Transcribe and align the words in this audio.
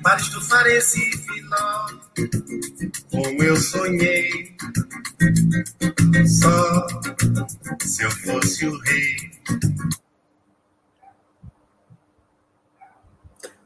Pares 0.00 0.28
do 0.28 0.38
Recife, 0.62 1.40
nó, 1.42 1.86
como 3.10 3.42
eu 3.42 3.56
sonhei. 3.56 4.56
Só 6.24 6.86
se 7.82 8.04
eu 8.04 8.10
fosse 8.12 8.66
o 8.66 8.78
rei. 8.78 9.16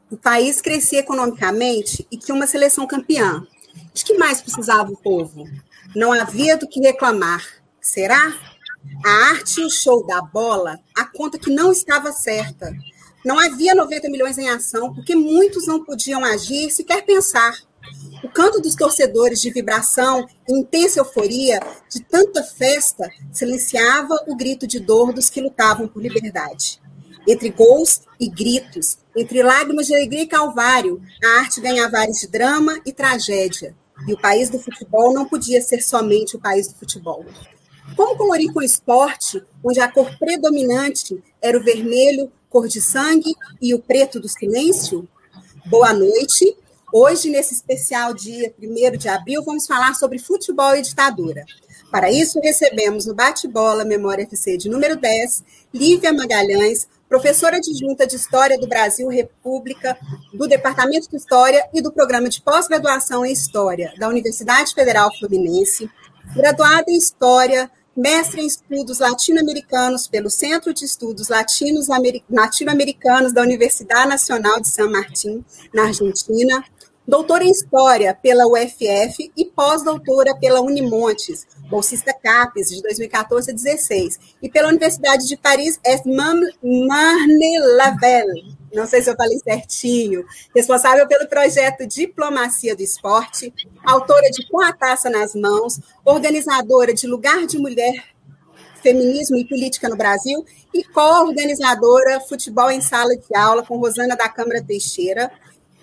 O 0.09 0.17
país 0.17 0.59
crescia 0.59 1.01
economicamente 1.01 2.07
e 2.11 2.17
tinha 2.17 2.33
uma 2.33 2.47
seleção 2.47 2.87
campeã. 2.87 3.45
De 3.93 4.03
que 4.03 4.17
mais 4.17 4.41
precisava 4.41 4.91
o 4.91 4.97
povo? 4.97 5.47
Não 5.95 6.11
havia 6.11 6.57
do 6.57 6.67
que 6.67 6.79
reclamar. 6.79 7.58
Será? 7.89 8.31
A 9.03 9.09
arte 9.31 9.61
e 9.61 9.65
o 9.65 9.69
show 9.69 10.05
da 10.05 10.21
bola, 10.21 10.79
a 10.95 11.05
conta 11.05 11.39
que 11.39 11.49
não 11.49 11.71
estava 11.71 12.11
certa. 12.11 12.71
Não 13.25 13.39
havia 13.39 13.73
90 13.73 14.09
milhões 14.11 14.37
em 14.37 14.47
ação, 14.47 14.93
porque 14.93 15.15
muitos 15.15 15.65
não 15.65 15.83
podiam 15.83 16.23
agir, 16.23 16.69
sequer 16.69 17.03
pensar. 17.03 17.51
O 18.23 18.29
canto 18.29 18.61
dos 18.61 18.75
torcedores 18.75 19.41
de 19.41 19.49
vibração 19.49 20.27
e 20.47 20.53
intensa 20.53 20.99
euforia 20.99 21.59
de 21.89 21.99
tanta 22.03 22.43
festa 22.43 23.09
silenciava 23.33 24.23
o 24.27 24.35
grito 24.35 24.67
de 24.67 24.79
dor 24.79 25.11
dos 25.11 25.27
que 25.27 25.41
lutavam 25.41 25.87
por 25.87 25.99
liberdade. 25.99 26.79
Entre 27.27 27.49
gols 27.49 28.01
e 28.19 28.29
gritos, 28.29 28.99
entre 29.17 29.41
lágrimas 29.41 29.87
de 29.87 29.95
alegria 29.95 30.21
e 30.21 30.27
calvário, 30.27 31.01
a 31.23 31.39
arte 31.39 31.59
ganhava 31.59 31.97
ares 31.97 32.19
de 32.19 32.27
drama 32.27 32.79
e 32.85 32.93
tragédia. 32.93 33.75
E 34.07 34.13
o 34.13 34.21
país 34.21 34.47
do 34.47 34.59
futebol 34.59 35.11
não 35.11 35.27
podia 35.27 35.59
ser 35.59 35.81
somente 35.81 36.35
o 36.35 36.39
país 36.39 36.67
do 36.67 36.75
futebol. 36.75 37.25
Como 37.95 38.17
colorir 38.17 38.51
com 38.53 38.61
esporte, 38.61 39.43
onde 39.63 39.79
a 39.79 39.91
cor 39.91 40.17
predominante 40.17 41.21
era 41.41 41.57
o 41.57 41.63
vermelho, 41.63 42.31
cor 42.49 42.67
de 42.67 42.81
sangue, 42.81 43.33
e 43.61 43.73
o 43.73 43.79
preto 43.79 44.19
do 44.19 44.27
silêncio? 44.27 45.07
Boa 45.65 45.93
noite. 45.93 46.55
Hoje, 46.91 47.29
nesse 47.29 47.53
especial 47.53 48.13
dia 48.13 48.53
1 48.59 48.97
de 48.97 49.07
abril, 49.07 49.43
vamos 49.43 49.67
falar 49.67 49.93
sobre 49.93 50.17
futebol 50.17 50.75
e 50.75 50.81
ditadura. 50.81 51.45
Para 51.91 52.11
isso, 52.11 52.39
recebemos 52.39 53.05
no 53.05 53.13
Bate-Bola 53.13 53.85
Memória 53.85 54.23
FC 54.23 54.57
de 54.57 54.69
número 54.69 54.95
10, 54.95 55.43
Lívia 55.73 56.13
Magalhães, 56.13 56.87
professora 57.07 57.57
adjunta 57.57 58.05
de 58.05 58.15
História 58.15 58.59
do 58.59 58.67
Brasil 58.67 59.07
República, 59.07 59.97
do 60.33 60.47
Departamento 60.47 61.09
de 61.09 61.17
História 61.17 61.67
e 61.73 61.81
do 61.81 61.91
Programa 61.91 62.29
de 62.29 62.41
Pós-Graduação 62.41 63.25
em 63.25 63.31
História 63.31 63.93
da 63.97 64.07
Universidade 64.07 64.73
Federal 64.73 65.09
Fluminense, 65.17 65.89
graduada 66.35 66.85
em 66.89 66.97
História 66.97 67.69
mestre 67.99 68.41
em 68.41 68.47
estudos 68.47 68.99
latino-americanos 68.99 70.07
pelo 70.07 70.29
Centro 70.29 70.73
de 70.73 70.85
Estudos 70.85 71.27
Latino-Americanos 71.27 73.33
da 73.33 73.41
Universidade 73.41 74.07
Nacional 74.07 74.61
de 74.61 74.69
San 74.69 74.89
Martín, 74.89 75.43
na 75.73 75.87
Argentina, 75.87 76.63
doutora 77.05 77.43
em 77.43 77.51
História 77.51 78.13
pela 78.13 78.47
UFF 78.47 79.29
e 79.35 79.45
pós-doutora 79.45 80.33
pela 80.37 80.61
Unimontes, 80.61 81.45
bolsista 81.69 82.13
CAPES 82.13 82.69
de 82.69 82.81
2014 82.83 83.51
a 83.51 83.53
2016, 83.53 84.19
e 84.41 84.49
pela 84.49 84.69
Universidade 84.69 85.27
de 85.27 85.35
Paris 85.35 85.77
Marne-la-Vallée, 86.63 88.58
não 88.73 88.85
sei 88.85 89.01
se 89.01 89.09
eu 89.09 89.15
falei 89.15 89.37
certinho, 89.39 90.25
responsável 90.55 91.07
pelo 91.07 91.27
projeto 91.27 91.87
Diplomacia 91.87 92.75
do 92.75 92.81
Esporte, 92.81 93.53
autora 93.83 94.29
de 94.29 94.47
Com 94.49 94.61
a 94.61 94.71
Taça 94.71 95.09
nas 95.09 95.33
Mãos, 95.33 95.79
organizadora 96.05 96.93
de 96.93 97.07
Lugar 97.07 97.45
de 97.45 97.57
Mulher, 97.57 98.03
Feminismo 98.81 99.37
e 99.37 99.47
Política 99.47 99.89
no 99.89 99.97
Brasil 99.97 100.45
e 100.73 100.83
co-organizadora 100.83 102.19
Futebol 102.21 102.71
em 102.71 102.81
Sala 102.81 103.15
de 103.15 103.35
Aula 103.35 103.65
com 103.65 103.77
Rosana 103.77 104.15
da 104.15 104.29
Câmara 104.29 104.63
Teixeira, 104.63 105.31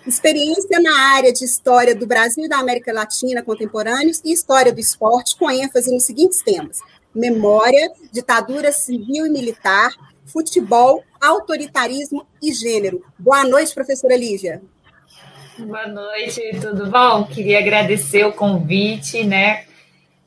experiência 0.05 0.79
na 0.79 0.97
área 1.15 1.31
de 1.31 1.43
História 1.43 1.93
do 1.93 2.07
Brasil 2.07 2.45
e 2.45 2.49
da 2.49 2.57
América 2.57 2.93
Latina 2.93 3.43
contemporâneos 3.43 4.21
e 4.23 4.31
História 4.31 4.71
do 4.71 4.79
Esporte, 4.79 5.37
com 5.37 5.51
ênfase 5.51 5.93
nos 5.93 6.03
seguintes 6.03 6.41
temas: 6.41 6.79
memória, 7.13 7.91
ditadura 8.11 8.71
civil 8.71 9.25
e 9.25 9.29
militar, 9.29 9.91
futebol, 10.25 11.03
autoritarismo 11.21 12.25
e 12.41 12.53
gênero. 12.53 13.03
Boa 13.17 13.43
noite, 13.43 13.73
professora 13.73 14.15
Lívia. 14.15 14.61
Boa 15.57 15.87
noite, 15.87 16.41
tudo 16.61 16.85
bom? 16.87 17.23
Queria 17.23 17.59
agradecer 17.59 18.23
o 18.25 18.33
convite, 18.33 19.23
né? 19.23 19.65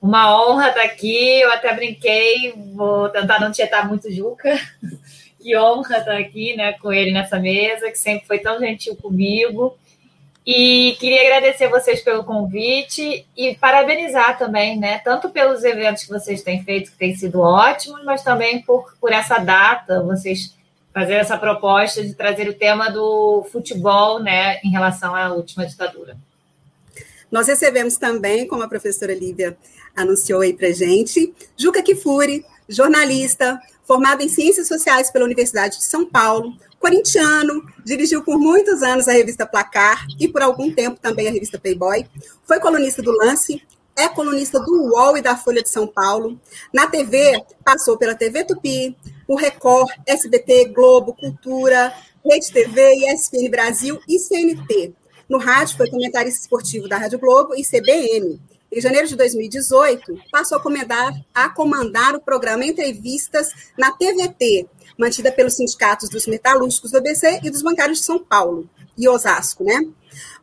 Uma 0.03 0.35
honra 0.37 0.69
estar 0.71 0.83
aqui. 0.83 1.41
Eu 1.41 1.53
até 1.53 1.73
brinquei, 1.75 2.53
vou 2.75 3.09
tentar 3.11 3.41
não 3.41 3.53
tietar 3.53 3.89
muito 3.89 4.11
Juca. 4.13 4.59
Que 5.43 5.57
honra 5.57 5.97
estar 5.97 6.19
aqui, 6.19 6.55
né, 6.55 6.75
com 6.75 6.93
ele 6.93 7.13
nessa 7.13 7.39
mesa, 7.39 7.91
que 7.91 7.97
sempre 7.97 8.27
foi 8.27 8.41
tão 8.41 8.59
gentil 8.59 8.95
comigo. 8.95 9.75
E 10.45 10.97
queria 11.01 11.23
agradecer 11.23 11.69
vocês 11.69 12.03
pelo 12.03 12.25
convite 12.25 13.27
e 13.35 13.55
parabenizar 13.55 14.37
também, 14.37 14.79
né? 14.79 14.99
Tanto 14.99 15.31
pelos 15.31 15.65
eventos 15.65 16.05
que 16.05 16.11
vocês 16.11 16.43
têm 16.43 16.63
feito, 16.63 16.91
que 16.91 16.99
têm 16.99 17.15
sido 17.15 17.41
ótimos, 17.41 18.05
mas 18.05 18.23
também 18.23 18.61
por, 18.61 18.95
por 19.01 19.13
essa 19.13 19.39
data, 19.39 20.03
vocês 20.03 20.55
fazer 20.93 21.15
essa 21.15 21.39
proposta 21.39 22.03
de 22.03 22.15
trazer 22.15 22.49
o 22.49 22.55
tema 22.55 22.91
do 22.91 23.47
futebol, 23.51 24.21
né, 24.21 24.59
em 24.65 24.71
relação 24.71 25.15
à 25.15 25.33
última 25.33 25.67
ditadura. 25.67 26.17
Nós 27.31 27.47
recebemos 27.47 27.97
também, 27.97 28.47
como 28.47 28.63
a 28.63 28.69
professora 28.69 29.15
Lívia 29.15 29.57
anunciou 29.95 30.41
aí 30.41 30.53
para 30.53 30.73
gente, 30.73 31.33
Juca 31.57 31.83
Kifuri, 31.83 32.45
jornalista, 32.69 33.61
formado 33.85 34.23
em 34.23 34.29
Ciências 34.29 34.67
Sociais 34.67 35.11
pela 35.11 35.25
Universidade 35.25 35.79
de 35.79 35.85
São 35.85 36.05
Paulo, 36.05 36.55
corintiano, 36.79 37.63
dirigiu 37.85 38.25
por 38.25 38.39
muitos 38.39 38.83
anos 38.83 39.07
a 39.07 39.13
revista 39.13 39.47
Placar 39.47 40.07
e 40.19 40.27
por 40.27 40.43
algum 40.43 40.73
tempo 40.73 40.99
também 41.01 41.29
a 41.29 41.31
revista 41.31 41.59
Playboy, 41.59 42.07
foi 42.45 42.59
colunista 42.59 43.03
do 43.03 43.13
Lance, 43.13 43.63
é 43.97 44.09
colunista 44.09 44.59
do 44.59 44.85
UOL 44.87 45.17
e 45.17 45.23
da 45.23 45.37
Folha 45.37 45.63
de 45.63 45.69
São 45.69 45.87
Paulo. 45.87 46.41
Na 46.73 46.87
TV, 46.87 47.45
passou 47.65 47.99
pela 47.99 48.15
TV 48.15 48.45
Tupi, 48.45 48.97
o 49.31 49.37
Record, 49.37 49.89
SBT, 50.09 50.73
Globo, 50.75 51.15
Cultura, 51.15 51.95
Rede 52.25 52.51
TV, 52.53 52.97
ESPN 52.97 53.49
Brasil 53.49 53.97
e 54.09 54.19
CNT. 54.19 54.93
No 55.29 55.39
rádio, 55.39 55.77
foi 55.77 55.89
comentarista 55.89 56.41
esportivo 56.41 56.89
da 56.89 56.97
Rádio 56.97 57.21
Globo 57.21 57.55
e 57.55 57.63
CBN. 57.63 58.41
Em 58.73 58.81
janeiro 58.81 59.07
de 59.07 59.15
2018, 59.15 60.19
passou 60.33 60.59
a 60.59 60.61
comandar, 60.61 61.13
a 61.33 61.49
comandar 61.49 62.17
o 62.17 62.21
programa 62.21 62.65
Entrevistas 62.65 63.71
na 63.79 63.93
TVT, 63.93 64.67
mantida 64.99 65.31
pelos 65.31 65.55
sindicatos 65.55 66.09
dos 66.09 66.27
metalúrgicos 66.27 66.91
do 66.91 66.99
ABC 66.99 67.39
e 67.45 67.51
dos 67.51 67.63
bancários 67.63 68.01
de 68.01 68.05
São 68.07 68.19
Paulo 68.19 68.69
e 68.99 69.09
Osasco, 69.09 69.63
né? 69.63 69.81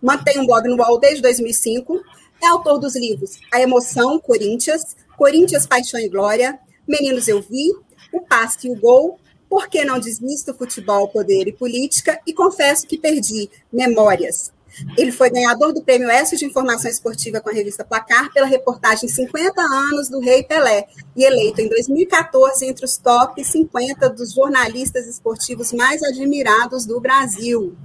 Mantém 0.01 0.39
um 0.39 0.45
blog 0.45 0.65
no 0.65 0.77
UOL 0.77 0.97
desde 0.97 1.21
2005, 1.21 2.01
é 2.41 2.47
autor 2.47 2.79
dos 2.79 2.95
livros 2.95 3.37
A 3.53 3.59
Emoção, 3.59 4.17
Corinthians, 4.17 4.95
Corinthians, 5.17 5.67
Paixão 5.67 5.99
e 5.99 6.07
Glória, 6.07 6.57
Meninos 6.87 7.27
Eu 7.27 7.41
Vi, 7.41 7.73
O 8.17 8.21
Passe 8.21 8.67
e 8.67 8.71
o 8.71 8.75
Gol, 8.75 9.19
Por 9.47 9.67
que 9.67 9.85
Não 9.85 9.99
Desisto, 9.99 10.53
Futebol, 10.53 11.07
Poder 11.07 11.47
e 11.47 11.53
Política, 11.53 12.19
e 12.25 12.33
Confesso 12.33 12.87
que 12.87 12.97
Perdi, 12.97 13.49
Memórias. 13.71 14.51
Ele 14.97 15.11
foi 15.11 15.29
ganhador 15.29 15.73
do 15.73 15.81
Prêmio 15.81 16.09
S 16.09 16.35
de 16.35 16.45
Informação 16.45 16.89
Esportiva 16.89 17.39
com 17.39 17.49
a 17.49 17.53
revista 17.53 17.83
Placar 17.83 18.31
pela 18.31 18.45
reportagem 18.45 19.09
50 19.09 19.59
anos 19.61 20.09
do 20.09 20.19
Rei 20.19 20.43
Pelé 20.43 20.85
e 21.15 21.23
eleito 21.23 21.61
em 21.61 21.69
2014 21.69 22.65
entre 22.65 22.85
os 22.85 22.97
top 22.97 23.43
50 23.43 24.09
dos 24.09 24.33
jornalistas 24.33 25.07
esportivos 25.07 25.73
mais 25.73 26.03
admirados 26.03 26.85
do 26.85 26.99
Brasil. 26.99 27.75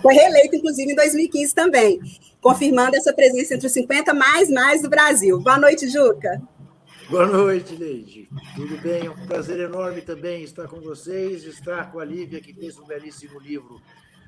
Foi 0.00 0.14
reeleito, 0.14 0.56
inclusive, 0.56 0.92
em 0.92 0.96
2015 0.96 1.54
também, 1.54 2.00
confirmando 2.40 2.96
essa 2.96 3.12
presença 3.12 3.54
entre 3.54 3.66
os 3.66 3.72
50 3.72 4.14
mais 4.14 4.48
mais 4.48 4.82
do 4.82 4.88
Brasil. 4.88 5.38
Boa 5.40 5.58
noite, 5.58 5.88
Juca. 5.88 6.42
Boa 7.12 7.26
noite, 7.26 7.76
Leide. 7.76 8.26
Tudo 8.56 8.80
bem? 8.80 9.04
É 9.04 9.10
um 9.10 9.26
prazer 9.26 9.60
enorme 9.60 10.00
também 10.00 10.42
estar 10.44 10.66
com 10.66 10.80
vocês, 10.80 11.44
estar 11.44 11.92
com 11.92 12.00
a 12.00 12.04
Lívia, 12.06 12.40
que 12.40 12.54
fez 12.54 12.78
um 12.78 12.86
belíssimo 12.86 13.38
livro 13.38 13.82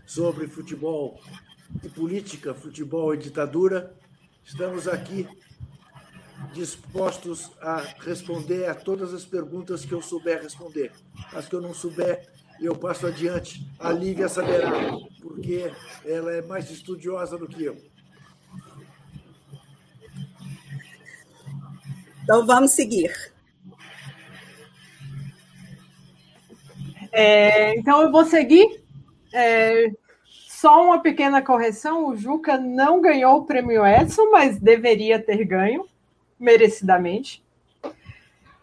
sobre 0.04 0.46
futebol 0.46 1.18
e 1.82 1.88
política, 1.88 2.52
futebol 2.52 3.14
e 3.14 3.16
ditadura. 3.16 3.94
Estamos 4.44 4.86
aqui 4.86 5.26
dispostos 6.52 7.50
a 7.58 7.78
responder 8.00 8.66
a 8.66 8.74
todas 8.74 9.14
as 9.14 9.24
perguntas 9.24 9.86
que 9.86 9.94
eu 9.94 10.02
souber 10.02 10.42
responder. 10.42 10.92
As 11.32 11.48
que 11.48 11.54
eu 11.54 11.62
não 11.62 11.72
souber, 11.72 12.28
eu 12.60 12.76
passo 12.76 13.06
adiante. 13.06 13.66
A 13.78 13.90
Lívia 13.92 14.28
saberá, 14.28 14.70
porque 15.22 15.72
ela 16.04 16.34
é 16.34 16.42
mais 16.42 16.70
estudiosa 16.70 17.38
do 17.38 17.48
que 17.48 17.64
eu. 17.64 17.93
Então 22.24 22.46
vamos 22.46 22.72
seguir. 22.72 23.12
É, 27.12 27.76
então 27.76 28.02
eu 28.02 28.10
vou 28.10 28.24
seguir. 28.24 28.82
É, 29.32 29.92
só 30.48 30.84
uma 30.84 31.00
pequena 31.00 31.42
correção: 31.42 32.08
o 32.08 32.16
Juca 32.16 32.56
não 32.56 33.00
ganhou 33.00 33.36
o 33.36 33.44
prêmio 33.44 33.86
Edson, 33.86 34.30
mas 34.30 34.58
deveria 34.58 35.20
ter 35.20 35.44
ganho, 35.44 35.86
merecidamente. 36.40 37.44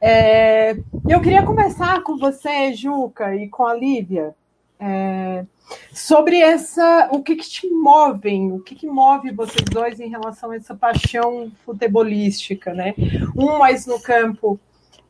É, 0.02 0.76
eu 1.08 1.22
queria 1.22 1.46
conversar 1.46 2.02
com 2.02 2.18
você, 2.18 2.74
Juca, 2.74 3.36
e 3.36 3.48
com 3.48 3.66
a 3.68 3.76
Lívia, 3.76 4.36
é, 4.82 5.46
sobre 5.94 6.40
essa, 6.40 7.08
o 7.12 7.22
que, 7.22 7.36
que 7.36 7.48
te 7.48 7.70
movem, 7.70 8.52
o 8.52 8.60
que, 8.60 8.74
que 8.74 8.88
move 8.88 9.32
vocês 9.32 9.64
dois 9.70 10.00
em 10.00 10.10
relação 10.10 10.50
a 10.50 10.56
essa 10.56 10.74
paixão 10.74 11.52
futebolística, 11.64 12.74
né? 12.74 12.96
Um 13.36 13.60
mais 13.60 13.86
no 13.86 14.02
campo 14.02 14.60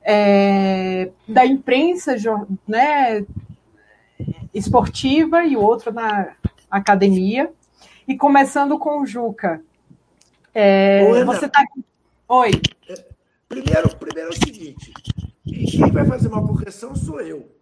é, 0.02 1.10
da 1.26 1.46
imprensa, 1.46 2.16
né, 2.68 3.26
esportiva 4.54 5.46
e 5.46 5.56
o 5.56 5.62
outro 5.62 5.94
na 5.94 6.36
academia. 6.70 7.50
E 8.06 8.18
começando 8.18 8.78
com 8.78 9.02
o 9.02 9.06
Juca. 9.06 9.64
É, 10.54 11.08
Oi, 11.10 11.24
você 11.24 11.46
está. 11.46 11.64
Oi. 12.28 12.52
É, 12.90 13.06
primeiro, 13.48 13.96
primeiro 13.96 14.32
é 14.32 14.34
o 14.34 14.44
seguinte: 14.44 14.92
quem 15.46 15.90
vai 15.92 16.06
fazer 16.06 16.28
uma 16.28 16.46
correção 16.46 16.94
sou 16.94 17.22
eu. 17.22 17.61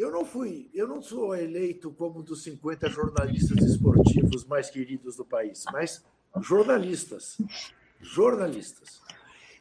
Eu 0.00 0.10
não 0.10 0.24
fui, 0.24 0.70
eu 0.72 0.88
não 0.88 1.02
sou 1.02 1.36
eleito 1.36 1.92
como 1.92 2.20
um 2.20 2.22
dos 2.22 2.42
50 2.44 2.88
jornalistas 2.88 3.62
esportivos 3.62 4.46
mais 4.46 4.70
queridos 4.70 5.14
do 5.14 5.26
país, 5.26 5.62
mas 5.70 6.02
jornalistas. 6.40 7.36
Jornalistas. 8.00 9.02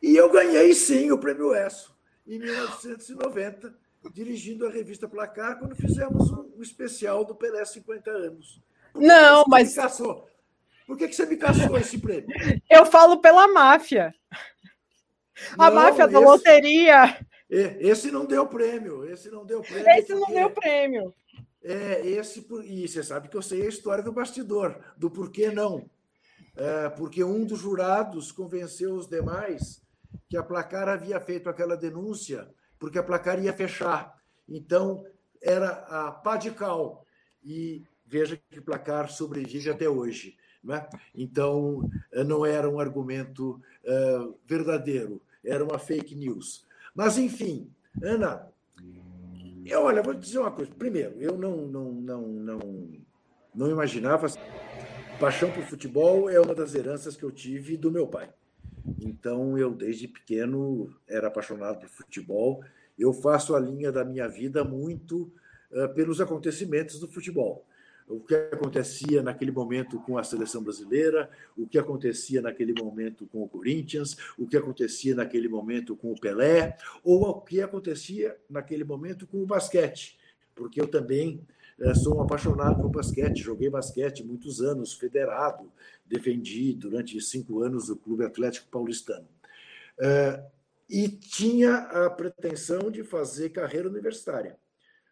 E 0.01 0.15
eu 0.15 0.31
ganhei 0.31 0.73
sim 0.73 1.11
o 1.11 1.17
prêmio 1.17 1.53
ESSO 1.53 1.93
em 2.25 2.39
1990, 2.39 3.75
dirigindo 4.13 4.65
a 4.65 4.69
revista 4.69 5.09
Placar, 5.09 5.59
quando 5.59 5.75
fizemos 5.75 6.31
um 6.31 6.61
especial 6.61 7.25
do 7.25 7.35
Pelé 7.35 7.65
50 7.65 8.09
anos. 8.09 8.61
Não, 8.95 9.43
mas. 9.45 9.75
Por 10.87 10.97
que, 10.97 11.09
que 11.09 11.15
você 11.17 11.25
me 11.25 11.35
caçou 11.35 11.77
esse 11.77 11.97
prêmio? 11.97 12.29
Eu 12.69 12.85
falo 12.85 13.17
pela 13.17 13.45
máfia. 13.49 14.15
A 15.57 15.69
não, 15.69 15.75
máfia 15.75 16.07
da 16.07 16.17
esse... 16.17 16.25
loteria. 16.25 17.27
Esse 17.49 18.11
não 18.11 18.25
deu 18.25 18.45
prêmio, 18.45 19.05
esse 19.05 19.29
não 19.29 19.45
deu 19.45 19.61
prêmio. 19.61 19.89
Esse 19.89 20.13
não 20.13 20.27
deu 20.27 20.51
prêmio. 20.51 21.13
É, 21.63 22.07
esse, 22.07 22.45
e 22.63 22.87
você 22.87 23.03
sabe 23.03 23.27
que 23.27 23.35
eu 23.35 23.41
sei 23.41 23.63
a 23.63 23.69
história 23.69 24.03
do 24.03 24.13
bastidor, 24.13 24.79
do 24.95 25.09
porquê 25.09 25.49
não. 25.49 25.89
É, 26.55 26.89
porque 26.89 27.23
um 27.23 27.45
dos 27.45 27.59
jurados 27.59 28.31
convenceu 28.31 28.93
os 28.93 29.07
demais 29.07 29.81
que 30.29 30.37
a 30.37 30.43
Placar 30.43 30.87
havia 30.87 31.19
feito 31.19 31.49
aquela 31.49 31.75
denúncia 31.75 32.47
porque 32.79 32.97
a 32.97 33.03
Placar 33.03 33.43
ia 33.43 33.53
fechar. 33.53 34.17
Então, 34.47 35.05
era 35.41 35.69
a 35.69 36.11
pá 36.11 36.37
de 36.37 36.49
cal. 36.51 37.05
E 37.43 37.83
veja 38.05 38.39
que 38.49 38.61
Placar 38.61 39.11
sobrevive 39.11 39.69
até 39.69 39.87
hoje. 39.87 40.37
Né? 40.63 40.87
Então, 41.13 41.87
não 42.25 42.45
era 42.45 42.69
um 42.69 42.79
argumento 42.79 43.61
uh, 43.83 44.35
verdadeiro, 44.45 45.21
era 45.43 45.63
uma 45.63 45.77
fake 45.77 46.15
news. 46.15 46.65
Mas, 46.99 47.17
enfim, 47.17 47.71
Ana, 48.03 48.45
eu, 49.65 49.83
olha, 49.83 50.03
vou 50.03 50.13
te 50.13 50.19
dizer 50.19 50.39
uma 50.39 50.51
coisa. 50.51 50.69
Primeiro, 50.77 51.13
eu 51.17 51.37
não, 51.37 51.65
não, 51.65 51.93
não, 51.93 52.27
não, 52.27 52.59
não 53.55 53.71
imaginava. 53.71 54.27
Paixão 55.17 55.49
por 55.49 55.63
futebol 55.63 56.29
é 56.29 56.37
uma 56.41 56.53
das 56.53 56.75
heranças 56.75 57.15
que 57.15 57.23
eu 57.23 57.31
tive 57.31 57.77
do 57.77 57.89
meu 57.89 58.05
pai. 58.05 58.29
Então, 58.99 59.57
eu, 59.57 59.73
desde 59.73 60.09
pequeno, 60.09 60.93
era 61.07 61.29
apaixonado 61.29 61.79
por 61.79 61.87
futebol. 61.87 62.65
Eu 62.97 63.13
faço 63.13 63.55
a 63.55 63.59
linha 63.61 63.93
da 63.93 64.03
minha 64.03 64.27
vida 64.27 64.65
muito 64.65 65.31
uh, 65.71 65.87
pelos 65.95 66.19
acontecimentos 66.19 66.99
do 66.99 67.07
futebol 67.07 67.65
o 68.09 68.19
que 68.19 68.33
acontecia 68.33 69.21
naquele 69.21 69.51
momento 69.51 69.99
com 69.99 70.17
a 70.17 70.23
seleção 70.23 70.63
brasileira, 70.63 71.29
o 71.55 71.67
que 71.67 71.77
acontecia 71.77 72.41
naquele 72.41 72.73
momento 72.73 73.27
com 73.27 73.43
o 73.43 73.47
Corinthians, 73.47 74.17
o 74.37 74.47
que 74.47 74.57
acontecia 74.57 75.13
naquele 75.13 75.47
momento 75.47 75.95
com 75.95 76.11
o 76.11 76.19
Pelé, 76.19 76.75
ou 77.03 77.21
o 77.21 77.41
que 77.41 77.61
acontecia 77.61 78.35
naquele 78.49 78.83
momento 78.83 79.27
com 79.27 79.37
o 79.37 79.45
basquete, 79.45 80.17
porque 80.55 80.81
eu 80.81 80.87
também 80.87 81.45
eh, 81.79 81.93
sou 81.93 82.17
um 82.17 82.21
apaixonado 82.21 82.81
por 82.81 82.89
basquete, 82.89 83.43
joguei 83.43 83.69
basquete 83.69 84.23
muitos 84.23 84.59
anos, 84.59 84.93
federado, 84.93 85.71
defendi 86.03 86.73
durante 86.73 87.21
cinco 87.21 87.61
anos 87.61 87.89
o 87.89 87.95
Clube 87.95 88.25
Atlético 88.25 88.67
Paulistano. 88.71 89.27
Eh, 89.99 90.43
e 90.89 91.07
tinha 91.07 91.75
a 91.75 92.09
pretensão 92.09 92.89
de 92.89 93.03
fazer 93.03 93.51
carreira 93.51 93.87
universitária. 93.87 94.57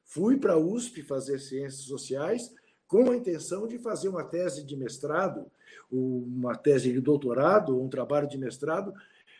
Fui 0.03 0.37
para 0.37 0.53
a 0.53 0.57
USP 0.57 1.03
fazer 1.03 1.37
ciências 1.37 1.83
sociais 1.83 2.51
com 2.87 3.11
a 3.11 3.17
intenção 3.17 3.67
de 3.67 3.77
fazer 3.77 4.07
uma 4.07 4.23
tese 4.23 4.63
de 4.63 4.75
mestrado, 4.75 5.51
uma 5.91 6.55
tese 6.55 6.91
de 6.91 7.01
doutorado, 7.01 7.79
um 7.79 7.89
trabalho 7.89 8.27
de 8.27 8.37
mestrado 8.37 8.93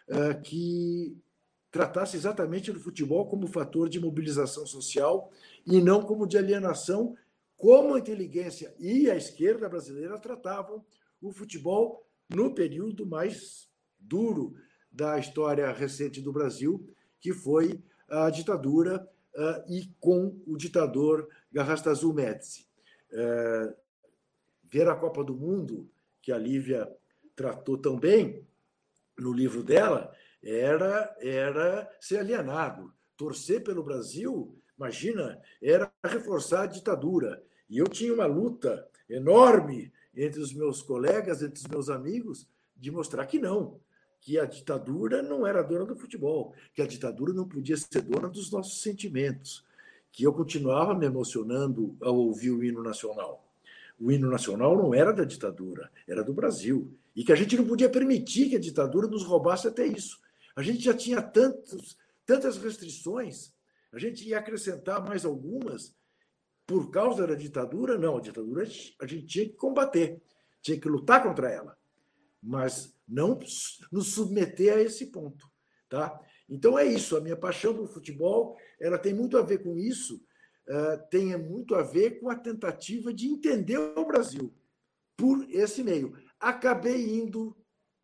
eh, 0.07 0.33
que 0.35 1.17
tratasse 1.71 2.17
exatamente 2.17 2.71
do 2.71 2.79
futebol 2.79 3.25
como 3.27 3.47
fator 3.47 3.87
de 3.87 3.99
mobilização 3.99 4.65
social 4.65 5.31
e 5.65 5.79
não 5.79 6.01
como 6.01 6.27
de 6.27 6.37
alienação, 6.37 7.15
como 7.55 7.95
a 7.95 7.99
inteligência 7.99 8.73
e 8.79 9.09
a 9.09 9.15
esquerda 9.15 9.69
brasileira 9.69 10.19
tratavam 10.19 10.83
o 11.21 11.31
futebol 11.31 12.05
no 12.29 12.53
período 12.53 13.05
mais 13.05 13.69
duro 13.97 14.55
da 14.91 15.17
história 15.17 15.71
recente 15.71 16.21
do 16.21 16.33
Brasil, 16.33 16.85
que 17.19 17.31
foi 17.33 17.81
a 18.09 18.29
ditadura 18.29 19.07
eh, 19.35 19.65
e 19.69 19.91
com 19.99 20.37
o 20.45 20.57
ditador 20.57 21.27
Garrastazu 21.51 22.13
Médici 22.13 22.66
é, 23.11 23.75
ver 24.63 24.87
a 24.87 24.95
Copa 24.95 25.23
do 25.23 25.35
Mundo, 25.35 25.89
que 26.21 26.31
a 26.31 26.37
Lívia 26.37 26.91
tratou 27.35 27.77
tão 27.77 27.97
bem 27.97 28.45
no 29.17 29.31
livro 29.31 29.63
dela, 29.63 30.13
era, 30.43 31.15
era 31.19 31.89
ser 31.99 32.19
alienado. 32.19 32.93
Torcer 33.15 33.63
pelo 33.63 33.83
Brasil, 33.83 34.55
imagina, 34.77 35.41
era 35.61 35.91
reforçar 36.05 36.63
a 36.63 36.67
ditadura. 36.67 37.43
E 37.69 37.77
eu 37.77 37.87
tinha 37.87 38.13
uma 38.13 38.25
luta 38.25 38.87
enorme 39.09 39.91
entre 40.15 40.39
os 40.39 40.53
meus 40.53 40.81
colegas, 40.81 41.41
entre 41.41 41.59
os 41.59 41.67
meus 41.67 41.89
amigos, 41.89 42.47
de 42.75 42.91
mostrar 42.91 43.25
que 43.25 43.39
não, 43.39 43.79
que 44.19 44.39
a 44.39 44.45
ditadura 44.45 45.21
não 45.21 45.45
era 45.45 45.63
dona 45.63 45.85
do 45.85 45.95
futebol, 45.95 46.53
que 46.73 46.81
a 46.81 46.87
ditadura 46.87 47.33
não 47.33 47.47
podia 47.47 47.77
ser 47.77 48.01
dona 48.01 48.27
dos 48.27 48.51
nossos 48.51 48.81
sentimentos, 48.81 49.65
que 50.17 50.23
eu 50.23 50.33
continuava 50.33 50.95
me 50.95 51.05
emocionando 51.05 51.95
ao 52.01 52.17
ouvir 52.17 52.49
o 52.49 52.63
hino 52.63 52.81
nacional. 52.81 53.47
O 53.99 54.11
hino 54.11 54.27
nacional 54.27 54.75
não 54.75 54.91
era 54.91 55.13
da 55.13 55.23
ditadura, 55.23 55.91
era 56.07 56.23
do 56.23 56.33
Brasil. 56.33 56.91
E 57.15 57.23
que 57.23 57.31
a 57.31 57.35
gente 57.35 57.55
não 57.55 57.67
podia 57.67 57.87
permitir 57.87 58.49
que 58.49 58.55
a 58.55 58.59
ditadura 58.59 59.07
nos 59.07 59.23
roubasse 59.23 59.67
até 59.67 59.85
isso. 59.85 60.19
A 60.55 60.63
gente 60.63 60.79
já 60.79 60.95
tinha 60.95 61.21
tantos, 61.21 61.99
tantas 62.25 62.57
restrições, 62.57 63.53
a 63.93 63.99
gente 63.99 64.27
ia 64.27 64.39
acrescentar 64.39 65.05
mais 65.07 65.23
algumas 65.23 65.95
por 66.65 66.89
causa 66.89 67.27
da 67.27 67.35
ditadura. 67.35 67.95
Não, 67.95 68.17
a 68.17 68.21
ditadura 68.21 68.67
a 68.99 69.05
gente 69.05 69.27
tinha 69.27 69.45
que 69.45 69.53
combater, 69.53 70.19
tinha 70.63 70.79
que 70.79 70.89
lutar 70.89 71.21
contra 71.21 71.51
ela, 71.51 71.77
mas 72.41 72.91
não 73.07 73.37
nos 73.91 74.07
submeter 74.13 74.77
a 74.77 74.81
esse 74.81 75.11
ponto. 75.11 75.47
Tá? 75.87 76.19
Então 76.49 76.77
é 76.77 76.85
isso, 76.85 77.17
a 77.17 77.21
minha 77.21 77.35
paixão 77.35 77.73
pelo 77.73 77.87
futebol, 77.87 78.57
ela 78.79 78.97
tem 78.97 79.13
muito 79.13 79.37
a 79.37 79.41
ver 79.41 79.63
com 79.63 79.77
isso, 79.77 80.23
uh, 80.67 81.09
tem 81.09 81.35
muito 81.37 81.75
a 81.75 81.81
ver 81.81 82.19
com 82.19 82.29
a 82.29 82.35
tentativa 82.35 83.13
de 83.13 83.27
entender 83.27 83.77
o 83.77 84.05
Brasil 84.05 84.53
por 85.15 85.45
esse 85.49 85.83
meio. 85.83 86.15
Acabei 86.39 87.19
indo 87.19 87.55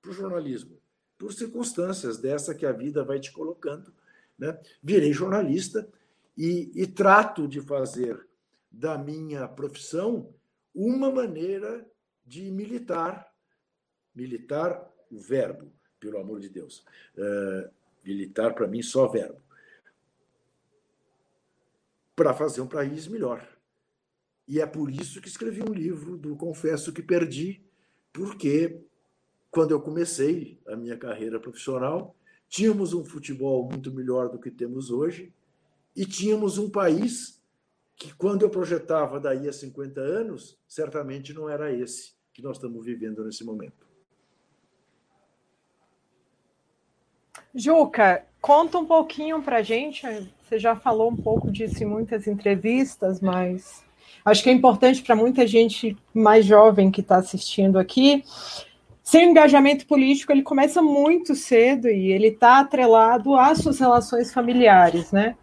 para 0.01 0.11
o 0.11 0.13
jornalismo, 0.13 0.77
por 1.17 1.31
circunstâncias 1.31 2.17
dessa 2.17 2.53
que 2.53 2.65
a 2.65 2.71
vida 2.71 3.03
vai 3.03 3.19
te 3.19 3.31
colocando. 3.31 3.93
Né? 4.37 4.59
Virei 4.81 5.13
jornalista 5.13 5.87
e, 6.37 6.71
e 6.75 6.85
trato 6.85 7.47
de 7.47 7.61
fazer 7.61 8.27
da 8.69 8.97
minha 8.97 9.47
profissão 9.47 10.33
uma 10.73 11.11
maneira 11.11 11.87
de 12.25 12.49
militar, 12.51 13.31
militar 14.15 14.91
o 15.11 15.19
verbo, 15.19 15.71
pelo 15.99 16.17
amor 16.17 16.39
de 16.39 16.49
Deus, 16.49 16.83
uh, 17.15 17.71
Militar, 18.03 18.53
para 18.53 18.67
mim, 18.67 18.81
só 18.81 19.07
verbo. 19.07 19.41
Para 22.15 22.33
fazer 22.33 22.61
um 22.61 22.67
país 22.67 23.07
melhor. 23.07 23.47
E 24.47 24.59
é 24.59 24.65
por 24.65 24.89
isso 24.91 25.21
que 25.21 25.27
escrevi 25.27 25.61
um 25.61 25.73
livro 25.73 26.17
do 26.17 26.35
Confesso 26.35 26.91
que 26.91 27.01
Perdi, 27.01 27.63
porque 28.11 28.81
quando 29.49 29.71
eu 29.71 29.81
comecei 29.81 30.59
a 30.67 30.75
minha 30.75 30.97
carreira 30.97 31.39
profissional, 31.39 32.15
tínhamos 32.49 32.93
um 32.93 33.05
futebol 33.05 33.67
muito 33.69 33.91
melhor 33.91 34.29
do 34.29 34.39
que 34.39 34.51
temos 34.51 34.91
hoje 34.91 35.33
e 35.95 36.05
tínhamos 36.05 36.57
um 36.57 36.69
país 36.69 37.41
que, 37.95 38.13
quando 38.15 38.41
eu 38.41 38.49
projetava 38.49 39.19
daí 39.19 39.47
a 39.47 39.53
50 39.53 40.01
anos, 40.01 40.59
certamente 40.67 41.33
não 41.33 41.47
era 41.47 41.71
esse 41.71 42.13
que 42.33 42.41
nós 42.41 42.57
estamos 42.57 42.85
vivendo 42.85 43.23
nesse 43.23 43.43
momento. 43.43 43.87
Juca, 47.55 48.23
conta 48.41 48.79
um 48.79 48.85
pouquinho 48.85 49.41
para 49.41 49.57
a 49.57 49.61
gente. 49.61 50.01
Você 50.41 50.57
já 50.57 50.75
falou 50.75 51.11
um 51.11 51.15
pouco 51.15 51.51
disso 51.51 51.83
em 51.83 51.85
muitas 51.85 52.27
entrevistas, 52.27 53.21
mas 53.21 53.83
acho 54.25 54.43
que 54.43 54.49
é 54.49 54.53
importante 54.53 55.03
para 55.03 55.15
muita 55.15 55.45
gente 55.45 55.95
mais 56.13 56.45
jovem 56.45 56.89
que 56.89 57.01
está 57.01 57.17
assistindo 57.17 57.77
aqui. 57.77 58.23
seu 59.03 59.21
engajamento 59.21 59.85
político 59.85 60.31
ele 60.31 60.41
começa 60.41 60.81
muito 60.81 61.35
cedo 61.35 61.87
e 61.89 62.11
ele 62.11 62.29
está 62.29 62.59
atrelado 62.59 63.35
às 63.35 63.59
suas 63.59 63.79
relações 63.79 64.33
familiares, 64.33 65.11
né? 65.11 65.35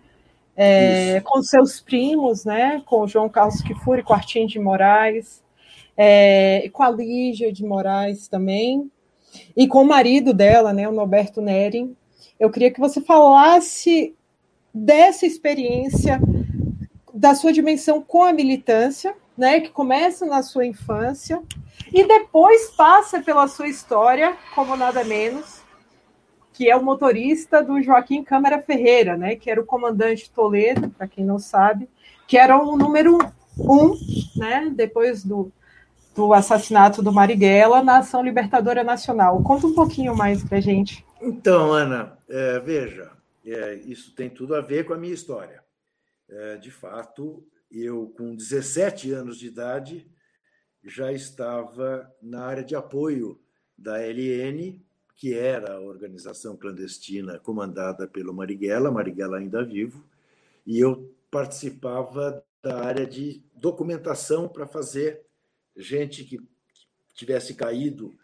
É, 0.57 1.21
com 1.21 1.43
seus 1.43 1.81
primos, 1.81 2.45
né? 2.45 2.83
Com 2.85 3.03
o 3.03 3.09
João 3.09 3.29
Carlos 3.29 3.63
Kifuri, 3.63 4.03
com 4.03 4.13
Artim 4.13 4.47
de 4.47 4.59
Moraes, 4.59 5.43
é, 5.97 6.69
com 6.73 6.83
a 6.83 6.91
Lígia 6.91 7.53
de 7.53 7.65
Moraes 7.65 8.29
também, 8.29 8.91
e 9.57 9.69
com 9.69 9.83
o 9.83 9.87
marido 9.87 10.35
dela, 10.35 10.73
né? 10.73 10.89
O 10.89 10.93
Norberto 10.93 11.41
Nering. 11.41 11.97
Eu 12.41 12.51
queria 12.51 12.73
que 12.73 12.81
você 12.81 13.01
falasse 13.01 14.17
dessa 14.75 15.27
experiência, 15.27 16.19
da 17.15 17.35
sua 17.35 17.53
dimensão 17.53 18.03
com 18.03 18.25
a 18.25 18.33
militância, 18.33 19.15
né? 19.37 19.61
Que 19.61 19.69
começa 19.69 20.25
na 20.25 20.43
sua 20.43 20.65
infância 20.67 21.41
e 21.93 22.07
depois 22.07 22.71
passa 22.71 23.21
pela 23.21 23.47
sua 23.49 23.69
história, 23.69 24.37
como 24.55 24.77
nada 24.77 25.05
menos, 25.05 25.61
que 26.53 26.71
é 26.71 26.77
o 26.77 26.83
motorista 26.83 27.63
do 27.63 27.83
Joaquim 27.83 28.23
Câmara 28.23 28.63
Ferreira, 28.63 29.17
né, 29.17 29.35
que 29.35 29.51
era 29.51 29.61
o 29.61 29.67
comandante 29.67 30.31
Toledo, 30.31 30.91
para 30.91 31.09
quem 31.09 31.25
não 31.25 31.39
sabe, 31.39 31.89
que 32.27 32.37
era 32.37 32.63
o 32.63 32.77
número 32.77 33.19
um, 33.59 33.95
né, 34.37 34.71
depois 34.75 35.25
do, 35.25 35.51
do 36.15 36.33
assassinato 36.33 37.03
do 37.03 37.13
Marighella 37.13 37.83
na 37.83 37.99
Ação 37.99 38.23
Libertadora 38.23 38.85
Nacional. 38.85 39.43
Conta 39.43 39.67
um 39.67 39.75
pouquinho 39.75 40.15
mais 40.15 40.45
para 40.45 40.61
gente. 40.61 41.05
Então, 41.23 41.73
Ana, 41.73 42.19
é, 42.29 42.59
veja, 42.61 43.13
é, 43.45 43.75
isso 43.75 44.15
tem 44.15 44.31
tudo 44.31 44.55
a 44.55 44.63
ver 44.63 44.87
com 44.87 44.95
a 44.95 44.99
minha 44.99 45.13
história. 45.13 45.63
É, 46.27 46.57
de 46.57 46.71
fato, 46.71 47.47
eu, 47.71 48.13
com 48.17 48.35
17 48.35 49.13
anos 49.13 49.39
de 49.39 49.49
idade, 49.49 50.11
já 50.83 51.13
estava 51.13 52.11
na 52.23 52.45
área 52.47 52.65
de 52.65 52.75
apoio 52.75 53.39
da 53.77 53.99
LN, 53.99 54.81
que 55.15 55.35
era 55.35 55.75
a 55.75 55.81
organização 55.81 56.57
clandestina 56.57 57.39
comandada 57.39 58.09
pelo 58.09 58.33
Marighella, 58.33 58.91
Marighella 58.91 59.37
ainda 59.37 59.63
vivo, 59.63 60.03
e 60.67 60.81
eu 60.81 61.15
participava 61.31 62.43
da 62.63 62.83
área 62.83 63.07
de 63.07 63.43
documentação 63.55 64.49
para 64.49 64.67
fazer 64.67 65.21
gente 65.77 66.25
que 66.25 66.41
tivesse 67.13 67.55
caído 67.55 68.15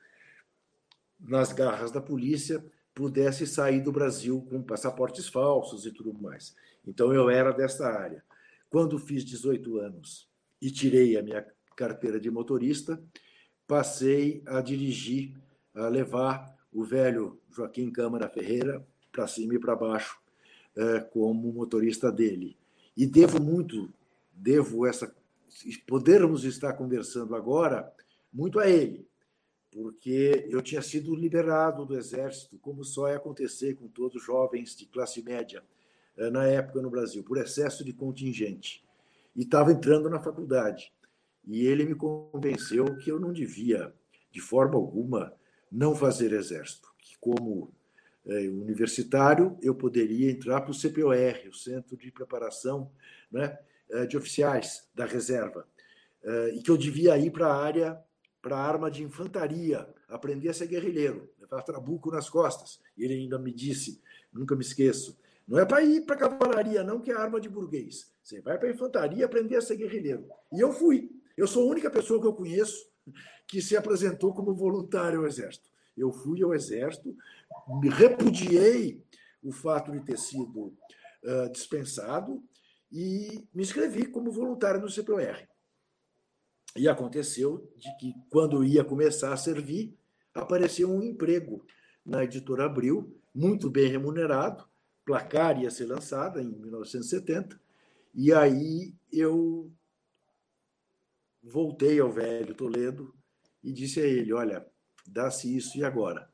nas 1.21 1.53
garras 1.53 1.91
da 1.91 2.01
polícia 2.01 2.65
pudesse 2.97 3.47
sair 3.47 3.83
do 3.83 3.93
Brasil 3.93 4.41
com 4.49 4.63
passaportes 4.63 5.29
falsos 5.29 5.85
e 5.85 5.93
tudo 5.93 6.15
mais. 6.19 6.57
Então 6.87 7.13
eu 7.13 7.29
era 7.29 7.53
dessa 7.53 7.87
área. 7.87 8.25
Quando 8.71 8.99
fiz 8.99 9.23
18 9.23 9.79
anos 9.79 10.27
e 10.63 10.71
tirei 10.71 11.15
a 11.19 11.23
minha 11.23 11.47
carteira 11.77 12.19
de 12.19 12.31
motorista, 12.31 12.99
passei 13.67 14.43
a 14.47 14.63
dirigir, 14.63 15.37
a 15.75 15.89
levar 15.89 16.57
o 16.73 16.83
velho 16.85 17.39
Joaquim 17.55 17.91
Câmara 17.91 18.31
Ferreira 18.31 18.83
para 19.13 19.27
cima 19.27 19.55
e 19.55 19.59
para 19.59 19.77
baixo 19.77 20.19
é, 20.75 21.01
como 21.01 21.53
motorista 21.53 22.11
dele. 22.11 22.57
E 22.97 23.07
devo 23.07 23.43
muito, 23.43 23.93
devo 24.33 24.87
essa 24.87 25.15
podermos 25.87 26.45
estar 26.45 26.73
conversando 26.73 27.35
agora 27.37 27.93
muito 28.33 28.59
a 28.59 28.69
ele, 28.69 29.07
porque 29.77 30.47
eu 30.49 30.63
tinha 30.63 30.81
sido 30.81 31.15
liberado 31.15 31.85
do 31.85 31.99
exército, 31.99 32.59
como 32.61 32.83
só 32.83 33.09
é 33.09 33.17
acontecer 33.17 33.75
com 33.75 33.87
todos 33.87 34.17
os 34.17 34.25
jovens 34.25 34.75
de 34.75 34.87
classe 34.87 35.23
média 35.23 35.63
é, 36.17 36.31
na 36.31 36.47
época 36.47 36.81
no 36.81 36.89
Brasil, 36.89 37.23
por 37.23 37.37
excesso 37.37 37.85
de 37.85 37.93
contingente. 37.93 38.83
E 39.37 39.43
estava 39.43 39.71
entrando 39.71 40.09
na 40.09 40.19
faculdade. 40.19 40.91
E 41.47 41.67
ele 41.67 41.85
me 41.85 41.95
convenceu 41.95 42.97
que 42.97 43.11
eu 43.11 43.21
não 43.21 43.35
devia, 43.35 43.93
de 44.31 44.41
forma 44.41 44.77
alguma, 44.77 45.35
não 45.71 45.95
fazer 45.95 46.33
exército, 46.33 46.89
que 46.99 47.15
como 47.19 47.71
é, 48.25 48.49
universitário 48.49 49.59
eu 49.61 49.75
poderia 49.75 50.31
entrar 50.31 50.63
para 50.63 50.71
o 50.71 50.75
CPOR, 50.75 51.51
o 51.51 51.55
Centro 51.55 51.99
de 51.99 52.11
Preparação 52.11 52.91
né, 53.31 53.59
é, 53.91 54.07
de 54.07 54.17
Oficiais 54.17 54.89
da 54.95 55.05
Reserva, 55.05 55.69
e 56.55 56.61
que 56.61 56.71
eu 56.73 56.77
devia 56.77 57.17
ir 57.17 57.31
para 57.31 57.47
a 57.47 57.55
área, 57.55 58.05
para 58.41 58.57
arma 58.57 58.91
de 58.91 59.03
infantaria, 59.03 59.89
aprender 60.09 60.49
a 60.49 60.55
ser 60.55 60.67
guerrilheiro, 60.67 61.29
levar 61.41 61.63
trabuco 61.63 62.11
nas 62.11 62.31
costas. 62.31 62.81
E 62.97 63.05
ele 63.05 63.15
ainda 63.15 63.39
me 63.39 63.53
disse, 63.53 64.01
nunca 64.33 64.55
me 64.55 64.63
esqueço, 64.63 65.19
não 65.47 65.59
é 65.59 65.65
para 65.65 65.83
ir 65.83 66.03
para 66.05 66.17
cavalaria, 66.17 66.83
não, 66.83 67.01
que 67.01 67.11
é 67.11 67.15
arma 67.15 67.41
de 67.41 67.49
burguês. 67.49 68.13
Você 68.23 68.41
vai 68.41 68.59
para 68.59 68.71
infantaria 68.71 69.25
aprender 69.25 69.57
a 69.57 69.61
ser 69.61 69.77
guerrilheiro. 69.77 70.27
E 70.53 70.61
eu 70.61 70.73
fui. 70.73 71.11
Eu 71.37 71.47
sou 71.47 71.69
a 71.69 71.71
única 71.71 71.91
pessoa 71.91 72.21
que 72.21 72.27
eu 72.27 72.33
conheço 72.33 72.91
que 73.47 73.63
se 73.63 73.77
apresentou 73.77 74.35
como 74.35 74.55
voluntário 74.55 75.21
ao 75.21 75.27
Exército. 75.27 75.69
Eu 75.97 76.11
fui 76.13 76.43
ao 76.43 76.53
Exército, 76.53 77.17
me 77.81 77.89
repudiei 77.89 79.03
o 79.43 79.53
fato 79.53 79.93
de 79.93 80.01
ter 80.01 80.19
sido 80.19 80.75
uh, 81.23 81.51
dispensado 81.53 82.43
e 82.91 83.47
me 83.55 83.63
inscrevi 83.63 84.07
como 84.07 84.33
voluntário 84.33 84.81
no 84.81 84.91
CPOR. 84.91 85.47
E 86.77 86.89
aconteceu 86.89 87.71
de 87.77 87.97
que, 87.99 88.15
quando 88.31 88.65
ia 88.65 88.85
começar 88.85 89.33
a 89.33 89.37
servir, 89.37 89.97
apareceu 90.35 90.91
um 90.91 91.03
emprego 91.03 91.65
na 92.05 92.23
editora 92.23 92.67
Abril, 92.67 93.19
muito 93.35 93.71
bem 93.71 93.89
remunerado, 93.89 94.65
placar 95.05 95.61
ia 95.61 95.71
ser 95.71 95.87
lançada 95.87 96.43
em 96.43 96.49
1970, 96.49 97.59
e 98.15 98.33
aí 98.33 98.95
eu 99.13 99.71
voltei 101.43 102.01
ao 102.01 102.11
velho 102.11 102.55
Toledo 102.55 103.15
e 103.63 103.73
disse 103.73 104.01
a 104.01 104.05
ele: 104.05 104.33
Olha, 104.33 104.67
dá-se 105.07 105.55
isso 105.55 105.79
e 105.79 105.85
agora? 105.85 106.29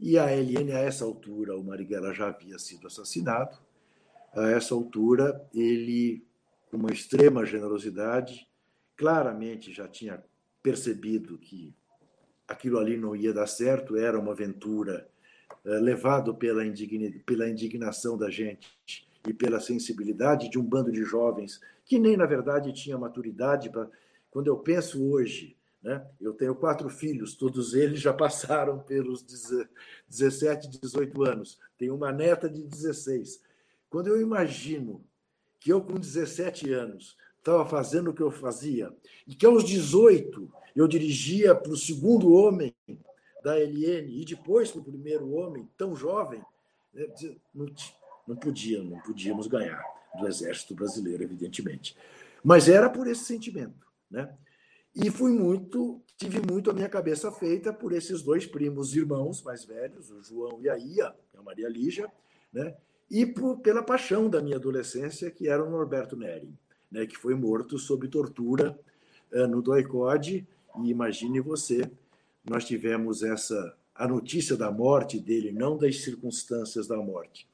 E 0.00 0.16
a 0.16 0.26
LN, 0.26 0.72
a 0.72 0.80
essa 0.80 1.04
altura, 1.04 1.56
o 1.56 1.64
Marighella 1.64 2.14
já 2.14 2.28
havia 2.28 2.58
sido 2.58 2.86
assassinado. 2.86 3.58
A 4.32 4.48
essa 4.50 4.74
altura, 4.74 5.44
ele, 5.52 6.24
com 6.70 6.76
uma 6.76 6.92
extrema 6.92 7.44
generosidade, 7.44 8.47
claramente 8.98 9.72
já 9.72 9.86
tinha 9.86 10.22
percebido 10.60 11.38
que 11.38 11.72
aquilo 12.48 12.78
ali 12.78 12.96
não 12.96 13.14
ia 13.14 13.32
dar 13.32 13.46
certo, 13.46 13.96
era 13.96 14.18
uma 14.18 14.32
aventura 14.32 15.08
eh, 15.64 15.78
levado 15.78 16.34
pela, 16.34 16.66
indigna, 16.66 17.08
pela 17.24 17.48
indignação 17.48 18.18
da 18.18 18.28
gente 18.28 18.68
e 19.26 19.32
pela 19.32 19.60
sensibilidade 19.60 20.50
de 20.50 20.58
um 20.58 20.64
bando 20.64 20.90
de 20.90 21.04
jovens 21.04 21.60
que 21.84 21.98
nem, 21.98 22.16
na 22.16 22.26
verdade, 22.26 22.72
tinha 22.72 22.98
maturidade. 22.98 23.70
Quando 24.30 24.48
eu 24.48 24.58
penso 24.58 25.02
hoje, 25.10 25.56
né, 25.82 26.04
eu 26.20 26.34
tenho 26.34 26.54
quatro 26.54 26.90
filhos, 26.90 27.34
todos 27.34 27.74
eles 27.74 28.00
já 28.00 28.12
passaram 28.12 28.80
pelos 28.80 29.22
17, 30.08 30.68
18 30.68 31.22
anos. 31.24 31.58
Tenho 31.78 31.94
uma 31.94 32.12
neta 32.12 32.48
de 32.48 32.62
16. 32.62 33.42
Quando 33.88 34.08
eu 34.08 34.20
imagino 34.20 35.02
que 35.60 35.72
eu, 35.72 35.80
com 35.80 35.94
17 35.94 36.70
anos, 36.72 37.16
estava 37.38 37.64
fazendo 37.66 38.10
o 38.10 38.14
que 38.14 38.22
eu 38.22 38.30
fazia, 38.30 38.92
e 39.26 39.34
que 39.34 39.46
aos 39.46 39.64
18 39.64 40.50
eu 40.76 40.86
dirigia 40.86 41.54
para 41.54 41.72
o 41.72 41.76
segundo 41.76 42.32
homem 42.32 42.74
da 43.42 43.56
LN 43.56 44.20
e 44.20 44.24
depois 44.24 44.70
para 44.70 44.80
o 44.80 44.84
primeiro 44.84 45.30
homem, 45.32 45.68
tão 45.76 45.94
jovem, 45.94 46.42
né, 46.92 47.06
não, 47.54 47.66
não 48.26 48.36
podia, 48.36 48.82
não 48.82 48.98
podíamos 49.00 49.46
ganhar 49.46 49.82
do 50.18 50.26
Exército 50.26 50.74
Brasileiro, 50.74 51.22
evidentemente. 51.22 51.96
Mas 52.42 52.68
era 52.68 52.88
por 52.88 53.06
esse 53.06 53.24
sentimento, 53.24 53.86
né? 54.10 54.32
E 54.94 55.10
fui 55.10 55.30
muito, 55.30 56.02
tive 56.16 56.40
muito 56.40 56.70
a 56.70 56.74
minha 56.74 56.88
cabeça 56.88 57.30
feita 57.30 57.72
por 57.72 57.92
esses 57.92 58.22
dois 58.22 58.46
primos 58.46 58.96
irmãos 58.96 59.42
mais 59.42 59.64
velhos, 59.64 60.10
o 60.10 60.22
João 60.22 60.60
e 60.60 60.68
a 60.68 60.76
Ia, 60.76 61.14
a 61.36 61.42
Maria 61.42 61.68
Lígia, 61.68 62.10
né? 62.52 62.74
E 63.10 63.24
por, 63.24 63.58
pela 63.60 63.82
paixão 63.82 64.28
da 64.28 64.42
minha 64.42 64.56
adolescência, 64.56 65.30
que 65.30 65.48
era 65.48 65.64
o 65.64 65.70
Norberto 65.70 66.16
Neri, 66.16 66.52
né? 66.90 67.06
Que 67.06 67.16
foi 67.16 67.34
morto 67.34 67.78
sob 67.78 68.08
tortura 68.08 68.78
uh, 69.32 69.46
no 69.46 69.62
Doicode. 69.62 70.46
E 70.82 70.90
imagine 70.90 71.40
você, 71.40 71.90
nós 72.48 72.64
tivemos 72.64 73.22
essa 73.22 73.76
a 73.98 74.06
notícia 74.06 74.56
da 74.56 74.70
morte 74.70 75.18
dele, 75.18 75.50
não 75.50 75.76
das 75.76 76.02
circunstâncias 76.02 76.86
da 76.86 76.96
morte, 76.96 77.48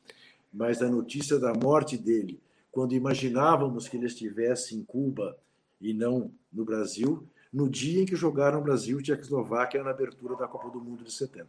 mas 0.52 0.82
a 0.82 0.88
notícia 0.90 1.38
da 1.38 1.54
morte 1.54 1.96
dele, 1.96 2.38
quando 2.70 2.92
imaginávamos 2.92 3.88
que 3.88 3.96
ele 3.96 4.06
estivesse 4.06 4.76
em 4.76 4.84
Cuba 4.84 5.38
e 5.80 5.94
não 5.94 6.30
no 6.52 6.62
Brasil, 6.62 7.26
no 7.50 7.68
dia 7.70 8.02
em 8.02 8.04
que 8.04 8.14
jogaram 8.14 8.62
Brasil 8.62 9.00
e 9.00 9.02
Tchecoslováquia 9.02 9.82
na 9.82 9.90
abertura 9.90 10.36
da 10.36 10.46
Copa 10.46 10.68
do 10.68 10.80
Mundo 10.80 11.02
de 11.02 11.12
70. 11.12 11.48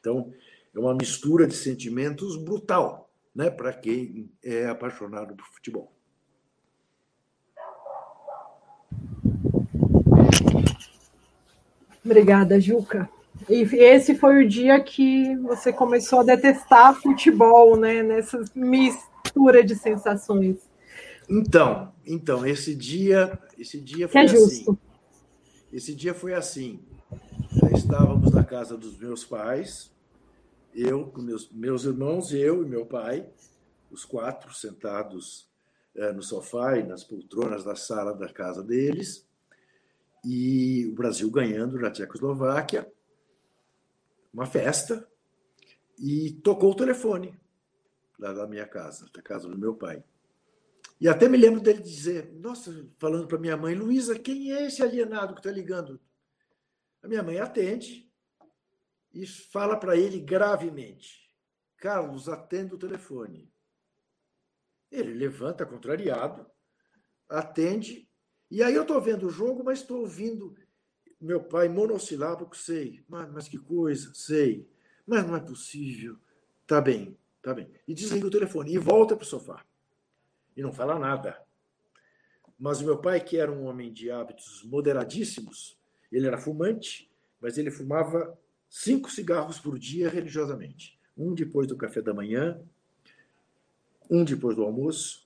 Então, 0.00 0.32
é 0.74 0.78
uma 0.78 0.94
mistura 0.94 1.46
de 1.46 1.54
sentimentos 1.54 2.36
brutal, 2.36 3.08
né, 3.34 3.48
para 3.48 3.72
quem 3.72 4.28
é 4.42 4.66
apaixonado 4.66 5.36
por 5.36 5.46
futebol. 5.46 5.95
Obrigada, 12.06 12.60
Juca. 12.60 13.10
E 13.48 13.62
esse 13.62 14.14
foi 14.14 14.44
o 14.44 14.48
dia 14.48 14.80
que 14.80 15.34
você 15.38 15.72
começou 15.72 16.20
a 16.20 16.22
detestar 16.22 16.94
futebol, 16.94 17.76
né? 17.76 18.00
Nessa 18.00 18.42
mistura 18.54 19.64
de 19.64 19.74
sensações. 19.74 20.56
Então, 21.28 21.92
então 22.06 22.46
esse 22.46 22.76
dia, 22.76 23.36
esse 23.58 23.80
dia 23.80 24.06
foi 24.06 24.24
que 24.24 24.36
é 24.36 24.38
assim. 24.38 24.78
Esse 25.72 25.94
dia 25.96 26.14
foi 26.14 26.32
assim. 26.32 26.80
estávamos 27.74 28.30
na 28.30 28.44
casa 28.44 28.76
dos 28.76 28.96
meus 28.96 29.24
pais, 29.24 29.90
eu 30.72 31.06
com 31.06 31.20
meus, 31.20 31.50
meus 31.50 31.84
irmãos, 31.84 32.32
eu 32.32 32.62
e 32.62 32.66
meu 32.66 32.86
pai, 32.86 33.26
os 33.90 34.04
quatro 34.04 34.54
sentados 34.54 35.48
é, 35.96 36.12
no 36.12 36.22
sofá 36.22 36.78
e 36.78 36.84
nas 36.84 37.02
poltronas 37.02 37.64
da 37.64 37.74
sala 37.74 38.14
da 38.14 38.28
casa 38.28 38.62
deles, 38.62 39.26
e 40.28 40.84
o 40.88 40.92
Brasil 40.92 41.30
ganhando 41.30 41.78
na 41.78 41.88
Tchecoslováquia, 41.88 42.92
uma 44.34 44.44
festa, 44.44 45.08
e 45.96 46.32
tocou 46.42 46.72
o 46.72 46.76
telefone 46.76 47.38
lá 48.18 48.32
da 48.32 48.44
minha 48.44 48.66
casa, 48.66 49.08
da 49.14 49.22
casa 49.22 49.48
do 49.48 49.56
meu 49.56 49.76
pai. 49.76 50.02
E 51.00 51.08
até 51.08 51.28
me 51.28 51.38
lembro 51.38 51.60
dele 51.60 51.80
dizer, 51.80 52.32
nossa, 52.32 52.90
falando 52.98 53.28
para 53.28 53.38
minha 53.38 53.56
mãe, 53.56 53.76
Luísa, 53.76 54.18
quem 54.18 54.52
é 54.52 54.66
esse 54.66 54.82
alienado 54.82 55.32
que 55.32 55.40
está 55.40 55.52
ligando? 55.52 56.00
A 57.04 57.06
minha 57.06 57.22
mãe 57.22 57.38
atende 57.38 58.10
e 59.14 59.26
fala 59.28 59.78
para 59.78 59.96
ele 59.96 60.18
gravemente, 60.18 61.32
Carlos, 61.76 62.28
atenda 62.28 62.74
o 62.74 62.78
telefone. 62.78 63.48
Ele 64.90 65.14
levanta 65.14 65.64
contrariado, 65.64 66.50
atende, 67.28 68.05
e 68.50 68.62
aí 68.62 68.74
eu 68.74 68.82
estou 68.82 69.00
vendo 69.00 69.26
o 69.26 69.30
jogo, 69.30 69.64
mas 69.64 69.80
estou 69.80 70.00
ouvindo 70.00 70.54
meu 71.20 71.42
pai 71.42 71.68
monossilábico, 71.68 72.56
sei, 72.56 73.04
mas, 73.08 73.30
mas 73.32 73.48
que 73.48 73.58
coisa, 73.58 74.12
sei, 74.14 74.68
mas 75.06 75.26
não 75.26 75.36
é 75.36 75.40
possível. 75.40 76.16
Tá 76.66 76.80
bem, 76.80 77.16
tá 77.42 77.54
bem. 77.54 77.70
E 77.86 77.94
desliga 77.94 78.26
o 78.26 78.30
telefone 78.30 78.74
e 78.74 78.78
volta 78.78 79.16
para 79.16 79.24
o 79.24 79.26
sofá 79.26 79.64
e 80.56 80.62
não 80.62 80.72
fala 80.72 80.98
nada. 80.98 81.40
Mas 82.58 82.80
o 82.80 82.84
meu 82.84 82.98
pai, 82.98 83.20
que 83.20 83.36
era 83.36 83.52
um 83.52 83.64
homem 83.64 83.92
de 83.92 84.10
hábitos 84.10 84.62
moderadíssimos, 84.64 85.78
ele 86.10 86.26
era 86.26 86.38
fumante, 86.38 87.10
mas 87.40 87.58
ele 87.58 87.70
fumava 87.70 88.36
cinco 88.68 89.10
cigarros 89.10 89.58
por 89.58 89.78
dia 89.78 90.08
religiosamente. 90.08 90.98
Um 91.16 91.34
depois 91.34 91.66
do 91.66 91.76
café 91.76 92.00
da 92.00 92.14
manhã, 92.14 92.60
um 94.10 94.24
depois 94.24 94.56
do 94.56 94.62
almoço, 94.62 95.25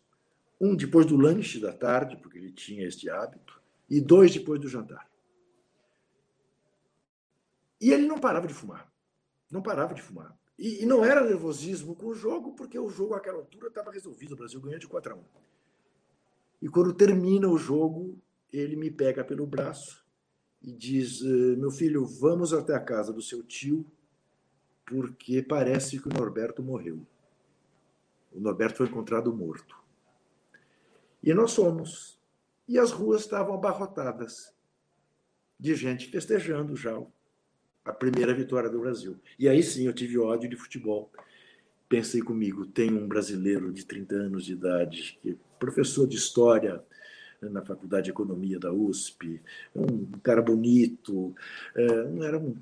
um 0.60 0.76
depois 0.76 1.06
do 1.06 1.16
lanche 1.16 1.58
da 1.58 1.72
tarde, 1.72 2.16
porque 2.16 2.38
ele 2.38 2.52
tinha 2.52 2.86
este 2.86 3.08
hábito, 3.08 3.60
e 3.88 4.00
dois 4.00 4.32
depois 4.32 4.60
do 4.60 4.68
jantar. 4.68 5.10
E 7.80 7.90
ele 7.90 8.06
não 8.06 8.18
parava 8.18 8.46
de 8.46 8.52
fumar. 8.52 8.92
Não 9.50 9.62
parava 9.62 9.94
de 9.94 10.02
fumar. 10.02 10.38
E, 10.58 10.82
e, 10.82 10.86
não 10.86 11.02
era 11.02 11.24
nervosismo 11.24 11.96
com 11.96 12.08
o 12.08 12.14
jogo, 12.14 12.52
porque 12.52 12.78
o 12.78 12.90
jogo 12.90 13.14
àquela 13.14 13.38
altura 13.38 13.68
estava 13.68 13.90
resolvido. 13.90 14.32
O 14.32 14.36
Brasil 14.36 14.60
ganhou 14.60 14.78
de 14.78 14.86
4 14.86 15.14
a 15.14 15.16
1. 15.16 15.22
E 16.60 16.68
quando 16.68 16.92
termina 16.92 17.48
o 17.48 17.56
jogo, 17.56 18.20
ele 18.52 18.76
me 18.76 18.90
pega 18.90 19.24
pelo 19.24 19.46
braço 19.46 20.04
e 20.62 20.70
diz: 20.70 21.22
eh, 21.22 21.56
Meu 21.56 21.70
filho, 21.70 22.04
vamos 22.04 22.52
até 22.52 22.74
a 22.74 22.80
casa 22.80 23.10
do 23.10 23.22
seu 23.22 23.42
tio, 23.42 23.86
porque 24.84 25.42
parece 25.42 25.98
que 25.98 26.08
o 26.08 26.12
Norberto 26.12 26.62
morreu. 26.62 27.00
O 28.30 28.38
Norberto 28.38 28.76
foi 28.76 28.86
encontrado 28.86 29.34
morto. 29.34 29.79
E 31.22 31.34
nós 31.34 31.54
fomos. 31.54 32.18
E 32.68 32.78
as 32.78 32.90
ruas 32.90 33.22
estavam 33.22 33.54
abarrotadas 33.54 34.54
de 35.58 35.74
gente 35.74 36.10
festejando 36.10 36.74
já 36.74 37.00
a 37.84 37.92
primeira 37.92 38.32
vitória 38.32 38.70
do 38.70 38.80
Brasil. 38.80 39.18
E 39.38 39.48
aí 39.48 39.62
sim 39.62 39.86
eu 39.86 39.92
tive 39.92 40.18
ódio 40.18 40.48
de 40.48 40.56
futebol. 40.56 41.10
Pensei 41.88 42.22
comigo, 42.22 42.66
tem 42.66 42.92
um 42.92 43.08
brasileiro 43.08 43.72
de 43.72 43.84
30 43.84 44.14
anos 44.14 44.44
de 44.44 44.52
idade, 44.52 45.18
que 45.20 45.30
é 45.32 45.36
professor 45.58 46.06
de 46.06 46.16
história 46.16 46.82
na 47.42 47.62
Faculdade 47.62 48.04
de 48.04 48.10
Economia 48.10 48.58
da 48.58 48.72
USP, 48.72 49.40
um 49.74 50.12
cara 50.22 50.42
bonito, 50.42 51.34
é, 51.74 51.84
era 52.24 52.38
um, 52.38 52.56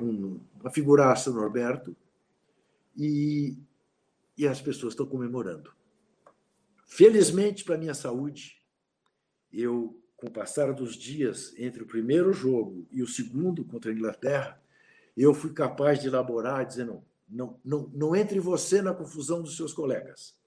um, 0.00 0.40
uma 0.60 0.70
figuraça, 0.70 1.30
Norberto, 1.30 1.94
e, 2.96 3.56
e 4.36 4.46
as 4.46 4.60
pessoas 4.60 4.92
estão 4.92 5.06
comemorando. 5.06 5.72
Felizmente 6.94 7.64
para 7.64 7.78
minha 7.78 7.94
saúde, 7.94 8.62
eu 9.50 9.98
com 10.14 10.26
o 10.26 10.30
passar 10.30 10.74
dos 10.74 10.94
dias 10.94 11.54
entre 11.56 11.82
o 11.82 11.86
primeiro 11.86 12.34
jogo 12.34 12.86
e 12.90 13.02
o 13.02 13.08
segundo 13.08 13.64
contra 13.64 13.90
a 13.90 13.94
Inglaterra, 13.94 14.62
eu 15.16 15.32
fui 15.32 15.54
capaz 15.54 16.02
de 16.02 16.08
elaborar, 16.08 16.66
dizendo: 16.66 17.02
não, 17.26 17.58
não, 17.64 17.90
não 17.94 18.14
entre 18.14 18.38
você 18.38 18.82
na 18.82 18.92
confusão 18.92 19.40
dos 19.40 19.56
seus 19.56 19.72
colegas. 19.72 20.38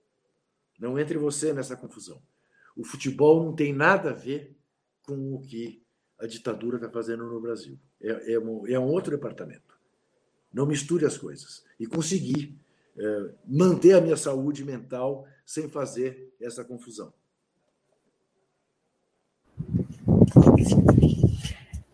Não 0.77 0.99
entre 0.99 1.17
você 1.17 1.51
nessa 1.51 1.75
confusão. 1.75 2.21
O 2.75 2.83
futebol 2.83 3.43
não 3.43 3.55
tem 3.55 3.73
nada 3.73 4.11
a 4.11 4.13
ver 4.13 4.55
com 5.01 5.33
o 5.33 5.41
que 5.41 5.81
a 6.19 6.27
ditadura 6.27 6.75
está 6.77 6.91
fazendo 6.91 7.25
no 7.25 7.41
Brasil. 7.41 7.79
É, 7.99 8.33
é, 8.33 8.39
um, 8.39 8.67
é 8.67 8.77
um 8.77 8.91
outro 8.91 9.09
departamento. 9.09 9.79
Não 10.53 10.67
misture 10.67 11.07
as 11.07 11.17
coisas. 11.17 11.65
E 11.79 11.87
consegui 11.87 12.55
é, 12.97 13.29
manter 13.45 13.93
a 13.93 14.01
minha 14.01 14.17
saúde 14.17 14.63
mental 14.63 15.25
sem 15.45 15.69
fazer 15.69 16.33
essa 16.41 16.63
confusão. 16.63 17.13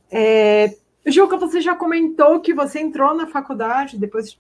É, 0.10 0.76
Juca, 1.06 1.38
você 1.38 1.62
já 1.62 1.76
comentou 1.76 2.40
que 2.42 2.54
você 2.54 2.80
entrou 2.80 3.16
na 3.16 3.28
faculdade 3.28 3.98
depois, 3.98 4.38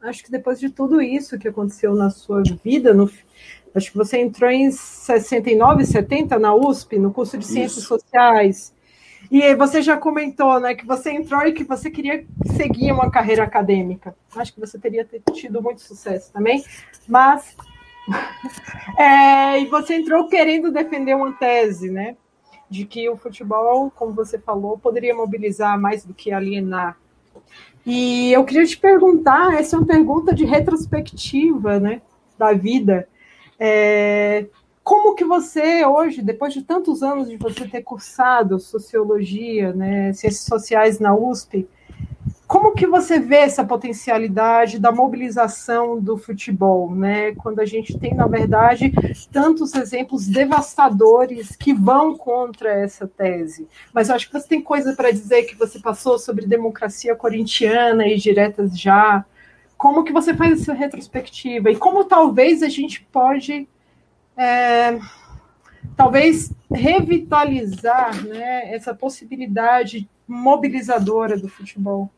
acho 0.00 0.24
que 0.24 0.30
depois 0.30 0.58
de 0.58 0.70
tudo 0.70 1.00
isso 1.00 1.38
que 1.38 1.48
aconteceu 1.48 1.94
na 1.94 2.10
sua 2.10 2.42
vida, 2.64 2.92
no, 2.94 3.10
acho 3.74 3.90
que 3.90 3.96
você 3.96 4.18
entrou 4.18 4.50
em 4.50 4.70
69, 4.70 5.84
70 5.84 6.38
na 6.38 6.54
USP, 6.54 6.98
no 6.98 7.12
curso 7.12 7.38
de 7.38 7.46
Ciências 7.46 7.84
isso. 7.84 7.88
Sociais. 7.88 8.74
E 9.32 9.54
você 9.54 9.80
já 9.80 9.96
comentou, 9.96 10.60
né, 10.60 10.74
que 10.74 10.86
você 10.86 11.10
entrou 11.10 11.42
e 11.46 11.52
que 11.52 11.64
você 11.64 11.90
queria 11.90 12.24
seguir 12.54 12.92
uma 12.92 13.10
carreira 13.10 13.42
acadêmica. 13.42 14.14
Acho 14.36 14.52
que 14.52 14.60
você 14.60 14.78
teria 14.78 15.08
tido 15.32 15.62
muito 15.62 15.80
sucesso 15.80 16.30
também, 16.32 16.62
mas 17.08 17.56
é, 18.98 19.58
e 19.58 19.66
você 19.66 19.94
entrou 19.94 20.28
querendo 20.28 20.70
defender 20.70 21.16
uma 21.16 21.32
tese, 21.32 21.90
né? 21.90 22.16
de 22.72 22.86
que 22.86 23.06
o 23.08 23.16
futebol, 23.16 23.90
como 23.90 24.14
você 24.14 24.38
falou, 24.38 24.78
poderia 24.78 25.14
mobilizar 25.14 25.78
mais 25.78 26.06
do 26.06 26.14
que 26.14 26.32
alienar. 26.32 26.96
E 27.84 28.32
eu 28.32 28.44
queria 28.44 28.64
te 28.64 28.78
perguntar, 28.78 29.54
essa 29.54 29.76
é 29.76 29.78
uma 29.78 29.86
pergunta 29.86 30.34
de 30.34 30.46
retrospectiva, 30.46 31.78
né, 31.78 32.00
da 32.38 32.54
vida. 32.54 33.06
É, 33.60 34.46
como 34.84 35.14
que 35.14 35.24
você 35.24 35.84
hoje, 35.86 36.22
depois 36.22 36.52
de 36.52 36.62
tantos 36.62 37.02
anos 37.02 37.28
de 37.28 37.36
você 37.36 37.66
ter 37.66 37.82
cursado 37.82 38.58
sociologia, 38.58 39.72
né, 39.72 40.12
ciências 40.12 40.44
sociais 40.44 40.98
na 40.98 41.14
USP, 41.14 41.68
como 42.52 42.74
que 42.74 42.86
você 42.86 43.18
vê 43.18 43.36
essa 43.36 43.64
potencialidade 43.64 44.78
da 44.78 44.92
mobilização 44.92 45.98
do 45.98 46.18
futebol, 46.18 46.94
né? 46.94 47.34
Quando 47.36 47.60
a 47.60 47.64
gente 47.64 47.98
tem, 47.98 48.12
na 48.12 48.26
verdade, 48.26 48.92
tantos 49.32 49.74
exemplos 49.74 50.26
devastadores 50.28 51.56
que 51.56 51.72
vão 51.72 52.14
contra 52.14 52.68
essa 52.68 53.08
tese. 53.08 53.66
Mas 53.90 54.10
eu 54.10 54.16
acho 54.16 54.26
que 54.26 54.38
você 54.38 54.46
tem 54.46 54.60
coisa 54.60 54.94
para 54.94 55.10
dizer 55.10 55.44
que 55.44 55.56
você 55.56 55.80
passou 55.80 56.18
sobre 56.18 56.44
democracia 56.44 57.16
corintiana 57.16 58.06
e 58.06 58.18
diretas 58.18 58.78
já. 58.78 59.24
Como 59.78 60.04
que 60.04 60.12
você 60.12 60.34
faz 60.34 60.60
essa 60.60 60.74
retrospectiva? 60.74 61.70
E 61.70 61.76
como 61.76 62.04
talvez 62.04 62.62
a 62.62 62.68
gente 62.68 63.02
pode 63.10 63.66
é, 64.36 64.98
talvez 65.96 66.52
revitalizar 66.70 68.24
né, 68.26 68.74
essa 68.74 68.94
possibilidade 68.94 70.08
mobilizadora 70.26 71.36
do 71.36 71.48
futebol? 71.48 72.10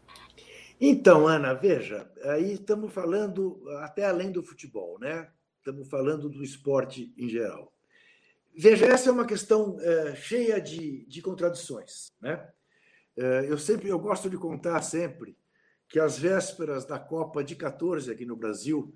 Então, 0.80 1.26
Ana, 1.26 1.54
veja, 1.54 2.10
aí 2.24 2.52
estamos 2.52 2.92
falando 2.92 3.62
até 3.80 4.04
além 4.04 4.30
do 4.30 4.42
futebol, 4.42 4.98
né? 4.98 5.28
Estamos 5.58 5.88
falando 5.88 6.28
do 6.28 6.42
esporte 6.42 7.12
em 7.16 7.28
geral. 7.28 7.72
Veja, 8.56 8.86
essa 8.86 9.08
é 9.08 9.12
uma 9.12 9.26
questão 9.26 9.78
é, 9.80 10.14
cheia 10.14 10.60
de, 10.60 11.04
de 11.06 11.22
contradições, 11.22 12.12
né? 12.20 12.46
É, 13.16 13.46
eu 13.48 13.56
sempre, 13.56 13.88
eu 13.88 13.98
gosto 13.98 14.28
de 14.28 14.36
contar 14.36 14.82
sempre 14.82 15.36
que 15.88 15.98
às 15.98 16.18
vésperas 16.18 16.84
da 16.84 16.98
Copa 16.98 17.42
de 17.42 17.54
14 17.54 18.10
aqui 18.10 18.26
no 18.26 18.36
Brasil, 18.36 18.92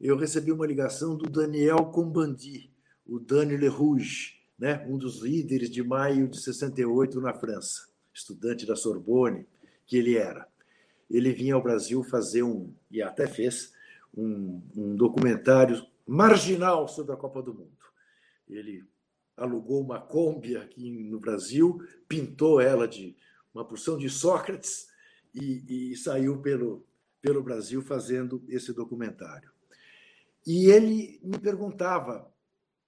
eu 0.00 0.16
recebi 0.16 0.52
uma 0.52 0.66
ligação 0.66 1.16
do 1.16 1.28
Daniel 1.28 1.86
Combandi, 1.86 2.70
o 3.06 3.18
Dani 3.18 3.56
Le 3.56 3.68
Rouge, 3.68 4.40
né? 4.58 4.84
um 4.88 4.96
dos 4.96 5.22
líderes 5.22 5.70
de 5.70 5.82
maio 5.82 6.28
de 6.28 6.40
68 6.40 7.20
na 7.20 7.34
França, 7.34 7.88
estudante 8.12 8.66
da 8.66 8.76
Sorbonne, 8.76 9.46
que 9.86 9.96
ele 9.96 10.16
era 10.16 10.48
ele 11.10 11.32
vinha 11.32 11.54
ao 11.54 11.62
Brasil 11.62 12.02
fazer 12.02 12.42
um, 12.42 12.74
e 12.90 13.02
até 13.02 13.26
fez, 13.26 13.72
um, 14.16 14.62
um 14.76 14.96
documentário 14.96 15.84
marginal 16.06 16.88
sobre 16.88 17.12
a 17.12 17.16
Copa 17.16 17.42
do 17.42 17.54
Mundo. 17.54 17.76
Ele 18.48 18.84
alugou 19.36 19.80
uma 19.80 20.00
Kombi 20.00 20.56
aqui 20.56 20.90
no 20.90 21.18
Brasil, 21.18 21.78
pintou 22.08 22.60
ela 22.60 22.86
de 22.86 23.16
uma 23.52 23.64
porção 23.64 23.96
de 23.98 24.08
Sócrates 24.08 24.88
e, 25.34 25.92
e 25.92 25.96
saiu 25.96 26.40
pelo, 26.40 26.86
pelo 27.20 27.42
Brasil 27.42 27.82
fazendo 27.82 28.44
esse 28.48 28.72
documentário. 28.72 29.50
E 30.46 30.66
ele 30.70 31.20
me 31.22 31.38
perguntava 31.38 32.30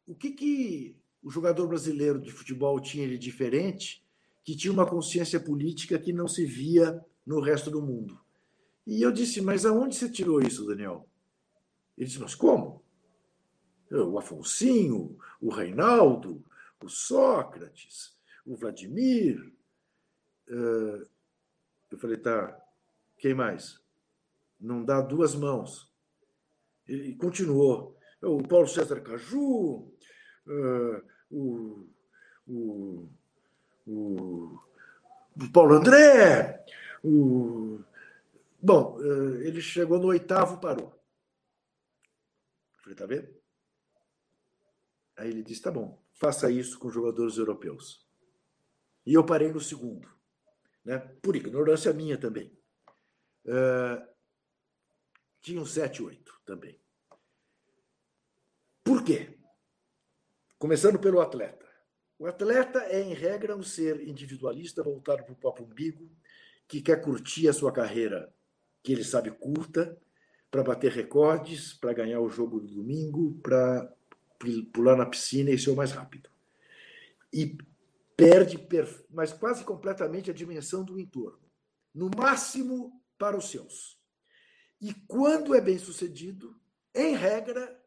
o 0.07 0.15
que, 0.15 0.31
que 0.31 0.97
o 1.23 1.31
jogador 1.31 1.67
brasileiro 1.67 2.21
de 2.21 2.31
futebol 2.31 2.79
tinha 2.81 3.09
de 3.09 3.19
diferente, 3.19 4.05
que 4.45 4.55
tinha 4.55 4.73
uma 4.73 4.87
consciência 4.87 5.41
política 5.41 5.99
que 5.99 6.13
não 6.13 6.29
se 6.29 6.45
via 6.45 7.05
no 7.27 7.41
resto 7.41 7.71
do 7.71 7.83
mundo. 7.83 8.21
E 8.87 9.03
eu 9.03 9.11
disse, 9.11 9.41
mas 9.41 9.67
aonde 9.67 9.97
você 9.97 10.09
tirou 10.09 10.41
isso, 10.41 10.65
Daniel? 10.65 11.09
Ele 11.99 12.07
disse, 12.07 12.21
mas 12.21 12.35
como? 12.35 12.85
O 13.91 14.19
Afonsinho, 14.19 15.19
o 15.41 15.51
Reinaldo, 15.51 16.45
o 16.81 16.89
Sócrates, 16.89 18.17
o 18.45 18.55
Vladimir. 18.55 19.53
Eh, 20.49 21.07
eu 21.91 21.99
falei, 21.99 22.17
tá, 22.17 22.57
quem 23.19 23.35
mais? 23.35 23.81
Não 24.61 24.85
dá 24.85 25.01
duas 25.01 25.35
mãos. 25.35 25.93
E 26.89 27.15
continuou. 27.17 27.97
O 28.23 28.43
Paulo 28.47 28.67
César 28.67 29.01
Caju, 29.03 29.93
eh, 30.49 31.03
o, 31.31 31.87
o, 32.47 33.09
o, 33.87 34.59
o 35.37 35.53
Paulo 35.53 35.75
André, 35.75 36.65
o. 37.05 37.81
Bom, 38.61 38.99
eh, 39.01 39.47
ele 39.49 39.61
chegou 39.61 39.99
no 39.99 40.09
oitavo, 40.09 40.59
parou. 40.61 40.99
Falei, 42.79 42.97
tá 42.97 43.07
vendo? 43.07 43.29
Aí 45.17 45.31
ele 45.31 45.43
disse, 45.43 45.63
tá 45.63 45.71
bom, 45.71 46.01
faça 46.13 46.51
isso 46.51 46.79
com 46.79 46.91
jogadores 46.91 47.37
europeus. 47.39 48.07
E 49.05 49.15
eu 49.15 49.25
parei 49.25 49.53
no 49.53 49.61
segundo, 49.61 50.09
né? 50.85 50.99
por 51.23 51.37
ignorância 51.37 51.93
minha 51.93 52.19
também. 52.19 52.53
Uh, 53.45 54.16
tinha 55.47 55.61
um 55.61 55.65
7, 55.65 56.03
8 56.03 56.41
também. 56.45 56.77
Por 58.83 59.05
quê? 59.05 59.39
Começando 60.59 60.99
pelo 60.99 61.21
atleta. 61.21 61.65
O 62.19 62.27
atleta 62.27 62.81
é, 62.87 63.01
em 63.01 63.15
regra, 63.15 63.57
um 63.57 63.63
ser 63.63 64.09
individualista, 64.09 64.83
voltado 64.83 65.23
para 65.23 65.33
o 65.33 65.37
próprio 65.37 65.65
umbigo, 65.65 66.11
que 66.67 66.83
quer 66.83 67.01
curtir 67.01 67.47
a 67.47 67.53
sua 67.53 67.73
carreira, 67.73 68.35
que 68.83 68.91
ele 68.91 69.05
sabe 69.05 69.31
curta, 69.31 69.97
para 70.51 70.65
bater 70.65 70.91
recordes, 70.91 71.75
para 71.75 71.93
ganhar 71.93 72.19
o 72.19 72.29
jogo 72.29 72.59
do 72.59 72.67
domingo, 72.67 73.39
para 73.41 73.89
pular 74.73 74.97
na 74.97 75.07
piscina 75.07 75.53
e 75.53 75.59
ser 75.59 75.71
o 75.71 75.77
mais 75.77 75.93
rápido. 75.93 76.29
E 77.33 77.57
perde, 78.17 78.59
mas 79.09 79.33
quase 79.33 79.63
completamente, 79.63 80.29
a 80.29 80.35
dimensão 80.35 80.83
do 80.83 80.99
entorno. 80.99 81.39
No 81.95 82.11
máximo 82.17 83.01
para 83.17 83.37
os 83.37 83.49
seus. 83.49 83.96
E 84.81 84.93
quando 85.07 85.55
é 85.55 85.61
bem 85.61 85.79
sucedido, 85.79 86.55
em 86.95 87.15
regra, 87.15 87.83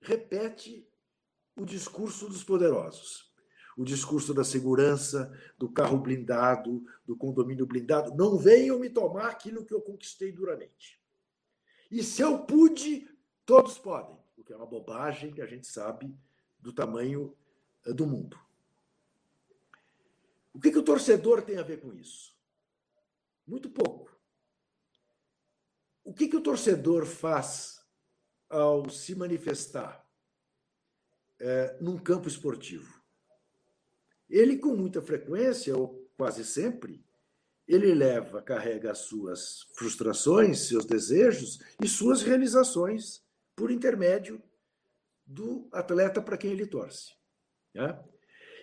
repete 0.00 0.86
o 1.56 1.64
discurso 1.64 2.28
dos 2.28 2.44
poderosos. 2.44 3.30
O 3.76 3.84
discurso 3.84 4.34
da 4.34 4.44
segurança, 4.44 5.32
do 5.58 5.70
carro 5.70 5.98
blindado, 5.98 6.84
do 7.06 7.16
condomínio 7.16 7.66
blindado. 7.66 8.14
Não 8.14 8.36
venham 8.36 8.78
me 8.78 8.90
tomar 8.90 9.28
aquilo 9.28 9.64
que 9.64 9.72
eu 9.72 9.80
conquistei 9.80 10.30
duramente. 10.30 11.00
E 11.90 12.02
se 12.02 12.20
eu 12.20 12.40
pude, 12.40 13.08
todos 13.46 13.78
podem, 13.78 14.16
o 14.36 14.44
que 14.44 14.52
é 14.52 14.56
uma 14.56 14.66
bobagem 14.66 15.32
que 15.32 15.40
a 15.40 15.46
gente 15.46 15.66
sabe 15.66 16.14
do 16.60 16.72
tamanho 16.72 17.34
eh, 17.86 17.92
do 17.92 18.06
mundo. 18.06 18.38
O 20.52 20.60
que, 20.60 20.70
que 20.70 20.78
o 20.78 20.82
torcedor 20.82 21.42
tem 21.42 21.56
a 21.58 21.62
ver 21.62 21.80
com 21.80 21.92
isso? 21.94 22.36
Muito 23.46 23.70
pouco. 23.70 24.11
O 26.12 26.14
que, 26.14 26.28
que 26.28 26.36
o 26.36 26.42
torcedor 26.42 27.06
faz 27.06 27.80
ao 28.50 28.90
se 28.90 29.14
manifestar 29.14 30.06
é, 31.40 31.78
num 31.80 31.96
campo 31.96 32.28
esportivo? 32.28 33.02
Ele, 34.28 34.58
com 34.58 34.76
muita 34.76 35.00
frequência, 35.00 35.74
ou 35.74 36.06
quase 36.14 36.44
sempre, 36.44 37.02
ele 37.66 37.94
leva, 37.94 38.42
carrega 38.42 38.92
as 38.92 38.98
suas 38.98 39.62
frustrações, 39.74 40.68
seus 40.68 40.84
desejos 40.84 41.60
e 41.82 41.88
suas 41.88 42.20
realizações 42.20 43.24
por 43.56 43.70
intermédio 43.70 44.42
do 45.24 45.66
atleta 45.72 46.20
para 46.20 46.36
quem 46.36 46.50
ele 46.50 46.66
torce. 46.66 47.14
Né? 47.72 47.98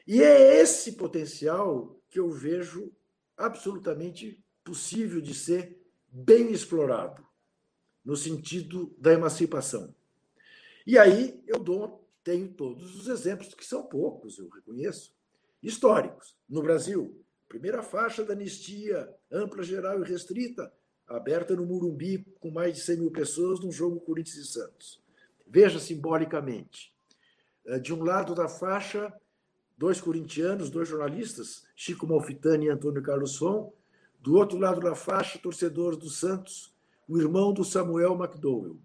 E 0.05 0.21
é 0.21 0.61
esse 0.61 0.91
potencial 0.91 1.99
que 2.11 2.19
eu 2.19 2.29
vejo 2.29 2.95
absolutamente 3.35 4.39
possível 4.63 5.19
de 5.19 5.33
ser 5.33 5.83
bem 6.11 6.51
explorado, 6.51 7.27
no 8.09 8.17
sentido 8.17 8.93
da 8.97 9.13
emancipação. 9.13 9.93
E 10.85 10.97
aí 10.97 11.43
eu 11.47 11.59
dou, 11.59 12.09
tenho 12.23 12.49
todos 12.49 12.95
os 12.95 13.07
exemplos, 13.07 13.53
que 13.53 13.65
são 13.65 13.83
poucos, 13.83 14.39
eu 14.39 14.49
reconheço, 14.49 15.13
históricos. 15.61 16.35
No 16.49 16.61
Brasil, 16.61 17.23
Primeira 17.49 17.81
faixa 17.81 18.23
da 18.23 18.33
anistia 18.33 19.11
ampla, 19.31 19.63
geral 19.63 19.99
e 20.03 20.07
restrita, 20.07 20.71
aberta 21.07 21.55
no 21.55 21.65
Murumbi, 21.65 22.23
com 22.39 22.51
mais 22.51 22.75
de 22.75 22.81
100 22.81 22.97
mil 22.97 23.11
pessoas, 23.11 23.59
num 23.59 23.71
jogo 23.71 23.99
Corinthians 23.99 24.37
e 24.37 24.45
Santos. 24.45 25.01
Veja 25.47 25.79
simbolicamente. 25.79 26.93
Eh, 27.65 27.79
de 27.79 27.91
um 27.91 28.03
lado 28.03 28.35
da 28.35 28.47
faixa, 28.47 29.11
dois 29.75 29.99
corintianos, 29.99 30.69
dois 30.69 30.87
jornalistas, 30.87 31.65
Chico 31.75 32.05
Malfitani 32.05 32.67
e 32.67 32.69
Antônio 32.69 33.01
Carlos 33.01 33.35
Fon. 33.35 33.73
Do 34.19 34.35
outro 34.35 34.59
lado 34.59 34.79
da 34.79 34.93
faixa, 34.93 35.39
torcedores 35.39 35.97
do 35.97 36.07
Santos, 36.07 36.71
o 37.09 37.19
irmão 37.19 37.51
do 37.51 37.65
Samuel 37.65 38.13
McDowell. 38.13 38.79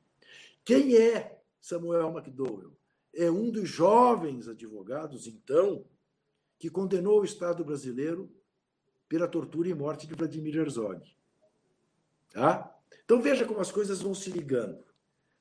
Quem 0.64 0.96
é 0.96 1.38
Samuel 1.60 2.08
McDowell? 2.08 2.72
É 3.14 3.30
um 3.30 3.50
dos 3.50 3.68
jovens 3.68 4.48
advogados, 4.48 5.26
então, 5.26 5.84
que 6.58 6.70
condenou 6.70 7.20
o 7.20 7.24
Estado 7.24 7.62
brasileiro 7.62 8.34
pela 9.06 9.28
tortura 9.28 9.68
e 9.68 9.74
morte 9.74 10.06
de 10.06 10.14
Vladimir 10.14 10.56
Herzog. 10.56 11.06
Tá? 12.32 12.74
Então 13.04 13.20
veja 13.20 13.44
como 13.44 13.60
as 13.60 13.70
coisas 13.70 14.00
vão 14.00 14.14
se 14.14 14.30
ligando. 14.30 14.82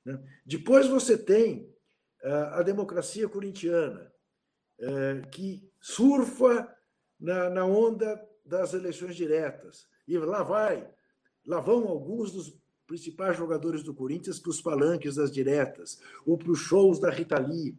Né? 0.03 0.21
Depois 0.45 0.85
você 0.85 1.17
tem 1.17 1.73
uh, 2.21 2.55
a 2.55 2.63
democracia 2.63 3.29
corintiana, 3.29 4.13
uh, 4.79 5.29
que 5.29 5.71
surfa 5.79 6.69
na 7.17 7.65
onda 7.65 8.21
das 8.45 8.73
eleições 8.73 9.15
diretas. 9.15 9.87
E 10.05 10.17
lá 10.17 10.43
vai, 10.43 10.93
lá 11.47 11.61
vão 11.61 11.87
alguns 11.87 12.33
dos 12.33 12.61
principais 12.93 13.35
jogadores 13.35 13.81
do 13.81 13.91
Corinthians 13.91 14.39
para 14.39 14.51
os 14.51 14.61
palanques 14.61 15.15
das 15.15 15.31
diretas, 15.31 15.99
ou 16.27 16.37
para 16.37 16.51
os 16.51 16.59
shows 16.59 16.99
da 16.99 17.09
Rita 17.09 17.39
Lee, 17.39 17.75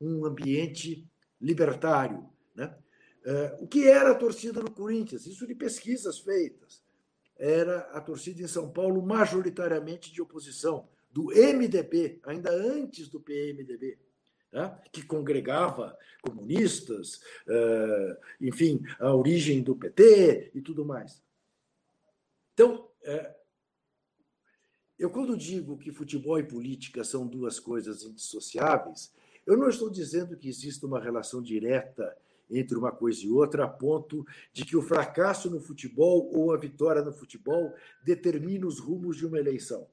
um 0.00 0.24
ambiente 0.24 1.08
libertário. 1.40 2.28
Né? 2.56 2.76
É, 3.24 3.56
o 3.60 3.68
que 3.68 3.86
era 3.86 4.10
a 4.10 4.16
torcida 4.16 4.60
do 4.60 4.72
Corinthians? 4.72 5.26
Isso 5.26 5.46
de 5.46 5.54
pesquisas 5.54 6.18
feitas. 6.18 6.82
Era 7.36 7.82
a 7.92 8.00
torcida 8.00 8.42
em 8.42 8.48
São 8.48 8.68
Paulo 8.68 9.00
majoritariamente 9.00 10.12
de 10.12 10.20
oposição, 10.20 10.88
do 11.08 11.26
MDB, 11.26 12.20
ainda 12.24 12.50
antes 12.50 13.08
do 13.08 13.20
PMDB, 13.20 13.96
tá? 14.50 14.70
que 14.92 15.02
congregava 15.02 15.96
comunistas, 16.20 17.20
é, 17.46 18.18
enfim, 18.40 18.82
a 18.98 19.14
origem 19.14 19.62
do 19.62 19.76
PT 19.76 20.50
e 20.52 20.60
tudo 20.60 20.84
mais. 20.84 21.22
Então, 22.54 22.90
é, 23.04 23.37
eu 24.98 25.10
quando 25.10 25.36
digo 25.36 25.78
que 25.78 25.92
futebol 25.92 26.38
e 26.38 26.42
política 26.42 27.04
são 27.04 27.26
duas 27.26 27.60
coisas 27.60 28.02
indissociáveis, 28.02 29.12
eu 29.46 29.56
não 29.56 29.68
estou 29.68 29.88
dizendo 29.88 30.36
que 30.36 30.48
existe 30.48 30.84
uma 30.84 31.00
relação 31.00 31.40
direta 31.40 32.16
entre 32.50 32.76
uma 32.76 32.90
coisa 32.90 33.24
e 33.24 33.30
outra, 33.30 33.64
a 33.64 33.68
ponto 33.68 34.26
de 34.52 34.64
que 34.64 34.76
o 34.76 34.82
fracasso 34.82 35.50
no 35.50 35.60
futebol 35.60 36.30
ou 36.34 36.52
a 36.52 36.56
vitória 36.56 37.02
no 37.02 37.12
futebol 37.12 37.72
determina 38.02 38.66
os 38.66 38.78
rumos 38.78 39.16
de 39.16 39.26
uma 39.26 39.38
eleição. 39.38 39.86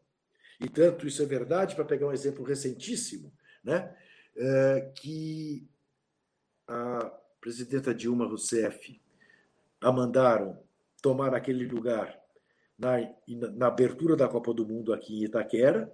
E 0.59 0.69
tanto 0.69 1.05
isso 1.05 1.21
é 1.21 1.25
verdade, 1.25 1.75
para 1.75 1.85
pegar 1.85 2.07
um 2.07 2.13
exemplo 2.13 2.43
recentíssimo, 2.43 3.31
né, 3.63 3.95
é, 4.35 4.91
que 4.95 5.67
a 6.67 7.11
presidenta 7.41 7.93
Dilma 7.93 8.25
Rousseff 8.25 8.99
a 9.81 9.91
mandaram 9.91 10.57
tomar 11.01 11.35
aquele 11.35 11.67
lugar 11.67 12.19
na, 12.77 12.97
na 13.55 13.67
abertura 13.67 14.15
da 14.15 14.27
Copa 14.27 14.53
do 14.53 14.65
Mundo 14.65 14.93
aqui 14.93 15.19
em 15.19 15.25
Itaquera. 15.25 15.93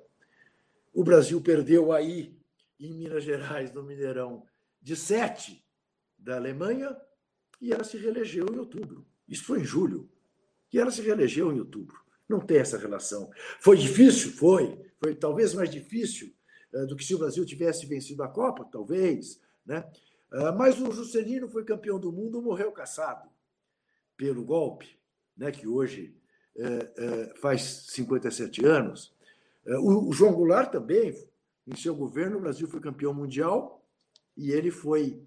O 0.93 1.03
Brasil 1.03 1.39
perdeu 1.41 1.91
aí, 1.91 2.35
em 2.79 2.93
Minas 2.93 3.23
Gerais, 3.23 3.71
no 3.71 3.83
Mineirão, 3.83 4.45
de 4.81 4.95
sete 4.95 5.63
da 6.17 6.35
Alemanha 6.35 6.95
e 7.61 7.71
ela 7.71 7.83
se 7.83 7.97
reelegeu 7.97 8.47
em 8.47 8.57
outubro. 8.57 9.05
Isso 9.27 9.45
foi 9.45 9.61
em 9.61 9.63
julho. 9.63 10.09
E 10.73 10.79
ela 10.79 10.89
se 10.89 11.01
reelegeu 11.01 11.51
em 11.51 11.59
outubro. 11.59 11.99
Não 12.27 12.39
tem 12.39 12.57
essa 12.57 12.77
relação. 12.77 13.29
Foi 13.59 13.77
difícil? 13.77 14.31
Foi. 14.31 14.81
Foi 14.99 15.15
talvez 15.15 15.53
mais 15.53 15.69
difícil 15.69 16.33
uh, 16.73 16.87
do 16.87 16.95
que 16.95 17.03
se 17.03 17.13
o 17.13 17.19
Brasil 17.19 17.45
tivesse 17.45 17.85
vencido 17.85 18.23
a 18.23 18.27
Copa, 18.27 18.65
talvez. 18.65 19.39
Né? 19.65 19.79
Uh, 20.31 20.57
mas 20.57 20.81
o 20.81 20.91
Juscelino 20.91 21.47
foi 21.47 21.63
campeão 21.63 21.99
do 21.99 22.11
mundo, 22.11 22.41
morreu 22.41 22.71
caçado 22.71 23.29
pelo 24.17 24.43
golpe, 24.43 24.99
né, 25.35 25.51
que 25.51 25.67
hoje 25.67 26.15
faz 27.41 27.85
57 27.89 28.65
anos. 28.65 29.13
O, 29.65 30.09
o 30.09 30.13
João 30.13 30.33
Goulart 30.33 30.71
também, 30.71 31.13
em 31.67 31.75
seu 31.75 31.95
governo, 31.95 32.37
o 32.37 32.41
Brasil 32.41 32.67
foi 32.67 32.79
campeão 32.79 33.13
mundial 33.13 33.85
e 34.35 34.51
ele 34.51 34.71
foi 34.71 35.23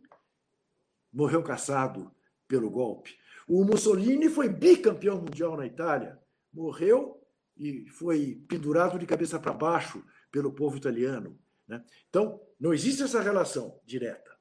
morreu 1.13 1.43
caçado 1.43 2.11
pelo 2.49 2.69
golpe. 2.69 3.17
O 3.47 3.65
Mussolini 3.65 4.29
foi 4.29 4.49
bicampeão 4.49 5.21
mundial 5.21 5.57
na 5.57 5.67
Itália, 5.67 6.19
morreu 6.53 7.21
e 7.57 7.89
foi 7.91 8.43
pendurado 8.49 8.99
de 8.99 9.07
cabeça 9.07 9.39
para 9.39 9.53
baixo 9.53 10.05
pelo 10.31 10.53
povo 10.53 10.77
italiano. 10.77 11.39
Né? 11.69 11.85
Então, 12.09 12.41
não 12.59 12.75
existe 12.75 13.03
essa 13.03 13.21
relação 13.21 13.81
direta. 13.85 14.35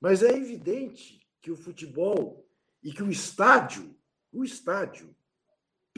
Mas 0.00 0.22
é 0.22 0.30
evidente 0.30 1.26
que 1.40 1.50
o 1.50 1.56
futebol 1.56 2.46
e 2.82 2.92
que 2.92 3.02
o 3.02 3.10
estádio, 3.10 3.96
o 4.32 4.44
estádio, 4.44 5.14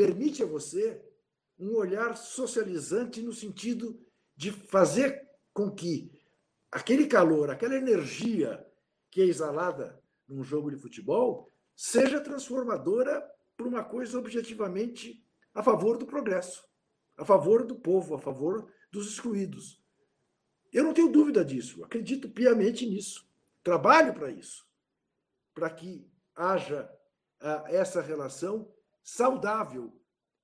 permite 0.00 0.42
a 0.42 0.46
você 0.46 0.98
um 1.58 1.76
olhar 1.76 2.16
socializante 2.16 3.20
no 3.20 3.34
sentido 3.34 4.02
de 4.34 4.50
fazer 4.50 5.28
com 5.52 5.70
que 5.70 6.10
aquele 6.72 7.06
calor, 7.06 7.50
aquela 7.50 7.76
energia 7.76 8.66
que 9.10 9.20
é 9.20 9.26
exalada 9.26 10.02
num 10.26 10.42
jogo 10.42 10.70
de 10.70 10.78
futebol 10.78 11.52
seja 11.76 12.18
transformadora 12.18 13.22
para 13.54 13.68
uma 13.68 13.84
coisa 13.84 14.18
objetivamente 14.18 15.22
a 15.52 15.62
favor 15.62 15.98
do 15.98 16.06
progresso, 16.06 16.66
a 17.18 17.24
favor 17.26 17.66
do 17.66 17.78
povo, 17.78 18.14
a 18.14 18.18
favor 18.18 18.72
dos 18.90 19.06
excluídos. 19.06 19.84
Eu 20.72 20.84
não 20.84 20.94
tenho 20.94 21.12
dúvida 21.12 21.44
disso, 21.44 21.84
acredito 21.84 22.30
piamente 22.30 22.86
nisso. 22.86 23.28
Trabalho 23.62 24.14
para 24.14 24.30
isso, 24.30 24.66
para 25.52 25.68
que 25.68 26.10
haja 26.34 26.90
uh, 27.42 27.66
essa 27.66 28.00
relação 28.00 28.72
saudável 29.02 29.92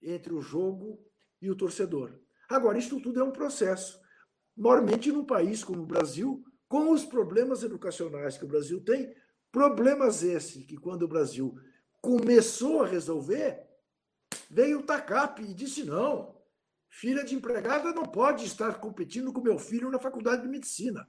entre 0.03 0.33
o 0.33 0.40
jogo 0.40 1.05
e 1.40 1.51
o 1.51 1.57
torcedor. 1.57 2.19
Agora, 2.49 2.79
isso 2.79 3.01
tudo 3.01 3.21
é 3.21 3.25
um 3.25 3.33
processo. 3.33 4.01
Normalmente, 4.57 5.12
num 5.12 5.25
país 5.25 5.62
como 5.62 5.83
o 5.83 5.87
Brasil, 5.87 6.45
com 6.69 6.90
os 6.90 7.05
problemas 7.05 7.62
educacionais 7.62 8.38
que 8.38 8.45
o 8.45 8.49
Brasil 8.49 8.83
tem, 8.83 9.14
problemas 9.53 10.23
esses 10.23 10.64
que, 10.64 10.77
quando 10.77 11.03
o 11.03 11.09
Brasil 11.09 11.55
começou 12.01 12.83
a 12.83 12.87
resolver, 12.87 13.66
veio 14.51 14.81
o 14.81 14.83
TACAP 14.83 15.42
e 15.42 15.55
disse: 15.55 15.85
não, 15.85 16.40
filha 16.88 17.25
de 17.25 17.35
empregada 17.35 17.92
não 17.92 18.05
pode 18.05 18.45
estar 18.45 18.81
competindo 18.81 19.33
com 19.33 19.40
meu 19.40 19.59
filho 19.59 19.90
na 19.90 19.99
faculdade 19.99 20.42
de 20.42 20.49
medicina. 20.49 21.09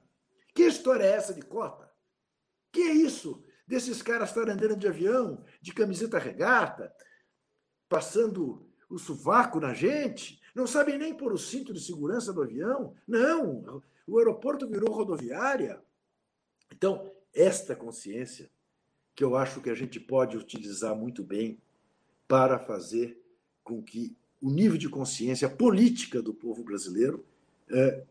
Que 0.54 0.64
história 0.64 1.04
é 1.04 1.12
essa 1.12 1.32
de 1.32 1.42
cota? 1.42 1.88
Que 2.72 2.80
é 2.80 2.92
isso? 2.92 3.44
Desses 3.66 4.02
caras 4.02 4.30
estarem 4.30 4.54
andando 4.54 4.76
de 4.76 4.88
avião, 4.88 5.44
de 5.60 5.72
camiseta 5.72 6.18
regata, 6.18 6.92
passando 7.88 8.66
o 8.88 8.98
sovaco 8.98 9.60
na 9.60 9.74
gente, 9.74 10.40
não 10.54 10.66
sabem 10.66 10.98
nem 10.98 11.14
pôr 11.14 11.32
o 11.32 11.38
cinto 11.38 11.72
de 11.72 11.80
segurança 11.80 12.32
do 12.32 12.42
avião. 12.42 12.94
Não, 13.06 13.82
o 14.06 14.18
aeroporto 14.18 14.68
virou 14.68 14.92
rodoviária. 14.92 15.82
Então, 16.72 17.12
esta 17.32 17.76
consciência 17.76 18.50
que 19.14 19.24
eu 19.24 19.36
acho 19.36 19.60
que 19.60 19.70
a 19.70 19.74
gente 19.74 19.98
pode 19.98 20.36
utilizar 20.36 20.94
muito 20.94 21.22
bem 21.22 21.60
para 22.26 22.58
fazer 22.58 23.20
com 23.64 23.82
que 23.82 24.16
o 24.40 24.50
nível 24.50 24.78
de 24.78 24.88
consciência 24.88 25.48
política 25.48 26.22
do 26.22 26.32
povo 26.32 26.62
brasileiro 26.62 27.24
é, 27.68 28.04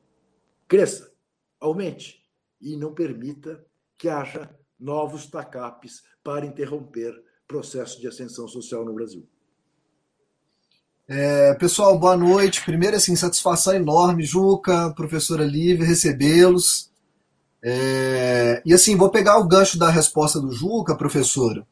cresça, 0.67 1.11
aumente 1.59 2.25
e 2.59 2.75
não 2.75 2.93
permita 2.93 3.65
que 3.97 4.09
haja 4.09 4.53
novos 4.79 5.27
tacapes 5.27 6.03
para 6.23 6.45
interromper 6.45 7.23
processo 7.47 7.99
de 7.99 8.07
ascensão 8.07 8.47
social 8.47 8.83
no 8.83 8.93
Brasil. 8.93 9.27
É, 11.10 11.54
pessoal, 11.54 11.98
boa 11.98 12.17
noite. 12.17 12.65
Primeiro, 12.65 12.98
assim, 12.98 13.15
satisfação 13.15 13.74
enorme, 13.74 14.24
Juca, 14.26 14.91
professora 14.91 15.46
Lívia, 15.46 15.86
recebê-los. 15.86 16.89
É, 17.63 18.62
e 18.65 18.74
assim, 18.74 18.98
vou 18.98 19.10
pegar 19.10 19.38
o 19.38 19.48
gancho 19.48 19.80
da 19.80 19.89
resposta 19.89 20.39
do 20.39 20.52
Juca, 20.52 20.98
professora, 20.98 21.65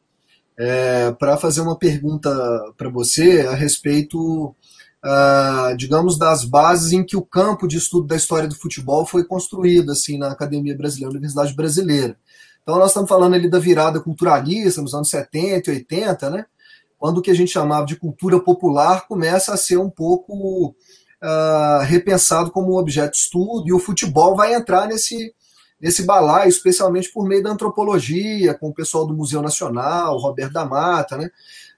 é, 0.58 1.12
para 1.12 1.36
fazer 1.36 1.60
uma 1.60 1.78
pergunta 1.78 2.30
para 2.78 2.88
você 2.88 3.46
a 3.46 3.54
respeito, 3.54 4.54
digamos, 5.76 6.18
das 6.18 6.44
bases 6.44 6.92
em 6.92 7.04
que 7.04 7.16
o 7.16 7.22
campo 7.22 7.68
de 7.68 7.76
estudo 7.76 8.06
da 8.06 8.16
história 8.16 8.48
do 8.48 8.56
futebol 8.56 9.04
foi 9.06 9.24
construído 9.24 9.92
assim 9.92 10.18
na 10.18 10.32
Academia 10.32 10.76
Brasileira, 10.76 11.12
na 11.12 11.18
Universidade 11.18 11.54
Brasileira. 11.54 12.16
Então, 12.62 12.78
nós 12.78 12.88
estamos 12.88 13.08
falando 13.08 13.34
ali 13.34 13.48
da 13.48 13.58
virada 13.58 14.00
culturalista 14.00 14.82
nos 14.82 14.94
anos 14.94 15.10
70 15.10 15.70
e 15.70 15.74
80, 15.74 16.30
né? 16.30 16.46
Quando 17.06 17.18
o 17.18 17.22
que 17.22 17.30
a 17.30 17.34
gente 17.34 17.52
chamava 17.52 17.86
de 17.86 17.94
cultura 17.94 18.40
popular 18.40 19.06
começa 19.06 19.54
a 19.54 19.56
ser 19.56 19.76
um 19.76 19.88
pouco 19.88 20.74
uh, 21.22 21.84
repensado 21.84 22.50
como 22.50 22.72
um 22.72 22.78
objeto 22.78 23.12
de 23.12 23.18
estudo, 23.18 23.68
e 23.68 23.72
o 23.72 23.78
futebol 23.78 24.34
vai 24.34 24.54
entrar 24.54 24.88
nesse, 24.88 25.32
nesse 25.80 26.02
balaio, 26.02 26.48
especialmente 26.48 27.12
por 27.12 27.24
meio 27.24 27.44
da 27.44 27.50
antropologia, 27.50 28.54
com 28.54 28.70
o 28.70 28.74
pessoal 28.74 29.06
do 29.06 29.14
Museu 29.14 29.40
Nacional, 29.40 30.18
Roberto 30.18 30.52
da 30.52 30.64
Mata, 30.64 31.16
né? 31.16 31.30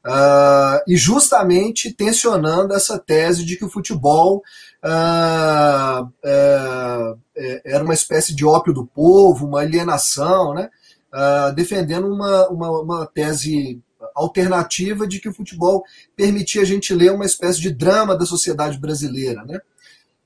Uh, 0.06 0.80
e 0.88 0.96
justamente 0.96 1.92
tensionando 1.92 2.72
essa 2.72 2.98
tese 2.98 3.44
de 3.44 3.58
que 3.58 3.66
o 3.66 3.68
futebol 3.68 4.42
uh, 4.82 6.04
uh, 6.06 7.20
era 7.66 7.84
uma 7.84 7.92
espécie 7.92 8.34
de 8.34 8.46
ópio 8.46 8.72
do 8.72 8.86
povo, 8.86 9.46
uma 9.46 9.60
alienação, 9.60 10.54
né? 10.54 10.70
defendendo 11.54 12.06
uma, 12.06 12.48
uma, 12.48 12.70
uma 12.80 13.06
tese 13.06 13.82
alternativa 14.18 15.07
de 15.07 15.20
que 15.20 15.28
o 15.28 15.35
futebol 15.35 15.85
permitia 16.16 16.62
a 16.62 16.64
gente 16.64 16.94
ler 16.94 17.12
uma 17.12 17.24
espécie 17.24 17.61
de 17.61 17.70
drama 17.70 18.16
da 18.16 18.26
sociedade 18.26 18.78
brasileira. 18.78 19.44
Né? 19.44 19.59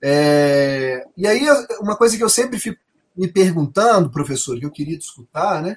É, 0.03 1.07
e 1.17 1.27
aí, 1.27 1.43
uma 1.81 1.97
coisa 1.97 2.17
que 2.17 2.25
eu 2.25 2.29
sempre 2.29 2.59
fico 2.59 2.79
me 3.17 3.29
perguntando, 3.29 4.11
professor, 4.11 4.59
que 4.59 4.67
eu 4.67 4.71
queria 4.71 4.97
discutir, 4.97 5.29
né, 5.63 5.77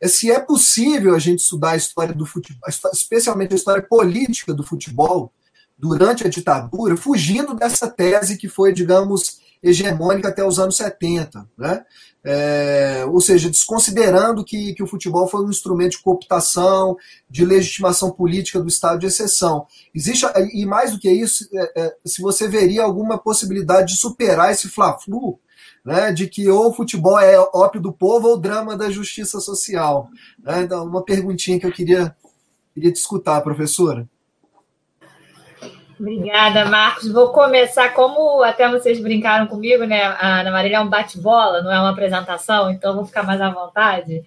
é 0.00 0.08
se 0.08 0.30
é 0.30 0.38
possível 0.38 1.14
a 1.14 1.18
gente 1.18 1.40
estudar 1.40 1.70
a 1.70 1.76
história 1.76 2.14
do 2.14 2.26
futebol, 2.26 2.68
especialmente 2.92 3.54
a 3.54 3.56
história 3.56 3.82
política 3.82 4.52
do 4.52 4.62
futebol, 4.62 5.32
durante 5.76 6.26
a 6.26 6.30
ditadura, 6.30 6.96
fugindo 6.96 7.54
dessa 7.54 7.88
tese 7.88 8.36
que 8.36 8.48
foi, 8.48 8.72
digamos, 8.72 9.40
hegemônica 9.62 10.28
até 10.28 10.44
os 10.44 10.58
anos 10.58 10.76
70. 10.76 11.48
Né? 11.58 11.84
É, 12.26 13.04
ou 13.06 13.20
seja, 13.20 13.50
desconsiderando 13.50 14.42
que, 14.44 14.72
que 14.72 14.82
o 14.82 14.86
futebol 14.86 15.28
foi 15.28 15.44
um 15.44 15.50
instrumento 15.50 15.92
de 15.92 16.02
cooptação, 16.02 16.96
de 17.28 17.44
legitimação 17.44 18.10
política 18.10 18.60
do 18.60 18.68
estado 18.68 19.00
de 19.00 19.06
exceção. 19.06 19.66
Existe, 19.94 20.24
e 20.54 20.64
mais 20.64 20.92
do 20.92 20.98
que 20.98 21.10
isso, 21.10 21.46
é, 21.52 21.82
é, 21.82 21.96
se 22.06 22.22
você 22.22 22.48
veria 22.48 22.82
alguma 22.82 23.18
possibilidade 23.18 23.92
de 23.92 24.00
superar 24.00 24.50
esse 24.50 24.68
fla-flu, 24.68 25.38
né, 25.84 26.12
de 26.12 26.26
que 26.26 26.48
ou 26.48 26.70
o 26.70 26.72
futebol 26.72 27.18
é 27.18 27.38
ópio 27.38 27.80
do 27.80 27.92
povo 27.92 28.28
ou 28.28 28.40
drama 28.40 28.74
da 28.74 28.90
justiça 28.90 29.38
social. 29.38 30.08
Né? 30.42 30.62
Então, 30.62 30.86
uma 30.86 31.04
perguntinha 31.04 31.60
que 31.60 31.66
eu 31.66 31.72
queria, 31.72 32.16
queria 32.72 32.90
te 32.90 32.96
escutar, 32.96 33.42
professora. 33.42 34.08
Obrigada, 35.98 36.64
Marcos. 36.64 37.10
Vou 37.10 37.28
começar, 37.32 37.92
como 37.94 38.42
até 38.42 38.68
vocês 38.68 39.00
brincaram 39.00 39.46
comigo, 39.46 39.84
né? 39.84 40.02
A 40.02 40.40
Ana 40.40 40.50
Marília 40.50 40.78
é 40.78 40.80
um 40.80 40.88
bate-bola, 40.88 41.62
não 41.62 41.72
é 41.72 41.78
uma 41.78 41.90
apresentação, 41.90 42.70
então 42.70 42.94
vou 42.94 43.04
ficar 43.04 43.22
mais 43.22 43.40
à 43.40 43.50
vontade 43.50 44.24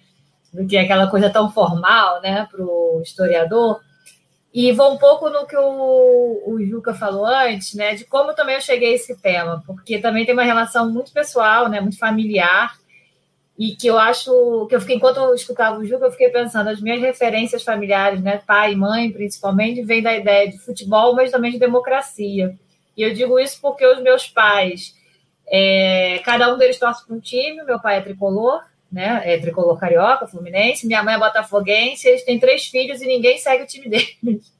do 0.52 0.66
que 0.66 0.76
aquela 0.76 1.08
coisa 1.08 1.30
tão 1.30 1.50
formal, 1.50 2.20
né, 2.20 2.48
para 2.50 2.62
o 2.62 3.00
historiador. 3.02 3.80
E 4.52 4.72
vou 4.72 4.94
um 4.94 4.98
pouco 4.98 5.28
no 5.28 5.46
que 5.46 5.56
o, 5.56 6.42
o 6.46 6.58
Juca 6.64 6.94
falou 6.94 7.26
antes, 7.26 7.74
né, 7.74 7.94
de 7.94 8.04
como 8.04 8.34
também 8.34 8.54
eu 8.54 8.60
cheguei 8.60 8.92
a 8.92 8.94
esse 8.94 9.14
tema, 9.20 9.62
porque 9.66 9.98
também 9.98 10.24
tem 10.24 10.34
uma 10.34 10.42
relação 10.42 10.90
muito 10.90 11.12
pessoal, 11.12 11.68
né, 11.68 11.80
muito 11.80 11.98
familiar, 11.98 12.76
e 13.58 13.74
que 13.74 13.88
eu 13.88 13.98
acho 13.98 14.66
que 14.68 14.76
eu 14.76 14.80
fiquei 14.80 14.94
enquanto 14.94 15.16
eu 15.16 15.34
escutava 15.34 15.78
o 15.78 15.84
Juca, 15.84 16.06
eu 16.06 16.12
fiquei 16.12 16.28
pensando 16.28 16.68
as 16.68 16.80
minhas 16.80 17.00
referências 17.00 17.64
familiares, 17.64 18.22
né, 18.22 18.40
pai 18.46 18.72
e 18.72 18.76
mãe 18.76 19.10
principalmente, 19.10 19.82
vem 19.82 20.00
da 20.00 20.16
ideia 20.16 20.48
de 20.48 20.58
futebol, 20.58 21.16
mas 21.16 21.32
também 21.32 21.50
de 21.50 21.58
democracia. 21.58 22.56
E 22.96 23.02
eu 23.02 23.12
digo 23.12 23.38
isso 23.40 23.60
porque 23.60 23.84
os 23.84 24.00
meus 24.00 24.28
pais, 24.28 24.94
é, 25.48 26.20
cada 26.24 26.54
um 26.54 26.56
deles 26.56 26.78
torce 26.78 27.04
para 27.04 27.16
um 27.16 27.20
time, 27.20 27.64
meu 27.64 27.80
pai 27.80 27.96
é 27.96 28.00
tricolor, 28.00 28.62
né, 28.92 29.22
é 29.24 29.36
tricolor 29.38 29.76
carioca, 29.76 30.28
fluminense, 30.28 30.86
minha 30.86 31.02
mãe 31.02 31.14
é 31.14 31.18
botafoguense, 31.18 32.06
eles 32.06 32.24
têm 32.24 32.38
três 32.38 32.66
filhos 32.66 33.02
e 33.02 33.06
ninguém 33.06 33.38
segue 33.38 33.64
o 33.64 33.66
time 33.66 33.88
deles. 33.88 34.16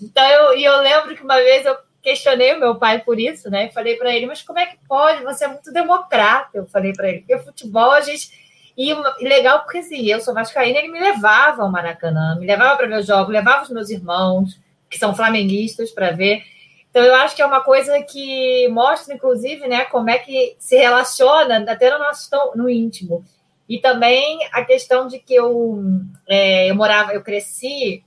Então 0.00 0.24
eu, 0.24 0.56
e 0.56 0.62
eu 0.62 0.80
lembro 0.80 1.16
que 1.16 1.24
uma 1.24 1.34
vez 1.38 1.66
eu 1.66 1.76
questionei 2.02 2.54
o 2.54 2.60
meu 2.60 2.76
pai 2.76 3.00
por 3.00 3.18
isso, 3.18 3.50
né? 3.50 3.68
Falei 3.70 3.96
para 3.96 4.14
ele, 4.14 4.26
mas 4.26 4.42
como 4.42 4.58
é 4.58 4.66
que 4.66 4.78
pode? 4.88 5.22
Você 5.24 5.44
é 5.44 5.48
muito 5.48 5.72
democrata. 5.72 6.50
Eu 6.54 6.66
falei 6.66 6.92
para 6.92 7.08
ele, 7.08 7.20
porque 7.20 7.38
futebol 7.38 7.90
a 7.92 8.00
gente. 8.00 8.30
E, 8.76 8.94
legal 9.20 9.60
porque 9.60 9.78
assim, 9.78 10.06
eu 10.06 10.20
sou 10.20 10.32
vascaína, 10.32 10.78
ele 10.78 10.92
me 10.92 11.00
levava 11.00 11.62
ao 11.62 11.70
Maracanã, 11.70 12.36
me 12.38 12.46
levava 12.46 12.76
para 12.76 12.86
meus 12.86 13.06
jogos, 13.06 13.32
levava 13.32 13.64
os 13.64 13.70
meus 13.70 13.90
irmãos, 13.90 14.58
que 14.88 14.98
são 14.98 15.14
flamenguistas, 15.14 15.90
para 15.90 16.12
ver. 16.12 16.42
Então, 16.90 17.02
eu 17.02 17.14
acho 17.16 17.34
que 17.34 17.42
é 17.42 17.46
uma 17.46 17.60
coisa 17.60 18.00
que 18.02 18.68
mostra, 18.68 19.14
inclusive, 19.14 19.66
né, 19.66 19.84
como 19.86 20.08
é 20.08 20.18
que 20.18 20.56
se 20.58 20.76
relaciona 20.76 21.64
até 21.70 21.90
no 21.90 21.98
nosso 21.98 22.30
no 22.54 22.70
íntimo. 22.70 23.24
E 23.68 23.78
também 23.78 24.38
a 24.52 24.64
questão 24.64 25.06
de 25.06 25.18
que 25.18 25.34
eu, 25.34 25.82
é, 26.26 26.70
eu 26.70 26.74
morava, 26.74 27.12
eu 27.12 27.22
cresci 27.22 28.02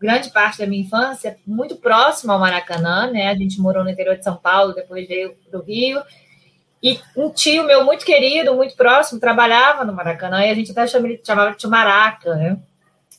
grande 0.00 0.30
parte 0.30 0.58
da 0.58 0.66
minha 0.66 0.82
infância 0.82 1.36
muito 1.46 1.76
próximo 1.76 2.32
ao 2.32 2.38
Maracanã, 2.38 3.10
né? 3.10 3.28
A 3.28 3.34
gente 3.34 3.60
morou 3.60 3.84
no 3.84 3.90
interior 3.90 4.16
de 4.16 4.24
São 4.24 4.36
Paulo, 4.36 4.72
depois 4.72 5.06
veio 5.06 5.36
do 5.52 5.60
Rio. 5.60 6.02
E 6.82 6.98
um 7.14 7.28
tio 7.28 7.64
meu 7.64 7.84
muito 7.84 8.06
querido, 8.06 8.54
muito 8.54 8.74
próximo, 8.74 9.20
trabalhava 9.20 9.84
no 9.84 9.92
Maracanã 9.92 10.42
e 10.46 10.50
a 10.50 10.54
gente 10.54 10.72
até 10.72 10.86
chamava 10.86 11.54
de 11.54 11.66
Maraca, 11.66 12.34
né? 12.34 12.56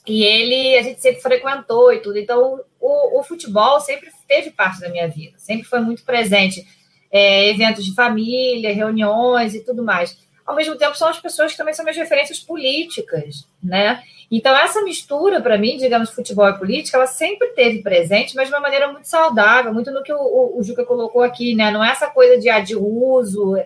E 0.08 0.24
ele, 0.24 0.76
a 0.80 0.82
gente 0.82 1.00
sempre 1.00 1.22
frequentou 1.22 1.94
e 1.94 2.00
tudo. 2.00 2.18
Então, 2.18 2.60
o, 2.80 3.20
o 3.20 3.24
futebol 3.24 3.80
sempre 3.80 4.10
teve 4.28 4.50
parte 4.50 4.82
da 4.82 4.90
minha 4.90 5.08
vida, 5.08 5.38
sempre 5.38 5.68
foi 5.68 5.80
muito 5.80 6.04
presente. 6.04 6.66
É, 7.14 7.50
eventos 7.50 7.84
de 7.84 7.94
família, 7.94 8.74
reuniões 8.74 9.54
e 9.54 9.60
tudo 9.60 9.84
mais. 9.84 10.18
Ao 10.46 10.56
mesmo 10.56 10.78
tempo, 10.78 10.98
são 10.98 11.10
as 11.10 11.20
pessoas 11.20 11.52
que 11.52 11.58
também 11.58 11.74
são 11.74 11.84
minhas 11.84 11.98
referências 11.98 12.40
políticas, 12.40 13.46
né? 13.62 14.02
Então, 14.32 14.56
essa 14.56 14.82
mistura, 14.82 15.42
para 15.42 15.58
mim, 15.58 15.76
digamos, 15.76 16.10
futebol 16.12 16.48
e 16.48 16.58
política, 16.58 16.96
ela 16.96 17.06
sempre 17.06 17.50
teve 17.50 17.84
presente, 17.84 18.34
mas 18.34 18.48
de 18.48 18.54
uma 18.54 18.62
maneira 18.62 18.90
muito 18.90 19.06
saudável, 19.06 19.74
muito 19.74 19.92
no 19.92 20.02
que 20.02 20.14
o, 20.14 20.18
o, 20.18 20.60
o 20.60 20.64
Juca 20.64 20.86
colocou 20.86 21.22
aqui, 21.22 21.54
né? 21.54 21.70
Não 21.70 21.84
é 21.84 21.90
essa 21.90 22.08
coisa 22.08 22.40
de, 22.40 22.50
ah, 22.50 22.62
de 22.62 22.74
uso, 22.74 23.58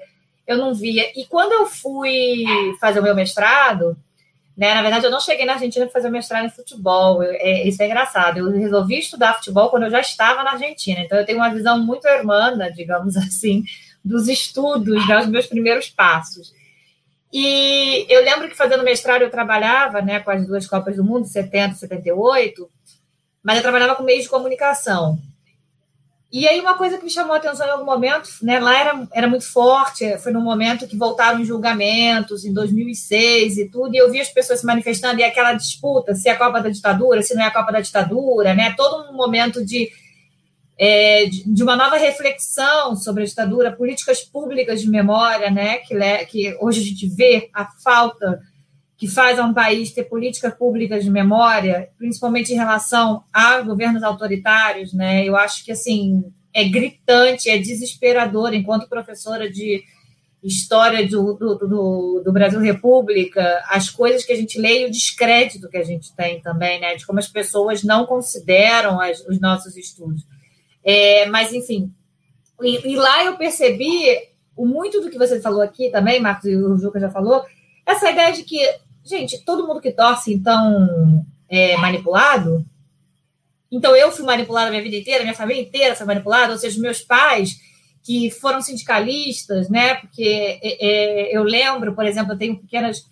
eu 0.48 0.58
não 0.58 0.74
via. 0.74 1.12
E 1.16 1.26
quando 1.28 1.52
eu 1.52 1.68
fui 1.68 2.44
fazer 2.82 3.00
o 3.00 3.04
meu 3.04 3.14
mestrado, 3.14 3.96
né? 4.58 4.74
Na 4.74 4.82
verdade, 4.82 5.06
eu 5.06 5.12
não 5.12 5.20
cheguei 5.20 5.46
na 5.46 5.54
Argentina 5.54 5.86
para 5.86 5.94
fazer 5.94 6.10
mestrado 6.10 6.46
em 6.46 6.50
futebol. 6.50 7.22
Eu, 7.22 7.34
é, 7.34 7.68
isso 7.68 7.82
é 7.84 7.86
engraçado. 7.86 8.40
Eu 8.40 8.50
resolvi 8.52 9.00
estudar 9.00 9.36
futebol 9.36 9.70
quando 9.70 9.84
eu 9.84 9.92
já 9.92 10.00
estava 10.00 10.44
na 10.44 10.54
Argentina. 10.54 11.02
Então, 11.02 11.18
eu 11.18 11.26
tenho 11.26 11.40
uma 11.40 11.54
visão 11.54 11.78
muito 11.80 12.08
hermana, 12.08 12.72
digamos 12.72 13.18
assim, 13.18 13.64
dos 14.04 14.28
estudos, 14.28 15.08
né, 15.08 15.18
dos 15.18 15.28
meus 15.28 15.46
primeiros 15.46 15.90
passos. 15.90 16.54
E 17.38 18.06
eu 18.08 18.24
lembro 18.24 18.48
que 18.48 18.56
fazendo 18.56 18.82
mestrado 18.82 19.24
eu 19.24 19.30
trabalhava 19.30 20.02
né, 20.02 20.22
com 20.22 20.32
as 20.32 20.48
duas 20.48 20.66
Copas 20.66 20.96
do 20.96 21.04
Mundo, 21.04 21.28
70 21.28 21.74
e 21.74 21.78
78, 21.80 22.70
mas 23.44 23.58
eu 23.58 23.62
trabalhava 23.62 23.94
com 23.94 24.04
meios 24.04 24.24
de 24.24 24.30
comunicação. 24.30 25.20
E 26.32 26.48
aí, 26.48 26.62
uma 26.62 26.78
coisa 26.78 26.98
que 26.98 27.04
me 27.04 27.10
chamou 27.10 27.34
a 27.34 27.38
atenção 27.38 27.68
em 27.68 27.72
algum 27.72 27.84
momento, 27.84 28.30
né, 28.42 28.58
lá 28.58 28.80
era, 28.80 29.08
era 29.12 29.28
muito 29.28 29.52
forte, 29.52 30.18
foi 30.20 30.32
no 30.32 30.40
momento 30.40 30.88
que 30.88 30.96
voltaram 30.96 31.42
os 31.42 31.48
julgamentos, 31.48 32.46
em 32.46 32.54
2006 32.54 33.58
e 33.58 33.70
tudo, 33.70 33.94
e 33.94 33.98
eu 33.98 34.10
vi 34.10 34.22
as 34.22 34.30
pessoas 34.30 34.62
se 34.62 34.66
manifestando, 34.66 35.20
e 35.20 35.24
aquela 35.24 35.52
disputa, 35.52 36.16
se 36.16 36.30
é 36.30 36.32
a 36.32 36.38
Copa 36.38 36.62
da 36.62 36.70
ditadura, 36.70 37.22
se 37.22 37.36
não 37.36 37.44
é 37.44 37.48
a 37.48 37.54
Copa 37.54 37.74
da 37.74 37.82
ditadura, 37.82 38.54
né, 38.54 38.74
todo 38.78 39.12
um 39.12 39.14
momento 39.14 39.64
de, 39.66 39.92
é, 40.78 41.26
de 41.28 41.64
uma 41.64 41.76
nova 41.76 41.98
reflexão 41.98 42.96
sobre 42.96 43.24
a 43.24 43.26
ditadura, 43.26 43.72
políticas 43.72 44.22
públicas 44.22 44.82
de 44.82 44.90
memória, 44.90 45.50
né, 45.50 45.78
que, 45.78 45.96
que 46.26 46.58
hoje 46.60 46.82
a 46.82 46.84
gente 46.84 47.08
vê 47.08 47.50
a 47.54 47.66
falta 47.66 48.42
que 48.98 49.08
faz 49.08 49.38
a 49.38 49.46
um 49.46 49.54
país 49.54 49.92
ter 49.92 50.06
políticas 50.06 50.54
públicas 50.54 51.04
de 51.04 51.10
memória, 51.10 51.90
principalmente 51.98 52.54
em 52.54 52.56
relação 52.56 53.24
a 53.32 53.60
governos 53.62 54.04
autoritários, 54.04 54.94
né? 54.94 55.26
Eu 55.26 55.36
acho 55.36 55.66
que 55.66 55.72
assim 55.72 56.24
é 56.54 56.64
gritante, 56.64 57.50
é 57.50 57.58
desesperador. 57.58 58.54
Enquanto 58.54 58.88
professora 58.88 59.52
de 59.52 59.84
história 60.42 61.06
do, 61.08 61.34
do, 61.34 61.56
do, 61.56 62.22
do, 62.24 62.32
Brasil 62.32 62.60
República, 62.60 63.62
as 63.68 63.90
coisas 63.90 64.24
que 64.24 64.32
a 64.32 64.36
gente 64.36 64.60
lê 64.60 64.84
e 64.84 64.86
o 64.86 64.92
descrédito 64.92 65.68
que 65.68 65.78
a 65.78 65.84
gente 65.84 66.16
tem 66.16 66.40
também, 66.42 66.80
né? 66.80 66.96
De 66.96 67.06
como 67.06 67.20
as 67.20 67.28
pessoas 67.28 67.84
não 67.84 68.06
consideram 68.06 69.02
as, 69.02 69.20
os 69.28 69.42
nossos 69.42 69.76
estudos. 69.76 70.24
É, 70.86 71.26
mas, 71.26 71.52
enfim, 71.52 71.92
e, 72.62 72.92
e, 72.92 72.96
lá 72.96 73.26
eu 73.26 73.36
percebi 73.36 74.20
muito 74.56 75.02
do 75.02 75.10
que 75.10 75.18
você 75.18 75.42
falou 75.42 75.62
aqui 75.62 75.90
também, 75.90 76.20
Marcos, 76.20 76.46
e 76.46 76.56
o 76.56 76.78
Juca 76.78 77.00
já 77.00 77.10
falou, 77.10 77.44
essa 77.86 78.12
ideia 78.12 78.32
de 78.32 78.44
que 78.44 78.58
Gente, 79.06 79.46
todo 79.46 79.68
mundo 79.68 79.80
que 79.80 79.92
torce, 79.92 80.34
então, 80.34 81.24
é 81.48 81.78
manipulado? 81.78 82.66
Então, 83.72 83.96
eu 83.96 84.12
fui 84.12 84.26
manipulada 84.26 84.68
a 84.68 84.72
minha 84.72 84.82
vida 84.82 84.96
inteira, 84.96 85.24
minha 85.24 85.36
família 85.36 85.62
inteira 85.62 85.96
foi 85.96 86.08
manipulada, 86.08 86.54
ou 86.54 86.58
seja, 86.58 86.82
meus 86.82 87.02
pais, 87.02 87.60
que 88.04 88.32
foram 88.32 88.62
sindicalistas, 88.62 89.70
né? 89.70 89.94
Porque 89.96 90.60
é, 90.60 90.88
é, 90.88 91.38
eu 91.38 91.44
lembro, 91.44 91.94
por 91.94 92.04
exemplo, 92.04 92.34
eu 92.34 92.38
tenho 92.38 92.58
pequenas 92.58 93.06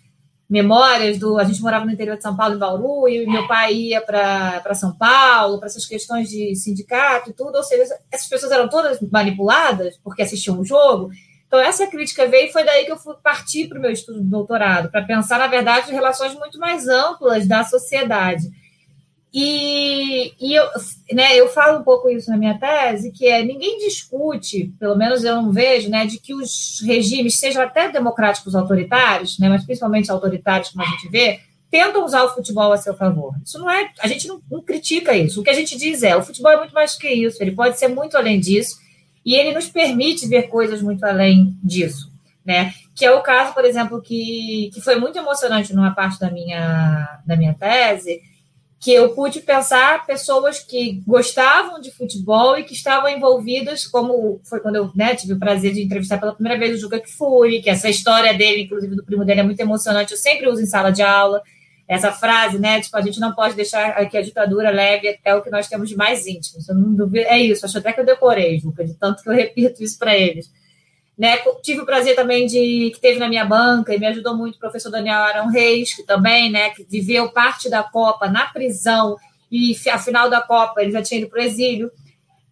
memórias 0.54 1.18
do. 1.18 1.36
A 1.36 1.42
gente 1.42 1.60
morava 1.60 1.84
no 1.84 1.90
interior 1.90 2.16
de 2.16 2.22
São 2.22 2.36
Paulo, 2.36 2.54
em 2.54 2.58
Bauru, 2.58 3.08
e 3.08 3.26
meu 3.26 3.44
pai 3.48 3.74
ia 3.74 4.00
para 4.00 4.74
São 4.74 4.96
Paulo, 4.96 5.58
para 5.58 5.66
essas 5.66 5.84
questões 5.84 6.28
de 6.30 6.54
sindicato 6.54 7.30
e 7.30 7.32
tudo. 7.32 7.56
Ou 7.56 7.62
seja, 7.64 7.82
essas 8.10 8.28
pessoas 8.28 8.52
eram 8.52 8.68
todas 8.68 9.00
manipuladas 9.00 9.98
porque 10.02 10.22
assistiam 10.22 10.60
o 10.60 10.64
jogo. 10.64 11.10
Então, 11.48 11.58
essa 11.60 11.86
crítica 11.88 12.26
veio 12.26 12.48
e 12.48 12.52
foi 12.52 12.64
daí 12.64 12.84
que 12.84 12.92
eu 12.92 12.96
fui 12.96 13.14
partir 13.22 13.68
para 13.68 13.78
o 13.78 13.80
meu 13.80 13.90
estudo 13.90 14.20
de 14.20 14.28
doutorado, 14.28 14.90
para 14.90 15.02
pensar, 15.02 15.38
na 15.38 15.48
verdade, 15.48 15.92
relações 15.92 16.34
muito 16.34 16.58
mais 16.58 16.88
amplas 16.88 17.46
da 17.46 17.64
sociedade. 17.64 18.48
E, 19.36 20.32
e 20.40 20.54
eu, 20.54 20.64
né, 21.12 21.34
eu 21.34 21.48
falo 21.48 21.80
um 21.80 21.82
pouco 21.82 22.08
isso 22.08 22.30
na 22.30 22.36
minha 22.36 22.56
tese, 22.56 23.10
que 23.10 23.26
é 23.26 23.42
ninguém 23.42 23.78
discute, 23.78 24.72
pelo 24.78 24.94
menos 24.94 25.24
eu 25.24 25.34
não 25.34 25.50
vejo, 25.50 25.90
né, 25.90 26.06
de 26.06 26.20
que 26.20 26.32
os 26.32 26.80
regimes, 26.84 27.40
sejam 27.40 27.60
até 27.60 27.90
democráticos 27.90 28.54
autoritários, 28.54 29.36
né, 29.40 29.48
mas 29.48 29.64
principalmente 29.64 30.08
autoritários, 30.08 30.68
como 30.68 30.84
a 30.84 30.86
gente 30.86 31.08
vê, 31.08 31.40
tentam 31.68 32.04
usar 32.04 32.22
o 32.22 32.32
futebol 32.32 32.70
a 32.70 32.76
seu 32.76 32.94
favor. 32.94 33.34
Isso 33.44 33.58
não 33.58 33.68
é. 33.68 33.90
A 33.98 34.06
gente 34.06 34.28
não, 34.28 34.40
não 34.48 34.62
critica 34.62 35.16
isso. 35.16 35.40
O 35.40 35.42
que 35.42 35.50
a 35.50 35.54
gente 35.54 35.76
diz 35.76 36.04
é: 36.04 36.14
o 36.14 36.22
futebol 36.22 36.52
é 36.52 36.58
muito 36.58 36.72
mais 36.72 36.94
que 36.94 37.08
isso, 37.08 37.42
ele 37.42 37.50
pode 37.50 37.76
ser 37.76 37.88
muito 37.88 38.16
além 38.16 38.38
disso 38.38 38.78
e 39.26 39.34
ele 39.34 39.52
nos 39.52 39.66
permite 39.66 40.28
ver 40.28 40.44
coisas 40.44 40.80
muito 40.80 41.02
além 41.04 41.58
disso, 41.60 42.12
né? 42.44 42.72
Que 42.94 43.04
é 43.04 43.10
o 43.10 43.22
caso, 43.22 43.52
por 43.52 43.64
exemplo, 43.64 44.00
que, 44.00 44.70
que 44.72 44.80
foi 44.80 44.94
muito 44.94 45.18
emocionante 45.18 45.74
numa 45.74 45.92
parte 45.92 46.20
da 46.20 46.30
minha, 46.30 47.20
da 47.26 47.36
minha 47.36 47.54
tese, 47.54 48.20
que 48.84 48.92
eu 48.92 49.14
pude 49.14 49.40
pensar 49.40 50.04
pessoas 50.04 50.58
que 50.58 51.02
gostavam 51.06 51.80
de 51.80 51.90
futebol 51.90 52.58
e 52.58 52.64
que 52.64 52.74
estavam 52.74 53.08
envolvidas, 53.08 53.86
como 53.86 54.42
foi 54.44 54.60
quando 54.60 54.76
eu 54.76 54.90
né, 54.94 55.14
tive 55.14 55.32
o 55.32 55.38
prazer 55.38 55.72
de 55.72 55.82
entrevistar 55.82 56.18
pela 56.18 56.34
primeira 56.34 56.58
vez 56.58 56.76
o 56.76 56.80
Juca 56.82 57.00
Kfouri, 57.00 57.62
que 57.62 57.70
essa 57.70 57.88
história 57.88 58.34
dele, 58.34 58.64
inclusive 58.64 58.94
do 58.94 59.02
primo 59.02 59.24
dele, 59.24 59.40
é 59.40 59.42
muito 59.42 59.58
emocionante, 59.58 60.12
eu 60.12 60.18
sempre 60.18 60.46
uso 60.50 60.60
em 60.60 60.66
sala 60.66 60.90
de 60.90 61.00
aula, 61.00 61.40
essa 61.88 62.12
frase, 62.12 62.58
né? 62.58 62.78
Tipo, 62.78 62.98
a 62.98 63.00
gente 63.00 63.18
não 63.18 63.34
pode 63.34 63.54
deixar 63.54 64.06
que 64.10 64.18
a 64.18 64.22
ditadura 64.22 64.68
leve 64.68 65.08
até 65.08 65.34
o 65.34 65.40
que 65.40 65.48
nós 65.48 65.66
temos 65.66 65.88
de 65.88 65.96
mais 65.96 66.26
íntimo. 66.26 66.58
Eu 66.68 66.74
não 66.74 66.94
duvido, 66.94 67.26
é 67.26 67.38
isso, 67.38 67.64
acho 67.64 67.78
até 67.78 67.90
que 67.90 68.00
eu 68.00 68.04
decorei, 68.04 68.58
Juca, 68.58 68.84
de 68.84 68.92
tanto 68.92 69.22
que 69.22 69.30
eu 69.30 69.34
repito 69.34 69.82
isso 69.82 69.98
para 69.98 70.14
eles. 70.14 70.52
Né? 71.16 71.38
Tive 71.62 71.80
o 71.80 71.86
prazer 71.86 72.16
também 72.16 72.46
de 72.46 72.90
que 72.92 73.00
teve 73.00 73.18
na 73.18 73.28
minha 73.28 73.44
banca 73.44 73.94
e 73.94 73.98
me 73.98 74.06
ajudou 74.06 74.36
muito 74.36 74.56
o 74.56 74.58
professor 74.58 74.90
Daniel 74.90 75.20
Arão 75.20 75.48
Reis, 75.48 75.94
que 75.94 76.02
também, 76.02 76.50
né, 76.50 76.70
que 76.70 76.84
viveu 76.84 77.30
parte 77.30 77.70
da 77.70 77.82
Copa 77.82 78.28
na 78.28 78.46
prisão 78.46 79.16
e 79.50 79.76
a 79.88 79.98
final 79.98 80.28
da 80.28 80.40
Copa 80.40 80.82
ele 80.82 80.90
já 80.90 81.02
tinha 81.02 81.20
ido 81.20 81.30
para 81.30 81.40
o 81.40 81.44
exílio 81.44 81.90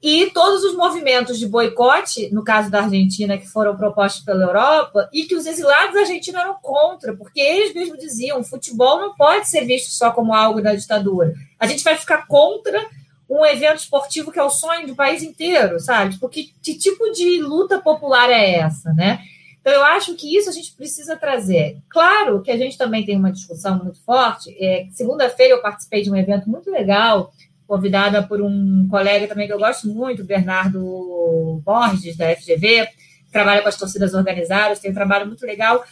e 0.03 0.31
todos 0.31 0.65
os 0.65 0.75
movimentos 0.75 1.39
de 1.39 1.47
boicote, 1.47 2.29
no 2.35 2.43
caso 2.43 2.69
da 2.69 2.83
Argentina, 2.83 3.39
que 3.39 3.47
foram 3.47 3.77
propostos 3.77 4.25
pela 4.25 4.43
Europa, 4.43 5.09
e 5.13 5.27
que 5.27 5.37
os 5.37 5.47
exilados 5.47 5.95
argentinos 5.95 6.41
eram 6.41 6.57
contra, 6.61 7.17
porque 7.17 7.41
eles 7.41 7.73
mesmos 7.73 8.01
diziam: 8.01 8.43
futebol 8.43 8.99
não 8.99 9.15
pode 9.15 9.49
ser 9.49 9.65
visto 9.65 9.91
só 9.91 10.11
como 10.11 10.35
algo 10.35 10.61
da 10.61 10.75
ditadura. 10.75 11.33
A 11.57 11.69
gente 11.69 11.85
vai 11.85 11.97
ficar 11.97 12.27
contra 12.27 12.85
um 13.33 13.47
evento 13.47 13.79
esportivo 13.79 14.31
que 14.31 14.39
é 14.39 14.43
o 14.43 14.51
sonho 14.51 14.87
do 14.87 14.95
país 14.95 15.23
inteiro, 15.23 15.81
sabe? 15.81 16.19
Porque 16.19 16.45
tipo, 16.45 16.61
que 16.63 16.75
tipo 16.75 17.13
de 17.13 17.41
luta 17.41 17.81
popular 17.81 18.31
é 18.31 18.57
essa, 18.57 18.93
né? 18.93 19.21
Então, 19.61 19.73
eu 19.73 19.85
acho 19.85 20.15
que 20.17 20.37
isso 20.37 20.51
a 20.51 20.53
gente 20.53 20.75
precisa 20.75 21.17
trazer. 21.17 21.79
Claro 21.89 22.43
que 22.43 22.51
a 22.51 22.57
gente 22.57 22.77
também 22.77 23.05
tem 23.05 23.17
uma 23.17 23.31
discussão 23.31 23.79
muito 23.79 24.03
forte. 24.05 24.55
É, 24.59 24.87
Segunda-feira 24.91 25.55
eu 25.55 25.63
participei 25.63 26.03
de 26.03 26.11
um 26.11 26.17
evento 26.17 26.51
muito 26.51 26.69
legal 26.69 27.33
convidada 27.65 28.23
por 28.23 28.43
um 28.43 28.87
colega 28.91 29.27
também 29.27 29.47
que 29.47 29.53
eu 29.53 29.59
gosto 29.59 29.89
muito, 29.89 30.25
Bernardo 30.25 31.63
Borges, 31.65 32.17
da 32.19 32.35
FGV, 32.37 32.87
que 32.87 33.33
trabalha 33.33 33.63
com 33.63 33.69
as 33.69 33.77
torcidas 33.77 34.13
organizadas, 34.13 34.79
tem 34.79 34.91
um 34.91 34.95
trabalho 34.95 35.27
muito 35.27 35.47
legal, 35.47 35.83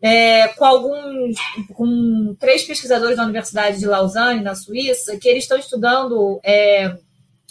é, 0.00 0.48
com 0.48 0.64
alguns, 0.64 1.36
com 1.74 2.36
três 2.38 2.62
pesquisadores 2.64 3.16
da 3.16 3.24
Universidade 3.24 3.78
de 3.78 3.86
Lausanne, 3.86 4.42
na 4.42 4.54
Suíça, 4.54 5.16
que 5.16 5.28
eles 5.28 5.44
estão 5.44 5.58
estudando 5.58 6.40
é, 6.44 6.96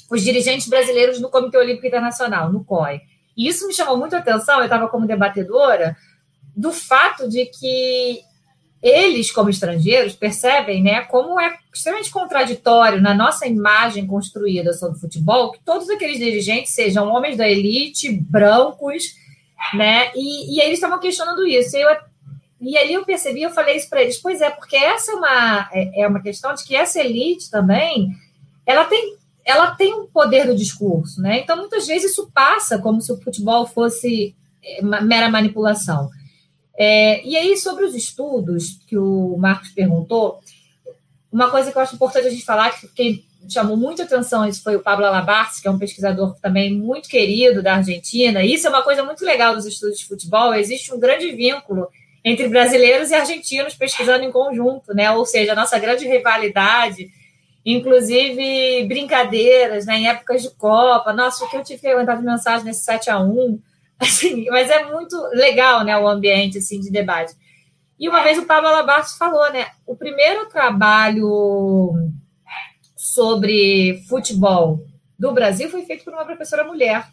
os 0.09 0.21
dirigentes 0.21 0.67
brasileiros 0.67 1.19
no 1.19 1.29
Comitê 1.29 1.57
Olímpico 1.57 1.87
Internacional, 1.87 2.51
no 2.51 2.63
COI. 2.63 3.01
E 3.35 3.47
isso 3.47 3.67
me 3.67 3.73
chamou 3.73 3.97
muito 3.97 4.15
a 4.15 4.19
atenção, 4.19 4.59
eu 4.59 4.63
estava 4.63 4.87
como 4.87 5.05
debatedora, 5.05 5.95
do 6.55 6.71
fato 6.71 7.29
de 7.29 7.45
que 7.45 8.21
eles, 8.81 9.31
como 9.31 9.49
estrangeiros, 9.49 10.15
percebem 10.15 10.83
né, 10.83 11.01
como 11.01 11.39
é 11.39 11.57
extremamente 11.73 12.11
contraditório 12.11 13.01
na 13.01 13.13
nossa 13.13 13.45
imagem 13.45 14.07
construída 14.07 14.71
sobre 14.73 14.99
futebol 14.99 15.51
que 15.51 15.59
todos 15.63 15.89
aqueles 15.89 16.17
dirigentes 16.17 16.73
sejam 16.73 17.09
homens 17.09 17.37
da 17.37 17.47
elite, 17.47 18.11
brancos, 18.11 19.15
né? 19.73 20.11
E, 20.15 20.55
e 20.55 20.61
eles 20.61 20.75
estavam 20.75 20.99
questionando 20.99 21.45
isso. 21.45 21.75
Eu, 21.75 21.89
e 22.59 22.77
ali 22.77 22.93
eu 22.93 23.05
percebi, 23.05 23.43
eu 23.43 23.51
falei 23.51 23.77
isso 23.77 23.89
para 23.89 24.01
eles, 24.01 24.17
pois 24.17 24.41
é, 24.41 24.49
porque 24.49 24.75
essa 24.75 25.11
é 25.11 25.15
uma, 25.15 25.69
é, 25.71 26.01
é 26.01 26.07
uma 26.07 26.21
questão 26.21 26.53
de 26.53 26.63
que 26.63 26.75
essa 26.75 26.99
elite 26.99 27.51
também 27.51 28.11
ela 28.65 28.83
tem, 28.85 29.15
ela 29.45 29.71
tem 29.71 29.93
um 29.93 30.07
poder 30.07 30.47
do 30.47 30.55
discurso, 30.55 31.21
né? 31.21 31.39
Então, 31.39 31.55
muitas 31.55 31.87
vezes 31.87 32.11
isso 32.11 32.29
passa 32.33 32.79
como 32.79 33.01
se 33.01 33.11
o 33.11 33.21
futebol 33.21 33.65
fosse 33.65 34.35
é, 34.63 34.81
mera 34.81 35.29
manipulação. 35.29 36.09
É, 36.77 37.25
e 37.25 37.37
aí, 37.37 37.55
sobre 37.57 37.85
os 37.85 37.95
estudos 37.95 38.79
que 38.87 38.97
o 38.97 39.37
Marcos 39.37 39.69
perguntou, 39.69 40.39
uma 41.31 41.49
coisa 41.49 41.71
que 41.71 41.77
eu 41.77 41.81
acho 41.81 41.95
importante 41.95 42.27
a 42.27 42.31
gente 42.31 42.43
falar, 42.43 42.71
que 42.71 42.87
quem 42.89 43.25
chamou 43.49 43.77
muita 43.77 44.03
atenção 44.03 44.45
isso 44.45 44.61
foi 44.61 44.75
o 44.75 44.81
Pablo 44.81 45.05
Alabarce, 45.05 45.61
que 45.61 45.67
é 45.67 45.71
um 45.71 45.79
pesquisador 45.79 46.35
também 46.41 46.73
muito 46.73 47.07
querido 47.07 47.63
da 47.63 47.75
Argentina. 47.75 48.43
Isso 48.43 48.67
é 48.67 48.69
uma 48.69 48.81
coisa 48.81 49.03
muito 49.03 49.23
legal 49.23 49.55
dos 49.55 49.65
estudos 49.65 49.99
de 49.99 50.05
futebol. 50.05 50.53
Existe 50.53 50.93
um 50.93 50.99
grande 50.99 51.31
vínculo 51.31 51.87
entre 52.29 52.49
brasileiros 52.49 53.09
e 53.09 53.15
argentinos 53.15 53.73
pesquisando 53.73 54.25
em 54.25 54.31
conjunto, 54.31 54.93
né? 54.93 55.09
Ou 55.11 55.25
seja, 55.25 55.53
a 55.53 55.55
nossa 55.55 55.79
grande 55.79 56.05
rivalidade, 56.05 57.09
inclusive 57.65 58.85
brincadeiras, 58.85 59.85
né? 59.85 59.97
Em 59.97 60.09
épocas 60.09 60.41
de 60.41 60.53
Copa. 60.55 61.13
Nossa, 61.13 61.45
o 61.45 61.49
que 61.49 61.55
eu 61.55 61.63
tive 61.63 61.79
que 61.79 61.87
aguentar 61.87 62.17
de 62.17 62.25
mensagem 62.25 62.65
nesse 62.65 62.83
7 62.83 63.09
a 63.09 63.17
1 63.17 63.59
assim, 63.97 64.45
mas 64.49 64.69
é 64.69 64.83
muito 64.91 65.15
legal, 65.31 65.85
né? 65.85 65.97
O 65.97 66.05
ambiente 66.05 66.57
assim, 66.57 66.81
de 66.81 66.91
debate. 66.91 67.33
E 67.97 68.09
uma 68.09 68.21
vez 68.21 68.37
o 68.37 68.45
Pablo 68.45 68.67
Alabastos 68.67 69.17
falou, 69.17 69.49
né? 69.53 69.67
O 69.85 69.95
primeiro 69.95 70.47
trabalho 70.49 71.93
sobre 72.97 74.03
futebol 74.09 74.83
do 75.17 75.31
Brasil 75.31 75.69
foi 75.69 75.83
feito 75.83 76.03
por 76.03 76.13
uma 76.13 76.25
professora 76.25 76.65
mulher, 76.65 77.07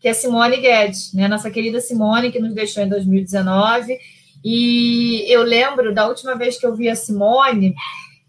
que 0.00 0.08
é 0.08 0.14
Simone 0.14 0.56
Guedes, 0.56 1.12
né? 1.12 1.28
Nossa 1.28 1.50
querida 1.50 1.82
Simone, 1.82 2.32
que 2.32 2.40
nos 2.40 2.54
deixou 2.54 2.82
em 2.82 2.88
2019. 2.88 3.98
E 4.44 5.24
eu 5.32 5.42
lembro 5.42 5.94
da 5.94 6.06
última 6.06 6.36
vez 6.36 6.58
que 6.58 6.66
eu 6.66 6.76
vi 6.76 6.90
a 6.90 6.94
Simone, 6.94 7.74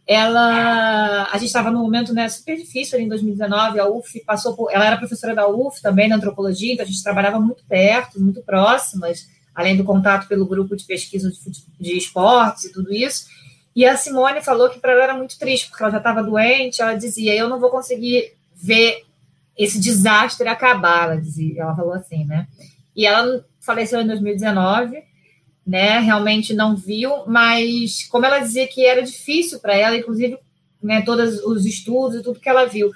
ela 0.08 1.28
a 1.32 1.34
gente 1.34 1.48
estava 1.48 1.72
num 1.72 1.82
momento 1.82 2.14
né, 2.14 2.30
super 2.30 2.56
difícil 2.56 2.96
ali 2.96 3.06
em 3.06 3.10
2019 3.10 3.80
a 3.80 3.88
UF 3.88 4.24
passou 4.24 4.56
por, 4.56 4.72
ela 4.72 4.86
era 4.86 4.98
professora 4.98 5.34
da 5.34 5.48
UF 5.48 5.82
também 5.82 6.08
na 6.08 6.18
antropologia 6.18 6.74
então 6.74 6.86
a 6.86 6.88
gente 6.88 7.02
trabalhava 7.02 7.40
muito 7.40 7.64
perto 7.66 8.22
muito 8.22 8.40
próximas 8.44 9.28
além 9.54 9.76
do 9.76 9.84
contato 9.84 10.28
pelo 10.28 10.46
grupo 10.46 10.76
de 10.76 10.84
pesquisa 10.84 11.32
de, 11.32 11.64
de 11.80 11.98
esportes 11.98 12.66
e 12.66 12.74
tudo 12.74 12.94
isso. 12.94 13.26
E 13.76 13.86
a 13.86 13.98
Simone 13.98 14.42
falou 14.42 14.70
que 14.70 14.80
para 14.80 14.92
ela 14.92 15.04
era 15.04 15.18
muito 15.18 15.40
triste 15.40 15.70
porque 15.70 15.82
ela 15.82 15.92
já 15.92 15.98
estava 15.98 16.22
doente 16.22 16.82
ela 16.82 16.94
dizia 16.94 17.34
eu 17.34 17.50
não 17.50 17.60
vou 17.60 17.72
conseguir 17.72 18.34
ver 18.54 19.04
esse 19.58 19.80
desastre 19.80 20.48
acabar 20.48 21.06
ela 21.06 21.22
dizia 21.22 21.64
ela 21.64 21.76
falou 21.76 21.94
assim 21.94 22.26
né. 22.26 22.48
E 22.96 23.08
ela 23.08 23.44
faleceu 23.60 24.00
em 24.02 24.08
2019 24.08 25.15
né? 25.66 26.00
Realmente 26.00 26.54
não 26.54 26.76
viu, 26.76 27.26
mas 27.26 28.08
como 28.08 28.26
ela 28.26 28.40
dizia 28.40 28.68
que 28.68 28.86
era 28.86 29.02
difícil 29.02 29.60
para 29.60 29.76
ela, 29.76 29.98
inclusive, 29.98 30.38
né, 30.82 31.02
todos 31.02 31.40
os 31.44 31.66
estudos 31.66 32.20
e 32.20 32.24
tudo 32.24 32.40
que 32.40 32.50
ela 32.50 32.66
viu. 32.66 32.92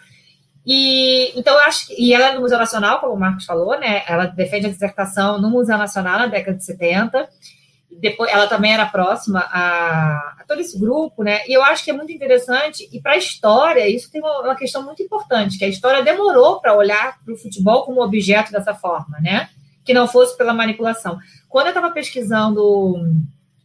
E 0.66 1.32
então 1.36 1.56
eu 1.56 1.62
acho 1.62 1.88
que, 1.88 1.96
e 2.00 2.14
ela 2.14 2.28
é 2.28 2.36
do 2.36 2.42
Museu 2.42 2.60
Nacional, 2.60 3.00
como 3.00 3.14
o 3.14 3.20
Marcos 3.20 3.46
falou, 3.46 3.80
né? 3.80 4.04
Ela 4.08 4.28
defende 4.28 4.68
a 4.68 4.70
dissertação 4.70 5.42
no 5.42 5.50
Museu 5.50 5.78
Nacional 5.78 6.20
na 6.20 6.28
década 6.28 6.58
de 6.58 6.64
70. 6.64 7.28
Depois, 7.92 8.32
ela 8.32 8.46
também 8.46 8.72
era 8.72 8.86
próxima 8.86 9.40
a, 9.40 10.36
a 10.40 10.44
todo 10.48 10.62
esse 10.62 10.80
grupo, 10.80 11.24
né? 11.24 11.42
E 11.48 11.54
eu 11.54 11.64
acho 11.64 11.84
que 11.84 11.90
é 11.90 11.94
muito 11.94 12.12
interessante. 12.12 12.88
E 12.92 13.02
para 13.02 13.14
a 13.14 13.18
história, 13.18 13.90
isso 13.90 14.12
tem 14.12 14.22
uma, 14.22 14.42
uma, 14.42 14.56
questão 14.56 14.84
muito 14.84 15.02
importante, 15.02 15.58
que 15.58 15.66
a 15.66 15.68
história 15.68 16.04
demorou 16.04 16.62
para 16.62 16.76
olhar 16.78 17.18
para 17.26 17.34
o 17.34 17.38
futebol 17.38 17.84
como 17.84 18.04
objeto 18.04 18.52
dessa 18.52 18.76
forma, 18.76 19.20
né? 19.20 19.50
Que 19.84 19.94
não 19.94 20.08
fosse 20.08 20.38
pela 20.38 20.54
manipulação. 20.54 21.18
Quando 21.50 21.66
eu 21.66 21.72
estava 21.72 21.92
pesquisando 21.92 23.04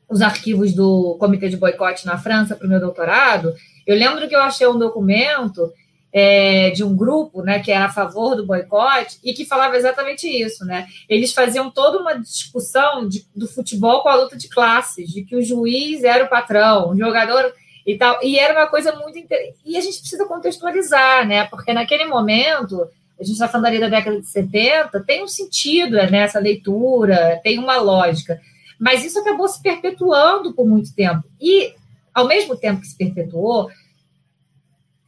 os 0.09 0.22
arquivos 0.22 0.72
do 0.72 1.16
Comitê 1.20 1.49
de 1.49 1.57
Boicote 1.57 2.07
na 2.07 2.18
França 2.18 2.57
para 2.57 2.66
o 2.66 2.70
meu 2.70 2.80
doutorado, 2.80 3.55
eu 3.87 3.97
lembro 3.97 4.26
que 4.28 4.35
eu 4.35 4.41
achei 4.41 4.66
um 4.66 4.78
documento 4.78 5.72
é, 6.12 6.70
de 6.70 6.85
um 6.85 6.97
grupo 6.97 7.43
né, 7.43 7.59
que 7.59 7.72
era 7.72 7.87
a 7.87 7.93
favor 7.93 8.37
do 8.37 8.47
boicote 8.47 9.18
e 9.24 9.35
que 9.35 9.45
falava 9.45 9.76
exatamente 9.76 10.28
isso. 10.28 10.64
Né? 10.64 10.87
Eles 11.09 11.32
faziam 11.32 11.70
toda 11.70 11.99
uma 11.99 12.14
discussão 12.14 13.09
de, 13.09 13.26
do 13.35 13.49
futebol 13.49 14.01
com 14.01 14.09
a 14.09 14.14
luta 14.14 14.37
de 14.37 14.49
classes, 14.49 15.11
de 15.11 15.24
que 15.24 15.35
o 15.37 15.43
juiz 15.43 16.05
era 16.05 16.24
o 16.24 16.28
patrão, 16.28 16.91
o 16.91 16.97
jogador 16.97 17.53
e 17.85 17.99
tal. 17.99 18.18
E 18.22 18.39
era 18.39 18.55
uma 18.55 18.68
coisa 18.68 18.95
muito 18.95 19.18
interessante. 19.18 19.59
E 19.64 19.76
a 19.76 19.80
gente 19.80 19.99
precisa 19.99 20.24
contextualizar, 20.24 21.26
né? 21.26 21.45
Porque 21.47 21.72
naquele 21.74 22.07
momento 22.07 22.87
a 23.18 23.22
gente 23.22 23.34
está 23.34 23.48
falando 23.48 23.66
ali 23.66 23.78
da 23.78 23.88
década 23.88 24.20
de 24.20 24.26
70, 24.26 25.00
tem 25.04 25.22
um 25.22 25.28
sentido 25.28 25.96
nessa 26.10 26.40
né, 26.40 26.48
leitura, 26.48 27.40
tem 27.42 27.58
uma 27.58 27.76
lógica. 27.76 28.40
Mas 28.78 29.04
isso 29.04 29.18
acabou 29.20 29.46
se 29.48 29.62
perpetuando 29.62 30.52
por 30.52 30.66
muito 30.66 30.94
tempo. 30.94 31.22
E, 31.40 31.74
ao 32.12 32.26
mesmo 32.26 32.56
tempo 32.56 32.80
que 32.80 32.88
se 32.88 32.96
perpetuou, 32.96 33.70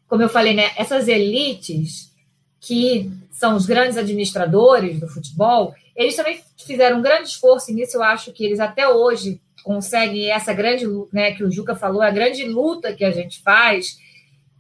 como 0.09 0.23
eu 0.23 0.29
falei, 0.29 0.55
né, 0.55 0.71
essas 0.77 1.09
elites 1.09 2.13
que 2.61 3.11
são 3.31 3.57
os 3.57 3.67
grandes 3.67 3.97
administradores 3.97 4.99
do 5.01 5.09
futebol, 5.09 5.75
eles 5.95 6.17
também 6.17 6.41
fizeram 6.65 6.99
um 6.99 7.03
grande 7.03 7.29
esforço, 7.29 7.73
nisso 7.73 7.97
eu 7.97 8.03
acho 8.03 8.33
que 8.33 8.45
eles 8.45 8.61
até 8.61 8.89
hoje 8.89 9.41
conseguem 9.63 10.31
essa 10.31 10.53
grande, 10.53 10.87
né, 11.13 11.33
que 11.33 11.43
o 11.43 11.51
Juca 11.51 11.75
falou, 11.75 12.03
a 12.03 12.11
grande 12.11 12.45
luta 12.45 12.93
que 12.93 13.05
a 13.05 13.11
gente 13.11 13.43
faz, 13.43 13.99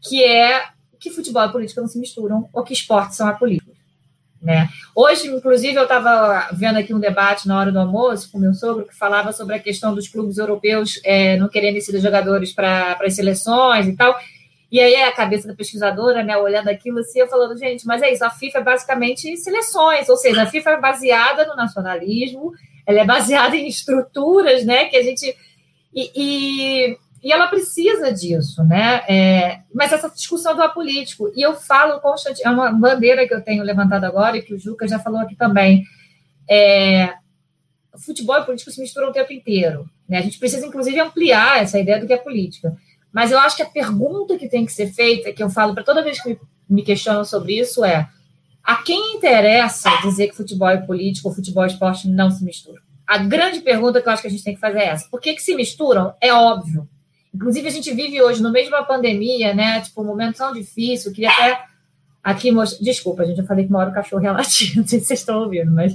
que 0.03 0.23
é 0.23 0.65
que 1.07 1.15
futebol 1.15 1.45
e 1.45 1.53
política 1.53 1.81
não 1.81 1.89
se 1.89 2.01
misturam 2.01 2.49
ou 2.53 2.65
que 2.65 2.73
esportes 2.73 3.17
são 3.17 3.29
apolíticos. 3.29 3.77
Né? 4.43 4.69
Hoje, 4.95 5.29
inclusive, 5.29 5.77
eu 5.77 5.85
estava 5.85 6.49
vendo 6.53 6.79
aqui 6.79 6.93
um 6.93 7.01
debate 7.01 7.47
na 7.47 7.59
hora 7.59 7.73
do 7.73 7.79
almoço 7.79 8.31
com 8.31 8.39
meu 8.39 8.53
sogro 8.53 8.87
que 8.87 8.95
falava 8.95 9.33
sobre 9.33 9.55
a 9.55 9.59
questão 9.59 9.95
dos 9.95 10.09
clubes 10.09 10.37
europeus 10.37 11.01
é, 11.05 11.37
não 11.37 11.49
querendo 11.49 11.81
ser 11.81 11.99
jogadores 12.01 12.53
para 12.53 12.99
as 13.01 13.15
seleções 13.15 13.87
e 13.87 13.97
tal. 13.97 14.17
E 14.71 14.81
aí 14.81 14.97
a 14.97 15.13
cabeça 15.13 15.47
da 15.47 15.55
pesquisadora, 15.55 16.25
né, 16.25 16.37
olhando 16.37 16.69
aquilo 16.69 16.99
assim, 16.99 17.21
eu 17.21 17.29
falando, 17.29 17.57
gente, 17.57 17.87
mas 17.87 18.03
é 18.03 18.13
isso, 18.13 18.25
a 18.25 18.31
FIFA 18.31 18.59
é 18.59 18.65
basicamente 18.65 19.37
seleções, 19.37 20.09
ou 20.09 20.17
seja, 20.17 20.43
a 20.43 20.47
FIFA 20.47 20.71
é 20.71 20.81
baseada 20.81 21.47
no 21.47 21.55
nacionalismo, 21.55 22.53
ela 22.85 23.01
é 23.01 23.05
baseada 23.05 23.57
em 23.57 23.69
estruturas, 23.69 24.65
né, 24.65 24.87
que 24.87 24.97
a 24.97 25.03
gente... 25.03 25.35
E, 25.95 26.11
e 26.15 26.99
e 27.27 27.33
ela 27.33 27.49
precisa 27.49 28.13
disso, 28.13 28.63
né? 28.63 29.03
É, 29.09 29.63
mas 29.75 29.93
essa 29.93 30.09
discussão 30.09 30.55
do 30.55 30.63
apolítico, 30.63 31.29
e 31.35 31.43
eu 31.43 31.57
falo 31.57 31.99
constantemente, 31.99 32.47
é 32.47 32.49
uma 32.49 32.71
bandeira 32.71 33.27
que 33.27 33.35
eu 33.35 33.43
tenho 33.43 33.65
levantado 33.65 34.05
agora, 34.05 34.37
e 34.37 34.43
que 34.43 34.55
o 34.55 34.59
Juca 34.61 34.87
já 34.87 35.01
falou 35.01 35.19
aqui 35.19 35.35
também. 35.35 35.85
É, 36.49 37.15
futebol 37.99 38.39
e 38.39 38.45
política 38.45 38.71
se 38.71 38.81
misturam 38.81 39.09
o 39.09 39.13
tempo 39.13 39.33
inteiro. 39.33 39.91
Né? 40.09 40.19
A 40.19 40.23
gente 40.23 40.39
precisa, 40.39 40.65
inclusive, 40.65 41.01
ampliar 41.01 41.61
essa 41.61 41.81
ideia 41.81 41.99
do 41.99 42.07
que 42.07 42.13
é 42.13 42.17
política. 42.17 42.77
Mas 43.13 43.33
eu 43.33 43.41
acho 43.41 43.57
que 43.57 43.63
a 43.63 43.71
pergunta 43.71 44.39
que 44.39 44.49
tem 44.49 44.65
que 44.65 44.73
ser 44.73 44.93
feita, 44.93 45.33
que 45.33 45.43
eu 45.43 45.51
falo 45.51 45.75
para 45.75 45.83
toda 45.83 46.05
vez 46.05 46.23
que 46.23 46.39
me 46.71 46.83
questionam 46.85 47.25
sobre 47.25 47.59
isso, 47.59 47.85
é: 47.85 48.09
a 48.63 48.77
quem 48.85 49.17
interessa 49.17 49.91
dizer 50.01 50.29
que 50.29 50.37
futebol 50.37 50.71
e 50.71 50.87
política 50.87 51.27
ou 51.27 51.35
futebol 51.35 51.65
e 51.65 51.67
esporte 51.67 52.09
não 52.09 52.31
se 52.31 52.45
misturam? 52.45 52.81
A 53.05 53.19
grande 53.19 53.63
pergunta 53.63 54.01
que 54.01 54.09
eu 54.09 54.13
acho 54.13 54.23
que 54.23 54.29
a 54.29 54.31
gente 54.31 54.45
tem 54.45 54.55
que 54.55 54.61
fazer 54.61 54.79
é 54.79 54.87
essa. 54.91 55.09
Por 55.11 55.21
que, 55.21 55.35
que 55.35 55.43
se 55.43 55.57
misturam? 55.57 56.15
É 56.21 56.33
óbvio. 56.33 56.89
Inclusive, 57.37 57.69
a 57.69 57.71
gente 57.71 57.93
vive 57.93 58.23
hoje 58.23 58.43
no 58.43 58.51
meio 58.51 58.67
de 58.67 58.73
uma 58.73 58.83
pandemia, 58.83 59.55
né? 59.55 59.83
Tipo, 59.83 60.01
um 60.01 60.07
momento 60.07 60.39
tão 60.39 60.55
difícil. 60.55 61.13
Queria 61.13 61.31
até 61.31 61.65
aqui 62.25 62.51
mostrar. 62.51 62.83
Desculpa, 62.83 63.27
gente, 63.27 63.41
eu 63.41 63.47
falei 63.47 63.67
que 63.67 63.71
uma 63.71 63.79
hora 63.81 63.91
o 63.91 63.95
cachorro 63.95 64.23
ia 64.23 64.33
latir, 64.33 64.75
não 64.81 64.87
sei 64.87 65.01
se 65.01 65.07
vocês 65.07 65.21
estão 65.21 65.43
ouvindo, 65.43 65.71
mas 65.71 65.95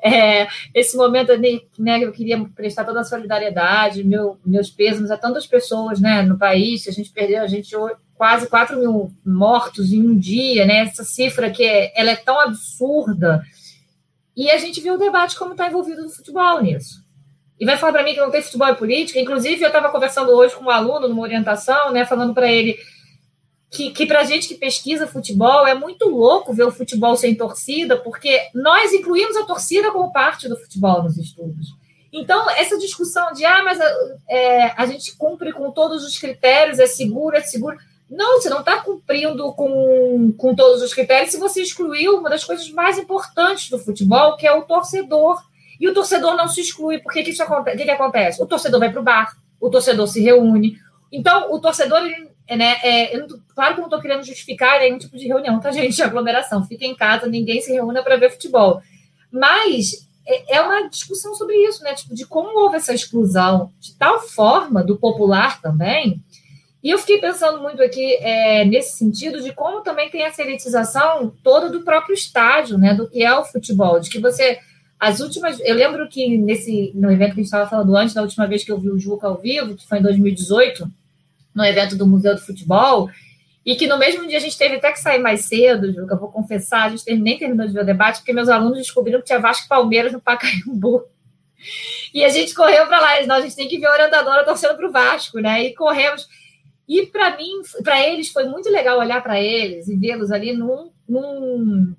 é, 0.00 0.46
esse 0.72 0.96
momento 0.96 1.32
né, 1.76 2.04
eu 2.04 2.12
queria 2.12 2.38
prestar 2.54 2.84
toda 2.84 3.00
a 3.00 3.04
solidariedade, 3.04 4.04
meu, 4.04 4.38
meus 4.46 4.70
pêsames 4.70 5.10
a 5.10 5.16
tantas 5.16 5.44
pessoas 5.44 6.00
né, 6.00 6.22
no 6.22 6.38
país. 6.38 6.86
A 6.86 6.92
gente 6.92 7.10
perdeu, 7.10 7.42
a 7.42 7.48
gente 7.48 7.74
quase 8.14 8.48
4 8.48 8.78
mil 8.78 9.10
mortos 9.24 9.92
em 9.92 10.06
um 10.06 10.16
dia, 10.16 10.64
né? 10.66 10.82
Essa 10.82 11.02
cifra 11.02 11.50
que 11.50 11.64
é, 11.64 11.92
ela 12.00 12.12
é 12.12 12.16
tão 12.16 12.38
absurda. 12.38 13.42
E 14.36 14.50
a 14.52 14.58
gente 14.58 14.80
viu 14.80 14.94
o 14.94 14.98
debate 14.98 15.36
como 15.36 15.50
está 15.50 15.66
envolvido 15.66 16.02
no 16.02 16.10
futebol 16.10 16.62
nisso 16.62 17.05
e 17.58 17.64
vai 17.64 17.76
falar 17.76 17.92
para 17.92 18.02
mim 18.02 18.14
que 18.14 18.20
não 18.20 18.30
tem 18.30 18.42
futebol 18.42 18.68
e 18.68 18.76
política. 18.76 19.18
Inclusive, 19.18 19.62
eu 19.62 19.68
estava 19.68 19.90
conversando 19.90 20.30
hoje 20.30 20.54
com 20.54 20.64
um 20.64 20.70
aluno 20.70 21.08
numa 21.08 21.22
orientação, 21.22 21.90
né, 21.90 22.04
falando 22.04 22.34
para 22.34 22.50
ele 22.50 22.78
que, 23.70 23.90
que 23.90 24.06
para 24.06 24.20
a 24.20 24.24
gente 24.24 24.48
que 24.48 24.54
pesquisa 24.54 25.06
futebol 25.06 25.66
é 25.66 25.74
muito 25.74 26.08
louco 26.08 26.52
ver 26.52 26.64
o 26.64 26.70
futebol 26.70 27.16
sem 27.16 27.34
torcida, 27.34 27.96
porque 27.96 28.40
nós 28.54 28.92
incluímos 28.92 29.36
a 29.36 29.44
torcida 29.44 29.90
como 29.90 30.12
parte 30.12 30.48
do 30.48 30.56
futebol 30.56 31.02
nos 31.02 31.16
estudos. 31.16 31.74
Então, 32.12 32.48
essa 32.50 32.78
discussão 32.78 33.32
de, 33.32 33.44
ah, 33.44 33.62
mas 33.64 33.78
é, 34.28 34.72
a 34.76 34.86
gente 34.86 35.16
cumpre 35.16 35.52
com 35.52 35.70
todos 35.70 36.04
os 36.04 36.16
critérios, 36.16 36.78
é 36.78 36.86
seguro, 36.86 37.36
é 37.36 37.40
seguro. 37.40 37.76
Não, 38.08 38.40
você 38.40 38.48
não 38.48 38.60
está 38.60 38.80
cumprindo 38.80 39.52
com, 39.52 40.32
com 40.38 40.54
todos 40.54 40.80
os 40.80 40.94
critérios 40.94 41.32
se 41.32 41.38
você 41.38 41.60
excluiu 41.60 42.18
uma 42.18 42.30
das 42.30 42.44
coisas 42.44 42.70
mais 42.70 42.96
importantes 42.96 43.68
do 43.68 43.78
futebol, 43.78 44.36
que 44.36 44.46
é 44.46 44.52
o 44.52 44.62
torcedor 44.62 45.42
e 45.80 45.88
o 45.88 45.94
torcedor 45.94 46.36
não 46.36 46.48
se 46.48 46.60
exclui, 46.60 46.98
porque 46.98 47.22
que 47.22 47.30
isso 47.30 47.42
acontece? 47.42 47.76
O 47.76 47.78
que, 47.78 47.84
que 47.84 47.90
acontece? 47.90 48.42
O 48.42 48.46
torcedor 48.46 48.80
vai 48.80 48.90
para 48.90 49.00
o 49.00 49.04
bar, 49.04 49.36
o 49.60 49.70
torcedor 49.70 50.06
se 50.06 50.22
reúne. 50.22 50.78
Então, 51.12 51.52
o 51.52 51.60
torcedor, 51.60 51.98
ele, 51.98 52.30
né, 52.56 52.76
é, 52.82 53.18
não, 53.18 53.26
claro 53.54 53.74
que 53.74 53.80
eu 53.80 53.82
não 53.82 53.88
estou 53.88 54.00
querendo 54.00 54.24
justificar 54.24 54.80
nenhum 54.80 54.98
tipo 54.98 55.16
de 55.16 55.26
reunião, 55.26 55.60
tá, 55.60 55.70
gente? 55.72 56.02
Aglomeração. 56.02 56.64
Fica 56.64 56.84
em 56.84 56.94
casa, 56.94 57.26
ninguém 57.26 57.60
se 57.60 57.72
reúna 57.72 58.02
para 58.02 58.16
ver 58.16 58.30
futebol. 58.30 58.80
Mas 59.30 60.06
é, 60.26 60.56
é 60.56 60.60
uma 60.60 60.88
discussão 60.88 61.34
sobre 61.34 61.56
isso, 61.56 61.82
né? 61.82 61.94
Tipo, 61.94 62.14
de 62.14 62.26
como 62.26 62.58
houve 62.58 62.76
essa 62.76 62.94
exclusão 62.94 63.72
de 63.78 63.96
tal 63.96 64.20
forma 64.20 64.82
do 64.82 64.98
popular 64.98 65.60
também. 65.60 66.22
E 66.82 66.90
eu 66.90 66.98
fiquei 66.98 67.18
pensando 67.18 67.60
muito 67.60 67.82
aqui 67.82 68.14
é, 68.16 68.64
nesse 68.64 68.96
sentido 68.96 69.42
de 69.42 69.52
como 69.52 69.82
também 69.82 70.08
tem 70.08 70.22
essa 70.22 70.42
elitização 70.42 71.34
toda 71.42 71.68
do 71.68 71.82
próprio 71.82 72.14
estádio, 72.14 72.78
né? 72.78 72.94
Do 72.94 73.08
que 73.08 73.22
é 73.24 73.34
o 73.36 73.44
futebol, 73.44 73.98
de 73.98 74.10
que 74.10 74.20
você 74.20 74.58
as 74.98 75.20
últimas, 75.20 75.60
eu 75.60 75.74
lembro 75.74 76.08
que 76.08 76.38
nesse 76.38 76.90
no 76.94 77.10
evento 77.10 77.34
que 77.34 77.40
a 77.40 77.42
gente 77.42 77.44
estava 77.44 77.68
falando 77.68 77.96
antes, 77.96 78.14
da 78.14 78.22
última 78.22 78.46
vez 78.46 78.64
que 78.64 78.72
eu 78.72 78.78
vi 78.78 78.90
o 78.90 78.98
Juca 78.98 79.26
ao 79.26 79.36
vivo, 79.36 79.74
que 79.74 79.86
foi 79.86 79.98
em 79.98 80.02
2018, 80.02 80.90
no 81.54 81.64
evento 81.64 81.96
do 81.96 82.06
Museu 82.06 82.34
do 82.34 82.40
Futebol, 82.40 83.10
e 83.64 83.74
que 83.74 83.86
no 83.86 83.98
mesmo 83.98 84.26
dia 84.26 84.38
a 84.38 84.40
gente 84.40 84.56
teve 84.56 84.76
até 84.76 84.92
que 84.92 85.00
sair 85.00 85.18
mais 85.18 85.42
cedo, 85.42 85.92
Juca, 85.92 86.16
vou 86.16 86.30
confessar, 86.30 86.84
a 86.84 86.88
gente 86.88 87.14
nem 87.16 87.38
terminou 87.38 87.66
de 87.66 87.72
ver 87.72 87.82
o 87.82 87.86
debate, 87.86 88.18
porque 88.18 88.32
meus 88.32 88.48
alunos 88.48 88.78
descobriram 88.78 89.20
que 89.20 89.26
tinha 89.26 89.40
Vasco 89.40 89.68
Palmeiras 89.68 90.12
no 90.12 90.20
Pacaembu. 90.20 91.04
E 92.14 92.24
a 92.24 92.28
gente 92.28 92.54
correu 92.54 92.86
para 92.86 93.00
lá, 93.00 93.26
nós 93.26 93.38
a 93.38 93.40
gente 93.42 93.56
tem 93.56 93.68
que 93.68 93.78
ver 93.78 93.86
a 93.86 93.92
orientadora 93.92 94.44
torcendo 94.44 94.76
para 94.76 94.88
o 94.88 94.92
Vasco, 94.92 95.40
né? 95.40 95.64
E 95.64 95.74
corremos. 95.74 96.28
E 96.88 97.06
para 97.06 97.36
mim, 97.36 97.62
para 97.82 98.06
eles, 98.06 98.28
foi 98.28 98.44
muito 98.44 98.70
legal 98.70 98.98
olhar 98.98 99.22
para 99.22 99.40
eles 99.40 99.88
e 99.88 99.96
vê-los 99.96 100.30
ali 100.30 100.52
num, 100.52 100.90
num, 101.08 101.94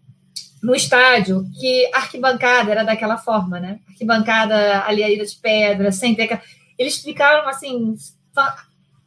num 0.61 0.73
estádio 0.73 1.45
que 1.59 1.89
arquibancada 1.93 2.71
era 2.71 2.83
daquela 2.83 3.17
forma, 3.17 3.59
né? 3.59 3.79
Arquibancada 3.87 4.83
ali 4.85 5.03
de 5.03 5.35
pedra, 5.35 5.91
sem 5.91 6.15
ter. 6.15 6.41
Eles 6.77 6.97
ficaram 6.97 7.47
assim 7.47 7.95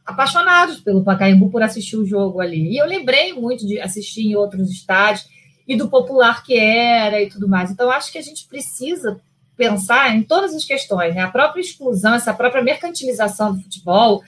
apaixonados 0.05 0.79
pelo 0.79 1.03
Pacaembu 1.03 1.49
por 1.49 1.63
assistir 1.63 1.97
o 1.97 2.05
jogo 2.05 2.39
ali. 2.39 2.73
E 2.73 2.77
eu 2.77 2.85
lembrei 2.85 3.33
muito 3.33 3.65
de 3.65 3.79
assistir 3.79 4.23
em 4.23 4.35
outros 4.35 4.69
estádios 4.69 5.27
e 5.67 5.75
do 5.75 5.89
popular 5.89 6.43
que 6.43 6.57
era 6.57 7.21
e 7.21 7.29
tudo 7.29 7.47
mais. 7.47 7.71
Então, 7.71 7.89
acho 7.89 8.11
que 8.11 8.17
a 8.17 8.21
gente 8.21 8.47
precisa 8.47 9.19
pensar 9.55 10.15
em 10.15 10.23
todas 10.23 10.53
as 10.53 10.65
questões, 10.65 11.13
né? 11.13 11.21
A 11.21 11.31
própria 11.31 11.61
exclusão, 11.61 12.15
essa 12.15 12.33
própria 12.33 12.63
mercantilização 12.63 13.53
do 13.53 13.61
futebol. 13.61 14.23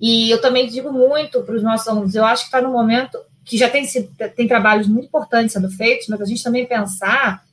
E 0.00 0.30
eu 0.30 0.40
também 0.40 0.68
digo 0.68 0.92
muito 0.92 1.42
para 1.42 1.56
os 1.56 1.62
nossos 1.62 1.88
alunos, 1.88 2.14
eu 2.14 2.24
acho 2.24 2.42
que 2.42 2.48
está 2.48 2.60
no 2.60 2.70
momento 2.70 3.18
que 3.46 3.56
já 3.56 3.70
tem, 3.70 3.86
tem 4.34 4.48
trabalhos 4.48 4.88
muito 4.88 5.06
importantes 5.06 5.52
sendo 5.52 5.70
feitos, 5.70 6.08
mas 6.08 6.20
a 6.20 6.24
gente 6.24 6.42
também 6.42 6.66
pensar 6.66 7.44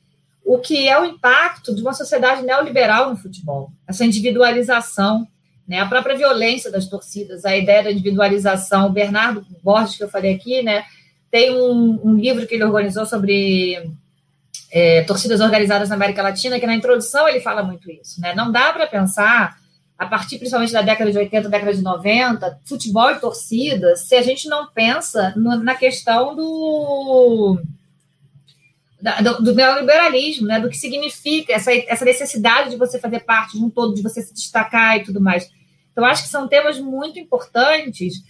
o 0.44 0.58
que 0.58 0.86
é 0.88 1.00
o 1.00 1.04
impacto 1.04 1.74
de 1.74 1.80
uma 1.80 1.94
sociedade 1.94 2.42
neoliberal 2.42 3.08
no 3.08 3.16
futebol, 3.16 3.70
essa 3.86 4.04
individualização, 4.04 5.26
né? 5.66 5.78
a 5.78 5.86
própria 5.86 6.16
violência 6.16 6.70
das 6.70 6.86
torcidas, 6.86 7.44
a 7.44 7.56
ideia 7.56 7.84
da 7.84 7.92
individualização. 7.92 8.88
O 8.88 8.92
Bernardo 8.92 9.46
Borges, 9.62 9.96
que 9.96 10.04
eu 10.04 10.10
falei 10.10 10.34
aqui, 10.34 10.62
né? 10.62 10.84
tem 11.30 11.56
um, 11.56 12.00
um 12.04 12.14
livro 12.16 12.46
que 12.46 12.54
ele 12.54 12.64
organizou 12.64 13.06
sobre 13.06 13.90
é, 14.70 15.02
torcidas 15.04 15.40
organizadas 15.40 15.88
na 15.88 15.94
América 15.94 16.22
Latina, 16.22 16.60
que 16.60 16.66
na 16.66 16.74
introdução 16.74 17.26
ele 17.28 17.40
fala 17.40 17.62
muito 17.62 17.90
isso. 17.90 18.20
Né? 18.20 18.34
Não 18.34 18.52
dá 18.52 18.72
para 18.72 18.86
pensar, 18.86 19.56
a 19.98 20.06
partir 20.06 20.38
principalmente 20.38 20.72
da 20.72 20.82
década 20.82 21.10
de 21.10 21.18
80, 21.18 21.48
década 21.48 21.74
de 21.74 21.82
90, 21.82 22.60
futebol 22.64 23.10
e 23.10 23.20
torcida, 23.20 23.96
se 23.96 24.14
a 24.14 24.22
gente 24.22 24.48
não 24.48 24.66
pensa 24.66 25.32
no, 25.36 25.56
na 25.56 25.74
questão 25.74 26.34
do 26.34 27.60
da, 29.00 29.20
do, 29.20 29.42
do 29.42 29.54
neoliberalismo, 29.54 30.46
né, 30.46 30.58
do 30.58 30.70
que 30.70 30.78
significa 30.78 31.52
essa, 31.52 31.70
essa 31.72 32.06
necessidade 32.06 32.70
de 32.70 32.76
você 32.76 32.98
fazer 32.98 33.20
parte 33.20 33.58
de 33.58 33.62
um 33.62 33.68
todo, 33.68 33.94
de 33.94 34.02
você 34.02 34.22
se 34.22 34.32
destacar 34.32 34.96
e 34.96 35.04
tudo 35.04 35.20
mais. 35.20 35.50
Então, 35.92 36.06
acho 36.06 36.22
que 36.22 36.30
são 36.30 36.48
temas 36.48 36.80
muito 36.80 37.18
importantes. 37.18 38.24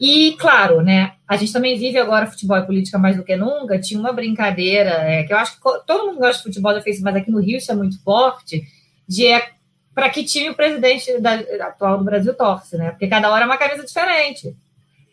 E, 0.00 0.32
claro, 0.32 0.82
né, 0.82 1.14
a 1.28 1.36
gente 1.36 1.52
também 1.52 1.78
vive 1.78 1.96
agora 1.96 2.26
futebol 2.26 2.58
e 2.58 2.66
política 2.66 2.98
mais 2.98 3.16
do 3.16 3.22
que 3.22 3.36
nunca. 3.36 3.80
Tinha 3.80 4.00
uma 4.00 4.12
brincadeira, 4.12 4.90
é, 4.90 5.22
que 5.22 5.32
eu 5.32 5.38
acho 5.38 5.56
que 5.56 5.62
todo 5.86 6.06
mundo 6.06 6.18
gosta 6.18 6.38
de 6.38 6.42
futebol, 6.42 6.74
já 6.74 6.82
fez, 6.82 7.00
mas 7.00 7.14
aqui 7.14 7.30
no 7.30 7.40
Rio 7.40 7.58
isso 7.58 7.70
é 7.70 7.74
muito 7.76 8.02
forte, 8.02 8.64
de 9.08 9.26
é, 9.26 9.52
para 9.96 10.10
que 10.10 10.22
time 10.22 10.50
o 10.50 10.54
presidente 10.54 11.18
da, 11.18 11.36
atual 11.68 11.96
do 11.96 12.04
Brasil 12.04 12.34
torce, 12.34 12.76
né? 12.76 12.90
Porque 12.90 13.08
cada 13.08 13.30
hora 13.32 13.44
é 13.44 13.46
uma 13.46 13.56
camisa 13.56 13.82
diferente. 13.82 14.54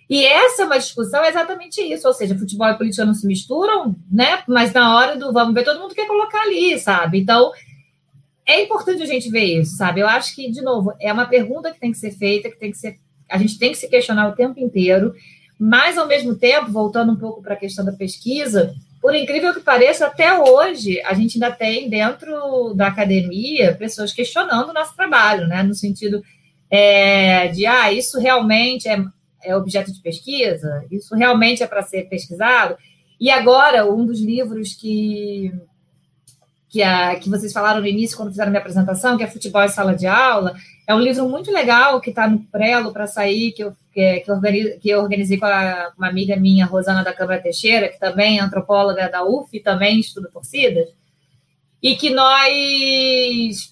E 0.09 0.25
essa 0.25 0.63
é 0.63 0.65
uma 0.65 0.77
discussão 0.77 1.23
é 1.23 1.29
exatamente 1.29 1.79
isso, 1.81 2.05
ou 2.05 2.13
seja, 2.13 2.37
futebol 2.37 2.67
e 2.67 2.77
política 2.77 3.05
não 3.05 3.13
se 3.13 3.25
misturam, 3.25 3.95
né? 4.11 4.43
Mas 4.45 4.73
na 4.73 4.97
hora 4.97 5.15
do 5.15 5.31
vamos 5.31 5.53
ver, 5.53 5.63
todo 5.63 5.79
mundo 5.79 5.95
quer 5.95 6.05
colocar 6.05 6.41
ali, 6.41 6.77
sabe? 6.77 7.21
Então, 7.21 7.53
é 8.45 8.61
importante 8.61 9.01
a 9.01 9.05
gente 9.05 9.29
ver 9.29 9.61
isso, 9.61 9.77
sabe? 9.77 10.01
Eu 10.01 10.07
acho 10.07 10.35
que, 10.35 10.51
de 10.51 10.61
novo, 10.61 10.91
é 10.99 11.13
uma 11.13 11.27
pergunta 11.27 11.71
que 11.71 11.79
tem 11.79 11.93
que 11.93 11.97
ser 11.97 12.11
feita, 12.11 12.49
que 12.49 12.59
tem 12.59 12.69
que 12.69 12.77
ser. 12.77 12.99
A 13.29 13.37
gente 13.37 13.57
tem 13.57 13.71
que 13.71 13.77
se 13.77 13.87
questionar 13.87 14.27
o 14.27 14.35
tempo 14.35 14.59
inteiro, 14.59 15.15
mas, 15.57 15.97
ao 15.97 16.09
mesmo 16.09 16.35
tempo, 16.35 16.69
voltando 16.69 17.13
um 17.13 17.17
pouco 17.17 17.41
para 17.41 17.53
a 17.53 17.57
questão 17.57 17.85
da 17.85 17.93
pesquisa, 17.93 18.75
por 19.03 19.13
incrível 19.13 19.53
que 19.53 19.59
pareça, 19.59 20.07
até 20.07 20.33
hoje 20.39 20.99
a 21.01 21.13
gente 21.13 21.35
ainda 21.35 21.51
tem 21.51 21.89
dentro 21.89 22.73
da 22.73 22.87
academia 22.87 23.75
pessoas 23.75 24.11
questionando 24.11 24.69
o 24.69 24.73
nosso 24.73 24.95
trabalho, 24.95 25.45
né? 25.45 25.61
No 25.61 25.75
sentido 25.75 26.23
é, 26.71 27.49
de, 27.49 27.67
ah, 27.67 27.91
isso 27.91 28.17
realmente 28.17 28.87
é 28.87 28.97
é 29.43 29.55
objeto 29.55 29.91
de 29.91 30.01
pesquisa? 30.01 30.85
Isso 30.89 31.13
realmente 31.15 31.61
é 31.61 31.67
para 31.67 31.83
ser 31.83 32.03
pesquisado? 32.03 32.77
E 33.19 33.29
agora, 33.29 33.89
um 33.89 34.05
dos 34.05 34.21
livros 34.21 34.73
que, 34.73 35.53
que, 36.73 36.81
a, 36.81 37.15
que 37.17 37.29
vocês 37.29 37.53
falaram 37.53 37.81
no 37.81 37.85
início, 37.85 38.17
quando 38.17 38.31
fizeram 38.31 38.49
minha 38.49 38.59
apresentação, 38.59 39.15
que 39.15 39.23
é 39.23 39.27
Futebol 39.27 39.63
em 39.63 39.69
Sala 39.69 39.93
de 39.93 40.07
Aula, 40.07 40.55
é 40.87 40.95
um 40.95 40.99
livro 40.99 41.29
muito 41.29 41.51
legal 41.51 42.01
que 42.01 42.09
está 42.09 42.27
no 42.27 42.39
prelo 42.45 42.91
para 42.91 43.05
sair, 43.05 43.51
que 43.51 43.63
eu, 43.63 43.77
que, 43.93 44.21
que, 44.21 44.31
organize, 44.31 44.79
que 44.79 44.89
eu 44.89 44.99
organizei 44.99 45.37
com 45.37 45.45
a, 45.45 45.93
uma 45.95 46.07
amiga 46.07 46.35
minha, 46.35 46.65
Rosana 46.65 47.03
da 47.03 47.13
Câmara 47.13 47.39
Teixeira, 47.39 47.89
que 47.89 47.99
também 47.99 48.39
é 48.39 48.41
antropóloga 48.41 49.07
da 49.07 49.23
UF, 49.23 49.59
também 49.59 49.99
estuda 49.99 50.31
torcidas, 50.33 50.89
e 51.79 51.95
que 51.95 52.09
nós 52.09 53.71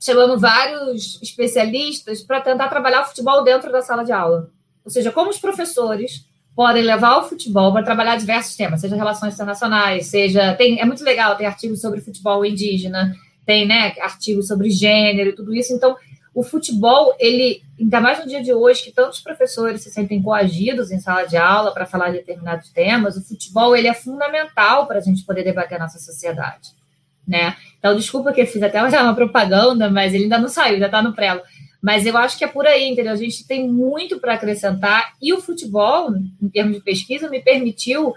chamamos 0.00 0.40
vários 0.40 1.22
especialistas 1.22 2.20
para 2.20 2.40
tentar 2.40 2.66
trabalhar 2.66 3.02
o 3.02 3.06
futebol 3.06 3.44
dentro 3.44 3.70
da 3.70 3.80
sala 3.80 4.02
de 4.02 4.10
aula. 4.10 4.50
Ou 4.84 4.90
seja, 4.90 5.12
como 5.12 5.30
os 5.30 5.38
professores 5.38 6.26
podem 6.54 6.82
levar 6.82 7.18
o 7.18 7.28
futebol 7.28 7.72
para 7.72 7.82
trabalhar 7.82 8.16
diversos 8.16 8.54
temas, 8.54 8.80
seja 8.80 8.96
relações 8.96 9.34
internacionais, 9.34 10.06
seja. 10.06 10.54
Tem, 10.54 10.80
é 10.80 10.84
muito 10.84 11.02
legal, 11.02 11.36
tem 11.36 11.46
artigos 11.46 11.80
sobre 11.80 12.00
futebol 12.00 12.44
indígena, 12.44 13.14
tem 13.44 13.66
né, 13.66 13.94
artigos 14.00 14.46
sobre 14.46 14.70
gênero 14.70 15.30
e 15.30 15.34
tudo 15.34 15.54
isso. 15.54 15.72
Então, 15.72 15.96
o 16.34 16.42
futebol, 16.42 17.14
ele, 17.18 17.62
ainda 17.78 18.00
mais 18.00 18.18
no 18.18 18.26
dia 18.26 18.42
de 18.42 18.52
hoje, 18.52 18.82
que 18.82 18.92
tantos 18.92 19.20
professores 19.20 19.82
se 19.82 19.90
sentem 19.90 20.20
coagidos 20.20 20.90
em 20.90 20.98
sala 20.98 21.24
de 21.24 21.36
aula 21.36 21.72
para 21.72 21.86
falar 21.86 22.10
de 22.10 22.18
determinados 22.18 22.70
temas, 22.70 23.16
o 23.16 23.22
futebol 23.22 23.76
ele 23.76 23.86
é 23.86 23.94
fundamental 23.94 24.86
para 24.86 24.98
a 24.98 25.02
gente 25.02 25.24
poder 25.24 25.44
debater 25.44 25.76
a 25.76 25.84
nossa 25.84 25.98
sociedade. 25.98 26.70
Né? 27.26 27.56
Então, 27.78 27.96
desculpa 27.96 28.32
que 28.32 28.40
eu 28.40 28.46
fiz 28.46 28.62
até 28.62 28.82
uma 28.82 29.14
propaganda, 29.14 29.88
mas 29.88 30.12
ele 30.12 30.24
ainda 30.24 30.38
não 30.38 30.48
saiu, 30.48 30.78
já 30.78 30.86
está 30.86 31.00
no 31.00 31.14
prelo. 31.14 31.40
Mas 31.84 32.06
eu 32.06 32.16
acho 32.16 32.38
que 32.38 32.44
é 32.44 32.48
por 32.48 32.66
aí, 32.66 32.88
entendeu? 32.88 33.12
A 33.12 33.16
gente 33.16 33.46
tem 33.46 33.68
muito 33.68 34.18
para 34.18 34.32
acrescentar. 34.32 35.12
E 35.20 35.34
o 35.34 35.42
futebol, 35.42 36.16
em 36.40 36.48
termos 36.48 36.76
de 36.76 36.82
pesquisa, 36.82 37.28
me 37.28 37.42
permitiu 37.42 38.14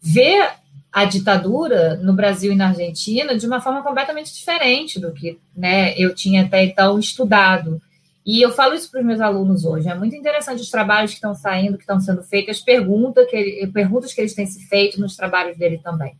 ver 0.00 0.48
a 0.92 1.04
ditadura 1.04 1.96
no 1.96 2.12
Brasil 2.12 2.52
e 2.52 2.54
na 2.54 2.68
Argentina 2.68 3.36
de 3.36 3.44
uma 3.48 3.60
forma 3.60 3.82
completamente 3.82 4.32
diferente 4.32 5.00
do 5.00 5.12
que 5.12 5.40
né, 5.56 5.92
eu 5.98 6.14
tinha 6.14 6.44
até 6.44 6.62
então 6.62 7.00
estudado. 7.00 7.82
E 8.24 8.40
eu 8.40 8.52
falo 8.52 8.74
isso 8.74 8.88
para 8.88 9.00
os 9.00 9.06
meus 9.06 9.20
alunos 9.20 9.64
hoje. 9.64 9.88
É 9.88 9.94
muito 9.96 10.14
interessante 10.14 10.62
os 10.62 10.70
trabalhos 10.70 11.10
que 11.10 11.16
estão 11.16 11.34
saindo, 11.34 11.78
que 11.78 11.82
estão 11.82 11.98
sendo 11.98 12.22
feitos, 12.22 12.58
as 12.58 12.62
perguntas 12.62 13.28
que, 13.28 13.68
perguntas 13.74 14.14
que 14.14 14.20
eles 14.20 14.34
têm 14.34 14.46
se 14.46 14.68
feito 14.68 15.00
nos 15.00 15.16
trabalhos 15.16 15.58
dele 15.58 15.80
também. 15.82 16.14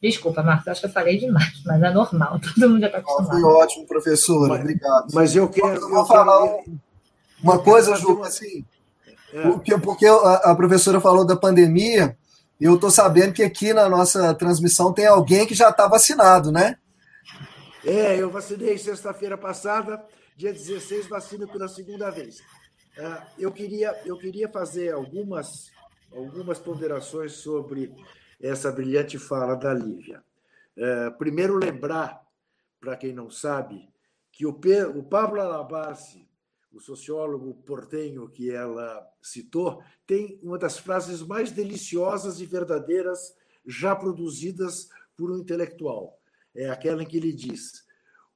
Desculpa, 0.00 0.42
Marcos, 0.42 0.68
acho 0.68 0.80
que 0.80 0.86
eu 0.86 0.92
falei 0.92 1.18
demais, 1.18 1.60
mas 1.66 1.82
é 1.82 1.90
normal, 1.90 2.38
todo 2.54 2.68
mundo 2.68 2.80
já 2.80 2.86
está 2.86 2.98
acostumado. 2.98 3.40
Foi 3.40 3.42
ótimo, 3.42 3.86
professor, 3.86 4.50
obrigado. 4.50 5.08
Mas 5.12 5.34
eu 5.34 5.48
quero. 5.48 5.92
Eu 5.92 6.06
falar 6.06 6.58
uma 7.42 7.58
coisa, 7.58 7.96
Ju, 7.96 8.22
assim, 8.22 8.64
é. 9.32 9.42
porque, 9.42 9.78
porque 9.78 10.06
a, 10.06 10.34
a, 10.50 10.54
professora 10.54 11.00
falou 11.00 11.24
da 11.24 11.36
pandemia, 11.36 12.16
e 12.60 12.64
eu 12.64 12.76
estou 12.76 12.90
sabendo 12.90 13.32
que 13.32 13.42
aqui 13.42 13.72
na 13.72 13.88
nossa 13.88 14.32
transmissão 14.34 14.92
tem 14.92 15.06
alguém 15.06 15.46
que 15.46 15.54
já 15.54 15.70
está 15.70 15.88
vacinado, 15.88 16.52
né? 16.52 16.76
É, 17.84 18.16
eu 18.16 18.30
vacinei 18.30 18.76
sexta-feira 18.78 19.36
passada, 19.36 20.04
dia 20.36 20.52
16, 20.52 21.08
vacino 21.08 21.48
pela 21.48 21.68
segunda 21.68 22.10
vez. 22.10 22.38
Uh, 22.96 23.22
eu, 23.38 23.52
queria, 23.52 23.96
eu 24.04 24.16
queria 24.18 24.48
fazer 24.48 24.92
algumas, 24.92 25.70
algumas 26.12 26.58
ponderações 26.58 27.32
sobre 27.32 27.94
essa 28.40 28.70
brilhante 28.70 29.18
fala 29.18 29.54
da 29.54 29.74
Lívia. 29.74 30.22
É, 30.76 31.10
primeiro, 31.10 31.56
lembrar, 31.56 32.24
para 32.80 32.96
quem 32.96 33.12
não 33.12 33.30
sabe, 33.30 33.88
que 34.30 34.46
o, 34.46 34.60
o 34.94 35.02
Pablo 35.02 35.40
Alabarce, 35.40 36.28
o 36.72 36.80
sociólogo 36.80 37.54
portenho 37.64 38.28
que 38.28 38.50
ela 38.50 39.04
citou, 39.20 39.82
tem 40.06 40.38
uma 40.42 40.56
das 40.56 40.78
frases 40.78 41.22
mais 41.22 41.50
deliciosas 41.50 42.40
e 42.40 42.46
verdadeiras 42.46 43.36
já 43.66 43.96
produzidas 43.96 44.88
por 45.16 45.32
um 45.32 45.38
intelectual. 45.38 46.20
É 46.54 46.70
aquela 46.70 47.02
em 47.02 47.06
que 47.06 47.16
ele 47.16 47.32
diz: 47.32 47.84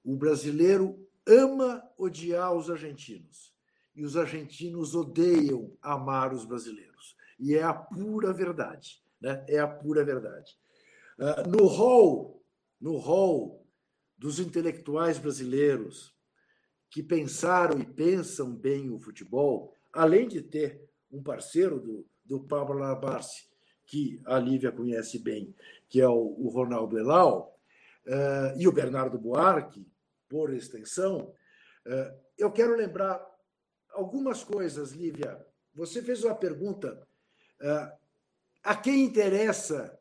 o 0.03 0.17
brasileiro 0.17 0.99
ama 1.25 1.83
odiar 1.97 2.53
os 2.53 2.69
argentinos 2.69 3.55
e 3.95 4.05
os 4.05 4.17
argentinos 4.17 4.95
odeiam 4.95 5.77
amar 5.81 6.33
os 6.33 6.45
brasileiros. 6.45 7.17
E 7.39 7.55
é 7.55 7.63
a 7.63 7.73
pura 7.73 8.33
verdade 8.33 9.02
né? 9.23 9.45
é 9.49 9.59
a 9.59 9.69
pura 9.69 10.05
verdade. 10.05 10.57
Ah, 11.19 11.45
no 11.47 11.67
hall, 11.67 12.43
no 12.81 12.97
hall 12.97 13.65
dos 14.19 14.39
intelectuais 14.39 15.19
brasileiros 15.19 16.15
que 16.91 17.03
pensaram 17.03 17.81
e 17.81 17.87
pensam 17.87 18.55
bem 18.55 18.91
o 18.91 18.99
futebol, 18.99 19.73
além 19.93 20.29
de 20.29 20.43
ter 20.43 20.85
um 21.11 21.23
parceiro 21.23 21.81
do, 21.81 22.07
do 22.25 22.41
Pablo 22.41 22.79
Labarce, 22.79 23.47
que 23.87 24.21
a 24.27 24.39
Lívia 24.39 24.73
conhece 24.73 25.19
bem, 25.19 25.55
que 25.89 26.01
é 26.01 26.09
o, 26.09 26.35
o 26.39 26.49
Ronaldo 26.49 26.99
Elal, 26.99 27.59
uh, 28.07 28.59
e 28.59 28.67
o 28.67 28.73
Bernardo 28.73 29.19
Buarque, 29.19 29.87
por 30.29 30.53
extensão, 30.53 31.35
uh, 31.87 32.21
eu 32.39 32.51
quero 32.51 32.77
lembrar 32.77 33.25
algumas 33.91 34.43
coisas, 34.43 34.93
Lívia. 34.93 35.45
Você 35.75 36.03
fez 36.03 36.25
uma 36.25 36.35
pergunta 36.35 37.07
uh, 37.61 38.02
a 38.63 38.77
quem 38.77 39.05
interessa 39.05 39.99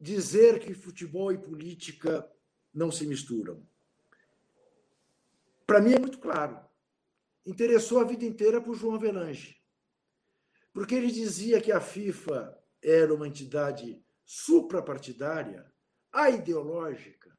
dizer 0.00 0.60
que 0.60 0.74
futebol 0.74 1.32
e 1.32 1.38
política 1.38 2.28
não 2.74 2.90
se 2.90 3.06
misturam? 3.06 3.66
para 5.66 5.80
mim 5.80 5.94
é 5.94 5.98
muito 5.98 6.18
claro. 6.18 6.58
Interessou 7.44 7.98
a 7.98 8.04
vida 8.04 8.24
inteira 8.24 8.60
por 8.60 8.76
João 8.76 8.94
Avelange. 8.94 9.60
Porque 10.72 10.94
ele 10.94 11.10
dizia 11.10 11.60
que 11.60 11.72
a 11.72 11.80
FIFA 11.80 12.56
era 12.82 13.12
uma 13.12 13.26
entidade 13.26 14.00
suprapartidária, 14.24 15.70
aideológica, 16.12 17.36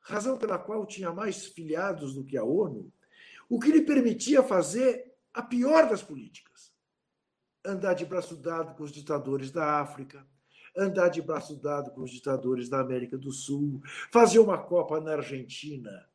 razão 0.00 0.38
pela 0.38 0.58
qual 0.58 0.86
tinha 0.86 1.12
mais 1.12 1.46
filiados 1.46 2.14
do 2.14 2.24
que 2.24 2.36
a 2.36 2.44
ONU, 2.44 2.92
o 3.48 3.58
que 3.58 3.70
lhe 3.70 3.82
permitia 3.82 4.42
fazer 4.42 5.14
a 5.32 5.42
pior 5.42 5.88
das 5.88 6.02
políticas. 6.02 6.72
Andar 7.66 7.94
de 7.94 8.06
braço 8.06 8.36
dado 8.36 8.74
com 8.74 8.84
os 8.84 8.92
ditadores 8.92 9.50
da 9.50 9.80
África, 9.80 10.24
andar 10.76 11.08
de 11.08 11.22
braço 11.22 11.56
dado 11.56 11.90
com 11.90 12.02
os 12.02 12.10
ditadores 12.10 12.68
da 12.68 12.80
América 12.80 13.16
do 13.16 13.32
Sul, 13.32 13.80
fazer 14.12 14.38
uma 14.38 14.58
Copa 14.58 15.00
na 15.00 15.12
Argentina, 15.12 16.06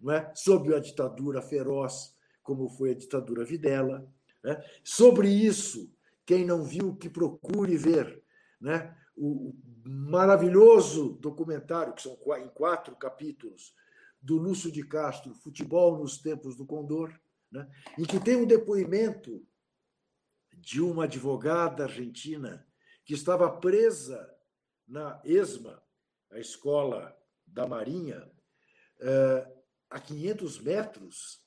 não 0.00 0.12
é? 0.12 0.32
sob 0.34 0.74
a 0.74 0.80
ditadura 0.80 1.42
feroz, 1.42 2.16
como 2.42 2.68
foi 2.68 2.92
a 2.92 2.94
ditadura 2.94 3.44
Videla. 3.44 4.06
Né? 4.42 4.62
Sobre 4.82 5.28
isso, 5.28 5.92
quem 6.24 6.44
não 6.44 6.64
viu, 6.64 6.96
que 6.96 7.08
procure 7.08 7.76
ver 7.76 8.22
né? 8.60 8.96
o 9.16 9.54
maravilhoso 9.84 11.18
documentário, 11.20 11.94
que 11.94 12.02
são 12.02 12.16
em 12.38 12.48
quatro 12.48 12.96
capítulos, 12.96 13.74
do 14.20 14.36
Lúcio 14.36 14.72
de 14.72 14.82
Castro, 14.82 15.34
Futebol 15.34 15.98
nos 15.98 16.18
Tempos 16.18 16.56
do 16.56 16.66
Condor, 16.66 17.12
né? 17.50 17.68
em 17.96 18.04
que 18.04 18.18
tem 18.18 18.36
um 18.36 18.46
depoimento 18.46 19.44
de 20.56 20.80
uma 20.80 21.04
advogada 21.04 21.84
argentina 21.84 22.66
que 23.04 23.14
estava 23.14 23.50
presa 23.50 24.28
na 24.88 25.20
ESMA, 25.24 25.80
a 26.30 26.38
escola 26.38 27.16
da 27.46 27.66
Marinha, 27.66 28.28
eh, 29.00 29.46
a 29.90 30.00
500 30.00 30.60
metros 30.60 31.40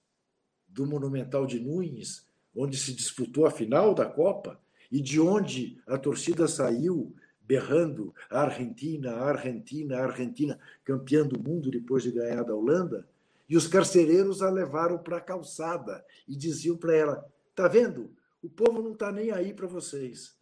do 0.67 0.85
Monumental 0.85 1.45
de 1.45 1.59
Nunes, 1.59 2.27
onde 2.55 2.77
se 2.77 2.93
disputou 2.93 3.45
a 3.45 3.51
final 3.51 3.93
da 3.93 4.05
Copa 4.05 4.61
e 4.91 5.01
de 5.01 5.19
onde 5.19 5.81
a 5.85 5.97
torcida 5.97 6.47
saiu 6.47 7.15
berrando 7.41 8.13
Argentina, 8.29 9.15
Argentina, 9.15 9.99
Argentina, 9.99 10.59
campeã 10.83 11.25
do 11.25 11.39
mundo 11.39 11.71
depois 11.71 12.03
de 12.03 12.11
ganhar 12.11 12.43
da 12.43 12.53
Holanda, 12.53 13.07
e 13.49 13.57
os 13.57 13.67
carcereiros 13.67 14.43
a 14.43 14.51
levaram 14.51 14.99
para 14.99 15.17
a 15.17 15.21
calçada 15.21 16.05
e 16.27 16.35
diziam 16.35 16.77
para 16.77 16.95
ela: 16.95 17.33
"Tá 17.55 17.67
vendo? 17.67 18.15
O 18.41 18.49
povo 18.49 18.81
não 18.81 18.93
está 18.93 19.11
nem 19.11 19.31
aí 19.31 19.53
para 19.53 19.67
vocês. 19.67 20.37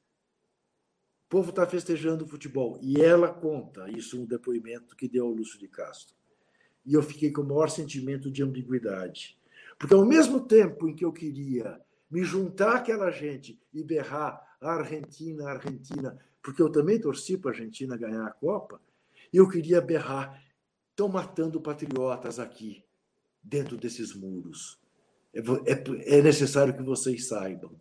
O 1.26 1.30
povo 1.30 1.50
está 1.50 1.66
festejando 1.66 2.26
o 2.26 2.28
futebol". 2.28 2.80
E 2.82 3.02
ela 3.02 3.34
conta 3.34 3.90
isso 3.90 4.22
um 4.22 4.26
depoimento 4.26 4.96
que 4.96 5.08
deu 5.08 5.26
ao 5.26 5.34
Lúcio 5.34 5.60
de 5.60 5.68
Castro. 5.68 6.16
E 6.86 6.94
eu 6.94 7.04
fiquei 7.04 7.32
com 7.32 7.42
o 7.42 7.48
maior 7.48 7.70
sentimento 7.70 8.32
de 8.32 8.44
ambiguidade. 8.44 9.38
Porque 9.78 9.94
ao 9.94 10.06
mesmo 10.06 10.40
tempo 10.40 10.88
em 10.88 10.96
que 10.96 11.06
eu 11.06 11.12
queria 11.12 11.82
me 12.10 12.24
juntar 12.24 12.78
àquela 12.78 13.12
gente 13.12 13.60
e 13.74 13.84
berrar 13.84 14.42
Argentina, 14.62 15.50
Argentina, 15.50 16.18
porque 16.42 16.62
eu 16.62 16.72
também 16.72 17.00
torci 17.00 17.38
para 17.38 17.52
a 17.52 17.54
Argentina 17.54 17.98
ganhar 17.98 18.26
a 18.26 18.32
Copa, 18.32 18.82
eu 19.32 19.48
queria 19.48 19.82
berrar: 19.82 20.42
estão 20.90 21.08
matando 21.08 21.62
patriotas 21.62 22.40
aqui, 22.40 22.84
dentro 23.44 23.78
desses 23.78 24.16
muros. 24.16 24.80
É, 25.34 25.40
é, 25.40 26.18
é 26.18 26.22
necessário 26.22 26.76
que 26.76 26.84
vocês 26.84 27.28
saibam. 27.28 27.80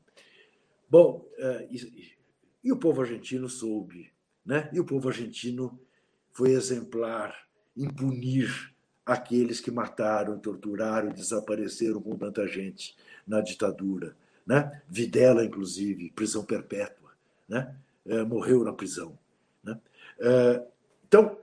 Bom, 0.89 1.29
é, 1.37 1.69
e, 1.71 2.17
e 2.65 2.73
o 2.73 2.77
povo 2.77 3.01
argentino 3.03 3.49
soube, 3.49 4.13
né? 4.45 4.71
E 4.73 4.79
o 4.79 4.85
povo 4.85 5.09
argentino 5.09 5.79
foi 6.33 6.53
exemplar 6.53 7.47
em 7.77 7.89
punir 7.89 8.75
aqueles 9.05 9.61
que 9.61 9.71
mataram, 9.71 10.39
torturaram 10.39 11.13
desapareceram 11.13 12.01
com 12.01 12.17
tanta 12.17 12.47
gente 12.47 12.97
na 13.27 13.41
ditadura. 13.41 14.17
Né? 14.47 14.83
Videla, 14.89 15.45
inclusive, 15.45 16.11
prisão 16.11 16.45
perpétua, 16.45 17.13
né? 17.49 17.77
É, 18.05 18.23
morreu 18.23 18.63
na 18.63 18.73
prisão. 18.73 19.19
Né? 19.65 19.81
É, 20.21 20.67
então, 21.07 21.37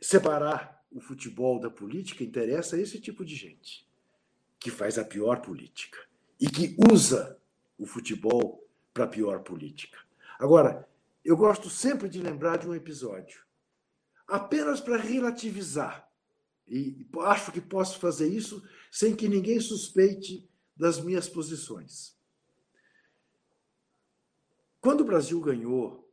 separar 0.00 0.82
o 0.90 1.00
futebol 1.00 1.60
da 1.60 1.70
política 1.70 2.24
interessa 2.24 2.76
a 2.76 2.80
esse 2.80 2.98
tipo 2.98 3.24
de 3.24 3.36
gente 3.36 3.86
que 4.58 4.70
faz 4.70 4.98
a 4.98 5.04
pior 5.04 5.42
política 5.42 6.07
e 6.40 6.48
que 6.48 6.76
usa 6.92 7.38
o 7.76 7.86
futebol 7.86 8.66
para 8.92 9.06
pior 9.06 9.40
política. 9.40 9.98
Agora, 10.38 10.88
eu 11.24 11.36
gosto 11.36 11.68
sempre 11.68 12.08
de 12.08 12.22
lembrar 12.22 12.58
de 12.58 12.68
um 12.68 12.74
episódio, 12.74 13.44
apenas 14.26 14.80
para 14.80 14.96
relativizar. 14.96 16.08
E 16.66 17.06
acho 17.20 17.50
que 17.50 17.60
posso 17.60 17.98
fazer 17.98 18.28
isso 18.28 18.62
sem 18.90 19.16
que 19.16 19.28
ninguém 19.28 19.60
suspeite 19.60 20.48
das 20.76 21.00
minhas 21.00 21.28
posições. 21.28 22.16
Quando 24.80 25.00
o 25.00 25.04
Brasil 25.04 25.40
ganhou 25.40 26.08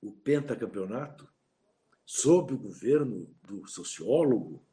o 0.00 0.12
pentacampeonato, 0.12 1.28
sob 2.04 2.54
o 2.54 2.58
governo 2.58 3.28
do 3.42 3.66
sociólogo, 3.66 4.64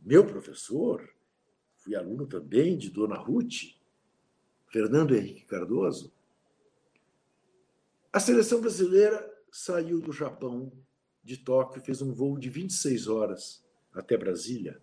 meu 0.00 0.26
professor, 0.26 1.14
fui 1.76 1.94
aluno 1.94 2.26
também 2.26 2.78
de 2.78 2.88
Dona 2.88 3.16
Ruth, 3.16 3.76
Fernando 4.72 5.14
Henrique 5.14 5.44
Cardoso, 5.44 6.10
a 8.10 8.18
seleção 8.18 8.60
brasileira 8.60 9.30
saiu 9.50 10.00
do 10.00 10.12
Japão, 10.12 10.72
de 11.22 11.36
Tóquio, 11.36 11.82
fez 11.82 12.00
um 12.00 12.12
voo 12.12 12.38
de 12.38 12.48
26 12.48 13.06
horas 13.06 13.62
até 13.92 14.16
Brasília 14.16 14.80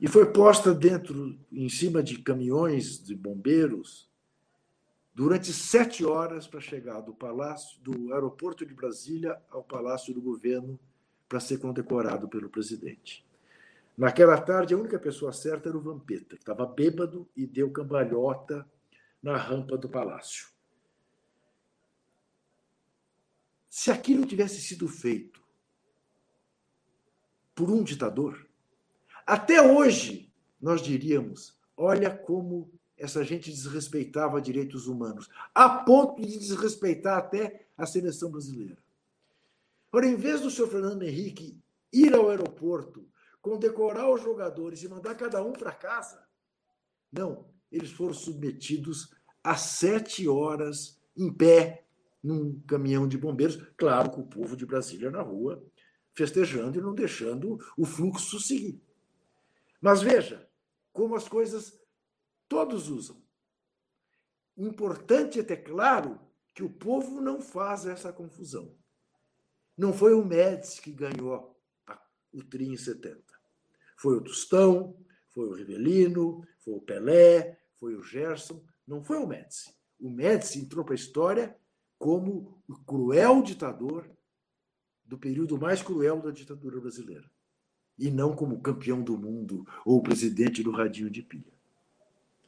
e 0.00 0.08
foi 0.08 0.30
posta 0.30 0.74
dentro, 0.74 1.38
em 1.52 1.68
cima 1.68 2.02
de 2.02 2.18
caminhões 2.18 3.02
de 3.02 3.14
bombeiros, 3.14 4.10
durante 5.14 5.52
sete 5.52 6.04
horas 6.04 6.48
para 6.48 6.60
chegar 6.60 7.00
do 7.00 7.14
palácio, 7.14 7.80
do 7.80 8.12
aeroporto 8.12 8.66
de 8.66 8.74
Brasília 8.74 9.40
ao 9.48 9.62
palácio 9.62 10.12
do 10.12 10.20
governo 10.20 10.78
para 11.28 11.38
ser 11.38 11.58
condecorado 11.58 12.28
pelo 12.28 12.50
presidente. 12.50 13.23
Naquela 13.96 14.40
tarde, 14.40 14.74
a 14.74 14.76
única 14.76 14.98
pessoa 14.98 15.32
certa 15.32 15.68
era 15.68 15.78
o 15.78 15.80
Vampeta, 15.80 16.36
que 16.36 16.42
estava 16.42 16.66
bêbado 16.66 17.28
e 17.36 17.46
deu 17.46 17.70
cambalhota 17.70 18.68
na 19.22 19.36
rampa 19.36 19.78
do 19.78 19.88
palácio. 19.88 20.48
Se 23.70 23.90
aquilo 23.90 24.26
tivesse 24.26 24.60
sido 24.60 24.88
feito 24.88 25.42
por 27.54 27.70
um 27.70 27.82
ditador, 27.82 28.46
até 29.26 29.62
hoje, 29.62 30.32
nós 30.60 30.82
diríamos: 30.82 31.58
olha 31.76 32.16
como 32.16 32.70
essa 32.96 33.24
gente 33.24 33.50
desrespeitava 33.50 34.40
direitos 34.40 34.86
humanos, 34.86 35.28
a 35.54 35.68
ponto 35.68 36.22
de 36.22 36.38
desrespeitar 36.38 37.18
até 37.18 37.66
a 37.76 37.86
seleção 37.86 38.30
brasileira. 38.30 38.78
Ora, 39.92 40.06
em 40.06 40.16
vez 40.16 40.40
do 40.40 40.50
senhor 40.50 40.68
Fernando 40.68 41.02
Henrique 41.02 41.60
ir 41.92 42.14
ao 42.14 42.28
aeroporto, 42.28 43.06
condecorar 43.44 44.10
os 44.10 44.22
jogadores 44.22 44.82
e 44.82 44.88
mandar 44.88 45.14
cada 45.16 45.42
um 45.44 45.52
para 45.52 45.70
casa, 45.70 46.26
não, 47.12 47.46
eles 47.70 47.90
foram 47.90 48.14
submetidos 48.14 49.14
a 49.42 49.54
sete 49.54 50.26
horas 50.26 50.98
em 51.14 51.30
pé 51.30 51.86
num 52.22 52.58
caminhão 52.62 53.06
de 53.06 53.18
bombeiros, 53.18 53.56
claro, 53.76 54.10
com 54.10 54.22
o 54.22 54.26
povo 54.26 54.56
de 54.56 54.64
Brasília 54.64 55.10
na 55.10 55.20
rua, 55.20 55.62
festejando 56.14 56.78
e 56.78 56.80
não 56.80 56.94
deixando 56.94 57.58
o 57.76 57.84
fluxo 57.84 58.40
seguir. 58.40 58.82
Mas 59.78 60.00
veja 60.00 60.48
como 60.90 61.14
as 61.14 61.28
coisas 61.28 61.78
todos 62.48 62.88
usam. 62.88 63.22
Importante 64.56 65.38
é 65.38 65.42
ter 65.42 65.58
claro 65.58 66.18
que 66.54 66.62
o 66.62 66.70
povo 66.70 67.20
não 67.20 67.42
faz 67.42 67.84
essa 67.84 68.10
confusão. 68.10 68.74
Não 69.76 69.92
foi 69.92 70.14
o 70.14 70.24
Médici 70.24 70.80
que 70.80 70.92
ganhou 70.92 71.60
o 72.32 72.42
TRI 72.42 72.68
em 72.68 72.76
70. 72.76 73.23
Foi 74.04 74.18
o 74.18 74.20
Tostão, 74.20 74.94
foi 75.30 75.48
o 75.48 75.54
Rivelino, 75.54 76.46
foi 76.58 76.74
o 76.74 76.80
Pelé, 76.82 77.58
foi 77.80 77.94
o 77.94 78.02
Gerson, 78.02 78.62
não 78.86 79.02
foi 79.02 79.16
o 79.16 79.26
Médici. 79.26 79.74
O 79.98 80.10
Médici 80.10 80.58
entrou 80.58 80.84
para 80.84 80.92
a 80.92 80.94
história 80.94 81.56
como 81.98 82.62
o 82.68 82.74
cruel 82.84 83.40
ditador 83.40 84.06
do 85.06 85.16
período 85.16 85.56
mais 85.56 85.80
cruel 85.80 86.20
da 86.20 86.30
ditadura 86.30 86.78
brasileira 86.78 87.24
e 87.98 88.10
não 88.10 88.36
como 88.36 88.60
campeão 88.60 89.00
do 89.02 89.16
mundo 89.16 89.66
ou 89.86 90.02
presidente 90.02 90.62
do 90.62 90.70
radinho 90.70 91.08
de 91.08 91.22
pilha. 91.22 91.54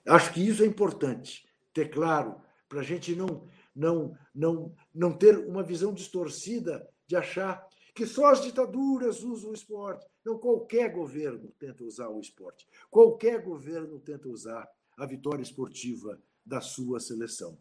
Acho 0.07 0.34
que 0.34 0.46
isso 0.46 0.62
é 0.62 0.66
importante 0.66 1.48
ter 1.72 1.88
claro 1.88 2.38
para 2.68 2.80
a 2.80 2.84
gente 2.84 3.16
não, 3.16 3.48
não, 3.74 4.14
não, 4.34 4.74
não 4.94 5.11
ter 5.11 5.38
uma 5.38 5.62
visão 5.62 5.94
distorcida 5.94 6.86
de 7.07 7.16
achar 7.16 7.66
que 7.97 8.07
só 8.07 8.26
as 8.26 8.42
ditaduras 8.42 9.22
usam 9.22 9.51
o 9.51 9.55
esporte. 9.55 10.07
Não, 10.22 10.38
qualquer 10.38 10.92
governo 10.92 11.51
tenta 11.59 11.82
usar 11.82 12.11
o 12.11 12.20
esporte. 12.20 12.68
Qualquer 12.90 13.42
governo 13.42 13.99
tenta 13.99 14.28
usar 14.28 14.68
a 14.99 15.07
vitória 15.07 15.42
esportiva 15.42 16.20
da 16.44 16.61
sua 16.61 17.01
seleção. 17.01 17.59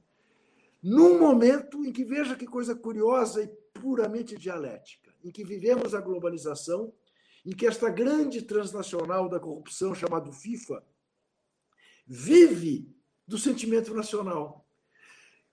Num 0.84 1.18
momento 1.18 1.86
em 1.86 1.92
que, 1.94 2.04
veja 2.04 2.36
que 2.36 2.46
coisa 2.46 2.76
curiosa 2.76 3.44
e 3.44 3.48
puramente 3.80 4.38
dialética, 4.38 5.16
em 5.24 5.32
que 5.32 5.46
vivemos 5.46 5.96
a 5.96 6.02
globalização 6.02 6.94
em 7.46 7.56
que 7.56 7.66
esta 7.66 7.90
grande 7.90 8.42
transnacional 8.42 9.30
da 9.30 9.40
corrupção 9.40 9.96
chamada 9.96 10.34
FIFA 10.34 10.84
vive 12.06 12.94
do 13.26 13.38
sentimento 13.38 13.94
nacional, 13.94 14.68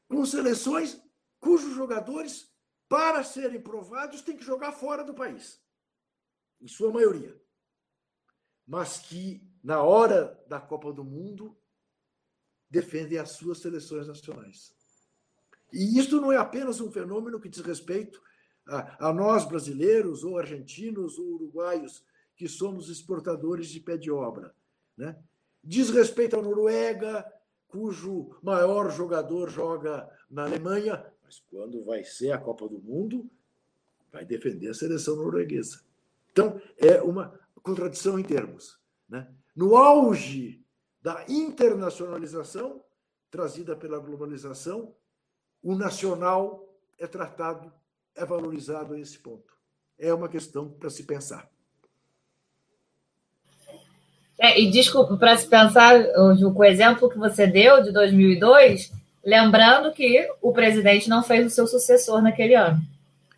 com 0.09 0.27
seleções 0.27 1.01
cujos 1.39 1.73
jogadores, 1.73 2.52
para 2.93 3.25
serem 3.25 3.59
provados, 3.59 4.21
têm 4.21 4.37
que 4.37 4.45
jogar 4.45 4.71
fora 4.71 5.03
do 5.03 5.15
país, 5.15 5.59
em 6.61 6.69
sua 6.69 6.93
maioria. 6.93 7.35
Mas 8.67 8.99
que, 8.99 9.43
na 9.65 9.83
hora 9.83 10.39
da 10.47 10.61
Copa 10.61 10.93
do 10.93 11.03
Mundo, 11.03 11.57
defendem 12.69 13.17
as 13.17 13.31
suas 13.31 13.61
seleções 13.61 14.07
nacionais. 14.07 14.75
E 15.73 15.99
isto 15.99 16.21
não 16.21 16.31
é 16.31 16.37
apenas 16.37 16.83
um 16.83 16.93
fenômeno 16.93 17.41
que 17.41 17.49
diz 17.49 17.63
respeito 17.63 18.23
a, 18.69 19.09
a 19.09 19.13
nós 19.15 19.47
brasileiros, 19.47 20.23
ou 20.23 20.37
argentinos, 20.37 21.19
ou 21.19 21.37
uruguaios, 21.37 22.05
que 22.37 22.47
somos 22.47 22.91
exportadores 22.91 23.69
de 23.69 23.81
pé 23.81 23.97
de 23.97 24.11
obra. 24.11 24.55
Né? 24.99 25.19
Diz 25.65 25.89
respeito 25.89 26.37
à 26.37 26.43
Noruega, 26.43 27.25
cujo 27.69 28.39
maior 28.43 28.91
jogador 28.91 29.49
joga 29.49 30.07
na 30.31 30.45
Alemanha, 30.45 31.11
mas 31.33 31.43
quando 31.51 31.83
vai 31.83 32.05
ser 32.05 32.31
a 32.33 32.39
Copa 32.39 32.69
do 32.69 32.79
Mundo, 32.79 33.31
vai 34.13 34.23
defender 34.23 34.69
a 34.69 34.75
seleção 34.75 35.17
norueguesa. 35.17 35.81
Então, 36.31 36.61
é 36.77 37.01
uma 37.01 37.41
contradição 37.63 38.19
em 38.19 38.23
termos. 38.23 38.79
Né? 39.09 39.27
No 39.57 39.77
auge 39.77 40.63
da 41.01 41.25
internacionalização 41.29 42.85
trazida 43.31 43.75
pela 43.75 43.99
globalização, 43.99 44.95
o 45.63 45.75
nacional 45.75 46.69
é 46.99 47.07
tratado, 47.07 47.73
é 48.15 48.27
valorizado 48.27 48.93
a 48.93 49.01
esse 49.01 49.19
ponto. 49.19 49.57
É 49.99 50.13
uma 50.13 50.29
questão 50.29 50.69
para 50.69 50.91
se 50.91 51.05
pensar. 51.05 51.51
É, 54.39 54.61
e 54.61 54.71
desculpa, 54.71 55.17
para 55.17 55.37
se 55.37 55.49
pensar, 55.49 56.13
com 56.13 56.61
o 56.61 56.65
exemplo 56.65 57.09
que 57.09 57.17
você 57.17 57.47
deu 57.47 57.83
de 57.83 57.91
2002, 57.91 58.93
lembrando 59.25 59.93
que 59.93 60.29
o 60.41 60.53
presidente 60.53 61.09
não 61.09 61.23
fez 61.23 61.47
o 61.47 61.51
seu 61.51 61.67
sucessor 61.67 62.21
naquele 62.23 62.55
ano. 62.55 62.81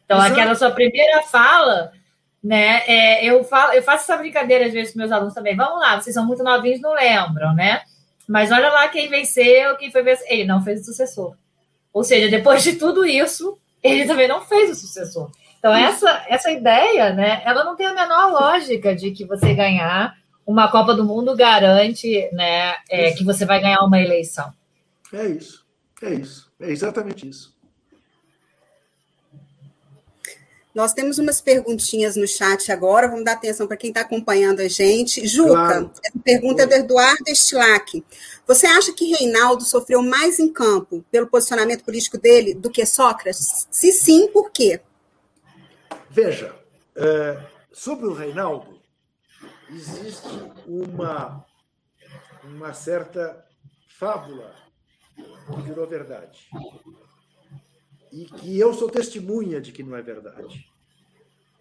Então, 0.05 0.19
Exato. 0.19 0.33
aquela 0.33 0.55
sua 0.55 0.71
primeira 0.71 1.23
fala, 1.23 1.93
né? 2.43 2.83
É, 2.87 3.25
eu, 3.25 3.43
falo, 3.45 3.73
eu 3.73 3.83
faço 3.83 4.05
essa 4.05 4.17
brincadeira 4.17 4.67
às 4.67 4.73
vezes 4.73 4.93
com 4.93 4.99
meus 4.99 5.13
alunos 5.13 5.35
também. 5.35 5.57
Vamos 5.57 5.81
lá, 5.81 6.01
vocês 6.01 6.15
são 6.15 6.27
muito 6.27 6.43
novinhos, 6.43 6.81
não 6.81 6.95
lembram, 6.95 7.55
né? 7.55 7.83
Mas 8.29 8.51
olha 8.51 8.71
lá 8.71 8.89
quem 8.89 9.09
venceu, 9.09 9.77
quem 9.77 9.91
foi 9.91 10.03
vencer. 10.03 10.27
Ele 10.31 10.45
não 10.45 10.63
fez 10.63 10.81
o 10.81 10.85
sucessor. 10.85 11.37
Ou 11.93 12.03
seja, 12.03 12.29
depois 12.29 12.63
de 12.63 12.75
tudo 12.75 13.05
isso, 13.05 13.59
ele 13.83 14.07
também 14.07 14.27
não 14.27 14.41
fez 14.41 14.71
o 14.71 14.75
sucessor. 14.75 15.31
Então, 15.59 15.75
essa, 15.75 16.27
essa 16.29 16.51
ideia, 16.51 17.15
né, 17.15 17.41
ela 17.45 17.65
não 17.65 17.75
tem 17.75 17.87
a 17.87 17.95
menor 17.95 18.31
lógica 18.31 18.95
de 18.95 19.13
que 19.13 19.25
você 19.25 19.55
ganhar 19.55 20.15
uma 20.47 20.71
Copa 20.71 20.95
do 20.95 21.05
Mundo 21.05 21.35
garante 21.35 22.29
né, 22.33 22.75
é, 22.91 23.13
que 23.13 23.25
você 23.25 23.47
vai 23.47 23.61
ganhar 23.61 23.81
uma 23.81 23.99
eleição. 23.99 24.53
É 25.13 25.27
isso, 25.27 25.64
é 26.03 26.15
isso, 26.15 26.53
é 26.61 26.71
exatamente 26.71 27.29
isso. 27.29 27.55
Nós 30.75 30.93
temos 30.93 31.19
umas 31.19 31.41
perguntinhas 31.41 32.17
no 32.17 32.27
chat 32.27 32.73
agora, 32.73 33.07
vamos 33.07 33.25
dar 33.25 33.35
atenção 33.35 33.65
para 33.69 33.77
quem 33.77 33.91
está 33.91 34.01
acompanhando 34.01 34.59
a 34.59 34.67
gente. 34.67 35.25
Juca, 35.25 35.53
claro. 35.53 35.91
essa 36.05 36.19
pergunta 36.19 36.65
é 36.65 36.67
do 36.67 36.75
Eduardo 36.75 37.23
Estilac. 37.29 38.05
Você 38.45 38.67
acha 38.67 38.93
que 38.93 39.15
Reinaldo 39.15 39.63
sofreu 39.63 40.03
mais 40.03 40.41
em 40.41 40.53
campo 40.53 41.05
pelo 41.13 41.29
posicionamento 41.29 41.85
político 41.85 42.19
dele 42.19 42.55
do 42.55 42.71
que 42.71 42.85
Sócrates? 42.85 43.69
Se 43.71 43.93
sim, 43.93 44.27
por 44.33 44.51
quê? 44.51 44.81
Veja, 46.11 46.53
é, 46.97 47.41
sobre 47.73 48.07
o 48.07 48.13
Reinaldo, 48.13 48.81
existe 49.71 50.29
uma, 50.67 51.47
uma 52.43 52.75
certa 52.75 53.45
fábula 53.97 54.64
virou 55.65 55.87
verdade. 55.87 56.49
E 58.13 58.27
que 58.27 58.59
eu 58.59 58.73
sou 58.73 58.91
testemunha 58.91 59.61
de 59.61 59.73
que 59.73 59.83
não 59.83 59.97
é 59.97 60.03
verdade. 60.03 60.69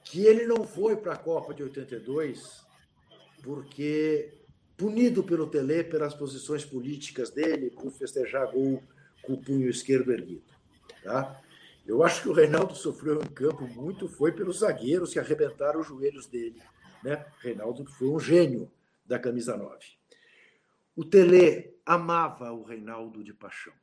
Que 0.03 0.25
ele 0.25 0.45
não 0.45 0.63
foi 0.63 0.95
para 0.95 1.13
a 1.13 1.17
Copa 1.17 1.53
de 1.53 1.63
82 1.63 2.63
porque, 3.43 4.33
punido 4.77 5.23
pelo 5.23 5.47
Tele 5.47 5.83
pelas 5.83 6.13
posições 6.13 6.63
políticas 6.63 7.29
dele, 7.29 7.71
por 7.71 7.91
festejar 7.91 8.51
gol 8.51 8.81
com 9.21 9.33
o 9.33 9.41
punho 9.41 9.69
esquerdo 9.69 10.11
erguido. 10.11 10.43
Tá? 11.03 11.41
Eu 11.85 12.03
acho 12.03 12.21
que 12.21 12.29
o 12.29 12.33
Reinaldo 12.33 12.75
sofreu 12.75 13.21
em 13.21 13.27
campo 13.27 13.67
muito 13.67 14.07
foi 14.07 14.31
pelos 14.31 14.59
zagueiros 14.59 15.11
que 15.11 15.19
arrebentaram 15.19 15.81
os 15.81 15.87
joelhos 15.87 16.27
dele 16.27 16.61
né? 17.03 17.25
Reinaldo 17.39 17.85
foi 17.85 18.07
um 18.07 18.19
gênio 18.19 18.71
da 19.05 19.19
camisa 19.19 19.57
9. 19.57 19.77
O 20.95 21.03
Tele 21.03 21.75
amava 21.85 22.51
o 22.51 22.63
Reinaldo 22.63 23.23
de 23.23 23.33
paixão. 23.33 23.73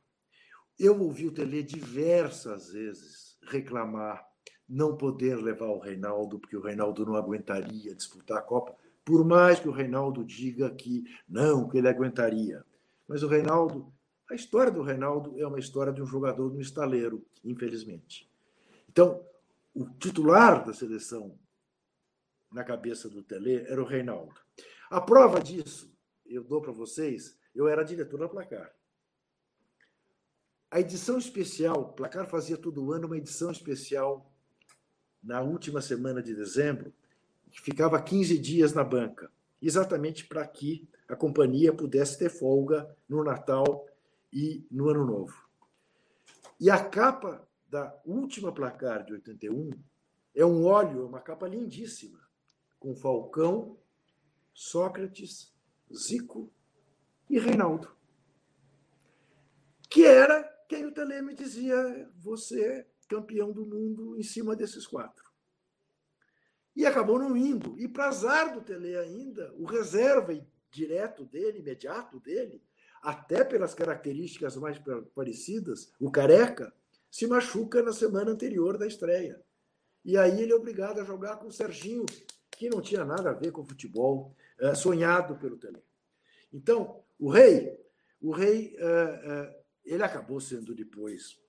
Eu 0.79 0.99
ouvi 1.01 1.27
o 1.27 1.31
Tele 1.31 1.61
diversas 1.61 2.71
vezes 2.71 3.37
reclamar 3.43 4.25
não 4.67 4.95
poder 4.95 5.35
levar 5.35 5.65
o 5.65 5.79
Reinaldo, 5.79 6.39
porque 6.39 6.55
o 6.55 6.61
Reinaldo 6.61 7.05
não 7.05 7.15
aguentaria 7.15 7.93
disputar 7.93 8.37
a 8.37 8.41
Copa, 8.41 8.73
por 9.03 9.25
mais 9.25 9.59
que 9.59 9.67
o 9.67 9.73
Reinaldo 9.73 10.23
diga 10.23 10.69
que 10.73 11.03
não, 11.27 11.67
que 11.67 11.77
ele 11.77 11.89
aguentaria. 11.89 12.63
Mas 13.05 13.23
o 13.23 13.27
Reinaldo, 13.27 13.91
a 14.29 14.33
história 14.33 14.71
do 14.71 14.81
Reinaldo 14.81 15.37
é 15.37 15.45
uma 15.45 15.59
história 15.59 15.91
de 15.91 16.01
um 16.01 16.05
jogador 16.05 16.53
no 16.53 16.61
estaleiro, 16.61 17.25
infelizmente. 17.43 18.31
Então, 18.87 19.21
o 19.73 19.85
titular 19.89 20.65
da 20.65 20.73
seleção 20.73 21.37
na 22.49 22.63
cabeça 22.63 23.09
do 23.09 23.21
Tele 23.21 23.65
era 23.67 23.81
o 23.81 23.85
Reinaldo. 23.85 24.33
A 24.89 25.01
prova 25.01 25.41
disso, 25.41 25.90
eu 26.33 26.43
dou 26.43 26.61
para 26.61 26.71
vocês, 26.71 27.37
eu 27.53 27.67
era 27.67 27.83
diretor 27.83 28.19
da 28.19 28.29
Placar. 28.29 28.73
A 30.69 30.79
edição 30.79 31.17
especial, 31.17 31.91
Placar 31.93 32.27
fazia 32.27 32.57
todo 32.57 32.93
ano 32.93 33.07
uma 33.07 33.17
edição 33.17 33.51
especial 33.51 34.31
na 35.21 35.41
última 35.41 35.81
semana 35.81 36.23
de 36.23 36.33
dezembro, 36.33 36.93
que 37.51 37.59
ficava 37.59 38.01
15 38.01 38.37
dias 38.39 38.73
na 38.73 38.83
banca, 38.83 39.29
exatamente 39.61 40.25
para 40.25 40.47
que 40.47 40.87
a 41.07 41.15
companhia 41.15 41.73
pudesse 41.73 42.17
ter 42.17 42.29
folga 42.29 42.89
no 43.07 43.23
Natal 43.23 43.85
e 44.31 44.65
no 44.71 44.89
Ano 44.89 45.05
Novo. 45.05 45.45
E 46.57 46.69
a 46.69 46.83
capa 46.83 47.45
da 47.69 47.93
última 48.05 48.53
placar 48.53 49.03
de 49.03 49.13
81 49.13 49.71
é 50.33 50.45
um 50.45 50.65
óleo, 50.65 51.05
uma 51.05 51.19
capa 51.19 51.47
lindíssima, 51.47 52.19
com 52.79 52.95
Falcão, 52.95 53.77
Sócrates, 54.53 55.53
Zico 55.95 56.51
e 57.29 57.39
Reinaldo. 57.39 57.95
Que 59.89 60.05
era 60.05 60.43
quem 60.67 60.85
o 60.85 60.93
Teleme 60.93 61.33
dizia: 61.33 62.09
você 62.15 62.63
é 62.63 62.87
campeão 63.09 63.51
do 63.51 63.65
mundo 63.65 64.17
em 64.17 64.23
cima 64.23 64.55
desses 64.55 64.87
quatro. 64.87 65.29
E 66.75 66.85
acabou 66.85 67.19
não 67.19 67.35
indo. 67.35 67.77
E 67.77 67.87
para 67.87 68.07
azar 68.07 68.53
do 68.53 68.61
Tele 68.61 68.95
ainda, 68.97 69.53
o 69.57 69.65
reserva 69.65 70.33
direto 70.71 71.25
dele, 71.25 71.59
imediato 71.59 72.19
dele, 72.19 72.63
até 73.01 73.43
pelas 73.43 73.73
características 73.73 74.55
mais 74.55 74.81
parecidas, 75.13 75.91
o 75.99 76.09
Careca, 76.09 76.73
se 77.09 77.27
machuca 77.27 77.83
na 77.83 77.91
semana 77.91 78.31
anterior 78.31 78.77
da 78.77 78.87
estreia. 78.87 79.43
E 80.05 80.17
aí 80.17 80.41
ele 80.41 80.53
é 80.53 80.55
obrigado 80.55 80.99
a 80.99 81.03
jogar 81.03 81.37
com 81.37 81.47
o 81.47 81.51
Serginho, 81.51 82.05
que 82.49 82.69
não 82.69 82.81
tinha 82.81 83.03
nada 83.03 83.31
a 83.31 83.33
ver 83.33 83.51
com 83.51 83.65
futebol, 83.65 84.33
sonhado 84.75 85.35
pelo 85.35 85.57
Tele. 85.57 85.81
Então, 86.53 87.01
o 87.19 87.29
rei, 87.29 87.77
o 88.21 88.31
rei, 88.31 88.75
é, 88.77 88.83
é, 88.83 89.61
ele 89.85 90.03
acabou 90.03 90.39
sendo 90.39 90.75
depois 90.75 91.39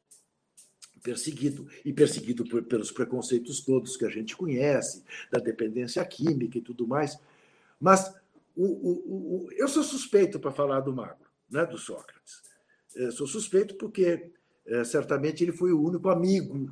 perseguido 1.03 1.69
e 1.85 1.93
perseguido 1.93 2.45
por, 2.45 2.63
pelos 2.63 2.93
preconceitos 2.93 3.61
todos 3.61 3.97
que 3.97 4.05
a 4.05 4.09
gente 4.09 4.37
conhece, 4.37 5.05
da 5.31 5.39
dependência 5.41 6.05
química 6.05 6.59
e 6.59 6.63
tudo 6.63 6.87
mais. 6.87 7.19
Mas 7.81 8.15
o, 8.55 8.65
o, 8.65 9.47
o, 9.47 9.53
eu 9.53 9.69
sou 9.69 9.83
suspeito 9.83 10.39
para 10.39 10.53
falar 10.53 10.81
do 10.81 10.93
Magro, 10.93 11.27
né, 11.51 11.67
do 11.67 11.77
Sócrates. 11.77 12.43
Eu 12.95 13.11
sou 13.11 13.27
suspeito 13.27 13.75
porque 13.77 14.31
é, 14.67 14.85
certamente 14.85 15.43
ele 15.43 15.53
foi 15.53 15.73
o 15.73 15.83
único 15.83 16.09
amigo 16.09 16.71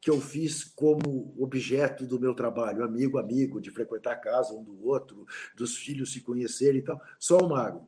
que 0.00 0.10
eu 0.10 0.20
fiz 0.20 0.64
como 0.64 1.34
objeto 1.38 2.06
do 2.06 2.18
meu 2.18 2.34
trabalho, 2.34 2.82
amigo, 2.82 3.18
amigo, 3.18 3.60
de 3.60 3.70
frequentar 3.70 4.12
a 4.12 4.16
casa 4.16 4.54
um 4.54 4.64
do 4.64 4.86
outro, 4.86 5.26
dos 5.54 5.76
filhos 5.76 6.12
se 6.12 6.22
conhecerem 6.22 6.80
e 6.80 6.84
tal, 6.84 7.00
só 7.18 7.38
o 7.38 7.48
Magro. 7.48 7.86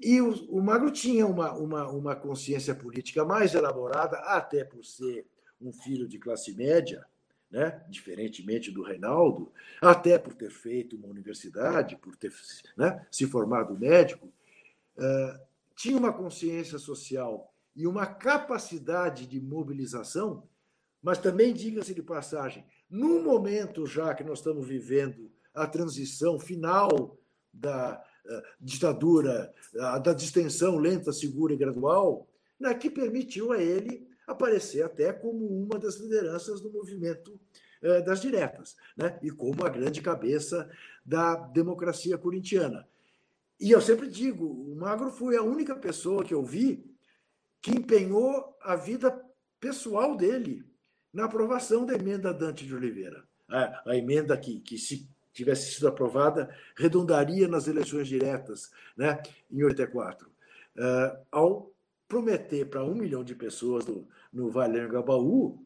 E 0.00 0.20
o, 0.20 0.32
o 0.48 0.62
Magro 0.62 0.90
tinha 0.90 1.26
uma, 1.26 1.52
uma, 1.52 1.88
uma 1.90 2.16
consciência 2.16 2.74
política 2.74 3.24
mais 3.24 3.54
elaborada, 3.54 4.16
até 4.18 4.64
por 4.64 4.84
ser 4.84 5.26
um 5.60 5.72
filho 5.72 6.08
de 6.08 6.18
classe 6.18 6.54
média, 6.54 7.04
né? 7.50 7.84
diferentemente 7.88 8.70
do 8.70 8.82
Reinaldo, 8.82 9.52
até 9.82 10.18
por 10.18 10.34
ter 10.34 10.50
feito 10.50 10.96
uma 10.96 11.08
universidade, 11.08 11.96
por 11.96 12.16
ter 12.16 12.32
né? 12.76 13.06
se 13.10 13.26
formado 13.26 13.76
médico, 13.76 14.26
uh, 14.96 15.40
tinha 15.74 15.96
uma 15.96 16.12
consciência 16.12 16.78
social 16.78 17.52
e 17.74 17.86
uma 17.86 18.06
capacidade 18.06 19.26
de 19.26 19.40
mobilização 19.40 20.44
mas 21.02 21.18
também, 21.18 21.52
diga-se 21.52 21.94
de 21.94 22.02
passagem, 22.02 22.64
num 22.90 23.22
momento 23.22 23.86
já 23.86 24.14
que 24.14 24.24
nós 24.24 24.38
estamos 24.38 24.66
vivendo 24.66 25.30
a 25.54 25.66
transição 25.66 26.38
final 26.38 27.18
da 27.52 28.02
uh, 28.24 28.42
ditadura, 28.60 29.52
uh, 29.74 30.00
da 30.00 30.12
distensão 30.12 30.76
lenta, 30.76 31.12
segura 31.12 31.52
e 31.52 31.56
gradual, 31.56 32.28
né, 32.58 32.74
que 32.74 32.90
permitiu 32.90 33.52
a 33.52 33.62
ele 33.62 34.08
aparecer 34.26 34.82
até 34.82 35.12
como 35.12 35.46
uma 35.46 35.78
das 35.78 35.96
lideranças 35.96 36.60
do 36.60 36.70
movimento 36.70 37.40
uh, 37.82 38.04
das 38.04 38.20
diretas, 38.20 38.76
né, 38.96 39.18
e 39.22 39.30
como 39.30 39.64
a 39.64 39.68
grande 39.68 40.00
cabeça 40.00 40.70
da 41.04 41.34
democracia 41.34 42.18
corintiana. 42.18 42.86
E 43.60 43.70
eu 43.70 43.80
sempre 43.80 44.08
digo, 44.08 44.46
o 44.46 44.76
Magro 44.76 45.10
foi 45.10 45.36
a 45.36 45.42
única 45.42 45.74
pessoa 45.74 46.24
que 46.24 46.34
eu 46.34 46.44
vi 46.44 46.84
que 47.60 47.72
empenhou 47.72 48.56
a 48.62 48.76
vida 48.76 49.24
pessoal 49.58 50.16
dele 50.16 50.67
na 51.12 51.24
aprovação 51.24 51.84
da 51.84 51.94
emenda 51.94 52.32
Dante 52.32 52.66
de 52.66 52.74
Oliveira. 52.74 53.24
A, 53.48 53.90
a 53.90 53.96
emenda 53.96 54.36
que, 54.36 54.60
que, 54.60 54.76
se 54.76 55.08
tivesse 55.32 55.72
sido 55.72 55.88
aprovada, 55.88 56.54
redundaria 56.76 57.46
nas 57.46 57.68
eleições 57.68 58.08
diretas 58.08 58.70
né, 58.96 59.20
em 59.50 59.62
84. 59.62 60.28
Uh, 60.28 60.32
eh, 60.76 61.20
ao 61.30 61.72
prometer 62.08 62.64
para 62.66 62.84
um 62.84 62.94
milhão 62.94 63.22
de 63.22 63.34
pessoas 63.34 63.84
do, 63.84 64.08
no 64.32 64.50
Vale 64.50 64.80
do 64.80 64.88
Gabaú 64.88 65.64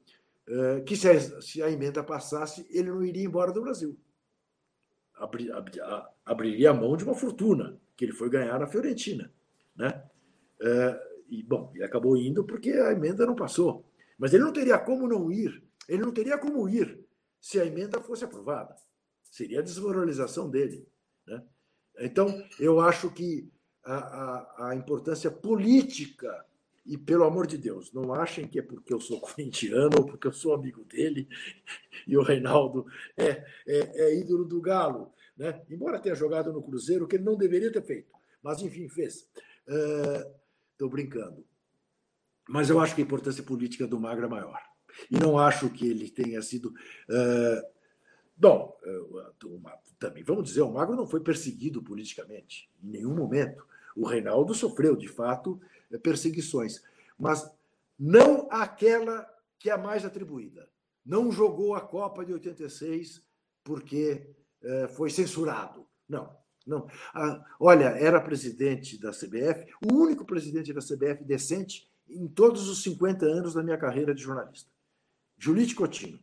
uh, 0.49 0.82
que 0.84 0.97
se 0.97 1.09
a, 1.09 1.40
se 1.40 1.62
a, 1.62 1.70
emenda 1.70 2.03
passasse, 2.03 2.66
ele 2.70 2.90
não 2.90 3.05
iria 3.05 3.24
embora 3.24 3.53
do 3.53 3.62
Brasil. 3.62 3.97
Abri, 5.14 5.51
abri, 5.51 5.80
a, 5.80 6.09
abriria 6.24 6.70
a 6.70 6.74
mão 6.74 6.97
de 6.97 7.05
uma 7.05 7.14
fortuna 7.14 7.78
que 7.97 8.05
ele 8.05 8.12
foi 8.12 8.28
ganhar 8.28 8.59
na 8.59 8.66
Fiorentina. 8.66 9.32
Né? 9.76 10.03
Uh, 10.61 11.24
e, 11.28 11.43
bom, 11.43 11.70
ele 11.74 11.84
acabou 11.84 12.16
indo 12.16 12.45
porque 12.45 12.70
a 12.72 12.93
emenda 12.93 13.24
não 13.24 13.34
passou. 13.34 13.84
Mas 14.22 14.32
ele 14.32 14.44
não 14.44 14.52
teria 14.52 14.78
como 14.78 15.08
não 15.08 15.32
ir, 15.32 15.64
ele 15.88 16.00
não 16.00 16.12
teria 16.12 16.38
como 16.38 16.68
ir 16.68 17.04
se 17.40 17.58
a 17.58 17.66
emenda 17.66 18.00
fosse 18.00 18.24
aprovada. 18.24 18.72
Seria 19.24 19.58
a 19.58 19.62
desmoralização 19.64 20.48
dele. 20.48 20.86
Né? 21.26 21.44
Então, 21.98 22.28
eu 22.60 22.78
acho 22.78 23.10
que 23.10 23.50
a, 23.84 23.96
a, 23.96 24.68
a, 24.68 24.76
importância 24.76 25.28
política, 25.28 26.46
e 26.86 26.96
pelo 26.96 27.24
amor 27.24 27.48
de 27.48 27.58
Deus, 27.58 27.92
não 27.92 28.14
achem 28.14 28.46
que 28.46 28.60
é 28.60 28.62
porque 28.62 28.94
eu 28.94 29.00
sou 29.00 29.18
corintiano 29.20 29.90
ou 29.98 30.06
porque 30.06 30.28
eu 30.28 30.32
sou 30.32 30.54
amigo 30.54 30.84
dele 30.84 31.28
e 32.06 32.16
o 32.16 32.22
Reinaldo 32.22 32.86
é, 33.16 33.44
é, 33.66 34.04
é 34.04 34.20
ídolo 34.20 34.44
do 34.44 34.60
Galo. 34.60 35.12
Né? 35.36 35.64
Embora 35.68 35.98
tenha 35.98 36.14
jogado 36.14 36.52
no 36.52 36.62
Cruzeiro, 36.62 37.08
que 37.08 37.16
ele 37.16 37.24
não 37.24 37.36
deveria 37.36 37.72
ter 37.72 37.82
feito. 37.82 38.12
Mas, 38.40 38.62
enfim, 38.62 38.88
fez. 38.88 39.28
Estou 39.66 40.86
uh, 40.86 40.90
brincando. 40.90 41.44
Mas 42.53 42.68
eu 42.68 42.78
acho 42.78 42.94
que 42.94 43.00
a 43.00 43.05
importância 43.05 43.42
política 43.42 43.86
do 43.86 43.98
Magro 43.98 44.26
é 44.26 44.28
maior. 44.28 44.61
E 45.11 45.18
não 45.18 45.38
acho 45.38 45.70
que 45.70 45.88
ele 45.88 46.11
tenha 46.11 46.42
sido. 46.42 46.66
Uh, 47.09 47.62
bom, 48.36 48.78
uh, 48.84 49.64
também 49.98 50.22
vamos 50.22 50.44
dizer, 50.44 50.61
o 50.61 50.70
Magro 50.70 50.94
não 50.94 51.07
foi 51.07 51.20
perseguido 51.20 51.82
politicamente, 51.82 52.70
em 52.84 52.90
nenhum 52.90 53.14
momento. 53.14 53.66
O 53.96 54.07
Reinaldo 54.07 54.55
sofreu, 54.55 54.94
de 54.94 55.09
fato, 55.09 55.59
perseguições, 56.03 56.82
mas 57.18 57.50
não 57.98 58.46
aquela 58.50 59.26
que 59.59 59.70
é 59.70 59.72
a 59.72 59.78
mais 59.78 60.05
atribuída. 60.05 60.68
Não 61.07 61.32
jogou 61.32 61.74
a 61.74 61.80
Copa 61.80 62.22
de 62.22 62.34
86 62.34 63.22
porque 63.64 64.28
uh, 64.62 64.88
foi 64.88 65.09
censurado. 65.09 65.86
Não, 66.07 66.36
não. 66.66 66.86
Ah, 67.14 67.42
olha, 67.59 67.86
era 67.96 68.20
presidente 68.20 69.00
da 69.00 69.11
CBF, 69.11 69.72
o 69.90 69.94
único 69.94 70.26
presidente 70.26 70.70
da 70.74 70.82
CBF 70.82 71.24
decente 71.24 71.90
em 72.12 72.28
todos 72.28 72.68
os 72.68 72.82
50 72.82 73.24
anos 73.26 73.54
da 73.54 73.62
minha 73.62 73.78
carreira 73.78 74.14
de 74.14 74.22
jornalista. 74.22 74.70
Julite 75.38 75.74
Coutinho, 75.74 76.20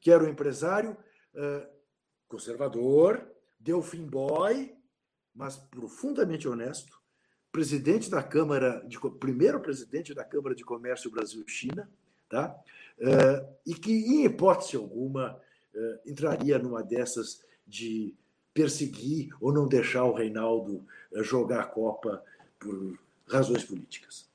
que 0.00 0.10
era 0.10 0.24
um 0.24 0.28
empresário 0.28 0.96
uh, 1.34 1.66
conservador, 2.28 3.26
Delfim 3.58 4.06
Boy, 4.06 4.74
mas 5.34 5.56
profundamente 5.56 6.48
honesto, 6.48 7.00
presidente 7.52 8.10
da 8.10 8.22
Câmara, 8.22 8.82
de, 8.86 8.98
primeiro 9.18 9.60
presidente 9.60 10.14
da 10.14 10.24
Câmara 10.24 10.54
de 10.54 10.64
Comércio 10.64 11.10
Brasil-China, 11.10 11.90
tá? 12.28 12.56
Uh, 12.98 13.56
e 13.66 13.74
que, 13.74 13.92
em 13.92 14.24
hipótese 14.24 14.76
alguma, 14.76 15.38
uh, 15.74 16.10
entraria 16.10 16.58
numa 16.58 16.82
dessas 16.82 17.42
de 17.66 18.14
perseguir 18.54 19.30
ou 19.40 19.52
não 19.52 19.68
deixar 19.68 20.04
o 20.04 20.14
Reinaldo 20.14 20.86
jogar 21.22 21.60
a 21.60 21.66
Copa 21.66 22.24
por 22.58 22.98
razões 23.28 23.64
políticas. 23.64 24.25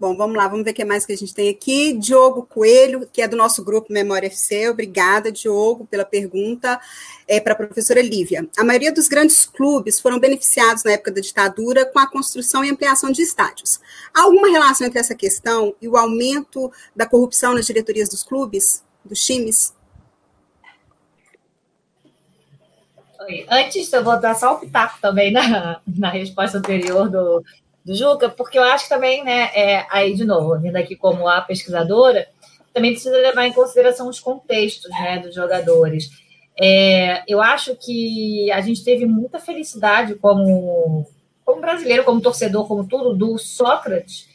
Bom, 0.00 0.16
vamos 0.16 0.36
lá, 0.36 0.46
vamos 0.46 0.64
ver 0.64 0.70
o 0.70 0.74
que 0.74 0.84
mais 0.84 1.04
que 1.04 1.12
a 1.12 1.16
gente 1.16 1.34
tem 1.34 1.48
aqui. 1.48 1.92
Diogo 1.92 2.46
Coelho, 2.46 3.08
que 3.12 3.20
é 3.20 3.26
do 3.26 3.36
nosso 3.36 3.64
grupo 3.64 3.92
Memória 3.92 4.28
FC. 4.28 4.68
Obrigada, 4.68 5.32
Diogo, 5.32 5.86
pela 5.86 6.04
pergunta. 6.04 6.80
É, 7.26 7.40
para 7.40 7.52
a 7.52 7.56
professora 7.56 8.00
Lívia. 8.00 8.48
A 8.56 8.62
maioria 8.62 8.92
dos 8.92 9.08
grandes 9.08 9.44
clubes 9.44 9.98
foram 9.98 10.20
beneficiados 10.20 10.84
na 10.84 10.92
época 10.92 11.10
da 11.10 11.20
ditadura 11.20 11.84
com 11.84 11.98
a 11.98 12.06
construção 12.06 12.64
e 12.64 12.70
ampliação 12.70 13.10
de 13.10 13.22
estádios. 13.22 13.80
Há 14.14 14.22
alguma 14.22 14.48
relação 14.48 14.86
entre 14.86 15.00
essa 15.00 15.16
questão 15.16 15.74
e 15.82 15.88
o 15.88 15.96
aumento 15.96 16.70
da 16.94 17.04
corrupção 17.04 17.52
nas 17.54 17.66
diretorias 17.66 18.08
dos 18.08 18.22
clubes, 18.22 18.84
dos 19.04 19.24
times? 19.24 19.74
Antes, 23.50 23.92
eu 23.92 24.04
vou 24.04 24.18
dar 24.18 24.34
só 24.34 24.54
o 24.54 24.58
pitaco 24.58 25.00
também 25.00 25.32
na, 25.32 25.80
na 25.86 26.10
resposta 26.10 26.58
anterior 26.58 27.10
do, 27.10 27.42
do 27.88 27.94
Juca, 27.94 28.28
porque 28.28 28.58
eu 28.58 28.62
acho 28.62 28.84
que 28.84 28.90
também, 28.90 29.24
né, 29.24 29.50
é, 29.54 29.86
aí 29.90 30.12
de 30.12 30.26
novo, 30.26 30.60
vindo 30.60 30.76
aqui 30.76 30.94
como 30.94 31.26
a 31.26 31.40
pesquisadora, 31.40 32.28
também 32.74 32.92
precisa 32.92 33.16
levar 33.16 33.46
em 33.46 33.52
consideração 33.52 34.10
os 34.10 34.20
contextos 34.20 34.90
né, 34.90 35.18
dos 35.18 35.34
jogadores. 35.34 36.10
É, 36.60 37.22
eu 37.26 37.40
acho 37.40 37.74
que 37.76 38.52
a 38.52 38.60
gente 38.60 38.84
teve 38.84 39.06
muita 39.06 39.38
felicidade 39.38 40.16
como, 40.16 41.06
como 41.46 41.62
brasileiro, 41.62 42.04
como 42.04 42.20
torcedor, 42.20 42.68
como 42.68 42.86
tudo, 42.86 43.16
do 43.16 43.38
Sócrates 43.38 44.28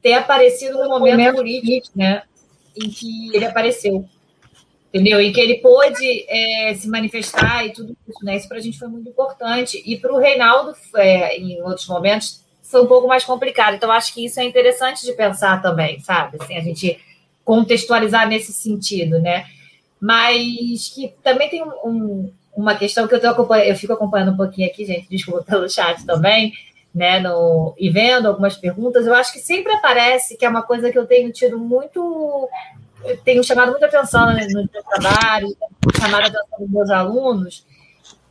ter 0.00 0.14
aparecido 0.14 0.78
no 0.78 0.98
momento 0.98 1.34
político, 1.34 1.90
né, 1.94 2.22
em 2.74 2.88
que 2.88 3.36
ele 3.36 3.44
apareceu. 3.44 4.08
Entendeu? 4.88 5.20
Em 5.20 5.32
que 5.32 5.40
ele 5.40 5.56
pôde 5.56 6.24
é, 6.28 6.72
se 6.74 6.88
manifestar 6.88 7.66
e 7.66 7.72
tudo 7.72 7.96
isso, 8.08 8.24
né? 8.24 8.36
Isso 8.36 8.46
para 8.46 8.58
a 8.58 8.60
gente 8.60 8.78
foi 8.78 8.86
muito 8.86 9.08
importante. 9.08 9.82
E 9.84 9.96
para 9.98 10.14
o 10.14 10.20
Reinaldo, 10.20 10.72
é, 10.94 11.36
em 11.36 11.60
outros 11.62 11.88
momentos, 11.88 12.43
foi 12.64 12.82
um 12.82 12.86
pouco 12.86 13.06
mais 13.06 13.24
complicado. 13.24 13.74
Então, 13.74 13.92
acho 13.92 14.12
que 14.12 14.24
isso 14.24 14.40
é 14.40 14.44
interessante 14.44 15.04
de 15.04 15.12
pensar 15.12 15.60
também, 15.60 16.00
sabe? 16.00 16.38
Assim, 16.40 16.56
a 16.56 16.60
gente 16.60 16.98
contextualizar 17.44 18.26
nesse 18.26 18.52
sentido, 18.52 19.20
né? 19.20 19.46
Mas 20.00 20.88
que 20.88 21.14
também 21.22 21.48
tem 21.48 21.62
um, 21.62 22.30
uma 22.56 22.74
questão 22.74 23.06
que 23.06 23.14
eu, 23.14 23.20
tô 23.20 23.54
eu 23.54 23.76
fico 23.76 23.92
acompanhando 23.92 24.32
um 24.32 24.36
pouquinho 24.36 24.68
aqui, 24.68 24.84
gente, 24.84 25.08
desculpa 25.08 25.42
pelo 25.42 25.68
chat 25.68 26.04
também, 26.06 26.54
né? 26.94 27.20
No, 27.20 27.74
e 27.78 27.90
vendo 27.90 28.26
algumas 28.26 28.56
perguntas, 28.56 29.06
eu 29.06 29.14
acho 29.14 29.32
que 29.32 29.40
sempre 29.40 29.72
aparece 29.74 30.36
que 30.36 30.44
é 30.44 30.48
uma 30.48 30.62
coisa 30.62 30.90
que 30.90 30.98
eu 30.98 31.06
tenho 31.06 31.30
tido 31.32 31.58
muito. 31.58 32.48
Tenho 33.22 33.44
chamado 33.44 33.70
muita 33.70 33.84
atenção 33.84 34.32
né, 34.32 34.46
no 34.48 34.66
meu 34.72 34.82
trabalho, 34.82 35.54
chamado 36.00 36.22
a 36.22 36.28
atenção 36.28 36.58
dos 36.58 36.70
meus 36.70 36.90
alunos, 36.90 37.66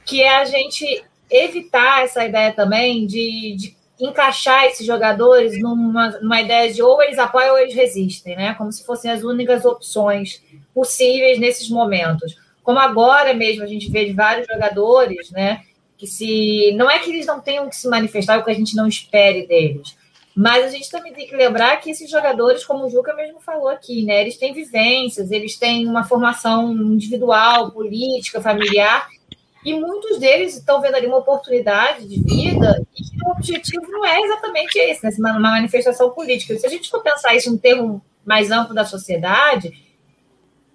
que 0.03 0.23
é 0.23 0.37
a 0.37 0.45
gente 0.45 1.05
evitar 1.29 2.03
essa 2.03 2.25
ideia 2.25 2.51
também 2.51 3.05
de, 3.05 3.55
de 3.55 3.82
encaixar 3.99 4.65
esses 4.65 4.85
jogadores 4.85 5.59
numa, 5.61 6.09
numa 6.19 6.41
ideia 6.41 6.71
de 6.73 6.81
ou 6.81 7.01
eles 7.01 7.19
apoiam 7.19 7.53
ou 7.53 7.59
eles 7.59 7.75
resistem, 7.75 8.35
né? 8.35 8.53
Como 8.55 8.71
se 8.71 8.85
fossem 8.85 9.11
as 9.11 9.23
únicas 9.23 9.65
opções 9.65 10.41
possíveis 10.73 11.39
nesses 11.39 11.69
momentos. 11.69 12.35
Como 12.63 12.79
agora 12.79 13.33
mesmo 13.33 13.63
a 13.63 13.67
gente 13.67 13.89
vê 13.91 14.05
de 14.05 14.13
vários 14.13 14.47
jogadores, 14.47 15.29
né? 15.31 15.61
Que 15.97 16.07
se. 16.07 16.73
Não 16.75 16.89
é 16.89 16.99
que 16.99 17.11
eles 17.11 17.25
não 17.25 17.39
tenham 17.39 17.69
que 17.69 17.75
se 17.75 17.87
manifestar 17.87 18.39
o 18.39 18.43
que 18.43 18.51
a 18.51 18.55
gente 18.55 18.75
não 18.75 18.87
espere 18.87 19.45
deles. 19.45 19.95
Mas 20.35 20.65
a 20.65 20.69
gente 20.69 20.89
também 20.89 21.13
tem 21.13 21.27
que 21.27 21.35
lembrar 21.35 21.77
que 21.77 21.91
esses 21.91 22.09
jogadores, 22.09 22.65
como 22.65 22.85
o 22.85 22.89
Juca 22.89 23.13
mesmo 23.13 23.39
falou 23.39 23.67
aqui, 23.67 24.03
né? 24.03 24.21
Eles 24.21 24.37
têm 24.37 24.51
vivências, 24.51 25.31
eles 25.31 25.57
têm 25.59 25.87
uma 25.87 26.03
formação 26.03 26.73
individual, 26.73 27.71
política, 27.71 28.41
familiar, 28.41 29.07
e 29.65 29.73
muitos 29.79 30.19
deles 30.19 30.57
estão 30.57 30.81
vendo 30.81 30.95
ali 30.95 31.07
uma 31.07 31.17
oportunidade 31.17 32.07
de 32.07 32.21
vida 32.21 32.81
e 32.97 33.25
o 33.25 33.31
objetivo 33.31 33.85
não 33.89 34.05
é 34.05 34.19
exatamente 34.19 34.77
esse, 34.77 35.03
né? 35.03 35.11
uma 35.17 35.39
manifestação 35.39 36.09
política. 36.11 36.57
Se 36.57 36.65
a 36.65 36.69
gente 36.69 36.89
for 36.89 37.01
pensar 37.01 37.33
isso 37.33 37.49
em 37.49 37.53
um 37.53 37.57
termo 37.57 38.03
mais 38.25 38.51
amplo 38.51 38.73
da 38.73 38.85
sociedade, 38.85 39.71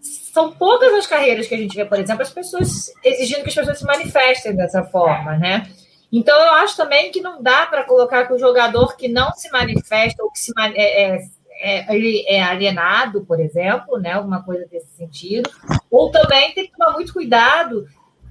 são 0.00 0.52
poucas 0.52 0.92
as 0.94 1.06
carreiras 1.06 1.46
que 1.46 1.54
a 1.54 1.58
gente 1.58 1.76
vê, 1.76 1.84
por 1.84 1.98
exemplo, 1.98 2.22
as 2.22 2.30
pessoas 2.30 2.92
exigindo 3.04 3.42
que 3.42 3.48
as 3.48 3.54
pessoas 3.54 3.78
se 3.78 3.84
manifestem 3.84 4.54
dessa 4.54 4.84
forma, 4.84 5.36
né? 5.36 5.68
Então, 6.10 6.38
eu 6.38 6.52
acho 6.54 6.76
também 6.76 7.10
que 7.10 7.20
não 7.20 7.42
dá 7.42 7.66
para 7.66 7.84
colocar 7.84 8.26
que 8.26 8.32
o 8.32 8.38
jogador 8.38 8.96
que 8.96 9.08
não 9.08 9.30
se 9.32 9.50
manifesta 9.50 10.22
ou 10.22 10.30
que 10.30 10.38
se, 10.38 10.52
é, 10.58 11.16
é, 11.16 11.18
é, 11.60 11.94
ele 11.94 12.24
é 12.26 12.42
alienado, 12.42 13.26
por 13.26 13.38
exemplo, 13.40 13.98
né? 13.98 14.12
Alguma 14.12 14.42
coisa 14.42 14.66
desse 14.66 14.88
sentido. 14.96 15.50
Ou 15.90 16.10
também 16.10 16.52
tem 16.54 16.66
que 16.66 16.72
tomar 16.72 16.92
muito 16.92 17.12
cuidado 17.12 17.86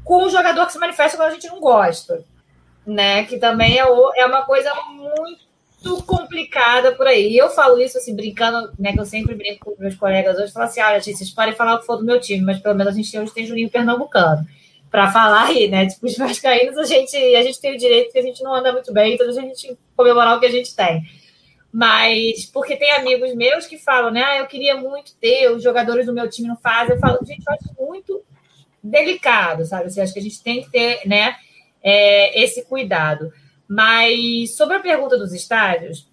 com 0.08 0.24
o 0.24 0.30
jogador 0.30 0.66
que 0.66 0.72
se 0.72 0.80
manifesta 0.80 1.18
quando 1.18 1.32
a 1.32 1.34
gente 1.34 1.47
não 1.47 1.60
gosta, 1.60 2.24
né? 2.86 3.26
Que 3.26 3.38
também 3.38 3.78
é, 3.78 3.82
é 3.82 4.26
uma 4.26 4.45
coisa 4.45 4.74
muito 4.93 6.01
complicada 6.05 6.93
por 6.93 7.05
aí. 7.05 7.34
E 7.34 7.38
eu 7.38 7.49
falo 7.49 7.78
isso 7.78 7.97
assim, 7.97 8.16
brincando, 8.16 8.72
né? 8.80 8.93
Que 8.93 9.01
eu 9.01 9.05
sempre 9.05 9.36
brinco 9.36 9.76
com 9.76 9.82
meus 9.82 9.95
colegas 9.95 10.39
hoje, 10.39 10.53
falo 10.53 10.66
assim: 10.66 10.82
olha, 10.82 11.01
gente, 11.01 11.18
vocês 11.18 11.30
podem 11.32 11.53
falar 11.53 11.76
o 11.76 11.80
que 11.80 11.86
for 11.86 11.97
do 11.97 12.05
meu 12.05 12.22
time, 12.22 12.41
mas 12.41 12.58
pelo 12.58 12.74
menos 12.74 12.93
a 12.93 12.95
gente 12.95 13.20
hoje 13.20 13.34
tem 13.34 13.45
Juninho 13.45 13.70
Pernambucano 13.70 14.47
para 14.89 15.12
falar 15.12 15.47
aí, 15.47 15.68
né? 15.68 15.88
Tipo, 15.88 16.05
os 16.05 16.16
vascaínos, 16.16 16.78
a 16.78 16.86
gente, 16.86 17.18
a 17.18 17.43
gente 17.43 17.60
tem 17.60 17.76
o 17.76 17.78
direito 17.78 18.14
que 18.14 18.20
a 18.20 18.24
gente 18.24 18.41
não 18.41 18.55
anda 18.55 18.72
muito 18.72 18.93
bem, 18.93 19.16
então 19.16 19.28
a 19.28 19.32
gente 19.34 19.78
comemorar 19.93 20.38
o 20.38 20.39
que 20.39 20.45
a 20.45 20.51
gente 20.51 20.74
tem. 20.74 21.03
Mas, 21.70 22.45
porque 22.45 22.78
tem 22.78 22.93
amigos 22.93 23.36
meus 23.36 23.68
que 23.68 23.78
falam, 23.78 24.10
né? 24.10 24.24
Ah, 24.24 24.38
eu 24.38 24.47
queria 24.47 24.78
muito 24.78 25.14
ter, 25.20 25.51
os 25.51 25.62
jogadores 25.62 26.05
do 26.05 26.14
meu 26.14 26.30
time 26.30 26.47
não 26.47 26.55
fazem. 26.55 26.95
Eu 26.95 26.99
falo, 27.01 27.20
gente, 27.26 27.43
eu 27.45 27.53
acho 27.53 27.76
muito 27.78 28.24
delicado, 28.84 29.65
sabe? 29.65 29.86
Assim, 29.86 30.01
acho 30.01 30.13
que 30.13 30.19
a 30.19 30.23
gente 30.23 30.41
tem 30.41 30.61
que 30.63 30.71
ter, 30.71 31.01
né, 31.05 31.36
é, 31.84 32.41
esse 32.41 32.63
cuidado. 32.65 33.32
Mas 33.67 34.55
sobre 34.55 34.78
a 34.78 34.80
pergunta 34.80 35.17
dos 35.17 35.34
estádios, 35.34 36.07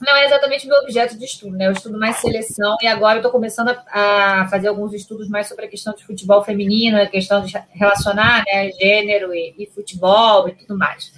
não 0.00 0.16
é 0.16 0.26
exatamente 0.26 0.66
meu 0.66 0.78
objeto 0.78 1.18
de 1.18 1.24
estudo, 1.24 1.56
né? 1.56 1.66
Eu 1.66 1.72
estudo 1.72 1.98
mais 1.98 2.16
seleção 2.16 2.76
e 2.82 2.86
agora 2.86 3.16
eu 3.16 3.20
estou 3.20 3.32
começando 3.32 3.70
a, 3.70 4.42
a, 4.42 4.48
fazer 4.48 4.68
alguns 4.68 4.92
estudos 4.92 5.28
mais 5.28 5.48
sobre 5.48 5.64
a 5.64 5.68
questão 5.68 5.94
de 5.94 6.04
futebol 6.04 6.42
feminino, 6.44 7.00
a 7.00 7.06
questão 7.06 7.42
de 7.42 7.52
relacionar 7.70 8.44
né, 8.46 8.70
gênero 8.72 9.34
e, 9.34 9.54
e 9.58 9.66
futebol 9.66 10.48
e 10.48 10.52
tudo 10.52 10.76
mais. 10.76 11.12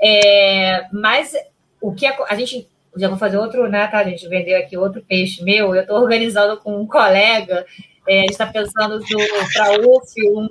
É, 0.00 0.86
mas 0.92 1.32
o 1.80 1.92
que 1.92 2.06
a, 2.06 2.16
a, 2.28 2.34
gente. 2.36 2.68
Já 2.94 3.08
vou 3.08 3.16
fazer 3.16 3.38
outro, 3.38 3.68
né, 3.68 3.86
tá, 3.86 4.04
gente? 4.04 4.28
Vender 4.28 4.54
aqui 4.54 4.76
outro 4.76 5.02
peixe 5.02 5.42
meu. 5.42 5.74
Eu 5.74 5.82
estou 5.82 5.96
organizando 5.96 6.58
com 6.58 6.78
um 6.78 6.86
colega, 6.86 7.64
é, 8.08 8.18
a 8.18 8.20
gente 8.22 8.32
está 8.32 8.46
pensando 8.46 9.02
para 9.52 9.66
a 9.66 9.78
UF 9.78 10.28
um, 10.28 10.48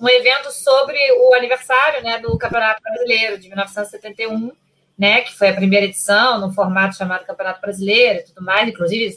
um 0.00 0.08
evento 0.08 0.50
sobre 0.52 0.98
o 1.12 1.34
aniversário 1.34 2.02
né, 2.02 2.18
do 2.18 2.36
Campeonato 2.38 2.82
Brasileiro 2.82 3.38
de 3.38 3.48
1971 3.48 4.52
né, 4.98 5.20
que 5.20 5.36
foi 5.38 5.50
a 5.50 5.54
primeira 5.54 5.86
edição, 5.86 6.40
no 6.40 6.52
formato 6.52 6.96
chamado 6.96 7.24
Campeonato 7.24 7.60
Brasileiro 7.60 8.18
e 8.18 8.22
tudo 8.24 8.44
mais, 8.44 8.68
inclusive 8.68 9.16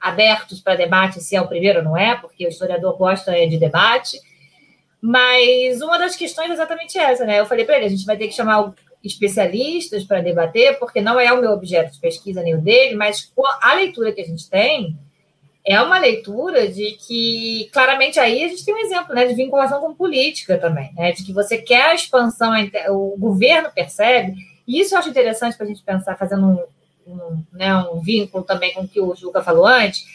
abertos 0.00 0.60
para 0.60 0.74
debate 0.74 1.20
se 1.20 1.36
é 1.36 1.40
o 1.40 1.46
primeiro 1.46 1.78
ou 1.78 1.84
não 1.84 1.96
é, 1.96 2.16
porque 2.16 2.44
o 2.44 2.48
historiador 2.48 2.96
gosta 2.96 3.32
de 3.46 3.56
debate. 3.56 4.18
Mas 5.00 5.80
uma 5.80 5.98
das 5.98 6.16
questões 6.16 6.50
é 6.50 6.54
exatamente 6.54 6.98
essa, 6.98 7.24
né? 7.24 7.38
Eu 7.38 7.46
falei 7.46 7.64
para 7.64 7.76
ele, 7.76 7.86
a 7.86 7.88
gente 7.88 8.04
vai 8.04 8.16
ter 8.16 8.26
que 8.26 8.34
chamar 8.34 8.74
especialistas 9.04 10.04
para 10.04 10.20
debater, 10.20 10.78
porque 10.78 11.00
não 11.00 11.18
é 11.18 11.32
o 11.32 11.40
meu 11.40 11.52
objeto 11.52 11.92
de 11.92 12.00
pesquisa 12.00 12.42
nem 12.42 12.54
o 12.54 12.60
dele, 12.60 12.96
mas 12.96 13.32
a 13.62 13.74
leitura 13.74 14.12
que 14.12 14.20
a 14.20 14.26
gente 14.26 14.50
tem 14.50 14.98
é 15.64 15.80
uma 15.80 15.98
leitura 15.98 16.68
de 16.68 16.92
que, 16.92 17.68
claramente, 17.72 18.18
aí 18.18 18.44
a 18.44 18.48
gente 18.48 18.64
tem 18.64 18.74
um 18.74 18.78
exemplo 18.78 19.14
né, 19.14 19.26
de 19.26 19.34
vinculação 19.34 19.80
com 19.80 19.94
política 19.94 20.58
também, 20.58 20.92
né, 20.94 21.12
de 21.12 21.24
que 21.24 21.32
você 21.32 21.58
quer 21.58 21.90
a 21.90 21.94
expansão, 21.94 22.52
o 22.88 23.16
governo 23.18 23.70
percebe 23.70 24.34
e 24.70 24.80
isso 24.80 24.94
eu 24.94 25.00
acho 25.00 25.08
interessante 25.08 25.56
para 25.56 25.66
a 25.66 25.68
gente 25.68 25.82
pensar, 25.82 26.16
fazendo 26.16 26.46
um, 26.46 27.12
um, 27.12 27.44
né, 27.52 27.74
um 27.74 27.98
vínculo 27.98 28.44
também 28.44 28.72
com 28.72 28.82
o 28.82 28.88
que 28.88 29.00
o 29.00 29.16
Juca 29.16 29.42
falou 29.42 29.66
antes, 29.66 30.06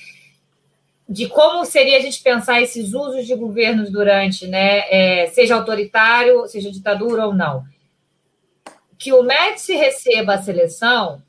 de 1.09 1.27
como 1.27 1.65
seria 1.65 1.97
a 1.97 2.01
gente 2.01 2.23
pensar 2.23 2.61
esses 2.61 2.93
usos 2.93 3.27
de 3.27 3.35
governos 3.35 3.91
durante, 3.91 4.47
né, 4.47 4.79
é, 4.89 5.27
seja 5.27 5.55
autoritário, 5.55 6.47
seja 6.47 6.71
ditadura 6.71 7.27
ou 7.27 7.33
não. 7.33 7.65
Que 8.97 9.11
o 9.11 9.23
Médici 9.23 9.73
receba 9.75 10.35
a 10.35 10.41
seleção, 10.41 11.21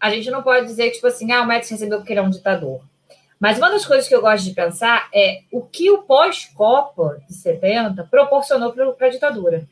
a 0.00 0.08
gente 0.08 0.30
não 0.30 0.42
pode 0.42 0.64
dizer, 0.64 0.90
tipo 0.90 1.06
assim, 1.06 1.30
ah, 1.32 1.42
o 1.42 1.46
Médici 1.46 1.74
recebeu 1.74 1.98
porque 1.98 2.14
ele 2.14 2.20
é 2.20 2.22
um 2.22 2.30
ditador. 2.30 2.80
Mas 3.40 3.56
uma 3.56 3.70
das 3.70 3.86
coisas 3.86 4.06
que 4.06 4.14
eu 4.14 4.20
gosto 4.20 4.44
de 4.44 4.54
pensar 4.54 5.08
é 5.14 5.40
o 5.50 5.62
que 5.62 5.90
o 5.90 6.02
pós-Copa 6.02 7.22
de 7.26 7.34
70 7.34 8.06
proporcionou 8.10 8.70
para 8.72 9.06
a 9.06 9.10
ditadura. 9.10 9.66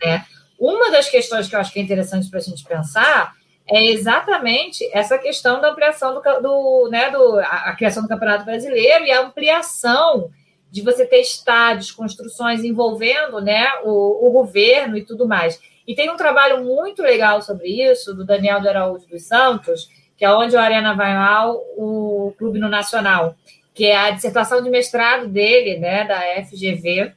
Né? 0.00 0.24
Uma 0.56 0.88
das 0.88 1.10
questões 1.10 1.48
que 1.48 1.56
eu 1.56 1.60
acho 1.60 1.72
que 1.72 1.80
é 1.80 1.82
interessante 1.82 2.30
para 2.30 2.38
a 2.38 2.42
gente 2.42 2.62
pensar 2.62 3.34
é 3.66 3.84
exatamente 3.86 4.88
essa 4.92 5.18
questão 5.18 5.60
da 5.60 5.70
ampliação 5.70 6.14
do, 6.14 6.20
do 6.40 6.88
né, 6.88 7.10
do, 7.10 7.38
a, 7.40 7.70
a, 7.70 7.76
criação 7.76 8.02
do 8.02 8.08
Campeonato 8.08 8.44
Brasileiro 8.44 9.04
e 9.04 9.10
a 9.10 9.22
ampliação 9.22 10.30
de 10.70 10.80
você 10.80 11.04
ter 11.04 11.20
estádios, 11.20 11.90
construções 11.90 12.62
envolvendo 12.62 13.40
né, 13.40 13.66
o, 13.84 14.28
o 14.28 14.30
governo 14.30 14.96
e 14.96 15.04
tudo 15.04 15.26
mais. 15.26 15.60
E 15.86 15.94
tem 15.94 16.10
um 16.10 16.16
trabalho 16.16 16.64
muito 16.64 17.02
legal 17.02 17.42
sobre 17.42 17.68
isso, 17.68 18.14
do 18.14 18.24
Daniel 18.24 18.60
de 18.60 18.68
Araújo 18.68 19.06
dos 19.06 19.26
Santos, 19.26 19.88
que 20.18 20.24
é 20.24 20.30
onde 20.30 20.56
o 20.56 20.60
Arena 20.60 20.94
vai 20.94 21.14
lá, 21.14 21.50
o 21.50 22.34
Clube 22.36 22.58
no 22.58 22.68
Nacional, 22.68 23.36
que 23.72 23.86
é 23.86 23.96
a 23.96 24.10
dissertação 24.10 24.60
de 24.60 24.68
mestrado 24.68 25.28
dele, 25.28 25.78
né, 25.78 26.04
da 26.04 26.20
FGV, 26.44 27.14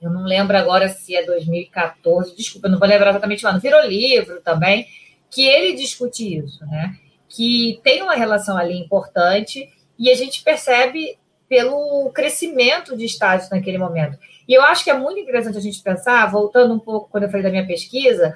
eu 0.00 0.10
não 0.10 0.24
lembro 0.24 0.56
agora 0.56 0.88
se 0.88 1.14
é 1.14 1.24
2014, 1.24 2.34
desculpa, 2.34 2.68
não 2.68 2.78
vou 2.78 2.88
lembrar 2.88 3.10
exatamente 3.10 3.44
o 3.44 3.48
ano. 3.48 3.60
Virou 3.60 3.84
livro 3.86 4.40
também, 4.40 4.86
que 5.30 5.46
ele 5.46 5.74
discute 5.74 6.38
isso, 6.38 6.64
né? 6.66 6.96
Que 7.28 7.78
tem 7.84 8.02
uma 8.02 8.14
relação 8.14 8.56
ali 8.56 8.78
importante 8.78 9.68
e 9.98 10.10
a 10.10 10.14
gente 10.14 10.42
percebe 10.42 11.18
pelo 11.48 12.10
crescimento 12.14 12.96
de 12.96 13.04
estádios 13.04 13.50
naquele 13.50 13.76
momento. 13.76 14.18
E 14.48 14.54
eu 14.54 14.62
acho 14.62 14.82
que 14.82 14.90
é 14.90 14.94
muito 14.94 15.20
interessante 15.20 15.58
a 15.58 15.60
gente 15.60 15.82
pensar, 15.82 16.24
voltando 16.30 16.72
um 16.72 16.78
pouco 16.78 17.10
quando 17.10 17.24
eu 17.24 17.28
falei 17.28 17.42
da 17.42 17.50
minha 17.50 17.66
pesquisa, 17.66 18.34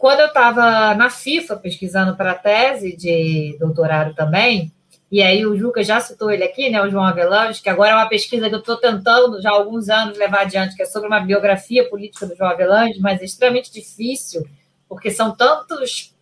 quando 0.00 0.20
eu 0.20 0.28
estava 0.28 0.94
na 0.94 1.10
FIFA 1.10 1.56
pesquisando 1.56 2.16
para 2.16 2.30
a 2.30 2.34
tese 2.34 2.96
de 2.96 3.54
doutorado 3.60 4.14
também, 4.14 4.72
e 5.12 5.20
aí 5.20 5.44
o 5.44 5.54
Juca 5.54 5.84
já 5.84 6.00
citou 6.00 6.30
ele 6.30 6.42
aqui, 6.42 6.70
né, 6.70 6.80
o 6.82 6.88
João 6.88 7.04
Avelange, 7.04 7.60
que 7.60 7.68
agora 7.68 7.90
é 7.90 7.94
uma 7.94 8.08
pesquisa 8.08 8.48
que 8.48 8.54
eu 8.54 8.60
estou 8.60 8.78
tentando 8.78 9.42
já 9.42 9.50
há 9.50 9.52
alguns 9.52 9.90
anos 9.90 10.16
levar 10.16 10.40
adiante, 10.40 10.74
que 10.74 10.82
é 10.82 10.86
sobre 10.86 11.06
uma 11.06 11.20
biografia 11.20 11.86
política 11.86 12.26
do 12.26 12.34
João 12.34 12.48
Avelange, 12.48 12.98
mas 12.98 13.20
é 13.20 13.26
extremamente 13.26 13.70
difícil, 13.70 14.42
porque 14.88 15.10
são 15.10 15.36
tantos 15.36 16.16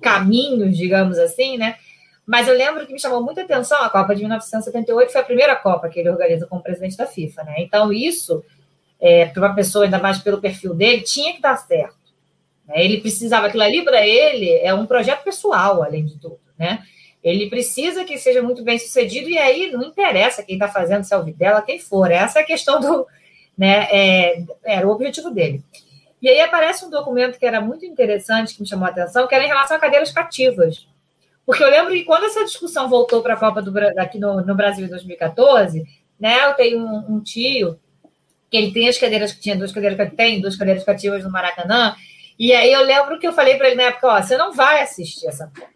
caminhos, 0.00 0.76
digamos 0.76 1.16
assim, 1.16 1.56
né? 1.56 1.76
Mas 2.26 2.48
eu 2.48 2.56
lembro 2.56 2.84
que 2.88 2.92
me 2.92 2.98
chamou 2.98 3.22
muita 3.22 3.42
atenção 3.42 3.78
a 3.84 3.88
Copa 3.88 4.16
de 4.16 4.22
1978, 4.22 5.12
foi 5.12 5.20
a 5.20 5.24
primeira 5.24 5.54
Copa 5.54 5.88
que 5.88 6.00
ele 6.00 6.10
organiza 6.10 6.44
como 6.48 6.60
presidente 6.60 6.96
da 6.96 7.06
FIFA, 7.06 7.44
né? 7.44 7.54
Então, 7.58 7.92
isso, 7.92 8.44
é, 9.00 9.26
para 9.26 9.46
uma 9.46 9.54
pessoa, 9.54 9.84
ainda 9.84 10.00
mais 10.00 10.18
pelo 10.18 10.40
perfil 10.40 10.74
dele, 10.74 11.02
tinha 11.02 11.34
que 11.34 11.40
dar 11.40 11.54
certo. 11.56 12.01
Né? 12.72 12.84
Ele 12.84 13.00
precisava, 13.00 13.46
aquilo 13.46 13.62
ali 13.62 13.84
para 13.84 14.06
ele 14.06 14.50
é 14.58 14.72
um 14.72 14.86
projeto 14.86 15.22
pessoal, 15.22 15.82
além 15.82 16.06
de 16.06 16.18
tudo, 16.18 16.40
né? 16.58 16.82
Ele 17.22 17.48
precisa 17.48 18.04
que 18.04 18.18
seja 18.18 18.42
muito 18.42 18.64
bem 18.64 18.78
sucedido, 18.78 19.30
e 19.30 19.38
aí 19.38 19.70
não 19.70 19.84
interessa 19.84 20.42
quem 20.42 20.56
está 20.56 20.66
fazendo, 20.66 21.04
se 21.04 21.14
é 21.14 21.16
o 21.16 21.22
Videla, 21.22 21.62
quem 21.62 21.78
for. 21.78 22.10
Essa 22.10 22.40
é 22.40 22.42
a 22.42 22.46
questão 22.46 22.80
do. 22.80 23.06
Né, 23.56 23.86
é, 23.92 24.44
era 24.64 24.88
o 24.88 24.90
objetivo 24.90 25.30
dele. 25.30 25.62
E 26.20 26.28
aí 26.28 26.40
aparece 26.40 26.84
um 26.84 26.90
documento 26.90 27.38
que 27.38 27.46
era 27.46 27.60
muito 27.60 27.84
interessante, 27.84 28.54
que 28.54 28.62
me 28.62 28.66
chamou 28.66 28.86
a 28.86 28.90
atenção, 28.90 29.28
que 29.28 29.34
era 29.34 29.44
em 29.44 29.48
relação 29.48 29.76
a 29.76 29.80
cadeiras 29.80 30.10
cativas. 30.10 30.88
Porque 31.44 31.62
eu 31.62 31.70
lembro 31.70 31.92
que 31.92 32.04
quando 32.04 32.24
essa 32.24 32.44
discussão 32.44 32.88
voltou 32.88 33.22
para 33.22 33.34
a 33.34 33.36
Copa 33.36 33.60
do, 33.60 33.76
aqui 33.98 34.18
no, 34.18 34.44
no, 34.44 34.54
Brasil 34.54 34.86
em 34.86 34.88
2014, 34.88 35.84
né, 36.18 36.44
eu 36.46 36.54
tenho 36.54 36.78
um, 36.78 37.16
um, 37.16 37.20
tio 37.20 37.78
que 38.50 38.56
ele 38.56 38.72
tem 38.72 38.88
as 38.88 38.98
cadeiras, 38.98 39.32
tinha 39.32 39.56
duas 39.56 39.70
cadeiras, 39.70 40.12
tem 40.16 40.40
duas 40.40 40.56
cadeiras 40.56 40.84
cativas 40.84 41.24
no 41.24 41.30
Maracanã, 41.30 41.94
e 42.42 42.52
aí 42.52 42.72
eu 42.72 42.82
lembro 42.82 43.20
que 43.20 43.26
eu 43.28 43.32
falei 43.32 43.56
para 43.56 43.68
ele 43.68 43.76
na 43.76 43.84
época, 43.84 44.08
ó, 44.08 44.20
você 44.20 44.36
não 44.36 44.52
vai 44.52 44.82
assistir 44.82 45.28
essa 45.28 45.46
Copa. 45.46 45.70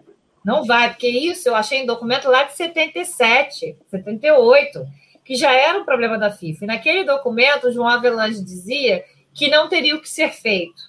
Não 0.44 0.64
vai, 0.64 0.90
porque 0.90 1.06
isso 1.06 1.48
eu 1.48 1.54
achei 1.54 1.78
em 1.78 1.86
documento 1.86 2.28
lá 2.28 2.42
de 2.42 2.56
77, 2.56 3.76
78, 3.88 4.84
que 5.24 5.36
já 5.36 5.52
era 5.52 5.78
um 5.78 5.84
problema 5.84 6.18
da 6.18 6.28
FIFA. 6.28 6.64
E 6.64 6.66
naquele 6.66 7.04
documento, 7.04 7.68
o 7.68 7.72
João 7.72 7.86
Avelange 7.86 8.42
dizia 8.42 9.04
que 9.32 9.48
não 9.48 9.68
teria 9.68 9.94
o 9.94 10.00
que 10.00 10.08
ser 10.08 10.32
feito, 10.32 10.82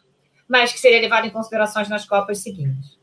mas 0.50 0.74
que 0.74 0.80
seria 0.80 1.00
levado 1.00 1.28
em 1.28 1.30
considerações 1.30 1.88
nas 1.88 2.06
Copas 2.06 2.40
seguintes. 2.40 2.98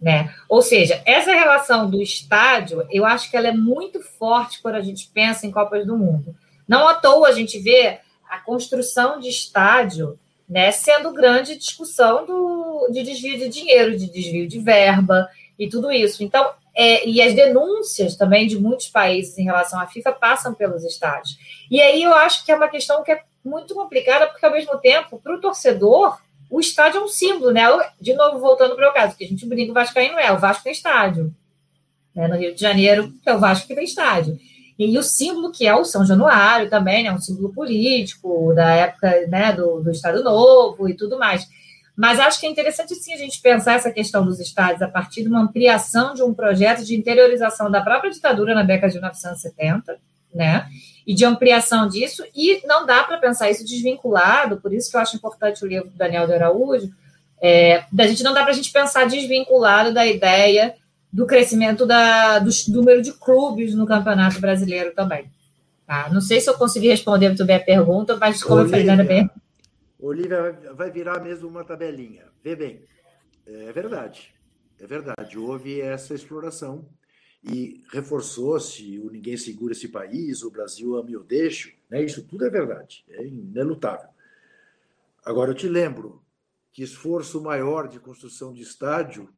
Né? 0.00 0.34
Ou 0.48 0.62
seja, 0.62 1.02
essa 1.04 1.32
relação 1.32 1.90
do 1.90 2.00
estádio, 2.00 2.88
eu 2.90 3.04
acho 3.04 3.30
que 3.30 3.36
ela 3.36 3.48
é 3.48 3.52
muito 3.52 4.00
forte 4.00 4.62
quando 4.62 4.76
a 4.76 4.82
gente 4.82 5.10
pensa 5.12 5.46
em 5.46 5.50
Copas 5.50 5.86
do 5.86 5.98
Mundo. 5.98 6.34
Não 6.66 6.88
à 6.88 6.94
toa 6.94 7.28
a 7.28 7.32
gente 7.32 7.58
vê 7.58 8.00
a 8.26 8.38
construção 8.38 9.20
de 9.20 9.28
estádio 9.28 10.18
né, 10.48 10.70
sendo 10.70 11.12
grande 11.12 11.56
discussão 11.56 12.24
do, 12.24 12.88
de 12.92 13.02
desvio 13.02 13.38
de 13.38 13.48
dinheiro, 13.48 13.96
de 13.96 14.10
desvio 14.10 14.46
de 14.46 14.58
verba, 14.58 15.28
e 15.58 15.68
tudo 15.68 15.90
isso. 15.90 16.22
Então, 16.22 16.52
é, 16.74 17.08
e 17.08 17.22
as 17.22 17.34
denúncias 17.34 18.16
também 18.16 18.46
de 18.46 18.58
muitos 18.58 18.88
países 18.88 19.38
em 19.38 19.44
relação 19.44 19.80
à 19.80 19.86
FIFA 19.86 20.12
passam 20.12 20.54
pelos 20.54 20.84
estádios. 20.84 21.38
E 21.70 21.80
aí 21.80 22.02
eu 22.02 22.14
acho 22.14 22.44
que 22.44 22.52
é 22.52 22.56
uma 22.56 22.68
questão 22.68 23.02
que 23.02 23.12
é 23.12 23.22
muito 23.44 23.74
complicada, 23.74 24.26
porque 24.26 24.44
ao 24.44 24.52
mesmo 24.52 24.76
tempo, 24.78 25.18
para 25.18 25.34
o 25.34 25.40
torcedor, 25.40 26.18
o 26.50 26.60
estádio 26.60 27.00
é 27.00 27.04
um 27.04 27.08
símbolo, 27.08 27.50
né? 27.50 27.64
De 28.00 28.12
novo, 28.14 28.38
voltando 28.38 28.76
para 28.76 28.90
o 28.90 28.94
caso, 28.94 29.16
que 29.16 29.24
a 29.24 29.28
gente 29.28 29.46
brinca, 29.46 29.70
o 29.70 29.74
Vasco 29.74 29.98
não 29.98 30.18
é, 30.18 30.32
o 30.32 30.38
Vasco 30.38 30.64
tem 30.64 30.72
estádio. 30.72 31.34
Né? 32.14 32.28
No 32.28 32.36
Rio 32.36 32.54
de 32.54 32.60
Janeiro, 32.60 33.12
é 33.24 33.34
o 33.34 33.38
Vasco 33.38 33.66
que 33.66 33.74
tem 33.74 33.84
estádio. 33.84 34.38
E 34.78 34.98
o 34.98 35.02
símbolo 35.02 35.50
que 35.50 35.66
é 35.66 35.74
o 35.74 35.84
São 35.84 36.04
Januário 36.04 36.68
também, 36.68 37.04
né? 37.04 37.12
Um 37.12 37.20
símbolo 37.20 37.52
político 37.52 38.52
da 38.54 38.70
época 38.70 39.26
né, 39.28 39.52
do, 39.52 39.80
do 39.80 39.90
Estado 39.90 40.22
Novo 40.22 40.88
e 40.88 40.94
tudo 40.94 41.18
mais. 41.18 41.48
Mas 41.96 42.20
acho 42.20 42.38
que 42.38 42.46
é 42.46 42.50
interessante 42.50 42.94
sim 42.94 43.14
a 43.14 43.16
gente 43.16 43.40
pensar 43.40 43.72
essa 43.72 43.90
questão 43.90 44.22
dos 44.22 44.38
estados 44.38 44.82
a 44.82 44.88
partir 44.88 45.22
de 45.22 45.28
uma 45.28 45.40
ampliação 45.40 46.12
de 46.12 46.22
um 46.22 46.34
projeto 46.34 46.84
de 46.84 46.94
interiorização 46.94 47.70
da 47.70 47.80
própria 47.80 48.10
ditadura 48.10 48.54
na 48.54 48.62
década 48.62 48.92
de 48.92 48.98
1970, 48.98 49.98
né? 50.34 50.68
E 51.06 51.14
de 51.14 51.24
ampliação 51.24 51.88
disso, 51.88 52.22
e 52.34 52.60
não 52.66 52.84
dá 52.84 53.02
para 53.04 53.16
pensar 53.16 53.48
isso 53.48 53.64
desvinculado, 53.64 54.60
por 54.60 54.74
isso 54.74 54.90
que 54.90 54.96
eu 54.96 55.00
acho 55.00 55.16
importante 55.16 55.64
o 55.64 55.68
livro 55.68 55.88
do 55.88 55.96
Daniel 55.96 56.26
de 56.26 56.34
Araújo, 56.34 56.90
É, 57.38 57.84
a 57.98 58.06
gente 58.06 58.22
não 58.22 58.32
dá 58.32 58.42
para 58.42 58.52
a 58.52 58.54
gente 58.54 58.72
pensar 58.72 59.06
desvinculado 59.06 59.92
da 59.92 60.06
ideia 60.06 60.74
do 61.12 61.26
crescimento 61.26 61.86
da, 61.86 62.38
do 62.38 62.50
número 62.68 63.00
de 63.00 63.12
clubes 63.12 63.74
no 63.74 63.86
Campeonato 63.86 64.40
Brasileiro 64.40 64.94
também. 64.94 65.30
Tá? 65.86 66.10
Não 66.12 66.20
sei 66.20 66.40
se 66.40 66.50
eu 66.50 66.54
consegui 66.54 66.88
responder 66.88 67.28
muito 67.28 67.44
bem 67.44 67.56
a 67.56 67.64
pergunta, 67.64 68.16
mas 68.16 68.42
como 68.42 68.60
Olívia, 68.60 68.78
eu 68.78 68.86
falei, 68.86 69.06
bem. 69.06 69.30
Olivia 69.98 70.58
vai 70.74 70.90
virar 70.90 71.22
mesmo 71.22 71.48
uma 71.48 71.64
tabelinha. 71.64 72.24
Vê 72.42 72.56
bem, 72.56 72.82
é 73.46 73.72
verdade, 73.72 74.34
é 74.80 74.86
verdade. 74.86 75.38
Houve 75.38 75.80
essa 75.80 76.14
exploração 76.14 76.86
e 77.42 77.82
reforçou-se 77.92 78.98
o 78.98 79.10
ninguém 79.10 79.36
segura 79.36 79.72
esse 79.72 79.88
país, 79.88 80.42
o 80.42 80.50
Brasil 80.50 80.96
ama 80.96 81.10
e 81.10 81.14
eu 81.14 81.22
deixo. 81.22 81.72
Né? 81.88 82.02
Isso 82.02 82.26
tudo 82.26 82.44
é 82.44 82.50
verdade, 82.50 83.04
é 83.08 83.24
inelutável. 83.24 84.08
Agora, 85.24 85.50
eu 85.50 85.54
te 85.54 85.68
lembro 85.68 86.22
que 86.72 86.82
esforço 86.82 87.40
maior 87.40 87.88
de 87.88 87.98
construção 87.98 88.52
de 88.52 88.62
estádio 88.62 89.28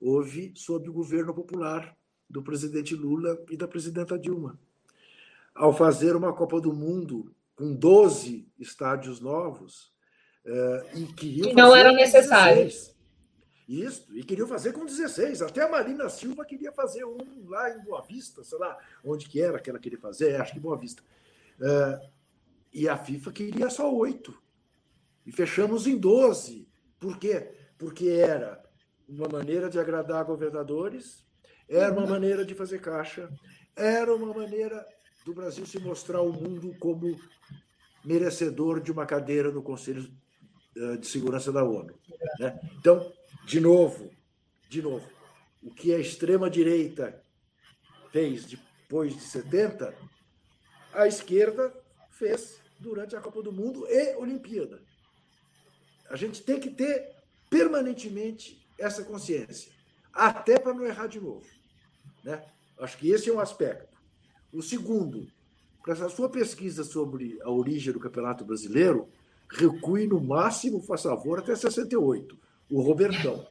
houve 0.00 0.52
sob 0.54 0.88
o 0.88 0.92
governo 0.92 1.34
popular 1.34 1.96
do 2.28 2.42
presidente 2.42 2.94
Lula 2.94 3.38
e 3.50 3.56
da 3.56 3.68
presidenta 3.68 4.18
Dilma. 4.18 4.58
Ao 5.54 5.72
fazer 5.72 6.14
uma 6.14 6.32
Copa 6.32 6.60
do 6.60 6.72
Mundo 6.72 7.34
com 7.54 7.74
12 7.74 8.46
estádios 8.58 9.20
novos, 9.20 9.92
uh, 10.44 10.98
e 10.98 11.06
que 11.06 11.54
não 11.54 11.74
eram 11.74 11.94
necessários. 11.94 12.94
Isso, 13.68 14.06
e 14.14 14.22
queriam 14.22 14.46
fazer 14.46 14.72
com 14.72 14.84
16. 14.84 15.42
Até 15.42 15.62
a 15.62 15.68
Marina 15.68 16.08
Silva 16.08 16.44
queria 16.44 16.70
fazer 16.70 17.04
um 17.04 17.48
lá 17.48 17.70
em 17.70 17.82
Boa 17.82 18.00
Vista, 18.02 18.44
sei 18.44 18.58
lá, 18.58 18.78
onde 19.04 19.28
que 19.28 19.40
era 19.40 19.58
que 19.58 19.68
ela 19.68 19.78
queria 19.78 19.98
fazer, 19.98 20.40
acho 20.40 20.52
que 20.52 20.60
Boa 20.60 20.76
Vista. 20.76 21.02
Uh, 21.58 22.08
e 22.72 22.88
a 22.88 22.96
FIFA 22.96 23.32
queria 23.32 23.70
só 23.70 23.92
oito. 23.92 24.40
E 25.24 25.32
fechamos 25.32 25.86
em 25.86 25.96
12. 25.96 26.68
Por 27.00 27.18
quê? 27.18 27.50
Porque 27.76 28.08
era 28.08 28.62
uma 29.08 29.28
maneira 29.28 29.68
de 29.68 29.78
agradar 29.78 30.24
governadores, 30.24 31.24
era 31.68 31.92
uma 31.92 32.06
maneira 32.06 32.44
de 32.44 32.54
fazer 32.54 32.80
caixa, 32.80 33.30
era 33.74 34.14
uma 34.14 34.32
maneira 34.32 34.86
do 35.24 35.34
Brasil 35.34 35.66
se 35.66 35.78
mostrar 35.78 36.18
ao 36.18 36.32
mundo 36.32 36.74
como 36.78 37.18
merecedor 38.04 38.80
de 38.80 38.92
uma 38.92 39.04
cadeira 39.04 39.50
no 39.50 39.62
Conselho 39.62 40.08
eh, 40.76 40.96
de 40.96 41.06
Segurança 41.06 41.52
da 41.52 41.64
ONU. 41.64 41.98
Né? 42.38 42.60
Então, 42.78 43.12
de 43.44 43.60
novo, 43.60 44.10
de 44.68 44.80
novo, 44.80 45.08
o 45.62 45.72
que 45.72 45.92
a 45.92 45.98
extrema-direita 45.98 47.20
fez 48.12 48.46
depois 48.46 49.14
de 49.14 49.20
70, 49.20 49.94
a 50.92 51.06
esquerda 51.06 51.72
fez 52.10 52.60
durante 52.78 53.16
a 53.16 53.20
Copa 53.20 53.42
do 53.42 53.52
Mundo 53.52 53.86
e 53.88 54.14
Olimpíada. 54.16 54.80
A 56.08 56.16
gente 56.16 56.42
tem 56.42 56.60
que 56.60 56.70
ter 56.70 57.14
permanentemente 57.50 58.65
essa 58.78 59.04
consciência, 59.04 59.72
até 60.12 60.58
para 60.58 60.74
não 60.74 60.86
errar 60.86 61.06
de 61.06 61.20
novo. 61.20 61.46
Né? 62.24 62.44
Acho 62.78 62.98
que 62.98 63.10
esse 63.10 63.30
é 63.30 63.32
um 63.32 63.40
aspecto. 63.40 63.96
O 64.52 64.62
segundo, 64.62 65.26
para 65.82 65.94
essa 65.94 66.08
sua 66.08 66.28
pesquisa 66.28 66.84
sobre 66.84 67.38
a 67.42 67.50
origem 67.50 67.92
do 67.92 68.00
Campeonato 68.00 68.44
Brasileiro, 68.44 69.08
recue 69.50 70.06
no 70.06 70.20
máximo, 70.20 70.80
faz 70.80 71.02
favor, 71.02 71.38
até 71.38 71.54
68 71.54 72.46
o 72.70 72.80
Robertão. 72.80 73.46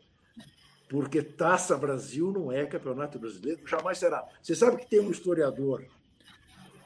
Porque 0.90 1.22
Taça 1.22 1.78
Brasil 1.78 2.32
não 2.32 2.52
é 2.52 2.66
campeonato 2.66 3.18
brasileiro, 3.18 3.66
jamais 3.66 3.98
será. 3.98 4.24
Você 4.42 4.56
sabe 4.56 4.78
que 4.78 4.90
tem 4.90 5.00
um 5.00 5.10
historiador, 5.10 5.84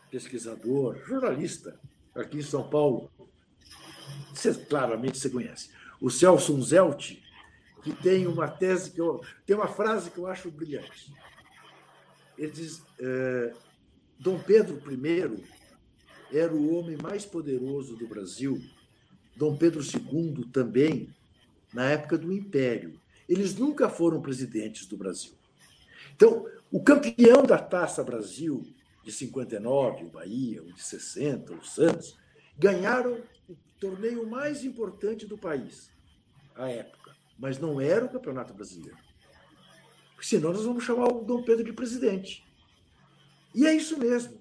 pesquisador, 0.09 0.97
jornalista, 1.05 1.77
aqui 2.15 2.37
em 2.37 2.43
São 2.43 2.69
Paulo, 2.69 3.11
você, 4.33 4.53
claramente 4.53 5.17
você 5.17 5.29
conhece, 5.29 5.69
o 5.99 6.09
Celso 6.09 6.55
Unzelt, 6.55 7.21
que 7.81 7.93
tem 7.93 8.27
uma 8.27 8.47
tese 8.47 8.91
que 8.91 9.01
eu. 9.01 9.21
tem 9.45 9.55
uma 9.55 9.67
frase 9.67 10.09
que 10.11 10.17
eu 10.17 10.27
acho 10.27 10.51
brilhante. 10.51 11.13
Ele 12.37 12.51
diz: 12.51 12.83
é, 12.99 13.53
Dom 14.19 14.39
Pedro 14.39 14.81
I 14.91 15.43
era 16.31 16.53
o 16.53 16.75
homem 16.75 16.97
mais 17.01 17.25
poderoso 17.25 17.95
do 17.95 18.07
Brasil, 18.07 18.61
Dom 19.35 19.57
Pedro 19.57 19.81
II 19.81 20.45
também 20.51 21.09
na 21.73 21.89
época 21.89 22.17
do 22.17 22.31
Império. 22.31 22.99
Eles 23.27 23.55
nunca 23.55 23.89
foram 23.89 24.21
presidentes 24.21 24.85
do 24.87 24.97
Brasil. 24.97 25.33
Então, 26.15 26.45
o 26.71 26.83
campeão 26.83 27.43
da 27.43 27.57
Taça 27.57 28.03
Brasil 28.03 28.65
de 29.03 29.11
59, 29.11 30.05
o 30.05 30.09
Bahia, 30.09 30.61
o 30.61 30.73
de 30.73 30.83
60, 30.83 31.53
o 31.53 31.63
Santos, 31.63 32.17
ganharam 32.57 33.21
o 33.47 33.55
torneio 33.79 34.27
mais 34.27 34.63
importante 34.63 35.25
do 35.25 35.37
país 35.37 35.89
à 36.59 36.69
época, 36.69 36.98
mas 37.39 37.57
não 37.57 37.79
era 37.79 38.05
o 38.05 38.09
Campeonato 38.09 38.53
Brasileiro. 38.53 38.97
Porque 40.13 40.27
senão 40.27 40.51
nós 40.51 40.65
vamos 40.65 40.83
chamar 40.83 41.07
o 41.07 41.23
Dom 41.23 41.41
Pedro 41.41 41.63
de 41.63 41.71
presidente. 41.71 42.45
E 43.55 43.65
é 43.65 43.73
isso 43.73 43.97
mesmo. 43.97 44.37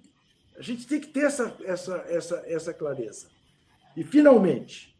A 0.57 0.63
gente 0.63 0.87
tem 0.87 1.01
que 1.01 1.07
ter 1.07 1.25
essa, 1.25 1.57
essa, 1.63 1.97
essa, 2.09 2.43
essa 2.47 2.75
clareza. 2.75 3.29
E, 3.97 4.03
finalmente, 4.03 4.99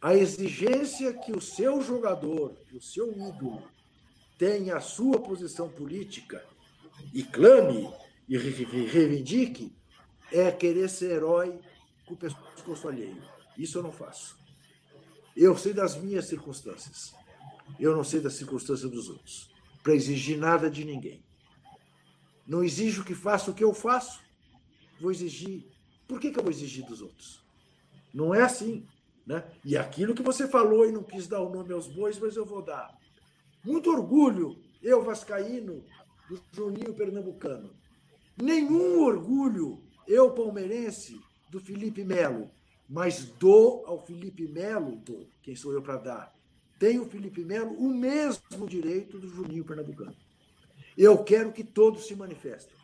a 0.00 0.14
exigência 0.14 1.12
que 1.12 1.32
o 1.32 1.40
seu 1.40 1.82
jogador, 1.82 2.56
que 2.68 2.76
o 2.76 2.80
seu 2.80 3.12
ídolo, 3.12 3.62
tenha 4.38 4.76
a 4.76 4.80
sua 4.80 5.20
posição 5.20 5.68
política 5.68 6.44
e 7.12 7.22
clame 7.22 7.92
e 8.26 8.36
reivindique 8.38 9.76
é 10.32 10.50
querer 10.50 10.88
ser 10.88 11.12
herói 11.12 11.58
com 12.06 12.14
o 12.14 12.16
pescoço 12.16 12.88
alheio. 12.88 13.22
Isso 13.56 13.78
eu 13.78 13.82
não 13.82 13.92
faço. 13.92 14.43
Eu 15.36 15.56
sei 15.56 15.72
das 15.72 15.96
minhas 15.96 16.26
circunstâncias. 16.26 17.14
Eu 17.78 17.96
não 17.96 18.04
sei 18.04 18.20
das 18.20 18.34
circunstâncias 18.34 18.90
dos 18.90 19.08
outros. 19.08 19.50
Para 19.82 19.94
exigir 19.94 20.38
nada 20.38 20.70
de 20.70 20.84
ninguém. 20.84 21.22
Não 22.46 22.62
exijo 22.62 23.04
que 23.04 23.14
faça 23.14 23.50
o 23.50 23.54
que 23.54 23.64
eu 23.64 23.74
faço. 23.74 24.20
Vou 25.00 25.10
exigir. 25.10 25.66
Por 26.06 26.20
que, 26.20 26.30
que 26.30 26.38
eu 26.38 26.42
vou 26.42 26.52
exigir 26.52 26.84
dos 26.86 27.00
outros? 27.00 27.42
Não 28.12 28.34
é 28.34 28.42
assim. 28.42 28.86
Né? 29.26 29.42
E 29.64 29.76
aquilo 29.76 30.14
que 30.14 30.22
você 30.22 30.46
falou 30.46 30.86
e 30.86 30.92
não 30.92 31.02
quis 31.02 31.26
dar 31.26 31.40
o 31.40 31.52
nome 31.52 31.72
aos 31.72 31.88
bois, 31.88 32.18
mas 32.18 32.36
eu 32.36 32.44
vou 32.44 32.62
dar. 32.62 32.94
Muito 33.64 33.90
orgulho, 33.90 34.62
eu 34.82 35.02
vascaíno, 35.02 35.82
do 36.28 36.40
Juninho 36.52 36.94
Pernambucano. 36.94 37.70
Nenhum 38.40 39.02
orgulho, 39.02 39.82
eu 40.06 40.30
palmeirense, 40.32 41.18
do 41.50 41.58
Felipe 41.58 42.04
Melo. 42.04 42.50
Mas 42.88 43.24
dou 43.24 43.84
ao 43.86 44.04
Felipe 44.04 44.46
Melo, 44.46 44.96
dou, 44.96 45.26
quem 45.42 45.56
sou 45.56 45.72
eu 45.72 45.82
para 45.82 45.96
dar? 45.96 46.34
Tem 46.78 46.98
o 46.98 47.08
Felipe 47.08 47.44
Melo 47.44 47.72
o 47.72 47.88
mesmo 47.88 48.68
direito 48.68 49.18
do 49.18 49.28
Juninho 49.28 49.64
Pernambucano. 49.64 50.14
Eu 50.96 51.24
quero 51.24 51.52
que 51.52 51.64
todos 51.64 52.06
se 52.06 52.14
manifestem. 52.14 52.76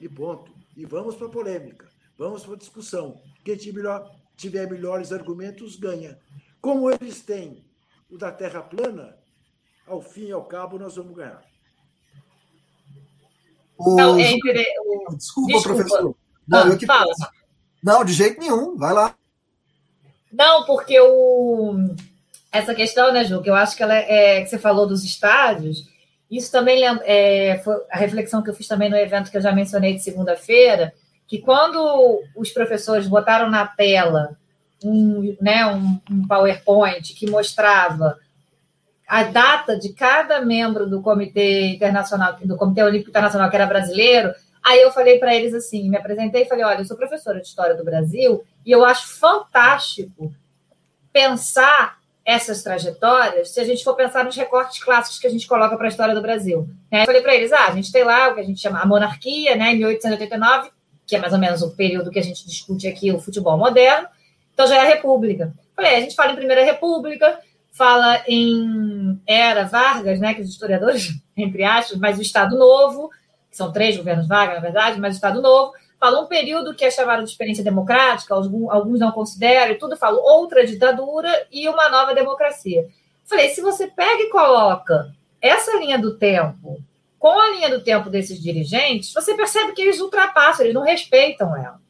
E 0.00 0.08
ponto. 0.08 0.52
E 0.76 0.84
vamos 0.84 1.14
para 1.16 1.26
a 1.26 1.30
polêmica. 1.30 1.88
Vamos 2.18 2.44
para 2.44 2.54
a 2.54 2.58
discussão. 2.58 3.20
Quem 3.44 3.56
tiver 3.56 3.76
melhor, 3.76 4.16
tiver 4.36 4.70
melhores 4.70 5.12
argumentos, 5.12 5.76
ganha. 5.76 6.18
Como 6.60 6.90
eles 6.90 7.20
têm 7.20 7.64
o 8.10 8.16
da 8.16 8.32
Terra 8.32 8.62
plana, 8.62 9.16
ao 9.86 10.00
fim 10.00 10.26
e 10.26 10.32
ao 10.32 10.44
cabo, 10.44 10.78
nós 10.78 10.96
vamos 10.96 11.14
ganhar. 11.14 11.44
O... 13.78 13.94
Não, 13.94 14.18
é 14.18 14.32
o... 14.32 15.16
Desculpa, 15.16 15.16
Desculpa, 15.16 15.62
professor. 15.62 16.16
Não, 16.48 16.58
ah, 16.72 16.76
que... 16.76 16.86
fala. 16.86 17.12
Não, 17.82 18.04
de 18.04 18.12
jeito 18.12 18.40
nenhum. 18.40 18.76
Vai 18.76 18.92
lá. 18.92 19.16
Não, 20.32 20.64
porque 20.64 20.98
o... 21.00 21.74
essa 22.52 22.74
questão, 22.74 23.12
né, 23.12 23.24
Ju, 23.24 23.42
que 23.42 23.50
eu 23.50 23.54
acho 23.54 23.76
que 23.76 23.82
ela 23.82 23.94
é, 23.94 24.42
que 24.42 24.48
você 24.48 24.58
falou 24.58 24.86
dos 24.86 25.04
estádios, 25.04 25.88
isso 26.30 26.50
também 26.50 26.82
é, 27.04 27.60
foi 27.62 27.74
a 27.90 27.98
reflexão 27.98 28.42
que 28.42 28.50
eu 28.50 28.54
fiz 28.54 28.66
também 28.66 28.90
no 28.90 28.96
evento 28.96 29.30
que 29.30 29.36
eu 29.36 29.42
já 29.42 29.52
mencionei 29.52 29.94
de 29.94 30.02
segunda-feira, 30.02 30.92
que 31.26 31.38
quando 31.38 32.22
os 32.34 32.50
professores 32.50 33.06
botaram 33.06 33.50
na 33.50 33.66
tela 33.66 34.36
um, 34.84 35.36
né, 35.40 35.66
um, 35.66 36.00
um 36.10 36.26
PowerPoint 36.26 37.14
que 37.14 37.30
mostrava 37.30 38.18
a 39.06 39.22
data 39.22 39.78
de 39.78 39.92
cada 39.92 40.40
membro 40.40 40.88
do 40.88 41.00
Comitê 41.00 41.68
Internacional, 41.68 42.36
do 42.42 42.56
Comitê 42.56 42.82
Olímpico 42.82 43.10
Internacional 43.10 43.48
que 43.48 43.56
era 43.56 43.66
brasileiro, 43.66 44.34
aí 44.66 44.80
eu 44.80 44.90
falei 44.90 45.18
para 45.18 45.32
eles 45.32 45.54
assim, 45.54 45.88
me 45.88 45.96
apresentei 45.96 46.42
e 46.42 46.48
falei, 46.48 46.64
olha, 46.64 46.80
eu 46.80 46.84
sou 46.84 46.96
professora 46.96 47.40
de 47.40 47.46
História 47.46 47.76
do 47.76 47.84
Brasil 47.84 48.44
e 48.64 48.72
eu 48.72 48.84
acho 48.84 49.16
fantástico 49.16 50.34
pensar 51.12 51.98
essas 52.24 52.64
trajetórias 52.64 53.50
se 53.50 53.60
a 53.60 53.64
gente 53.64 53.84
for 53.84 53.94
pensar 53.94 54.24
nos 54.24 54.34
recortes 54.34 54.82
clássicos 54.82 55.20
que 55.20 55.28
a 55.28 55.30
gente 55.30 55.46
coloca 55.46 55.76
para 55.76 55.86
a 55.86 55.88
história 55.88 56.12
do 56.12 56.20
Brasil. 56.20 56.68
Né? 56.90 57.02
Eu 57.02 57.06
falei 57.06 57.22
para 57.22 57.36
eles, 57.36 57.52
ah, 57.52 57.68
a 57.68 57.70
gente 57.70 57.92
tem 57.92 58.02
lá 58.02 58.28
o 58.28 58.34
que 58.34 58.40
a 58.40 58.44
gente 58.44 58.60
chama 58.60 58.80
a 58.80 58.86
monarquia, 58.86 59.54
né, 59.54 59.72
em 59.72 59.76
1889, 59.76 60.70
que 61.06 61.14
é 61.14 61.20
mais 61.20 61.32
ou 61.32 61.38
menos 61.38 61.62
o 61.62 61.76
período 61.76 62.10
que 62.10 62.18
a 62.18 62.22
gente 62.22 62.44
discute 62.44 62.88
aqui 62.88 63.12
o 63.12 63.20
futebol 63.20 63.56
moderno. 63.56 64.08
Então 64.52 64.66
já 64.66 64.78
é 64.78 64.80
a 64.80 64.94
República. 64.94 65.54
Falei, 65.76 65.94
a 65.94 66.00
gente 66.00 66.16
fala 66.16 66.32
em 66.32 66.36
Primeira 66.36 66.64
República, 66.64 67.38
fala 67.70 68.20
em 68.26 69.20
Era 69.24 69.62
Vargas, 69.62 70.18
né, 70.18 70.34
que 70.34 70.42
os 70.42 70.48
historiadores, 70.48 71.10
entre 71.36 71.62
aspas, 71.62 71.98
mas 71.98 72.18
o 72.18 72.22
Estado 72.22 72.58
Novo, 72.58 73.10
são 73.56 73.72
três 73.72 73.96
governos 73.96 74.28
Vargas, 74.28 74.56
na 74.56 74.62
verdade, 74.62 75.00
mas 75.00 75.14
o 75.14 75.16
Estado 75.16 75.40
Novo. 75.40 75.72
Fala 75.98 76.20
um 76.20 76.26
período 76.26 76.74
que 76.74 76.84
é 76.84 76.90
chamado 76.90 77.24
de 77.24 77.30
experiência 77.30 77.64
democrática, 77.64 78.34
alguns 78.34 79.00
não 79.00 79.10
consideram, 79.12 79.72
e 79.72 79.78
tudo 79.78 79.96
falo 79.96 80.18
outra 80.18 80.66
ditadura 80.66 81.46
e 81.50 81.66
uma 81.68 81.88
nova 81.88 82.14
democracia. 82.14 82.86
Falei, 83.24 83.48
se 83.48 83.62
você 83.62 83.86
pega 83.86 84.22
e 84.22 84.28
coloca 84.28 85.10
essa 85.40 85.76
linha 85.78 85.98
do 85.98 86.16
tempo 86.16 86.78
com 87.18 87.40
a 87.40 87.50
linha 87.50 87.70
do 87.70 87.82
tempo 87.82 88.10
desses 88.10 88.40
dirigentes, 88.40 89.12
você 89.12 89.34
percebe 89.34 89.72
que 89.72 89.82
eles 89.82 90.00
ultrapassam, 90.00 90.64
eles 90.64 90.74
não 90.74 90.82
respeitam 90.82 91.56
ela. 91.56 91.80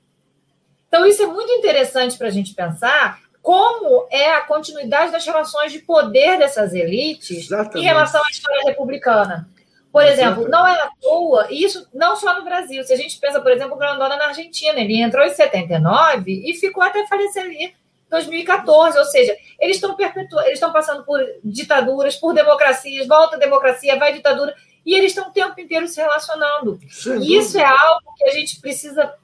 Então, 0.89 1.05
isso 1.05 1.23
é 1.23 1.27
muito 1.27 1.51
interessante 1.53 2.17
para 2.17 2.29
a 2.29 2.31
gente 2.31 2.55
pensar 2.55 3.21
como 3.43 4.07
é 4.11 4.33
a 4.33 4.41
continuidade 4.41 5.13
das 5.13 5.27
relações 5.27 5.73
de 5.73 5.81
poder 5.81 6.39
dessas 6.39 6.75
elites 6.75 7.45
Exatamente. 7.45 7.79
em 7.79 7.83
relação 7.83 8.23
à 8.25 8.31
história 8.31 8.63
republicana. 8.65 9.49
Por 9.97 10.05
exemplo, 10.05 10.47
não 10.47 10.67
é 10.67 10.79
à 10.79 10.91
toa, 11.01 11.47
e 11.49 11.65
isso 11.65 11.89
não 11.95 12.15
só 12.17 12.39
no 12.39 12.45
Brasil. 12.45 12.85
Se 12.85 12.93
a 12.93 12.97
gente 12.99 13.19
pensa, 13.19 13.41
por 13.41 13.51
exemplo, 13.51 13.77
o 13.77 13.79
Grandona 13.79 14.15
na 14.15 14.27
Argentina, 14.27 14.79
ele 14.79 15.01
entrou 15.01 15.25
em 15.25 15.31
79 15.33 16.43
e 16.45 16.53
ficou 16.53 16.83
até 16.83 17.07
falecer 17.07 17.45
ali 17.45 17.65
em 17.65 17.75
2014. 18.11 18.99
Ou 18.99 19.07
seja, 19.07 19.35
eles 19.59 19.77
estão 19.77 19.97
perpetu... 19.97 20.39
eles 20.41 20.55
estão 20.55 20.71
passando 20.71 21.03
por 21.03 21.19
ditaduras, 21.43 22.15
por 22.15 22.35
democracias, 22.35 23.07
volta 23.07 23.37
a 23.37 23.39
democracia, 23.39 23.99
vai 23.99 24.13
ditadura, 24.13 24.55
e 24.85 24.95
eles 24.95 25.13
estão 25.13 25.29
o 25.29 25.33
tempo 25.33 25.59
inteiro 25.59 25.89
se 25.89 25.99
relacionando. 25.99 26.79
e 27.23 27.35
isso 27.35 27.59
é 27.59 27.65
algo 27.65 28.13
que 28.19 28.25
a 28.25 28.33
gente 28.33 28.61
precisa 28.61 29.15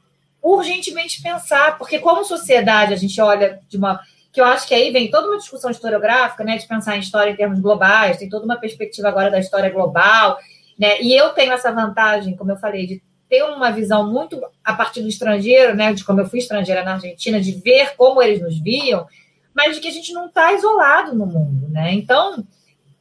urgentemente 0.40 1.20
pensar, 1.20 1.76
porque 1.76 1.98
como 1.98 2.24
sociedade 2.24 2.94
a 2.94 2.96
gente 2.96 3.20
olha 3.20 3.60
de 3.68 3.76
uma 3.76 4.00
que 4.32 4.40
eu 4.40 4.46
acho 4.46 4.66
que 4.66 4.74
aí 4.74 4.90
vem 4.90 5.10
toda 5.10 5.28
uma 5.28 5.36
discussão 5.36 5.70
historiográfica, 5.70 6.42
né, 6.42 6.56
de 6.56 6.66
pensar 6.66 6.96
em 6.96 7.00
história 7.00 7.30
em 7.30 7.36
termos 7.36 7.60
globais, 7.60 8.16
tem 8.16 8.30
toda 8.30 8.46
uma 8.46 8.56
perspectiva 8.56 9.08
agora 9.08 9.30
da 9.30 9.38
história 9.38 9.68
global, 9.68 10.38
né? 10.82 11.00
E 11.00 11.14
eu 11.16 11.28
tenho 11.28 11.52
essa 11.52 11.70
vantagem, 11.70 12.34
como 12.36 12.50
eu 12.50 12.56
falei, 12.56 12.88
de 12.88 13.00
ter 13.28 13.44
uma 13.44 13.70
visão 13.70 14.10
muito 14.10 14.42
a 14.64 14.74
partir 14.74 15.00
do 15.00 15.06
estrangeiro, 15.06 15.76
né? 15.76 15.92
De 15.92 16.02
como 16.02 16.20
eu 16.20 16.28
fui 16.28 16.40
estrangeira 16.40 16.82
na 16.82 16.94
Argentina, 16.94 17.40
de 17.40 17.52
ver 17.52 17.94
como 17.96 18.20
eles 18.20 18.42
nos 18.42 18.58
viam, 18.58 19.06
mas 19.54 19.76
de 19.76 19.80
que 19.80 19.86
a 19.86 19.92
gente 19.92 20.12
não 20.12 20.26
está 20.26 20.52
isolado 20.52 21.14
no 21.14 21.24
mundo, 21.24 21.68
né? 21.68 21.92
Então, 21.92 22.44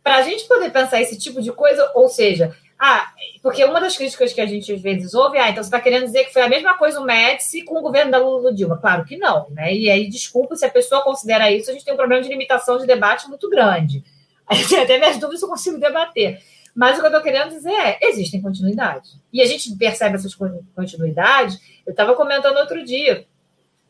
para 0.03 0.17
a 0.17 0.21
gente 0.21 0.47
poder 0.47 0.71
pensar 0.71 1.01
esse 1.01 1.17
tipo 1.17 1.41
de 1.41 1.51
coisa, 1.51 1.91
ou 1.95 2.07
seja, 2.07 2.55
ah, 2.77 3.11
porque 3.41 3.65
uma 3.65 3.81
das 3.81 3.97
críticas 3.97 4.31
que 4.31 4.41
a 4.41 4.45
gente 4.45 4.71
às 4.71 4.79
vezes 4.79 5.15
ouve, 5.15 5.39
ah, 5.39 5.49
então 5.49 5.63
você 5.63 5.67
está 5.67 5.79
querendo 5.79 6.05
dizer 6.05 6.25
que 6.25 6.33
foi 6.33 6.43
a 6.43 6.49
mesma 6.49 6.77
coisa 6.77 7.01
o 7.01 7.03
Médici 7.03 7.63
com 7.63 7.79
o 7.79 7.81
governo 7.81 8.11
da 8.11 8.19
Lula 8.19 8.53
Dilma. 8.53 8.77
Claro 8.77 9.05
que 9.05 9.17
não, 9.17 9.49
né? 9.49 9.73
E 9.73 9.89
aí, 9.89 10.07
desculpa, 10.07 10.55
se 10.55 10.65
a 10.65 10.69
pessoa 10.69 11.01
considera 11.01 11.51
isso, 11.51 11.71
a 11.71 11.73
gente 11.73 11.83
tem 11.83 11.95
um 11.95 11.97
problema 11.97 12.21
de 12.21 12.29
limitação 12.29 12.77
de 12.77 12.85
debate 12.85 13.27
muito 13.27 13.49
grande. 13.49 14.03
Até 14.47 14.99
minhas 14.99 15.17
dúvidas 15.17 15.41
eu 15.41 15.49
consigo 15.49 15.79
debater. 15.79 16.39
Mas 16.75 16.97
o 16.97 16.99
que 16.99 17.05
eu 17.05 17.09
estou 17.09 17.23
querendo 17.23 17.49
dizer 17.49 17.71
é: 17.71 17.99
existem 18.01 18.41
continuidades. 18.41 19.17
E 19.31 19.41
a 19.41 19.45
gente 19.45 19.75
percebe 19.75 20.15
essas 20.15 20.35
continuidades. 20.35 21.59
Eu 21.85 21.91
estava 21.91 22.15
comentando 22.15 22.57
outro 22.57 22.83
dia, 22.83 23.25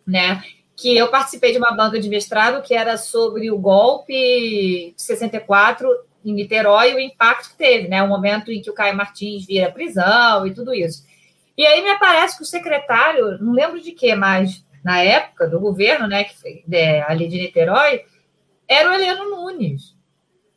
né? 0.05 0.43
Que 0.75 0.97
eu 0.97 1.09
participei 1.09 1.51
de 1.51 1.57
uma 1.57 1.71
banca 1.71 1.99
de 1.99 2.09
mestrado 2.09 2.63
que 2.63 2.73
era 2.73 2.97
sobre 2.97 3.51
o 3.51 3.59
golpe 3.59 4.93
de 4.95 5.01
64 5.01 5.87
em 6.23 6.33
Niterói 6.33 6.91
e 6.91 6.95
o 6.95 6.99
impacto 6.99 7.51
que 7.51 7.57
teve, 7.57 7.87
né? 7.87 8.01
O 8.01 8.07
momento 8.07 8.51
em 8.51 8.61
que 8.61 8.69
o 8.69 8.73
Caio 8.73 8.95
Martins 8.95 9.45
vira 9.45 9.71
prisão 9.71 10.45
e 10.45 10.53
tudo 10.53 10.73
isso. 10.73 11.03
E 11.57 11.65
aí 11.65 11.81
me 11.83 11.89
aparece 11.89 12.37
que 12.37 12.43
o 12.43 12.45
secretário, 12.45 13.37
não 13.39 13.53
lembro 13.53 13.79
de 13.81 13.91
quê, 13.91 14.15
mas 14.15 14.63
na 14.83 14.99
época 14.99 15.47
do 15.47 15.59
governo, 15.59 16.07
né, 16.07 16.23
que, 16.23 16.63
é, 16.71 17.03
ali 17.03 17.27
de 17.27 17.37
Niterói, 17.37 18.03
era 18.67 18.89
o 18.89 18.93
Heleno 18.93 19.29
Nunes. 19.29 19.90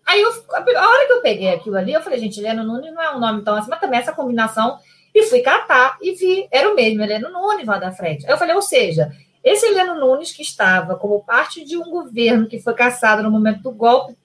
Aí, 0.06 0.20
eu, 0.20 0.30
a 0.30 0.88
hora 0.88 1.06
que 1.06 1.12
eu 1.12 1.22
peguei 1.22 1.48
aquilo 1.48 1.76
ali, 1.76 1.92
eu 1.92 2.02
falei, 2.02 2.18
gente, 2.18 2.38
Heleno 2.38 2.62
Nunes 2.62 2.92
não 2.92 3.02
é 3.02 3.14
um 3.14 3.18
nome 3.18 3.42
tão 3.42 3.56
assim, 3.56 3.70
mas 3.70 3.80
também 3.80 4.00
essa 4.00 4.12
combinação. 4.12 4.78
E 5.14 5.22
fui 5.24 5.40
catar 5.40 5.96
e 6.02 6.12
vi, 6.12 6.48
era 6.50 6.70
o 6.70 6.74
mesmo 6.74 7.02
Heleno 7.02 7.30
Nunes 7.30 7.66
lá 7.66 7.78
da 7.78 7.92
frente. 7.92 8.26
Aí 8.26 8.32
eu 8.32 8.38
falei, 8.38 8.54
ou 8.54 8.62
seja, 8.62 9.12
esse 9.42 9.66
Heleno 9.66 9.94
Nunes 9.94 10.32
que 10.32 10.42
estava 10.42 10.96
como 10.96 11.24
parte 11.24 11.64
de 11.64 11.76
um 11.76 11.90
governo 11.90 12.48
que 12.48 12.60
foi 12.60 12.74
caçado 12.74 13.22
no 13.22 13.30
momento 13.30 13.62
do 13.62 13.70
golpe, 13.70 14.16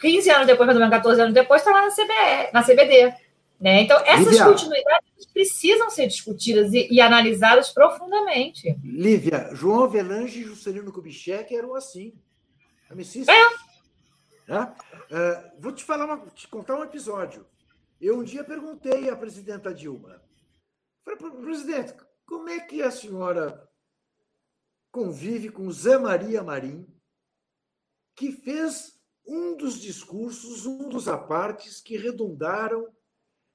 15 0.00 0.30
anos 0.30 0.46
depois, 0.46 0.66
mais 0.66 0.76
ou 0.76 0.80
menos 0.80 0.96
14 0.96 1.20
anos 1.20 1.34
depois, 1.34 1.60
está 1.60 1.72
lá 1.72 1.82
na, 1.82 1.90
CBE, 1.90 2.52
na 2.52 2.62
CBD. 2.62 3.12
Né? 3.60 3.82
Então, 3.82 3.98
essas 4.04 4.32
Lívia, 4.32 4.44
continuidades 4.44 5.26
precisam 5.32 5.90
ser 5.90 6.06
discutidas 6.06 6.72
e, 6.72 6.88
e, 6.90 7.00
analisadas 7.00 7.70
profundamente. 7.70 8.76
Lívia, 8.84 9.48
João 9.52 9.84
Avelange 9.84 10.40
e 10.40 10.44
Juscelino 10.44 10.92
Kubitschek 10.92 11.56
eram 11.56 11.74
assim. 11.74 12.12
É. 13.26 13.65
Uh, 14.48 15.60
vou 15.60 15.72
te 15.72 15.82
falar, 15.84 16.04
uma, 16.06 16.26
te 16.30 16.46
contar 16.48 16.76
um 16.76 16.84
episódio. 16.84 17.46
Eu 18.00 18.18
um 18.18 18.22
dia 18.22 18.44
perguntei 18.44 19.08
à 19.08 19.16
presidenta 19.16 19.74
Dilma, 19.74 20.22
falei, 21.04 21.18
presidente, 21.42 21.94
como 22.24 22.48
é 22.48 22.60
que 22.60 22.82
a 22.82 22.90
senhora 22.90 23.68
convive 24.92 25.50
com 25.50 25.70
Zé 25.70 25.98
Maria 25.98 26.42
Marim, 26.42 26.86
que 28.14 28.32
fez 28.32 29.00
um 29.26 29.56
dos 29.56 29.80
discursos, 29.80 30.64
um 30.64 30.88
dos 30.88 31.08
apartes 31.08 31.80
que 31.80 31.96
redundaram 31.96 32.88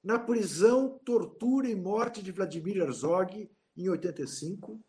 na 0.04 0.20
prisão, 0.20 1.00
tortura 1.06 1.70
e 1.70 1.76
morte 1.76 2.22
de 2.22 2.32
Vladimir 2.32 2.78
Herzog 2.78 3.50
em 3.78 3.90
85, 3.90 4.84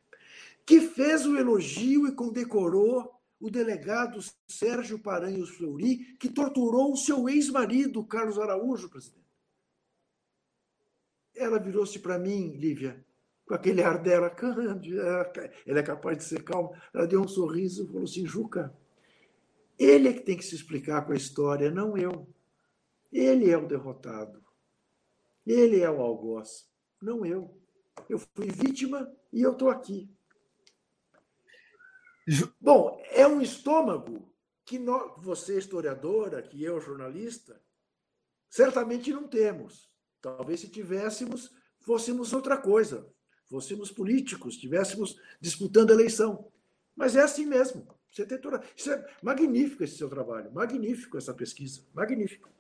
que 0.66 0.80
fez 0.80 1.26
o 1.26 1.36
elogio 1.36 2.06
e 2.06 2.12
condecorou 2.12 3.21
o 3.42 3.50
delegado 3.50 4.20
Sérgio 4.46 5.00
Paranhos 5.00 5.50
Fleury, 5.50 6.14
que 6.14 6.28
torturou 6.28 6.92
o 6.92 6.96
seu 6.96 7.28
ex-marido, 7.28 8.04
Carlos 8.04 8.38
Araújo, 8.38 8.88
presidente. 8.88 9.26
Ela 11.34 11.58
virou-se 11.58 11.98
para 11.98 12.20
mim, 12.20 12.52
Lívia, 12.52 13.04
com 13.44 13.54
aquele 13.54 13.82
ar 13.82 14.00
dela, 14.00 14.32
ela 15.66 15.80
é 15.80 15.82
capaz 15.82 16.18
de 16.18 16.24
ser 16.24 16.44
calma. 16.44 16.70
Ela 16.94 17.04
deu 17.04 17.20
um 17.20 17.26
sorriso 17.26 17.82
e 17.82 17.86
falou 17.88 18.04
assim: 18.04 18.24
Juca, 18.24 18.72
ele 19.76 20.08
é 20.08 20.12
que 20.12 20.20
tem 20.20 20.36
que 20.36 20.44
se 20.44 20.54
explicar 20.54 21.04
com 21.04 21.12
a 21.12 21.16
história, 21.16 21.68
não 21.68 21.98
eu. 21.98 22.28
Ele 23.10 23.50
é 23.50 23.58
o 23.58 23.66
derrotado. 23.66 24.40
Ele 25.44 25.80
é 25.80 25.90
o 25.90 26.00
algoz, 26.00 26.70
não 27.00 27.26
eu. 27.26 27.58
Eu 28.08 28.20
fui 28.20 28.46
vítima 28.46 29.12
e 29.32 29.42
eu 29.42 29.50
estou 29.50 29.68
aqui. 29.68 30.08
Bom, 32.60 33.02
é 33.10 33.26
um 33.26 33.40
estômago 33.40 34.32
que 34.64 34.78
nós, 34.78 35.12
você, 35.18 35.58
historiadora, 35.58 36.42
que 36.42 36.62
eu, 36.62 36.80
jornalista, 36.80 37.60
certamente 38.48 39.12
não 39.12 39.26
temos. 39.26 39.90
Talvez 40.20 40.60
se 40.60 40.68
tivéssemos, 40.68 41.50
fôssemos 41.80 42.32
outra 42.32 42.56
coisa, 42.56 43.08
fôssemos 43.46 43.90
políticos, 43.90 44.54
estivéssemos 44.54 45.20
disputando 45.40 45.90
a 45.90 45.94
eleição. 45.94 46.50
Mas 46.94 47.16
é 47.16 47.22
assim 47.22 47.46
mesmo. 47.46 47.88
Você 48.10 48.24
tem 48.24 48.38
toda... 48.38 48.62
Isso 48.76 48.92
é 48.92 49.06
magnífico 49.22 49.82
esse 49.82 49.96
seu 49.96 50.08
trabalho, 50.08 50.52
magnífico 50.52 51.16
essa 51.18 51.34
pesquisa, 51.34 51.82
magnífico. 51.92 52.50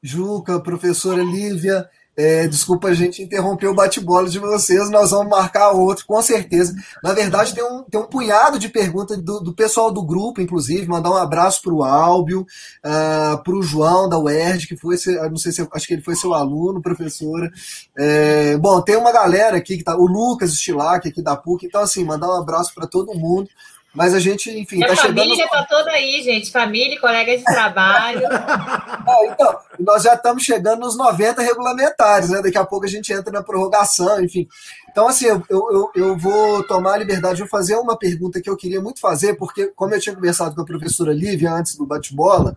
Juca, 0.00 0.60
professora 0.60 1.22
Lívia, 1.22 1.90
é, 2.16 2.48
desculpa 2.48 2.88
a 2.88 2.94
gente 2.94 3.22
interromper 3.22 3.66
o 3.66 3.74
bate-bola 3.74 4.28
de 4.28 4.38
vocês, 4.38 4.88
nós 4.88 5.10
vamos 5.10 5.28
marcar 5.28 5.72
outro, 5.72 6.06
com 6.06 6.20
certeza. 6.22 6.74
Na 7.02 7.12
verdade, 7.12 7.54
tem 7.54 7.62
um, 7.62 7.82
tem 7.82 8.00
um 8.00 8.06
punhado 8.06 8.58
de 8.58 8.70
perguntas 8.70 9.18
do, 9.18 9.40
do 9.40 9.52
pessoal 9.52 9.92
do 9.92 10.02
grupo, 10.02 10.40
inclusive, 10.40 10.88
mandar 10.88 11.10
um 11.10 11.16
abraço 11.16 11.60
para 11.62 11.74
o 11.74 11.84
Álbio, 11.84 12.40
uh, 12.40 12.46
ah, 12.84 13.40
para 13.44 13.54
o 13.54 13.62
João 13.62 14.08
da 14.08 14.18
UERJ, 14.18 14.66
que 14.66 14.76
foi, 14.76 14.96
não 15.28 15.36
sei 15.36 15.52
se 15.52 15.68
acho 15.70 15.86
que 15.86 15.92
ele 15.92 16.02
foi 16.02 16.16
seu 16.16 16.32
aluno, 16.32 16.80
professora. 16.80 17.50
É, 17.94 18.56
bom, 18.56 18.80
tem 18.80 18.96
uma 18.96 19.12
galera 19.12 19.58
aqui 19.58 19.76
que 19.76 19.84
tá, 19.84 19.94
o 19.94 20.06
Lucas 20.06 20.54
Stilac 20.54 21.06
aqui 21.06 21.20
da 21.20 21.36
PUC, 21.36 21.66
então 21.66 21.82
assim, 21.82 22.02
mandar 22.02 22.28
um 22.28 22.40
abraço 22.40 22.74
para 22.74 22.86
todo 22.86 23.14
mundo. 23.14 23.48
Mas 23.96 24.12
a 24.12 24.20
gente, 24.20 24.50
enfim, 24.50 24.82
está 24.82 24.94
chegando. 24.94 25.18
A 25.18 25.22
família 25.22 25.44
está 25.44 25.64
toda 25.64 25.90
aí, 25.90 26.22
gente. 26.22 26.52
Família, 26.52 27.00
colegas 27.00 27.38
de 27.38 27.44
trabalho. 27.44 28.20
é, 28.28 29.26
então, 29.26 29.56
nós 29.80 30.02
já 30.02 30.12
estamos 30.12 30.42
chegando 30.42 30.80
nos 30.80 30.98
90 30.98 31.40
regulamentares, 31.40 32.28
né? 32.28 32.42
Daqui 32.42 32.58
a 32.58 32.64
pouco 32.64 32.84
a 32.84 32.88
gente 32.88 33.10
entra 33.10 33.32
na 33.32 33.42
prorrogação, 33.42 34.22
enfim. 34.22 34.46
Então, 34.90 35.08
assim, 35.08 35.24
eu, 35.24 35.42
eu, 35.48 35.90
eu 35.94 36.16
vou 36.16 36.62
tomar 36.64 36.94
a 36.94 36.98
liberdade 36.98 37.42
de 37.42 37.48
fazer 37.48 37.76
uma 37.76 37.98
pergunta 37.98 38.40
que 38.40 38.50
eu 38.50 38.56
queria 38.56 38.82
muito 38.82 39.00
fazer, 39.00 39.34
porque, 39.34 39.68
como 39.74 39.94
eu 39.94 40.00
tinha 40.00 40.14
conversado 40.14 40.54
com 40.54 40.60
a 40.60 40.66
professora 40.66 41.12
Lívia 41.12 41.52
antes 41.52 41.74
do 41.74 41.86
bate-bola, 41.86 42.54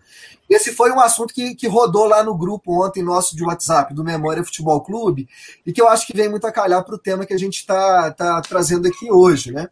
esse 0.50 0.74
foi 0.74 0.92
um 0.92 1.00
assunto 1.00 1.34
que, 1.34 1.56
que 1.56 1.68
rodou 1.68 2.06
lá 2.06 2.22
no 2.22 2.38
grupo 2.38 2.86
ontem 2.86 3.02
nosso 3.02 3.34
de 3.34 3.46
WhatsApp, 3.46 3.94
do 3.94 4.04
Memória 4.04 4.44
Futebol 4.44 4.82
Clube, 4.82 5.28
e 5.66 5.72
que 5.72 5.82
eu 5.82 5.88
acho 5.88 6.06
que 6.06 6.16
vem 6.16 6.28
muito 6.28 6.46
a 6.46 6.52
calhar 6.52 6.84
para 6.84 6.96
o 6.96 7.00
tema 7.00 7.26
que 7.26 7.34
a 7.34 7.40
gente 7.40 7.60
está 7.60 8.12
tá 8.12 8.42
trazendo 8.42 8.88
aqui 8.90 9.10
hoje, 9.10 9.54
né? 9.54 9.70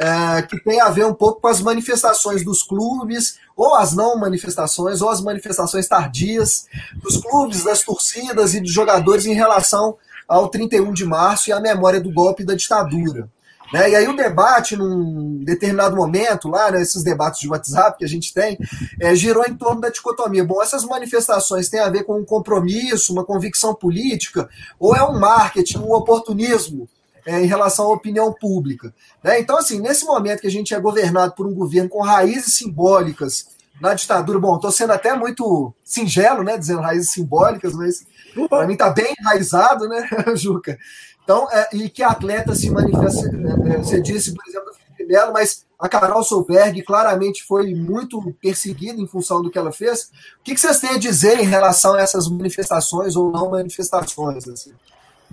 É, 0.00 0.40
que 0.40 0.58
tem 0.58 0.80
a 0.80 0.88
ver 0.88 1.04
um 1.04 1.12
pouco 1.12 1.42
com 1.42 1.48
as 1.48 1.60
manifestações 1.60 2.42
dos 2.42 2.62
clubes, 2.62 3.38
ou 3.54 3.74
as 3.74 3.92
não 3.92 4.18
manifestações, 4.18 5.02
ou 5.02 5.10
as 5.10 5.20
manifestações 5.20 5.86
tardias 5.86 6.64
dos 7.02 7.18
clubes, 7.18 7.62
das 7.62 7.82
torcidas 7.82 8.54
e 8.54 8.60
dos 8.60 8.72
jogadores 8.72 9.26
em 9.26 9.34
relação 9.34 9.98
ao 10.26 10.48
31 10.48 10.94
de 10.94 11.04
março 11.04 11.50
e 11.50 11.52
à 11.52 11.60
memória 11.60 12.00
do 12.00 12.10
golpe 12.10 12.44
da 12.44 12.54
ditadura. 12.54 13.28
Né? 13.74 13.90
E 13.90 13.96
aí 13.96 14.08
o 14.08 14.16
debate, 14.16 14.74
num 14.74 15.44
determinado 15.44 15.94
momento, 15.94 16.48
lá, 16.48 16.70
né, 16.70 16.82
debates 17.04 17.40
de 17.40 17.48
WhatsApp 17.48 17.98
que 17.98 18.04
a 18.04 18.08
gente 18.08 18.32
tem, 18.32 18.58
é, 18.98 19.14
girou 19.14 19.44
em 19.46 19.54
torno 19.54 19.82
da 19.82 19.90
dicotomia. 19.90 20.44
Bom, 20.44 20.62
essas 20.62 20.82
manifestações 20.82 21.68
têm 21.68 21.80
a 21.80 21.90
ver 21.90 22.04
com 22.04 22.18
um 22.18 22.24
compromisso, 22.24 23.12
uma 23.12 23.24
convicção 23.24 23.74
política, 23.74 24.48
ou 24.78 24.96
é 24.96 25.04
um 25.04 25.18
marketing, 25.18 25.78
um 25.80 25.92
oportunismo 25.92 26.88
é, 27.26 27.40
em 27.40 27.46
relação 27.46 27.86
à 27.86 27.94
opinião 27.94 28.32
pública? 28.32 28.94
Né? 29.22 29.40
Então, 29.40 29.58
assim, 29.58 29.80
nesse 29.80 30.04
momento 30.04 30.40
que 30.40 30.46
a 30.46 30.50
gente 30.50 30.74
é 30.74 30.80
governado 30.80 31.34
por 31.34 31.46
um 31.46 31.54
governo 31.54 31.88
com 31.88 32.02
raízes 32.02 32.54
simbólicas 32.54 33.48
na 33.80 33.94
ditadura, 33.94 34.38
bom, 34.38 34.56
estou 34.56 34.70
sendo 34.70 34.92
até 34.92 35.14
muito 35.16 35.72
singelo, 35.82 36.42
né, 36.42 36.58
dizendo 36.58 36.82
raízes 36.82 37.12
simbólicas, 37.12 37.72
mas 37.72 38.06
para 38.48 38.66
mim 38.66 38.74
está 38.74 38.90
bem 38.90 39.14
enraizado, 39.18 39.88
né, 39.88 40.06
Juca? 40.36 40.78
Então, 41.24 41.48
é, 41.50 41.68
e 41.72 41.88
que 41.88 42.02
atleta 42.02 42.54
se 42.54 42.70
manifesta, 42.70 43.26
é, 43.28 43.74
é, 43.74 43.76
você 43.78 44.00
disse, 44.00 44.34
por 44.34 44.46
exemplo, 44.46 44.70
Melo, 45.06 45.32
mas 45.32 45.64
a 45.78 45.88
Carol 45.88 46.22
Solberg 46.22 46.82
claramente 46.82 47.42
foi 47.42 47.74
muito 47.74 48.34
perseguida 48.40 49.00
em 49.00 49.06
função 49.06 49.42
do 49.42 49.50
que 49.50 49.58
ela 49.58 49.72
fez. 49.72 50.10
O 50.40 50.44
que, 50.44 50.56
vocês 50.56 50.78
têm 50.78 50.90
a 50.90 50.98
dizer 50.98 51.40
em 51.40 51.46
relação 51.46 51.94
a 51.94 52.00
essas 52.00 52.28
manifestações 52.28 53.16
ou 53.16 53.30
não 53.30 53.50
manifestações? 53.50 54.46
Assim? 54.46 54.72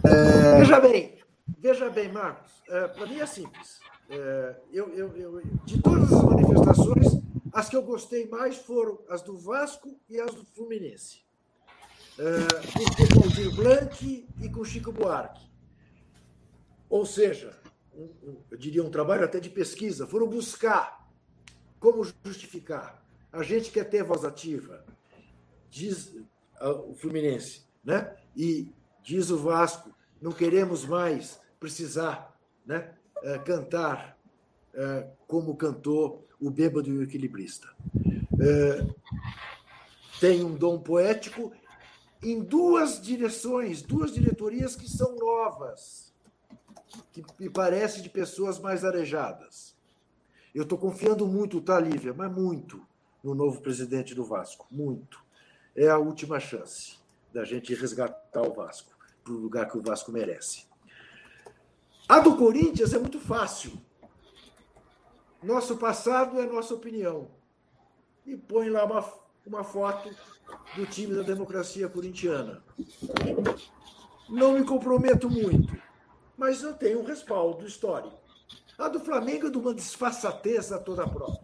É... 0.04 0.60
Veja 0.60 0.80
bem, 0.80 1.17
veja 1.60 1.90
bem, 1.90 2.12
Marcos, 2.12 2.52
é, 2.68 2.88
para 2.88 3.06
mim 3.06 3.20
é 3.20 3.26
simples. 3.26 3.80
É, 4.10 4.56
eu, 4.72 4.90
eu, 4.94 5.16
eu, 5.18 5.42
de 5.66 5.82
todas 5.82 6.12
as 6.12 6.24
manifestações, 6.24 7.22
as 7.52 7.70
que 7.70 7.76
eu 7.76 7.84
gostei 7.84 8.28
mais 8.28 8.58
foram 8.58 9.00
as 9.10 9.22
do 9.22 9.38
Vasco 9.38 10.00
e 10.10 10.20
as 10.20 10.34
do 10.34 10.46
Fluminense. 10.46 11.26
É, 12.18 12.48
com 12.74 13.04
o 13.04 13.22
Valdir 13.22 13.56
Blanc 13.56 14.28
e 14.42 14.50
com 14.50 14.64
Chico 14.64 14.92
Buarque. 14.92 15.48
Ou 16.90 17.06
seja, 17.06 17.60
um, 17.94 18.06
um, 18.24 18.38
eu 18.50 18.58
diria 18.58 18.84
um 18.84 18.90
trabalho 18.90 19.26
até 19.26 19.40
de 19.40 19.50
pesquisa, 19.50 20.08
foram 20.08 20.28
buscar 20.28 21.08
como 21.80 22.04
justificar. 22.26 23.04
A 23.32 23.44
gente 23.44 23.72
quer 23.72 23.84
ter 23.84 24.04
voz 24.04 24.24
ativa, 24.24 24.86
diz 25.70 26.08
uh, 26.62 26.90
o 26.90 26.94
Fluminense, 26.94 27.64
né? 27.84 28.16
E 28.36 28.72
diz 29.04 29.30
o 29.30 29.38
Vasco, 29.38 29.94
não 30.22 30.32
queremos 30.32 30.86
mais 30.86 31.40
precisar 31.60 32.38
né, 32.66 32.94
uh, 33.18 33.44
cantar 33.44 34.18
uh, 34.74 35.10
como 35.28 35.56
cantou 35.56 36.28
o 36.40 36.50
bêbado 36.50 36.90
e 36.90 36.98
o 36.98 37.04
equilibrista. 37.04 37.68
tem 40.20 40.44
um 40.44 40.54
dom 40.54 40.80
poético 40.80 41.52
em 42.22 42.44
duas 42.44 43.02
direções, 43.02 43.82
duas 43.82 44.14
diretorias 44.14 44.76
que 44.76 44.90
são 44.90 45.16
novas 45.16 46.08
que 47.12 47.24
me 47.40 47.50
parece 47.50 48.02
de 48.02 48.10
pessoas 48.10 48.60
mais 48.60 48.84
arejadas. 48.84 49.76
Eu 50.54 50.64
estou 50.64 50.78
confiando 50.78 51.28
muito, 51.28 51.62
tá, 51.62 51.80
Lívia? 51.80 52.14
Mas 52.14 52.32
muito 52.32 52.86
no 53.24 53.36
novo 53.36 53.62
presidente 53.62 54.16
do 54.16 54.24
Vasco. 54.24 54.68
Muito. 54.72 55.24
É 55.76 55.88
a 55.90 55.98
última 55.98 56.40
chance 56.40 56.98
da 57.34 57.44
gente 57.44 57.76
resgatar 57.76 58.42
o 58.42 58.54
Vasco 58.54 58.97
para 59.28 59.36
o 59.36 59.40
lugar 59.40 59.70
que 59.70 59.78
o 59.78 59.82
Vasco 59.82 60.12
merece. 60.12 60.66
A 62.08 62.20
do 62.20 62.38
Corinthians 62.38 62.94
é 62.94 63.00
muito 63.00 63.20
fácil. 63.20 63.74
Nosso 65.44 65.78
passado 65.78 66.40
é 66.40 66.46
nossa 66.46 66.74
opinião. 66.74 67.30
E 68.26 68.36
põe 68.36 68.70
lá 68.70 68.86
uma, 68.86 69.04
uma 69.46 69.64
foto 69.64 70.10
do 70.76 70.86
time 70.86 71.14
da 71.14 71.22
democracia 71.22 71.88
corintiana. 71.90 72.64
Não 74.30 74.54
me 74.54 74.64
comprometo 74.64 75.30
muito 75.30 75.78
mas 76.38 76.62
eu 76.62 76.74
tenho 76.74 77.02
um 77.02 77.04
respaldo 77.04 77.66
histórico. 77.66 78.16
A 78.78 78.88
do 78.88 79.00
Flamengo 79.00 79.48
é 79.48 79.50
de 79.50 79.58
uma 79.58 79.74
disfarçatez 79.74 80.72
a 80.72 80.78
toda 80.78 81.08
prova. 81.08 81.40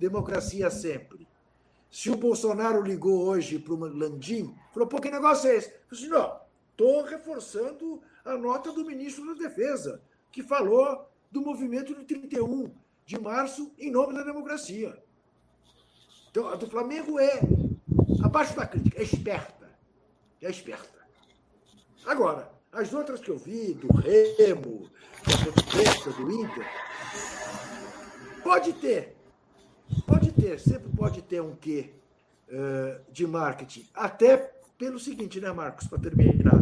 Democracia 0.00 0.68
sempre. 0.68 1.28
Se 1.88 2.10
o 2.10 2.16
Bolsonaro 2.16 2.82
ligou 2.82 3.24
hoje 3.24 3.58
para 3.58 3.74
o 3.74 3.76
Landim, 3.76 4.52
falou: 4.72 4.88
pô, 4.88 5.00
que 5.00 5.10
negócio 5.10 5.48
é 5.48 5.56
esse? 5.56 5.68
Eu 5.68 5.76
disse: 5.92 6.08
não, 6.08 6.40
estou 6.72 7.04
reforçando 7.04 8.02
a 8.24 8.36
nota 8.36 8.72
do 8.72 8.84
ministro 8.84 9.26
da 9.26 9.34
Defesa, 9.34 10.02
que 10.30 10.42
falou 10.42 11.08
do 11.30 11.40
movimento 11.40 11.94
de 11.94 12.04
31 12.04 12.72
de 13.04 13.20
março 13.20 13.72
em 13.78 13.90
nome 13.90 14.14
da 14.14 14.22
democracia. 14.22 14.96
Então, 16.30 16.48
a 16.48 16.56
do 16.56 16.66
Flamengo 16.66 17.18
é 17.18 17.40
abaixo 18.22 18.56
da 18.56 18.66
crítica, 18.66 18.98
é 18.98 19.04
esperta. 19.04 19.70
É 20.40 20.50
esperta. 20.50 20.98
Agora, 22.06 22.50
as 22.72 22.92
outras 22.92 23.20
que 23.20 23.30
eu 23.30 23.38
vi, 23.38 23.74
do 23.74 23.88
Remo, 23.92 24.90
da 25.26 25.52
Portuguesa, 25.52 26.10
do 26.12 26.32
Inter, 26.32 26.66
pode 28.42 28.72
ter. 28.74 29.14
Pode 30.06 30.32
ter, 30.32 30.58
sempre 30.58 30.88
pode 30.96 31.20
ter 31.22 31.42
um 31.42 31.54
quê 31.54 31.92
uh, 32.48 33.12
de 33.12 33.26
marketing. 33.26 33.86
Até 33.94 34.61
pelo 34.82 34.98
seguinte, 34.98 35.40
né, 35.40 35.52
Marcos, 35.52 35.86
para 35.86 36.00
terminar. 36.00 36.60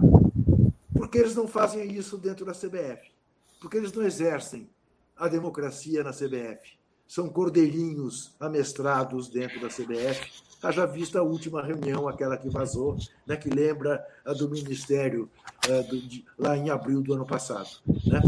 Porque 0.93 1.17
eles 1.17 1.35
não 1.35 1.49
fazem 1.49 1.91
isso 1.91 2.19
dentro 2.19 2.45
da 2.45 2.53
CBF. 2.53 3.11
Porque 3.59 3.79
eles 3.79 3.95
não 3.95 4.03
exercem 4.03 4.69
a 5.17 5.27
democracia 5.27 6.05
na 6.05 6.11
CBF. 6.11 6.79
São 7.09 7.31
cordeirinhos 7.31 8.35
amestrados 8.39 9.31
dentro 9.31 9.59
da 9.59 9.69
CBF 9.69 10.43
Haja 10.63 10.85
vista 10.85 11.19
a 11.19 11.23
última 11.23 11.63
reunião, 11.63 12.07
aquela 12.07 12.37
que 12.37 12.51
vazou, 12.51 12.95
né, 13.27 13.35
que 13.35 13.49
lembra 13.49 14.07
a 14.27 14.35
do 14.35 14.51
Ministério 14.51 15.27
uh, 15.67 15.89
do, 15.89 15.99
de, 15.99 16.23
lá 16.39 16.55
em 16.55 16.69
abril 16.69 17.01
do 17.01 17.15
ano 17.15 17.25
passado. 17.25 17.71
Né? 18.05 18.21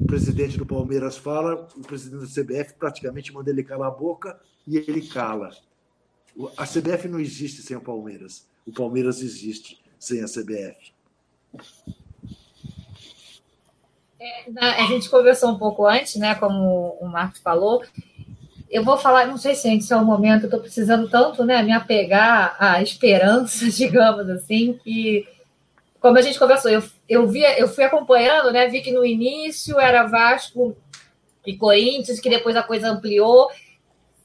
O 0.00 0.06
presidente 0.06 0.56
do 0.56 0.64
Palmeiras 0.64 1.16
fala, 1.16 1.66
o 1.76 1.80
presidente 1.80 2.20
do 2.20 2.28
CBF 2.28 2.74
praticamente 2.74 3.32
manda 3.32 3.50
ele 3.50 3.64
calar 3.64 3.88
a 3.88 3.90
boca 3.90 4.38
e 4.64 4.76
ele 4.76 5.08
cala. 5.08 5.50
A 6.56 6.66
CBF 6.66 7.08
não 7.08 7.20
existe 7.20 7.62
sem 7.62 7.76
o 7.76 7.80
Palmeiras. 7.80 8.46
O 8.66 8.72
Palmeiras 8.72 9.20
existe 9.20 9.80
sem 9.98 10.22
a 10.22 10.26
CBF. 10.26 10.92
É, 14.20 14.82
a 14.82 14.86
gente 14.86 15.10
conversou 15.10 15.50
um 15.50 15.58
pouco 15.58 15.86
antes, 15.86 16.16
né? 16.16 16.34
Como 16.34 16.96
o 17.00 17.08
Marcos 17.08 17.40
falou, 17.40 17.82
eu 18.70 18.82
vou 18.82 18.96
falar, 18.96 19.26
não 19.26 19.36
sei 19.36 19.54
se 19.54 19.72
esse 19.74 19.92
é 19.92 19.96
o 19.96 20.04
momento, 20.04 20.44
eu 20.44 20.46
estou 20.46 20.60
precisando 20.60 21.10
tanto 21.10 21.44
né, 21.44 21.62
me 21.62 21.72
apegar 21.72 22.56
à 22.58 22.80
esperança, 22.80 23.68
digamos 23.70 24.28
assim, 24.30 24.78
que 24.82 25.28
como 26.00 26.18
a 26.18 26.22
gente 26.22 26.38
conversou, 26.38 26.70
eu, 26.70 26.82
eu, 27.08 27.28
vi, 27.28 27.42
eu 27.58 27.68
fui 27.68 27.84
acompanhando, 27.84 28.50
né? 28.50 28.66
Vi 28.66 28.80
que 28.80 28.90
no 28.90 29.04
início 29.04 29.78
era 29.78 30.06
Vasco 30.06 30.76
e 31.46 31.56
Corinthians, 31.56 32.18
que 32.18 32.28
depois 32.28 32.56
a 32.56 32.62
coisa 32.62 32.88
ampliou. 32.88 33.48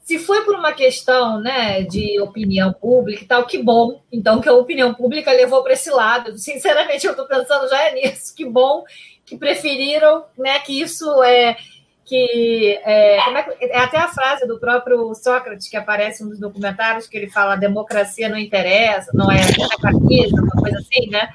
Se 0.08 0.18
foi 0.18 0.42
por 0.42 0.54
uma 0.54 0.72
questão 0.72 1.38
né, 1.38 1.82
de 1.82 2.18
opinião 2.18 2.72
pública 2.72 3.22
e 3.22 3.26
tal, 3.26 3.44
que 3.44 3.62
bom. 3.62 4.00
Então, 4.10 4.40
que 4.40 4.48
a 4.48 4.54
opinião 4.54 4.94
pública 4.94 5.30
levou 5.30 5.62
para 5.62 5.74
esse 5.74 5.90
lado. 5.90 6.38
Sinceramente, 6.38 7.04
eu 7.04 7.10
estou 7.10 7.26
pensando 7.26 7.68
já 7.68 7.82
é 7.82 7.92
nisso. 7.92 8.34
Que 8.34 8.46
bom 8.46 8.84
que 9.26 9.36
preferiram 9.36 10.24
né, 10.38 10.60
que 10.60 10.80
isso 10.80 11.22
é 11.22 11.58
que 12.06 12.80
é, 12.86 13.18
é, 13.18 13.58
é, 13.60 13.78
até 13.80 13.98
a 13.98 14.08
frase 14.08 14.46
do 14.46 14.58
próprio 14.58 15.14
Sócrates 15.14 15.68
que 15.68 15.76
aparece 15.76 16.24
nos 16.24 16.40
documentários 16.40 17.06
que 17.06 17.14
ele 17.14 17.28
fala 17.28 17.54
democracia 17.54 18.30
não 18.30 18.38
interessa, 18.38 19.10
não 19.12 19.30
é 19.30 19.42
partida, 19.82 20.40
uma 20.40 20.62
coisa 20.62 20.78
assim, 20.78 21.10
né? 21.10 21.28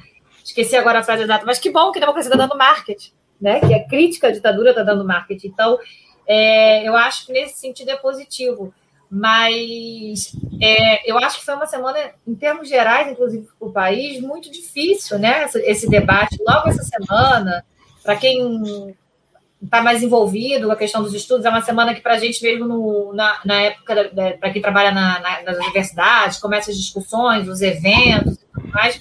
Esqueci 0.43 0.75
agora 0.75 0.97
a 0.97 1.03
frase 1.03 1.21
exata, 1.21 1.45
mas 1.45 1.59
que 1.59 1.69
bom 1.69 1.91
que 1.91 1.99
a 1.99 2.01
democracia 2.01 2.31
está 2.31 2.43
dando 2.43 2.57
marketing, 2.57 3.11
né? 3.39 3.59
Que 3.59 3.75
a 3.75 3.87
crítica 3.87 4.29
à 4.29 4.31
ditadura 4.31 4.71
está 4.71 4.81
dando 4.81 5.05
marketing. 5.05 5.49
Então, 5.49 5.77
é, 6.27 6.87
eu 6.87 6.95
acho 6.95 7.25
que 7.25 7.33
nesse 7.33 7.59
sentido 7.59 7.89
é 7.89 7.95
positivo. 7.95 8.73
Mas 9.09 10.35
é, 10.59 11.09
eu 11.09 11.19
acho 11.19 11.37
que 11.37 11.45
foi 11.45 11.53
uma 11.53 11.67
semana, 11.67 11.99
em 12.27 12.33
termos 12.33 12.67
gerais, 12.67 13.11
inclusive 13.11 13.47
para 13.59 13.67
o 13.67 13.71
país, 13.71 14.19
muito 14.19 14.51
difícil, 14.51 15.19
né? 15.19 15.45
Esse, 15.57 15.87
debate 15.87 16.35
logo 16.47 16.69
essa 16.69 16.81
semana. 16.81 17.63
Para 18.03 18.15
quem 18.15 18.95
está 19.63 19.81
mais 19.81 20.03
envolvido 20.03 20.67
com 20.67 20.73
a 20.73 20.77
questão 20.77 21.03
dos 21.03 21.13
estudos. 21.13 21.45
É 21.45 21.49
uma 21.49 21.61
semana 21.61 21.93
que, 21.93 22.01
para 22.01 22.15
a 22.15 22.17
gente, 22.17 22.41
mesmo 22.43 22.67
no, 22.67 23.13
na, 23.13 23.39
na 23.45 23.61
época, 23.61 24.11
para 24.39 24.51
quem 24.51 24.61
trabalha 24.61 24.91
na, 24.91 25.19
na, 25.19 25.43
nas 25.43 25.57
universidades, 25.57 26.39
começa 26.39 26.71
as 26.71 26.77
discussões, 26.77 27.47
os 27.47 27.61
eventos 27.61 28.33
e 28.33 28.45
tudo 28.51 28.67
mais. 28.69 28.99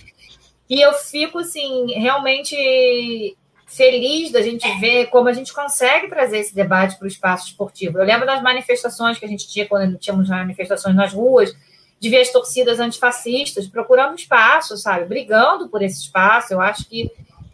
E 0.68 0.80
eu 0.80 0.92
fico, 0.92 1.38
assim, 1.38 1.92
realmente 1.94 3.36
feliz 3.76 4.30
da 4.30 4.42
gente 4.42 4.68
ver 4.78 5.06
como 5.06 5.28
a 5.28 5.32
gente 5.32 5.52
consegue 5.52 6.08
trazer 6.08 6.38
esse 6.38 6.54
debate 6.54 6.96
para 6.98 7.04
o 7.04 7.08
espaço 7.08 7.48
esportivo. 7.48 7.98
Eu 7.98 8.04
lembro 8.04 8.26
das 8.26 8.42
manifestações 8.42 9.18
que 9.18 9.24
a 9.24 9.28
gente 9.28 9.48
tinha 9.48 9.66
quando 9.66 9.96
tínhamos 9.96 10.28
manifestações 10.28 10.94
nas 10.94 11.12
ruas, 11.12 11.54
de 11.98 12.08
ver 12.08 12.20
as 12.20 12.30
torcidas 12.30 12.80
antifascistas 12.80 13.66
procurando 13.66 14.18
espaço, 14.18 14.76
sabe? 14.76 15.06
Brigando 15.06 15.68
por 15.68 15.82
esse 15.82 16.00
espaço. 16.00 16.52
Eu 16.52 16.60
acho 16.60 16.84
que 16.88 17.10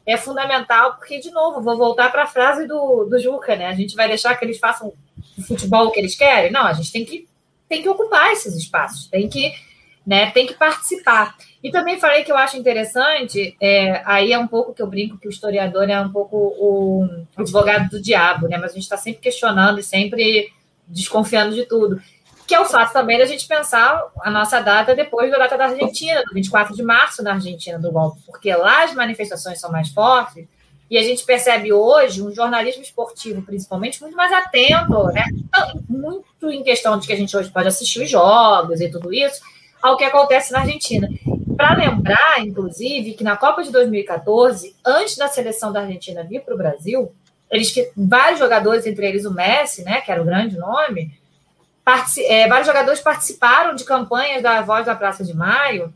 é 0.06 0.16
fundamental, 0.16 0.94
porque, 0.94 1.20
de 1.20 1.30
novo, 1.30 1.60
vou 1.60 1.76
voltar 1.76 2.10
para 2.10 2.22
a 2.22 2.26
frase 2.26 2.66
do, 2.66 3.04
do 3.04 3.18
Juca, 3.18 3.54
né? 3.54 3.66
A 3.66 3.74
gente 3.74 3.94
vai 3.94 4.08
deixar 4.08 4.34
que 4.36 4.44
eles 4.44 4.58
façam 4.58 4.92
o 5.38 5.42
futebol 5.42 5.90
que 5.90 6.00
eles 6.00 6.16
querem? 6.16 6.50
Não, 6.50 6.62
a 6.62 6.72
gente 6.72 6.90
tem 6.90 7.04
que, 7.04 7.28
tem 7.68 7.82
que 7.82 7.88
ocupar 7.88 8.32
esses 8.32 8.56
espaços, 8.56 9.06
tem 9.08 9.28
que 9.28 9.52
né, 10.08 10.30
tem 10.30 10.46
que 10.46 10.54
participar. 10.54 11.36
E 11.62 11.70
também 11.70 12.00
falei 12.00 12.24
que 12.24 12.32
eu 12.32 12.36
acho 12.38 12.56
interessante, 12.56 13.54
é, 13.60 14.00
aí 14.06 14.32
é 14.32 14.38
um 14.38 14.46
pouco 14.46 14.72
que 14.72 14.80
eu 14.80 14.86
brinco 14.86 15.18
que 15.18 15.28
o 15.28 15.30
historiador 15.30 15.86
é 15.90 16.00
um 16.00 16.10
pouco 16.10 16.34
o, 16.34 17.04
o 17.04 17.42
advogado 17.42 17.90
do 17.90 18.00
diabo, 18.00 18.48
né? 18.48 18.56
Mas 18.56 18.70
a 18.70 18.74
gente 18.74 18.84
está 18.84 18.96
sempre 18.96 19.20
questionando 19.20 19.78
e 19.78 19.82
sempre 19.82 20.50
desconfiando 20.86 21.54
de 21.54 21.66
tudo. 21.66 22.00
Que 22.46 22.54
é 22.54 22.60
o 22.60 22.64
fato 22.64 22.94
também 22.94 23.18
da 23.18 23.26
gente 23.26 23.46
pensar 23.46 24.02
a 24.22 24.30
nossa 24.30 24.62
data 24.62 24.94
depois 24.94 25.30
da 25.30 25.36
data 25.36 25.58
da 25.58 25.66
Argentina, 25.66 26.22
do 26.24 26.32
24 26.32 26.74
de 26.74 26.82
março 26.82 27.22
na 27.22 27.34
Argentina 27.34 27.78
do 27.78 27.92
golpe, 27.92 28.22
porque 28.24 28.50
lá 28.54 28.84
as 28.84 28.94
manifestações 28.94 29.60
são 29.60 29.70
mais 29.70 29.90
fortes 29.90 30.48
e 30.90 30.96
a 30.96 31.02
gente 31.02 31.22
percebe 31.22 31.70
hoje 31.70 32.22
um 32.22 32.34
jornalismo 32.34 32.82
esportivo, 32.82 33.42
principalmente, 33.42 34.00
muito 34.00 34.16
mais 34.16 34.32
atento, 34.32 35.04
né? 35.08 35.24
Então, 35.34 35.82
muito 35.86 36.50
em 36.50 36.62
questão 36.62 36.98
de 36.98 37.06
que 37.06 37.12
a 37.12 37.16
gente 37.16 37.36
hoje 37.36 37.50
pode 37.50 37.68
assistir 37.68 38.02
os 38.02 38.08
jogos 38.08 38.80
e 38.80 38.90
tudo 38.90 39.12
isso, 39.12 39.42
ao 39.82 39.96
que 39.96 40.04
acontece 40.04 40.52
na 40.52 40.60
Argentina. 40.60 41.08
Para 41.56 41.74
lembrar, 41.74 42.38
inclusive, 42.38 43.14
que 43.14 43.24
na 43.24 43.36
Copa 43.36 43.62
de 43.62 43.72
2014, 43.72 44.76
antes 44.84 45.16
da 45.16 45.28
seleção 45.28 45.72
da 45.72 45.80
Argentina 45.80 46.22
vir 46.22 46.42
para 46.42 46.54
o 46.54 46.58
Brasil, 46.58 47.12
eles 47.50 47.72
vários 47.96 48.38
jogadores, 48.38 48.86
entre 48.86 49.06
eles 49.06 49.24
o 49.24 49.32
Messi, 49.32 49.82
né, 49.82 50.00
que 50.00 50.10
era 50.12 50.22
o 50.22 50.24
grande 50.24 50.56
nome, 50.56 51.18
é, 52.26 52.46
vários 52.46 52.66
jogadores 52.66 53.00
participaram 53.00 53.74
de 53.74 53.84
campanhas 53.84 54.42
da 54.42 54.60
Voz 54.60 54.84
da 54.84 54.94
Praça 54.94 55.24
de 55.24 55.34
Maio, 55.34 55.92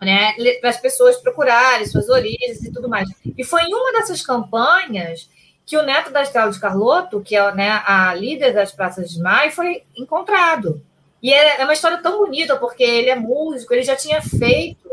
né, 0.00 0.32
para 0.60 0.70
as 0.70 0.80
pessoas 0.80 1.16
procurarem 1.16 1.86
suas 1.86 2.08
origens 2.08 2.62
e 2.62 2.72
tudo 2.72 2.88
mais. 2.88 3.08
E 3.36 3.44
foi 3.44 3.62
em 3.62 3.74
uma 3.74 3.92
dessas 3.92 4.22
campanhas 4.22 5.28
que 5.64 5.76
o 5.76 5.82
neto 5.82 6.10
da 6.10 6.22
Estrela 6.22 6.50
de 6.50 6.60
Carlotto, 6.60 7.20
que 7.20 7.36
é 7.36 7.54
né, 7.54 7.82
a 7.84 8.14
líder 8.14 8.54
das 8.54 8.72
Praças 8.72 9.10
de 9.10 9.20
Maio, 9.20 9.50
foi 9.50 9.82
encontrado. 9.96 10.80
E 11.26 11.32
é, 11.32 11.60
é 11.60 11.64
uma 11.64 11.72
história 11.72 11.98
tão 11.98 12.18
bonita, 12.18 12.54
porque 12.54 12.84
ele 12.84 13.10
é 13.10 13.16
músico, 13.16 13.74
ele 13.74 13.82
já 13.82 13.96
tinha 13.96 14.22
feito 14.22 14.88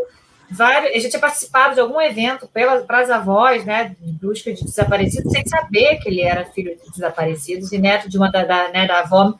vários, 0.50 0.90
ele 0.90 1.02
já 1.02 1.10
tinha 1.10 1.20
participado 1.20 1.76
de 1.76 1.80
algum 1.80 2.02
evento 2.02 2.50
para 2.52 3.02
as 3.02 3.12
avós, 3.12 3.64
né, 3.64 3.96
busca 4.20 4.52
de 4.52 4.64
desaparecidos, 4.64 5.32
sem 5.32 5.46
saber 5.46 6.00
que 6.00 6.10
ele 6.10 6.22
era 6.22 6.44
filho 6.46 6.76
de 6.76 6.90
desaparecidos 6.90 7.72
e 7.72 7.78
neto 7.78 8.10
de 8.10 8.18
uma 8.18 8.32
da, 8.32 8.44
da, 8.46 8.70
né, 8.70 8.88
da 8.88 9.02
avó 9.02 9.36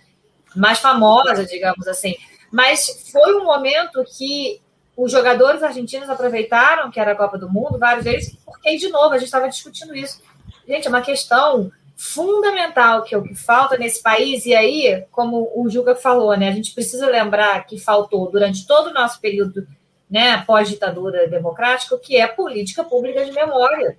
mais 0.56 0.78
famosa, 0.78 1.44
digamos 1.44 1.88
assim. 1.88 2.14
Mas 2.52 3.10
foi 3.12 3.34
um 3.38 3.44
momento 3.44 4.06
que 4.16 4.62
os 4.96 5.12
jogadores 5.12 5.64
argentinos 5.64 6.08
aproveitaram 6.12 6.92
que 6.92 7.00
era 7.00 7.14
a 7.14 7.16
Copa 7.16 7.40
do 7.40 7.50
Mundo, 7.50 7.80
vários 7.80 8.04
deles, 8.04 8.38
porque, 8.46 8.78
de 8.78 8.90
novo, 8.90 9.16
a 9.16 9.18
gente 9.18 9.26
estava 9.26 9.50
discutindo 9.50 9.96
isso. 9.96 10.22
Gente, 10.68 10.86
é 10.86 10.90
uma 10.90 11.02
questão 11.02 11.72
fundamental 11.96 13.04
que 13.04 13.16
é 13.16 13.18
o 13.18 13.24
que 13.24 13.36
falta 13.36 13.78
nesse 13.78 14.02
país, 14.02 14.46
e 14.46 14.56
aí, 14.56 15.06
como 15.12 15.52
o 15.56 15.70
Juca 15.70 15.96
falou, 15.96 16.36
né, 16.36 16.50
a 16.50 16.52
gente 16.52 16.74
precisa 16.74 17.08
lembrar 17.08 17.66
que 17.66 17.78
faltou 17.78 18.30
durante 18.30 18.68
todo 18.68 18.88
o 18.88 18.94
nosso 18.94 19.20
período 19.22 19.68
né, 20.10 20.44
pós-ditadura 20.46 21.28
democrática, 21.28 21.98
que 21.98 22.18
é 22.18 22.28
política 22.28 22.84
pública 22.84 23.26
de 23.26 23.32
memória. 23.32 23.98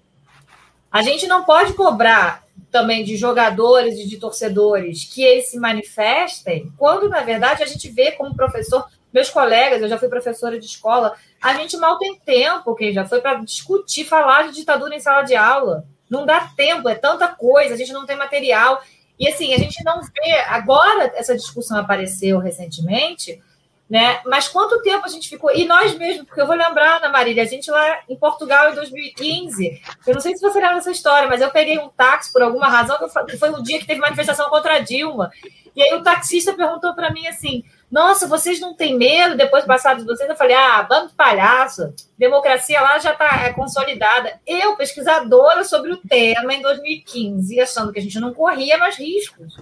A 0.90 1.02
gente 1.02 1.26
não 1.26 1.44
pode 1.44 1.72
cobrar 1.72 2.44
também 2.70 3.04
de 3.04 3.16
jogadores 3.16 3.98
e 3.98 4.06
de 4.06 4.16
torcedores 4.16 5.04
que 5.04 5.22
eles 5.22 5.48
se 5.48 5.58
manifestem, 5.58 6.72
quando, 6.76 7.08
na 7.08 7.20
verdade, 7.20 7.62
a 7.62 7.66
gente 7.66 7.88
vê 7.88 8.12
como 8.12 8.36
professor, 8.36 8.86
meus 9.12 9.30
colegas, 9.30 9.80
eu 9.80 9.88
já 9.88 9.98
fui 9.98 10.08
professora 10.08 10.58
de 10.58 10.66
escola, 10.66 11.14
a 11.40 11.54
gente 11.54 11.76
mal 11.76 11.98
tem 11.98 12.18
tempo, 12.18 12.74
quem 12.74 12.92
já 12.92 13.04
foi 13.04 13.20
para 13.20 13.34
discutir, 13.42 14.04
falar 14.04 14.48
de 14.48 14.54
ditadura 14.54 14.94
em 14.94 15.00
sala 15.00 15.22
de 15.22 15.34
aula. 15.36 15.84
Não 16.08 16.26
dá 16.26 16.48
tempo, 16.56 16.88
é 16.88 16.94
tanta 16.94 17.28
coisa, 17.28 17.74
a 17.74 17.76
gente 17.76 17.92
não 17.92 18.06
tem 18.06 18.16
material. 18.16 18.82
E 19.18 19.28
assim, 19.28 19.54
a 19.54 19.58
gente 19.58 19.82
não 19.84 20.00
vê. 20.02 20.32
Agora, 20.48 21.12
essa 21.16 21.36
discussão 21.36 21.78
apareceu 21.78 22.38
recentemente, 22.38 23.40
né? 23.88 24.20
Mas 24.24 24.48
quanto 24.48 24.82
tempo 24.82 25.04
a 25.04 25.08
gente 25.08 25.28
ficou? 25.28 25.54
E 25.54 25.64
nós 25.64 25.96
mesmos, 25.96 26.26
porque 26.26 26.40
eu 26.40 26.46
vou 26.46 26.56
lembrar, 26.56 26.96
Ana 26.96 27.08
Marília, 27.08 27.42
a 27.42 27.46
gente 27.46 27.70
lá 27.70 28.00
em 28.08 28.16
Portugal 28.16 28.72
em 28.72 28.74
2015, 28.74 29.80
eu 30.06 30.14
não 30.14 30.20
sei 30.20 30.34
se 30.34 30.40
você 30.40 30.58
lembra 30.58 30.76
dessa 30.76 30.90
história, 30.90 31.28
mas 31.28 31.40
eu 31.40 31.50
peguei 31.50 31.78
um 31.78 31.88
táxi 31.88 32.32
por 32.32 32.42
alguma 32.42 32.68
razão, 32.68 32.98
que 33.26 33.36
foi 33.36 33.50
um 33.50 33.62
dia 33.62 33.78
que 33.78 33.86
teve 33.86 34.00
manifestação 34.00 34.48
contra 34.48 34.76
a 34.76 34.78
Dilma. 34.80 35.30
E 35.76 35.82
aí 35.82 35.94
o 35.94 36.02
taxista 36.02 36.52
perguntou 36.54 36.94
para 36.94 37.12
mim 37.12 37.26
assim: 37.26 37.64
nossa, 37.94 38.26
vocês 38.26 38.58
não 38.58 38.74
têm 38.74 38.98
medo 38.98 39.36
depois 39.36 39.64
passar 39.64 39.94
de 39.94 40.02
vocês? 40.02 40.28
Eu 40.28 40.34
falei, 40.34 40.56
ah, 40.56 40.82
bando 40.82 41.10
de 41.10 41.14
palhaço, 41.14 41.94
democracia 42.18 42.80
lá 42.80 42.98
já 42.98 43.12
está 43.12 43.44
é, 43.44 43.52
consolidada. 43.52 44.40
Eu, 44.44 44.74
pesquisadora 44.74 45.62
sobre 45.62 45.92
o 45.92 45.98
tema 45.98 46.52
em 46.52 46.60
2015, 46.60 47.60
achando 47.60 47.92
que 47.92 48.00
a 48.00 48.02
gente 48.02 48.18
não 48.18 48.34
corria 48.34 48.78
mais 48.78 48.96
riscos. 48.96 49.56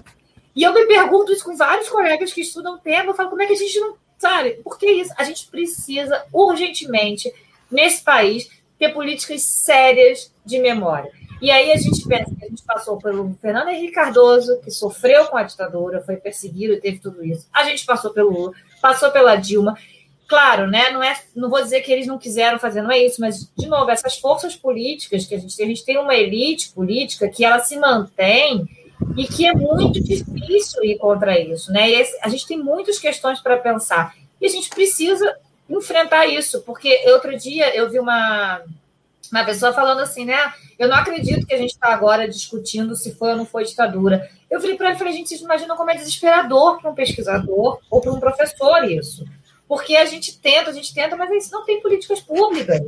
E 0.57 0.63
eu 0.63 0.73
me 0.73 0.87
pergunto 0.87 1.31
isso 1.31 1.45
com 1.45 1.55
vários 1.55 1.91
colegas 1.91 2.33
que 2.33 2.41
estudam 2.41 2.77
o 2.77 2.79
tema, 2.79 3.11
eu 3.11 3.15
falo, 3.15 3.29
como 3.29 3.43
é 3.43 3.47
que 3.47 3.53
a 3.53 3.57
gente 3.57 3.79
não, 3.79 3.99
sabe? 4.17 4.53
Porque 4.65 4.91
isso, 4.91 5.13
a 5.19 5.25
gente 5.25 5.47
precisa 5.49 6.25
urgentemente, 6.33 7.31
nesse 7.71 8.03
país, 8.03 8.49
ter 8.79 8.95
políticas 8.95 9.43
sérias 9.43 10.33
de 10.43 10.59
memória. 10.59 11.13
E 11.43 11.51
aí 11.51 11.73
a 11.73 11.77
gente 11.77 12.07
pensa 12.07 12.33
que 12.37 12.45
a 12.45 12.49
gente 12.49 12.63
passou 12.63 12.99
pelo 12.99 13.37
Fernando 13.43 13.69
Henrique 13.69 13.95
Cardoso, 13.95 14.61
que 14.61 14.71
sofreu 14.71 15.27
com 15.27 15.37
a 15.37 15.43
ditadura, 15.43 16.01
foi 16.01 16.15
perseguido 16.15 16.75
e 16.75 16.81
teve 16.81 17.01
tudo 17.01 17.25
isso. 17.25 17.49
A 17.53 17.65
gente 17.65 17.85
passou 17.85 18.13
pelo 18.13 18.31
Lula, 18.31 18.53
passou 18.81 19.11
pela 19.11 19.35
Dilma. 19.35 19.77
Claro, 20.29 20.69
né? 20.69 20.91
Não, 20.91 21.03
é, 21.03 21.21
não 21.35 21.51
vou 21.51 21.61
dizer 21.61 21.81
que 21.81 21.91
eles 21.91 22.07
não 22.07 22.17
quiseram 22.17 22.61
fazer, 22.61 22.81
não 22.81 22.93
é 22.93 23.05
isso, 23.05 23.21
mas, 23.21 23.51
de 23.59 23.67
novo, 23.67 23.91
essas 23.91 24.17
forças 24.17 24.55
políticas 24.55 25.27
que 25.27 25.35
a 25.35 25.39
gente 25.39 25.57
tem, 25.57 25.67
a 25.67 25.69
gente 25.69 25.85
tem 25.85 25.99
uma 25.99 26.15
elite 26.15 26.71
política 26.71 27.29
que 27.29 27.45
ela 27.45 27.59
se 27.59 27.77
mantém 27.77 28.65
e 29.17 29.27
que 29.27 29.45
é 29.45 29.53
muito 29.53 30.01
difícil 30.01 30.85
ir 30.85 30.97
contra 30.99 31.37
isso, 31.41 31.73
né? 31.73 31.91
Esse, 31.91 32.17
a 32.23 32.29
gente 32.29 32.47
tem 32.47 32.57
muitas 32.57 33.01
questões 33.01 33.41
para 33.41 33.57
pensar 33.57 34.15
e 34.41 34.47
a 34.47 34.49
gente 34.49 34.71
precisa 34.71 35.37
enfrentar 35.69 36.25
isso, 36.27 36.63
porque 36.63 37.03
outro 37.09 37.37
dia 37.37 37.75
eu 37.77 37.91
vi 37.91 37.99
uma, 37.99 38.63
uma 39.33 39.45
pessoa 39.45 39.73
falando 39.73 40.01
assim, 40.01 40.27
né? 40.27 40.53
Eu 40.79 40.89
não 40.89 40.97
acredito 40.97 41.47
que 41.47 41.55
a 41.55 41.59
gente 41.59 41.71
está 41.71 41.89
agora 41.89 42.29
discutindo 42.29 42.95
se 42.95 43.15
foi 43.15 43.31
ou 43.31 43.37
não 43.37 43.47
foi 43.47 43.65
ditadura. 43.65 44.31
Eu 44.51 44.61
falei 44.61 44.77
para 44.77 44.91
ele, 44.91 44.99
falei, 44.99 45.15
gente, 45.15 45.31
vocês 45.31 45.41
imaginam 45.41 45.75
como 45.75 45.91
é 45.91 45.95
desesperador 45.95 46.79
para 46.79 46.91
um 46.91 46.95
pesquisador 46.95 47.81
ou 47.91 48.01
para 48.01 48.13
um 48.13 48.21
professor 48.21 48.85
isso. 48.85 49.25
Porque 49.67 49.97
a 49.97 50.05
gente 50.05 50.39
tenta, 50.39 50.71
a 50.71 50.73
gente 50.75 50.93
tenta, 50.93 51.17
mas 51.17 51.31
a 51.31 51.35
gente 51.35 51.51
não 51.51 51.65
tem 51.65 51.81
políticas 51.81 52.21
públicas. 52.21 52.83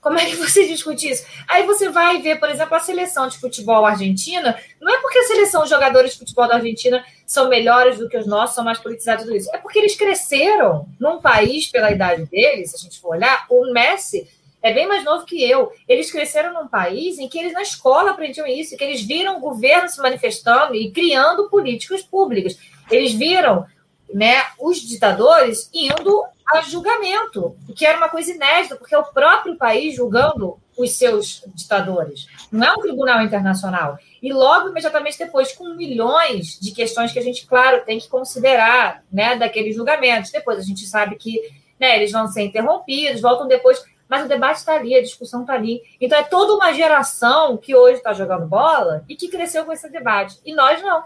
Como 0.00 0.18
é 0.18 0.24
que 0.24 0.36
você 0.36 0.66
discute 0.66 1.10
isso? 1.10 1.26
Aí 1.48 1.66
você 1.66 1.90
vai 1.90 2.22
ver, 2.22 2.38
por 2.38 2.48
exemplo, 2.48 2.74
a 2.74 2.80
seleção 2.80 3.28
de 3.28 3.38
futebol 3.38 3.84
argentina. 3.84 4.56
Não 4.80 4.94
é 4.94 4.98
porque 5.02 5.18
a 5.18 5.24
seleção, 5.24 5.64
os 5.64 5.68
jogadores 5.68 6.12
de 6.12 6.18
futebol 6.20 6.46
da 6.48 6.54
Argentina 6.54 7.04
são 7.26 7.48
melhores 7.48 7.98
do 7.98 8.08
que 8.08 8.16
os 8.16 8.26
nossos, 8.26 8.54
são 8.54 8.64
mais 8.64 8.78
politizados 8.78 9.26
do 9.26 9.36
isso. 9.36 9.50
É 9.52 9.58
porque 9.58 9.80
eles 9.80 9.96
cresceram 9.96 10.88
num 10.98 11.20
país, 11.20 11.66
pela 11.66 11.90
idade 11.90 12.24
deles, 12.26 12.70
se 12.70 12.76
a 12.76 12.78
gente 12.78 13.00
for 13.00 13.16
olhar, 13.16 13.46
o 13.50 13.72
Messi 13.72 14.26
é 14.66 14.72
bem 14.72 14.88
mais 14.88 15.04
novo 15.04 15.24
que 15.24 15.48
eu. 15.48 15.70
Eles 15.88 16.10
cresceram 16.10 16.52
num 16.52 16.66
país 16.66 17.18
em 17.18 17.28
que 17.28 17.38
eles 17.38 17.52
na 17.52 17.62
escola 17.62 18.10
aprendiam 18.10 18.46
isso, 18.46 18.76
que 18.76 18.82
eles 18.82 19.00
viram 19.02 19.36
o 19.36 19.40
governo 19.40 19.88
se 19.88 20.00
manifestando 20.00 20.74
e 20.74 20.90
criando 20.90 21.48
políticas 21.48 22.02
públicas. 22.02 22.58
Eles 22.90 23.12
viram 23.14 23.64
né, 24.12 24.42
os 24.58 24.80
ditadores 24.80 25.70
indo 25.72 26.24
a 26.52 26.60
julgamento, 26.62 27.56
que 27.76 27.86
era 27.86 27.96
uma 27.96 28.08
coisa 28.08 28.32
inédita, 28.32 28.76
porque 28.76 28.94
é 28.94 28.98
o 28.98 29.04
próprio 29.04 29.56
país 29.56 29.94
julgando 29.94 30.58
os 30.76 30.92
seus 30.92 31.44
ditadores. 31.54 32.26
Não 32.50 32.66
é 32.66 32.72
um 32.72 32.80
tribunal 32.80 33.22
internacional. 33.22 33.98
E 34.20 34.32
logo, 34.32 34.68
imediatamente 34.68 35.18
depois, 35.18 35.52
com 35.52 35.74
milhões 35.74 36.58
de 36.60 36.72
questões 36.72 37.12
que 37.12 37.18
a 37.18 37.22
gente, 37.22 37.46
claro, 37.46 37.84
tem 37.84 38.00
que 38.00 38.08
considerar 38.08 39.04
né, 39.12 39.36
daqueles 39.36 39.76
julgamentos. 39.76 40.32
Depois 40.32 40.58
a 40.58 40.62
gente 40.62 40.86
sabe 40.86 41.16
que 41.16 41.40
né, 41.78 41.96
eles 41.96 42.10
vão 42.10 42.26
ser 42.26 42.42
interrompidos, 42.42 43.20
voltam 43.20 43.46
depois 43.46 43.82
mas 44.08 44.24
o 44.24 44.28
debate 44.28 44.58
está 44.58 44.74
ali, 44.74 44.94
a 44.94 45.02
discussão 45.02 45.42
está 45.42 45.54
ali. 45.54 45.82
Então 46.00 46.18
é 46.18 46.22
toda 46.22 46.54
uma 46.54 46.72
geração 46.72 47.56
que 47.56 47.74
hoje 47.74 47.98
está 47.98 48.12
jogando 48.12 48.46
bola 48.46 49.04
e 49.08 49.16
que 49.16 49.28
cresceu 49.28 49.64
com 49.64 49.72
esse 49.72 49.88
debate. 49.90 50.38
E 50.44 50.54
nós 50.54 50.80
não. 50.82 51.04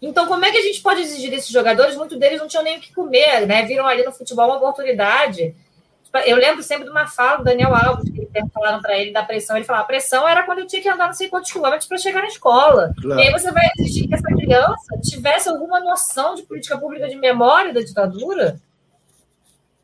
Então, 0.00 0.26
como 0.26 0.44
é 0.44 0.50
que 0.50 0.58
a 0.58 0.62
gente 0.62 0.82
pode 0.82 1.00
exigir 1.00 1.30
desses 1.30 1.48
jogadores? 1.48 1.96
Muitos 1.96 2.18
deles 2.18 2.38
não 2.38 2.46
tinham 2.46 2.62
nem 2.62 2.76
o 2.76 2.80
que 2.80 2.94
comer, 2.94 3.46
né? 3.46 3.64
Viram 3.64 3.86
ali 3.86 4.04
no 4.04 4.12
futebol 4.12 4.46
uma 4.46 4.56
oportunidade. 4.56 5.54
Eu 6.24 6.36
lembro 6.36 6.62
sempre 6.62 6.84
de 6.84 6.90
uma 6.90 7.06
fala 7.06 7.38
do 7.38 7.44
Daniel 7.44 7.74
Alves, 7.74 8.10
que 8.10 8.28
falaram 8.52 8.80
para 8.80 8.96
ele 8.98 9.12
da 9.12 9.22
pressão. 9.22 9.56
Ele 9.56 9.64
falava: 9.64 9.84
a 9.84 9.86
pressão 9.86 10.28
era 10.28 10.44
quando 10.44 10.60
eu 10.60 10.66
tinha 10.66 10.80
que 10.80 10.88
andar 10.88 11.06
não 11.06 11.14
sei 11.14 11.28
quantos 11.28 11.50
quilômetros 11.50 11.88
para 11.88 11.98
chegar 11.98 12.22
na 12.22 12.28
escola. 12.28 12.92
Claro. 13.00 13.20
E 13.20 13.26
aí 13.26 13.32
você 13.32 13.50
vai 13.50 13.64
exigir 13.78 14.08
que 14.08 14.14
essa 14.14 14.28
criança 14.28 14.98
tivesse 15.02 15.48
alguma 15.48 15.80
noção 15.80 16.34
de 16.34 16.42
política 16.42 16.78
pública 16.78 17.08
de 17.08 17.16
memória 17.16 17.72
da 17.72 17.80
ditadura? 17.80 18.60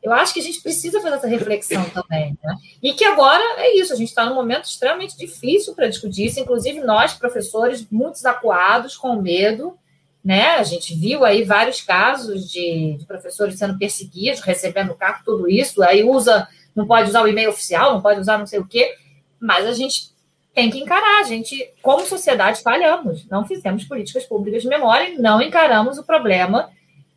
Eu 0.03 0.13
acho 0.13 0.35
que 0.35 0.41
a 0.41 0.43
gente 0.43 0.61
precisa 0.61 1.01
fazer 1.01 1.17
essa 1.17 1.29
reflexão 1.29 1.85
também. 1.91 2.37
Né? 2.43 2.57
E 2.83 2.93
que 2.93 3.05
agora 3.05 3.43
é 3.59 3.77
isso, 3.77 3.93
a 3.93 3.97
gente 3.97 4.09
está 4.09 4.27
num 4.27 4.35
momento 4.35 4.65
extremamente 4.65 5.17
difícil 5.17 5.75
para 5.75 5.89
discutir 5.89 6.27
isso, 6.27 6.41
inclusive 6.41 6.81
nós, 6.81 7.15
professores, 7.15 7.87
muitos 7.91 8.25
acuados, 8.25 8.97
com 8.97 9.15
medo. 9.23 9.79
Né? 10.25 10.57
A 10.57 10.63
gente 10.65 10.95
viu 10.95 11.25
aí 11.25 11.45
vários 11.45 11.81
casos 11.81 12.51
de, 12.51 12.97
de 12.99 13.07
professores 13.07 13.57
sendo 13.57 13.79
perseguidos, 13.79 14.41
recebendo 14.41 14.95
cargo, 14.95 15.25
tudo 15.25 15.49
isso. 15.49 15.81
Aí 15.83 16.03
usa, 16.03 16.49
não 16.75 16.87
pode 16.87 17.09
usar 17.09 17.23
o 17.23 17.29
e-mail 17.29 17.51
oficial, 17.51 17.93
não 17.93 18.03
pode 18.03 18.19
usar 18.19 18.39
não 18.39 18.47
sei 18.47 18.59
o 18.59 18.67
quê, 18.67 18.95
mas 19.39 19.67
a 19.67 19.73
gente 19.73 20.13
tem 20.53 20.69
que 20.69 20.79
encarar. 20.79 21.21
A 21.21 21.25
gente, 21.25 21.71
como 21.81 22.05
sociedade, 22.07 22.61
falhamos. 22.61 23.25
Não 23.29 23.47
fizemos 23.47 23.85
políticas 23.85 24.25
públicas 24.25 24.63
de 24.63 24.69
memória 24.69 25.11
e 25.11 25.19
não 25.19 25.41
encaramos 25.41 25.97
o 25.97 26.05
problema 26.05 26.71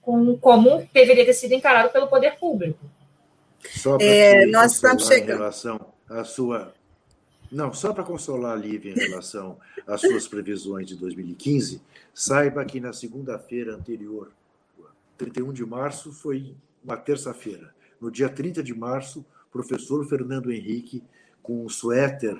com, 0.05 0.37
como 0.37 0.87
deveria 0.93 1.25
ter 1.25 1.33
sido 1.33 1.53
encarado 1.53 1.91
pelo 1.91 2.07
poder 2.07 2.37
público. 2.37 2.79
Só 3.71 3.97
para 3.97 4.05
é, 4.05 4.45
nós 4.45 4.73
estamos 4.73 5.07
chegando. 5.07 5.37
Em 5.37 5.39
relação 5.39 5.93
à 6.07 6.23
sua. 6.23 6.73
Não, 7.51 7.73
só 7.73 7.91
para 7.91 8.03
consolar 8.03 8.53
a 8.53 8.55
Lívia 8.55 8.91
em 8.91 9.09
relação 9.09 9.57
às 9.87 10.01
suas 10.01 10.27
previsões 10.27 10.87
de 10.87 10.95
2015, 10.95 11.81
saiba 12.13 12.63
que 12.65 12.79
na 12.79 12.93
segunda-feira 12.93 13.73
anterior, 13.73 14.31
31 15.17 15.51
de 15.53 15.65
março, 15.65 16.11
foi 16.11 16.55
uma 16.83 16.97
terça-feira. 16.97 17.73
No 17.99 18.11
dia 18.11 18.29
30 18.29 18.61
de 18.61 18.73
março, 18.73 19.25
o 19.47 19.51
professor 19.51 20.05
Fernando 20.07 20.51
Henrique, 20.51 21.03
com 21.41 21.65
um 21.65 21.69
suéter 21.69 22.37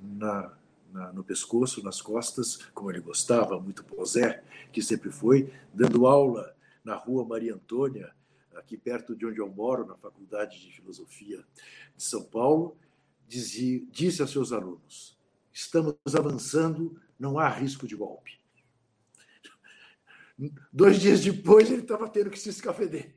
na, 0.00 0.52
na, 0.92 1.12
no 1.12 1.24
pescoço, 1.24 1.82
nas 1.82 2.00
costas, 2.00 2.58
como 2.74 2.90
ele 2.90 3.00
gostava, 3.00 3.58
muito 3.58 3.84
posé, 3.84 4.42
que 4.70 4.82
sempre 4.82 5.10
foi, 5.10 5.50
dando 5.72 6.06
aula 6.06 6.52
na 6.84 6.94
rua 6.94 7.24
Maria 7.24 7.54
Antônia, 7.54 8.14
aqui 8.54 8.76
perto 8.76 9.16
de 9.16 9.26
onde 9.26 9.38
eu 9.38 9.48
moro, 9.48 9.86
na 9.86 9.96
Faculdade 9.96 10.60
de 10.60 10.72
Filosofia 10.72 11.44
de 11.96 12.02
São 12.02 12.24
Paulo, 12.24 12.76
dizia, 13.26 13.84
disse 13.90 14.22
a 14.22 14.26
seus 14.26 14.52
alunos: 14.52 15.18
estamos 15.52 15.96
avançando, 16.16 17.00
não 17.18 17.38
há 17.38 17.48
risco 17.48 17.86
de 17.86 17.96
golpe. 17.96 18.38
Dois 20.72 21.00
dias 21.00 21.20
depois, 21.20 21.70
ele 21.70 21.82
estava 21.82 22.08
tendo 22.08 22.30
que 22.30 22.38
se 22.38 22.50
escafeder. 22.50 23.14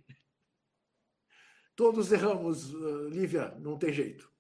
Todos 1.75 2.11
erramos, 2.11 2.73
ah, 2.73 3.09
Lívia, 3.09 3.53
não 3.59 3.77
tem 3.77 3.91
jeito. 3.91 4.31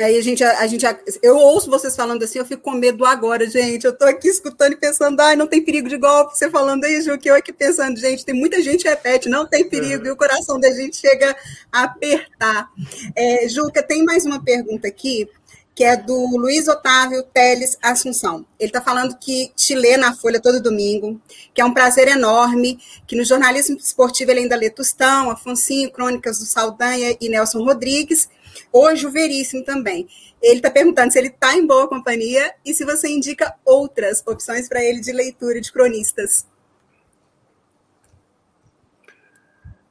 Aí 0.00 0.18
a 0.18 0.20
gente, 0.20 0.42
a 0.42 0.66
gente, 0.66 0.84
eu 1.22 1.36
ouço 1.36 1.70
vocês 1.70 1.94
falando 1.94 2.20
assim, 2.24 2.40
eu 2.40 2.44
fico 2.44 2.62
com 2.62 2.72
medo 2.72 3.04
agora, 3.04 3.48
gente. 3.48 3.84
Eu 3.84 3.96
tô 3.96 4.04
aqui 4.04 4.26
escutando 4.26 4.72
e 4.72 4.76
pensando, 4.76 5.20
ai, 5.20 5.36
não 5.36 5.46
tem 5.46 5.62
perigo 5.62 5.88
de 5.88 5.96
golpe. 5.96 6.36
Você 6.36 6.50
falando 6.50 6.82
aí, 6.82 7.00
Ju, 7.00 7.16
que 7.16 7.30
eu 7.30 7.34
aqui 7.36 7.52
pensando, 7.52 7.96
gente, 8.00 8.24
tem 8.24 8.34
muita 8.34 8.60
gente 8.60 8.82
que 8.82 8.88
repete, 8.88 9.28
não 9.28 9.46
tem 9.46 9.68
perigo, 9.68 10.04
é. 10.04 10.08
e 10.08 10.10
o 10.10 10.16
coração 10.16 10.58
da 10.58 10.72
gente 10.72 10.96
chega 10.96 11.36
a 11.70 11.84
apertar. 11.84 12.68
É, 13.14 13.48
Juca, 13.48 13.84
tem 13.84 14.04
mais 14.04 14.26
uma 14.26 14.42
pergunta 14.42 14.88
aqui, 14.88 15.28
que 15.76 15.84
é 15.84 15.96
do 15.96 16.38
Luiz 16.38 16.66
Otávio 16.66 17.22
Teles 17.22 17.78
Assunção. 17.80 18.44
Ele 18.58 18.70
está 18.70 18.80
falando 18.80 19.16
que 19.16 19.52
te 19.54 19.76
lê 19.76 19.96
na 19.96 20.12
Folha 20.12 20.40
todo 20.40 20.60
domingo, 20.60 21.20
que 21.54 21.60
é 21.60 21.64
um 21.64 21.72
prazer 21.72 22.08
enorme, 22.08 22.80
que 23.06 23.14
no 23.14 23.24
jornalismo 23.24 23.76
esportivo 23.76 24.32
ele 24.32 24.40
ainda 24.40 24.56
lê 24.56 24.70
Tostão, 24.70 25.30
Afonsinho, 25.30 25.92
Crônicas 25.92 26.40
do 26.40 26.46
Saldanha 26.46 27.16
e 27.20 27.28
Nelson 27.28 27.62
Rodrigues 27.62 28.28
Hoje, 28.76 29.06
o 29.06 29.10
Veríssimo 29.12 29.64
também. 29.64 30.08
Ele 30.42 30.56
está 30.56 30.68
perguntando 30.68 31.12
se 31.12 31.16
ele 31.16 31.28
está 31.28 31.54
em 31.54 31.64
boa 31.64 31.86
companhia 31.86 32.52
e 32.66 32.74
se 32.74 32.84
você 32.84 33.08
indica 33.08 33.54
outras 33.64 34.20
opções 34.26 34.68
para 34.68 34.82
ele 34.82 35.00
de 35.00 35.12
leitura 35.12 35.60
de 35.60 35.70
cronistas. 35.70 36.44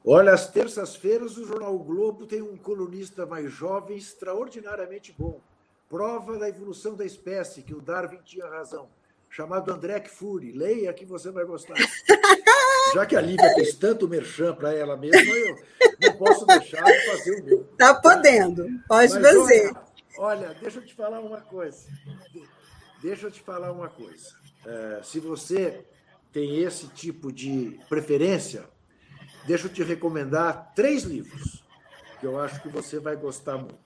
Olha, 0.05 0.33
às 0.33 0.49
terças-feiras 0.49 1.37
o 1.37 1.47
Jornal 1.47 1.79
Globo 1.79 2.25
tem 2.25 2.41
um 2.41 2.57
colunista 2.57 3.25
mais 3.25 3.49
jovem 3.49 3.95
extraordinariamente 3.95 5.15
bom. 5.17 5.39
Prova 5.87 6.37
da 6.37 6.49
evolução 6.49 6.93
da 6.93 7.05
espécie, 7.05 7.63
que 7.63 7.73
o 7.73 7.79
Darwin 7.79 8.19
tinha 8.25 8.47
razão. 8.47 8.89
Chamado 9.33 9.73
André 9.73 9.99
Fury. 10.05 10.51
Leia 10.51 10.93
que 10.93 11.05
você 11.05 11.31
vai 11.31 11.43
gostar. 11.43 11.73
Já 12.93 13.03
que 13.03 13.15
a 13.15 13.21
Lívia 13.21 13.51
fez 13.55 13.73
tanto 13.73 14.07
merchan 14.07 14.53
para 14.53 14.71
ela 14.75 14.95
mesma, 14.95 15.33
eu 15.33 15.57
não 15.99 16.17
posso 16.17 16.45
deixar 16.45 16.83
de 16.83 17.05
fazer 17.07 17.41
o 17.41 17.43
meu. 17.43 17.61
Está 17.71 17.95
podendo, 17.95 18.67
pode 18.87 19.11
Mas, 19.11 19.13
fazer. 19.13 19.71
Olha, 20.19 20.47
olha, 20.47 20.53
deixa 20.61 20.77
eu 20.77 20.85
te 20.85 20.93
falar 20.93 21.19
uma 21.19 21.41
coisa. 21.41 21.87
Deixa 23.01 23.25
eu 23.25 23.31
te 23.31 23.41
falar 23.41 23.71
uma 23.71 23.89
coisa. 23.89 24.35
É, 24.67 25.01
se 25.03 25.19
você 25.19 25.83
tem 26.31 26.59
esse 26.59 26.87
tipo 26.89 27.31
de 27.31 27.79
preferência, 27.89 28.69
deixa 29.47 29.65
eu 29.65 29.73
te 29.73 29.81
recomendar 29.81 30.73
três 30.75 31.03
livros 31.03 31.63
que 32.19 32.27
eu 32.27 32.39
acho 32.39 32.61
que 32.61 32.69
você 32.69 32.99
vai 32.99 33.15
gostar 33.15 33.57
muito. 33.57 33.81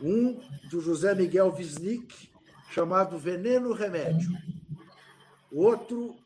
Um 0.00 0.40
do 0.68 0.80
José 0.80 1.14
Miguel 1.14 1.54
Wisnik, 1.56 2.28
chamado 2.70 3.18
Veneno 3.18 3.72
Remédio. 3.72 4.30
Outro 5.50 6.16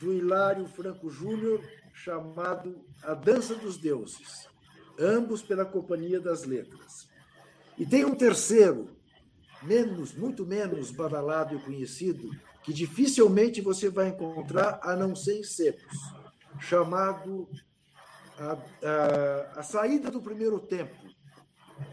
do 0.00 0.12
Hilário 0.12 0.66
Franco 0.66 1.08
Júnior, 1.10 1.60
chamado 1.92 2.84
A 3.02 3.14
Dança 3.14 3.54
dos 3.54 3.76
Deuses, 3.76 4.48
ambos 4.98 5.42
pela 5.42 5.64
Companhia 5.64 6.20
das 6.20 6.44
Letras. 6.44 7.08
E 7.78 7.86
tem 7.86 8.04
um 8.04 8.14
terceiro, 8.14 8.96
menos, 9.62 10.12
muito 10.14 10.44
menos 10.44 10.90
badalado 10.90 11.56
e 11.56 11.60
conhecido, 11.60 12.30
que 12.62 12.72
dificilmente 12.72 13.60
você 13.60 13.88
vai 13.88 14.08
encontrar 14.08 14.80
a 14.82 14.96
não 14.96 15.14
ser 15.14 15.38
em 15.38 15.44
secos, 15.44 15.98
chamado 16.60 17.48
a, 18.38 18.52
a, 18.52 19.60
a 19.60 19.62
Saída 19.62 20.10
do 20.10 20.20
Primeiro 20.20 20.58
Tempo, 20.58 20.96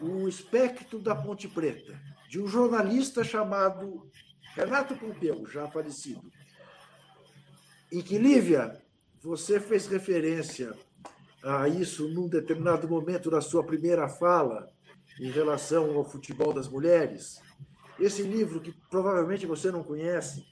O 0.01 0.27
Espectro 0.27 0.99
da 0.99 1.15
Ponte 1.15 1.47
Preta, 1.47 1.99
de 2.31 2.39
um 2.39 2.47
jornalista 2.47 3.25
chamado 3.25 4.09
Renato 4.55 4.95
Pompeu, 4.95 5.45
já 5.45 5.67
falecido 5.67 6.31
em 7.91 8.01
que, 8.01 8.17
Lívia, 8.17 8.81
você 9.21 9.59
fez 9.59 9.85
referência 9.87 10.73
a 11.43 11.67
isso 11.67 12.07
num 12.07 12.29
determinado 12.29 12.87
momento 12.87 13.29
da 13.29 13.41
sua 13.41 13.65
primeira 13.65 14.07
fala 14.07 14.69
em 15.19 15.29
relação 15.29 15.97
ao 15.97 16.05
futebol 16.05 16.53
das 16.53 16.69
mulheres. 16.69 17.41
Esse 17.99 18.23
livro, 18.23 18.61
que 18.61 18.71
provavelmente 18.89 19.45
você 19.45 19.69
não 19.69 19.83
conhece, 19.83 20.45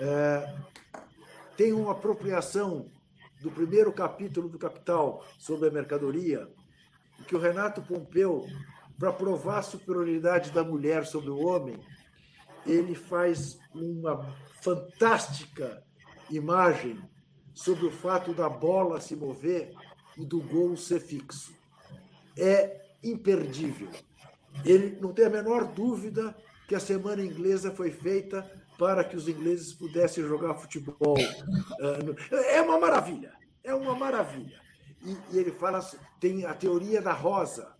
é, 0.00 0.56
tem 1.56 1.72
uma 1.72 1.92
apropriação 1.92 2.90
do 3.40 3.52
primeiro 3.52 3.92
capítulo 3.92 4.48
do 4.48 4.58
Capital 4.58 5.24
sobre 5.38 5.68
a 5.68 5.72
mercadoria, 5.72 6.48
que 7.28 7.36
o 7.36 7.38
Renato 7.38 7.82
Pompeu, 7.82 8.48
para 8.98 9.12
provar 9.12 9.58
a 9.58 9.62
superioridade 9.62 10.50
da 10.50 10.64
mulher 10.64 11.06
sobre 11.06 11.30
o 11.30 11.38
homem, 11.38 11.78
ele 12.66 12.94
faz 12.94 13.58
uma 13.72 14.34
fantástica 14.60 15.82
imagem 16.30 16.98
sobre 17.54 17.86
o 17.86 17.90
fato 17.90 18.34
da 18.34 18.48
bola 18.48 19.00
se 19.00 19.16
mover 19.16 19.72
e 20.16 20.24
do 20.24 20.40
gol 20.40 20.76
ser 20.76 21.00
fixo. 21.00 21.54
É 22.36 22.80
imperdível. 23.02 23.88
Ele 24.64 24.98
não 25.00 25.12
tem 25.12 25.26
a 25.26 25.30
menor 25.30 25.64
dúvida 25.64 26.36
que 26.66 26.74
a 26.74 26.80
semana 26.80 27.22
inglesa 27.22 27.70
foi 27.70 27.90
feita 27.90 28.48
para 28.78 29.02
que 29.02 29.16
os 29.16 29.28
ingleses 29.28 29.72
pudessem 29.72 30.24
jogar 30.24 30.54
futebol. 30.54 31.16
É 32.30 32.60
uma 32.60 32.78
maravilha, 32.78 33.32
é 33.62 33.74
uma 33.74 33.94
maravilha. 33.94 34.60
E, 35.04 35.36
ele 35.36 35.52
fala, 35.52 35.80
tem 36.20 36.44
a 36.44 36.54
teoria 36.54 37.00
da 37.00 37.12
rosa, 37.12 37.76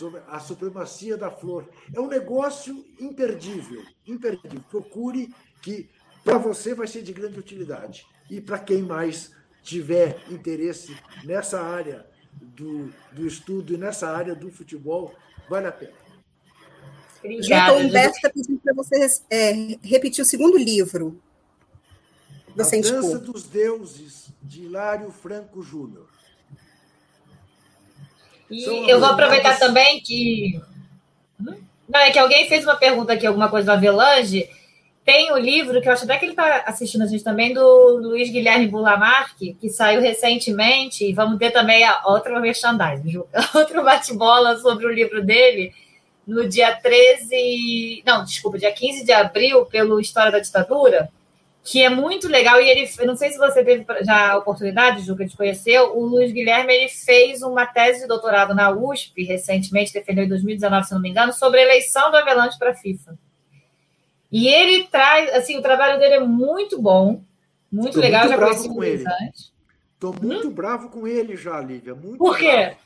sobre 0.00 0.22
a 0.28 0.40
supremacia 0.40 1.14
da 1.14 1.30
flor. 1.30 1.68
É 1.94 2.00
um 2.00 2.08
negócio 2.08 2.86
imperdível, 2.98 3.84
imperdível. 4.06 4.62
Procure 4.70 5.30
que 5.60 5.90
para 6.24 6.38
você 6.38 6.74
vai 6.74 6.86
ser 6.86 7.02
de 7.02 7.12
grande 7.12 7.38
utilidade. 7.38 8.06
E 8.30 8.40
para 8.40 8.58
quem 8.58 8.80
mais 8.80 9.32
tiver 9.62 10.18
interesse 10.30 10.96
nessa 11.22 11.60
área 11.60 12.06
do, 12.32 12.90
do 13.12 13.26
estudo 13.26 13.74
e 13.74 13.76
nessa 13.76 14.08
área 14.08 14.34
do 14.34 14.50
futebol, 14.50 15.14
vale 15.50 15.66
a 15.66 15.72
pena. 15.72 15.92
Obrigada. 17.22 17.74
O 17.74 17.80
Humberto 17.80 18.16
está 18.16 18.30
pedindo 18.30 18.58
para 18.58 18.72
você 18.72 19.22
é, 19.28 19.52
repetir 19.82 20.22
o 20.22 20.26
segundo 20.26 20.56
livro. 20.56 21.20
Você 22.56 22.78
a 22.78 22.80
Dança 22.80 23.18
dos 23.18 23.44
Deuses, 23.44 24.30
de 24.42 24.62
Hilário 24.62 25.10
Franco 25.10 25.62
Júnior. 25.62 26.08
E 28.50 28.90
eu 28.90 28.98
vou 28.98 29.08
aproveitar 29.08 29.58
também 29.58 30.00
que. 30.00 30.60
Não, 31.38 32.00
é 32.00 32.10
que 32.10 32.18
alguém 32.18 32.48
fez 32.48 32.64
uma 32.64 32.76
pergunta 32.76 33.12
aqui, 33.12 33.26
alguma 33.26 33.48
coisa 33.48 33.66
do 33.66 33.72
Avelange. 33.72 34.48
Tem 35.04 35.32
o 35.32 35.38
livro, 35.38 35.80
que 35.80 35.88
eu 35.88 35.92
acho 35.92 36.04
até 36.04 36.16
que 36.18 36.24
ele 36.24 36.32
está 36.32 36.62
assistindo 36.66 37.02
a 37.02 37.06
gente 37.06 37.24
também, 37.24 37.52
do 37.52 37.96
Luiz 37.96 38.30
Guilherme 38.30 38.68
Bulamarque, 38.68 39.56
que 39.60 39.68
saiu 39.68 40.00
recentemente, 40.00 41.04
e 41.04 41.12
vamos 41.12 41.38
ter 41.38 41.50
também 41.50 41.82
a 41.84 42.02
outra 42.06 42.38
merchandising, 42.38 43.22
outro 43.54 43.82
bate-bola 43.82 44.56
sobre 44.58 44.86
o 44.86 44.92
livro 44.92 45.24
dele, 45.24 45.72
no 46.26 46.48
dia 46.48 46.76
13, 46.76 48.02
não, 48.06 48.24
desculpa, 48.24 48.58
dia 48.58 48.70
15 48.70 49.04
de 49.04 49.10
abril, 49.10 49.64
pelo 49.64 49.98
História 49.98 50.30
da 50.30 50.38
Ditadura, 50.38 51.10
que 51.62 51.82
é 51.82 51.90
muito 51.90 52.26
legal, 52.26 52.60
e 52.60 52.68
ele, 52.68 52.90
eu 52.98 53.06
não 53.06 53.16
sei 53.16 53.30
se 53.30 53.38
você 53.38 53.62
teve 53.62 53.84
já 54.02 54.32
a 54.32 54.38
oportunidade, 54.38 55.02
Juca, 55.02 55.26
de 55.26 55.36
conhecer, 55.36 55.78
o 55.80 56.00
Luiz 56.00 56.32
Guilherme, 56.32 56.72
ele 56.72 56.88
fez 56.88 57.42
uma 57.42 57.66
tese 57.66 58.00
de 58.00 58.08
doutorado 58.08 58.54
na 58.54 58.70
USP, 58.70 59.24
recentemente, 59.24 59.92
defendeu 59.92 60.24
em 60.24 60.28
2019, 60.28 60.86
se 60.86 60.94
não 60.94 61.00
me 61.00 61.10
engano, 61.10 61.32
sobre 61.32 61.60
a 61.60 61.64
eleição 61.64 62.10
do 62.10 62.16
Avelante 62.16 62.58
para 62.58 62.70
a 62.70 62.74
FIFA. 62.74 63.18
E 64.32 64.48
ele 64.48 64.84
traz, 64.84 65.32
assim, 65.34 65.58
o 65.58 65.62
trabalho 65.62 65.98
dele 65.98 66.14
é 66.14 66.20
muito 66.20 66.80
bom, 66.80 67.22
muito 67.70 67.94
Tô 67.94 68.00
legal. 68.00 68.22
Muito 68.22 68.32
já 68.32 68.46
bravo 68.46 68.74
com 68.74 68.84
ele. 68.84 69.04
Estou 69.94 70.14
muito 70.20 70.48
hum? 70.48 70.52
bravo 70.52 70.88
com 70.88 71.06
ele 71.06 71.36
já, 71.36 71.60
Lívia. 71.60 71.94
Muito 71.94 72.18
Por 72.18 72.38
quê? 72.38 72.52
Bravo, 72.52 72.76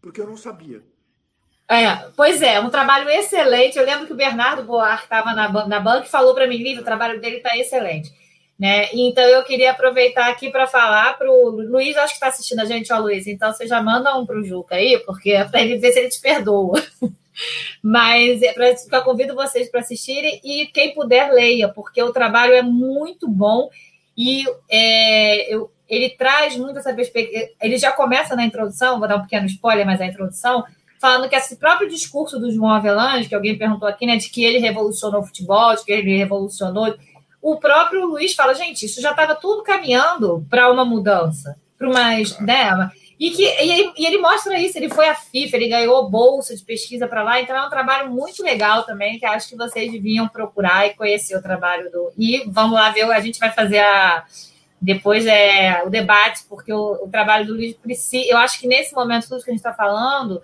porque 0.00 0.20
eu 0.20 0.26
não 0.26 0.36
sabia. 0.36 0.82
É, 1.72 2.10
pois 2.14 2.42
é, 2.42 2.60
um 2.60 2.68
trabalho 2.68 3.08
excelente. 3.08 3.78
Eu 3.78 3.86
lembro 3.86 4.06
que 4.06 4.12
o 4.12 4.16
Bernardo 4.16 4.62
Boar 4.62 5.02
estava 5.02 5.32
na, 5.32 5.48
na 5.66 5.80
banca 5.80 6.06
e 6.06 6.10
falou 6.10 6.34
para 6.34 6.46
mim, 6.46 6.58
Lívia, 6.58 6.82
o 6.82 6.84
trabalho 6.84 7.20
dele 7.20 7.38
está 7.38 7.56
excelente. 7.56 8.12
Né? 8.58 8.88
Então 8.92 9.24
eu 9.24 9.42
queria 9.42 9.70
aproveitar 9.70 10.28
aqui 10.28 10.50
para 10.50 10.66
falar 10.66 11.16
para 11.16 11.30
o 11.30 11.48
Luiz, 11.48 11.96
acho 11.96 12.12
que 12.12 12.16
está 12.16 12.28
assistindo 12.28 12.60
a 12.60 12.64
gente, 12.64 12.92
ó, 12.92 12.98
Luiz. 12.98 13.26
Então 13.26 13.52
você 13.52 13.66
já 13.66 13.82
manda 13.82 14.16
um 14.16 14.26
para 14.26 14.38
o 14.38 14.44
Juca 14.44 14.74
aí, 14.74 14.98
porque 15.06 15.30
é 15.30 15.44
para 15.44 15.62
ele 15.62 15.78
ver 15.78 15.92
se 15.92 15.98
ele 15.98 16.10
te 16.10 16.20
perdoa. 16.20 16.80
Mas 17.82 18.42
é 18.42 18.52
pra, 18.52 18.68
eu 18.68 19.02
convido 19.02 19.34
vocês 19.34 19.70
para 19.70 19.80
assistirem 19.80 20.40
e 20.44 20.66
quem 20.66 20.94
puder 20.94 21.32
leia, 21.32 21.68
porque 21.70 22.02
o 22.02 22.12
trabalho 22.12 22.52
é 22.52 22.62
muito 22.62 23.26
bom 23.26 23.70
e 24.16 24.44
é, 24.70 25.52
eu, 25.52 25.72
ele 25.88 26.10
traz 26.10 26.56
muito 26.56 26.78
essa 26.78 26.92
perspectiva. 26.92 27.48
Ele 27.60 27.78
já 27.78 27.90
começa 27.90 28.36
na 28.36 28.44
introdução, 28.44 28.98
vou 28.98 29.08
dar 29.08 29.16
um 29.16 29.22
pequeno 29.22 29.46
spoiler, 29.46 29.86
mas 29.86 30.00
a 30.00 30.06
introdução, 30.06 30.64
falando 31.02 31.28
que 31.28 31.34
esse 31.34 31.56
próprio 31.56 31.88
discurso 31.88 32.38
do 32.38 32.52
João 32.52 32.70
Avelange, 32.70 33.28
que 33.28 33.34
alguém 33.34 33.58
perguntou 33.58 33.88
aqui, 33.88 34.06
né, 34.06 34.16
de 34.16 34.30
que 34.30 34.44
ele 34.44 34.58
revolucionou 34.58 35.20
o 35.20 35.24
futebol, 35.26 35.74
de 35.74 35.84
que 35.84 35.90
ele 35.90 36.16
revolucionou 36.16 36.94
o 37.42 37.56
próprio 37.56 38.06
Luiz 38.06 38.34
fala, 38.34 38.54
gente, 38.54 38.86
isso 38.86 39.02
já 39.02 39.10
estava 39.10 39.34
tudo 39.34 39.64
caminhando 39.64 40.46
para 40.48 40.70
uma 40.70 40.84
mudança, 40.84 41.56
para 41.76 41.90
umas, 41.90 42.38
né? 42.38 42.88
E 43.18 43.30
que 43.30 43.42
e, 43.42 43.92
e, 43.98 44.06
ele 44.06 44.18
mostra 44.18 44.58
isso, 44.60 44.78
ele 44.78 44.88
foi 44.88 45.08
à 45.08 45.14
FIFA, 45.16 45.56
ele 45.56 45.68
ganhou 45.68 46.08
bolsa 46.08 46.54
de 46.54 46.62
pesquisa 46.62 47.08
para 47.08 47.24
lá, 47.24 47.40
então 47.40 47.56
é 47.56 47.66
um 47.66 47.70
trabalho 47.70 48.12
muito 48.12 48.44
legal 48.44 48.84
também, 48.84 49.18
que 49.18 49.26
acho 49.26 49.48
que 49.48 49.56
vocês 49.56 49.90
deviam 49.90 50.28
procurar 50.28 50.86
e 50.86 50.94
conhecer 50.94 51.36
o 51.36 51.42
trabalho 51.42 51.90
do. 51.90 52.12
E 52.16 52.44
vamos 52.46 52.74
lá 52.74 52.90
ver, 52.90 53.10
a 53.10 53.20
gente 53.20 53.40
vai 53.40 53.50
fazer 53.50 53.80
a 53.80 54.24
depois 54.80 55.26
é 55.26 55.82
o 55.84 55.90
debate, 55.90 56.44
porque 56.48 56.72
o, 56.72 57.04
o 57.04 57.08
trabalho 57.08 57.46
do 57.46 57.54
Luiz 57.54 57.74
precisa. 57.74 58.28
Eu 58.28 58.38
acho 58.38 58.58
que 58.58 58.66
nesse 58.66 58.94
momento, 58.94 59.28
tudo 59.28 59.42
que 59.44 59.50
a 59.50 59.52
gente 59.52 59.60
está 59.60 59.72
falando, 59.72 60.42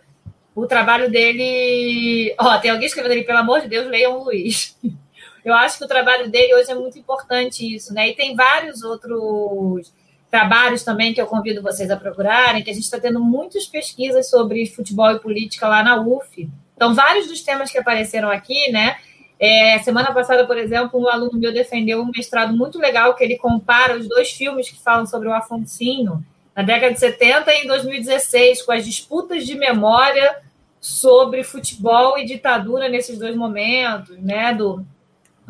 o 0.62 0.66
trabalho 0.66 1.10
dele. 1.10 2.34
Ó, 2.38 2.58
tem 2.58 2.70
alguém 2.70 2.86
escrevendo 2.86 3.12
ali, 3.12 3.24
pelo 3.24 3.38
amor 3.38 3.60
de 3.60 3.68
Deus, 3.68 3.86
leiam 3.86 4.18
o 4.18 4.24
Luiz. 4.24 4.76
Eu 5.44 5.54
acho 5.54 5.78
que 5.78 5.84
o 5.84 5.88
trabalho 5.88 6.28
dele 6.28 6.54
hoje 6.54 6.70
é 6.70 6.74
muito 6.74 6.98
importante 6.98 7.64
isso, 7.74 7.94
né? 7.94 8.08
E 8.08 8.14
tem 8.14 8.34
vários 8.34 8.82
outros 8.82 9.90
trabalhos 10.30 10.82
também 10.82 11.14
que 11.14 11.20
eu 11.22 11.26
convido 11.26 11.62
vocês 11.62 11.90
a 11.90 11.96
procurarem, 11.96 12.62
que 12.62 12.68
a 12.68 12.74
gente 12.74 12.82
está 12.82 13.00
tendo 13.00 13.18
muitas 13.18 13.66
pesquisas 13.66 14.28
sobre 14.28 14.66
futebol 14.66 15.10
e 15.10 15.20
política 15.20 15.66
lá 15.66 15.82
na 15.82 15.98
UF. 16.02 16.50
Então, 16.76 16.94
vários 16.94 17.28
dos 17.28 17.40
temas 17.40 17.70
que 17.70 17.78
apareceram 17.78 18.28
aqui, 18.28 18.70
né? 18.70 18.98
É, 19.40 19.78
semana 19.78 20.12
passada, 20.12 20.46
por 20.46 20.58
exemplo, 20.58 21.00
um 21.00 21.08
aluno 21.08 21.38
meu 21.38 21.52
defendeu 21.52 22.02
um 22.02 22.10
mestrado 22.14 22.54
muito 22.54 22.78
legal 22.78 23.14
que 23.14 23.24
ele 23.24 23.38
compara 23.38 23.96
os 23.96 24.06
dois 24.06 24.30
filmes 24.32 24.68
que 24.68 24.82
falam 24.82 25.06
sobre 25.06 25.28
o 25.28 25.32
Afonsinho, 25.32 26.22
na 26.54 26.62
década 26.62 26.92
de 26.92 27.00
70 27.00 27.54
e 27.54 27.64
em 27.64 27.66
2016, 27.68 28.62
com 28.62 28.72
as 28.72 28.84
disputas 28.84 29.46
de 29.46 29.54
memória 29.54 30.36
sobre 30.80 31.42
futebol 31.42 32.18
e 32.18 32.24
ditadura 32.24 32.88
nesses 32.88 33.18
dois 33.18 33.34
momentos, 33.34 34.16
né? 34.18 34.54
Do, 34.54 34.84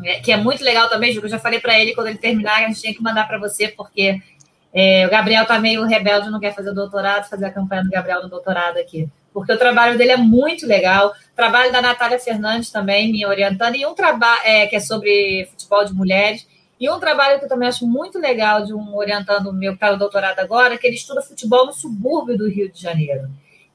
é, 0.03 0.19
que 0.19 0.31
é 0.31 0.37
muito 0.37 0.63
legal 0.63 0.89
também, 0.89 1.11
Ju, 1.11 1.21
eu 1.21 1.29
já 1.29 1.39
falei 1.39 1.59
para 1.59 1.79
ele 1.79 1.93
quando 1.93 2.07
ele 2.07 2.17
terminar, 2.17 2.63
a 2.63 2.67
gente 2.67 2.81
tinha 2.81 2.93
que 2.93 3.01
mandar 3.01 3.27
para 3.27 3.37
você, 3.37 3.67
porque 3.67 4.21
é, 4.73 5.05
o 5.05 5.09
Gabriel 5.09 5.45
tá 5.45 5.59
meio 5.59 5.83
rebelde, 5.85 6.29
não 6.29 6.39
quer 6.39 6.53
fazer 6.53 6.69
o 6.69 6.75
doutorado, 6.75 7.29
fazer 7.29 7.45
a 7.45 7.51
campanha 7.51 7.83
do 7.83 7.89
Gabriel 7.89 8.23
no 8.23 8.29
doutorado 8.29 8.77
aqui. 8.77 9.09
Porque 9.33 9.53
o 9.53 9.57
trabalho 9.57 9.97
dele 9.97 10.11
é 10.11 10.17
muito 10.17 10.65
legal. 10.65 11.09
O 11.09 11.35
trabalho 11.35 11.71
da 11.71 11.81
Natália 11.81 12.19
Fernandes 12.19 12.71
também 12.71 13.11
me 13.11 13.25
orientando, 13.25 13.75
e 13.75 13.85
um 13.85 13.93
trabalho 13.93 14.41
é, 14.43 14.67
que 14.67 14.75
é 14.75 14.79
sobre 14.79 15.47
futebol 15.51 15.85
de 15.85 15.93
mulheres. 15.93 16.47
E 16.79 16.89
um 16.89 16.99
trabalho 16.99 17.39
que 17.39 17.45
eu 17.45 17.49
também 17.49 17.67
acho 17.67 17.85
muito 17.85 18.17
legal 18.17 18.63
de 18.63 18.73
um 18.73 18.95
orientando 18.95 19.51
meu 19.51 19.73
que 19.73 19.77
está 19.77 19.91
no 19.91 19.99
doutorado 19.99 20.39
agora, 20.39 20.77
que 20.77 20.87
ele 20.87 20.95
estuda 20.95 21.21
futebol 21.21 21.65
no 21.65 21.73
subúrbio 21.73 22.37
do 22.37 22.49
Rio 22.49 22.71
de 22.71 22.81
Janeiro. 22.81 23.29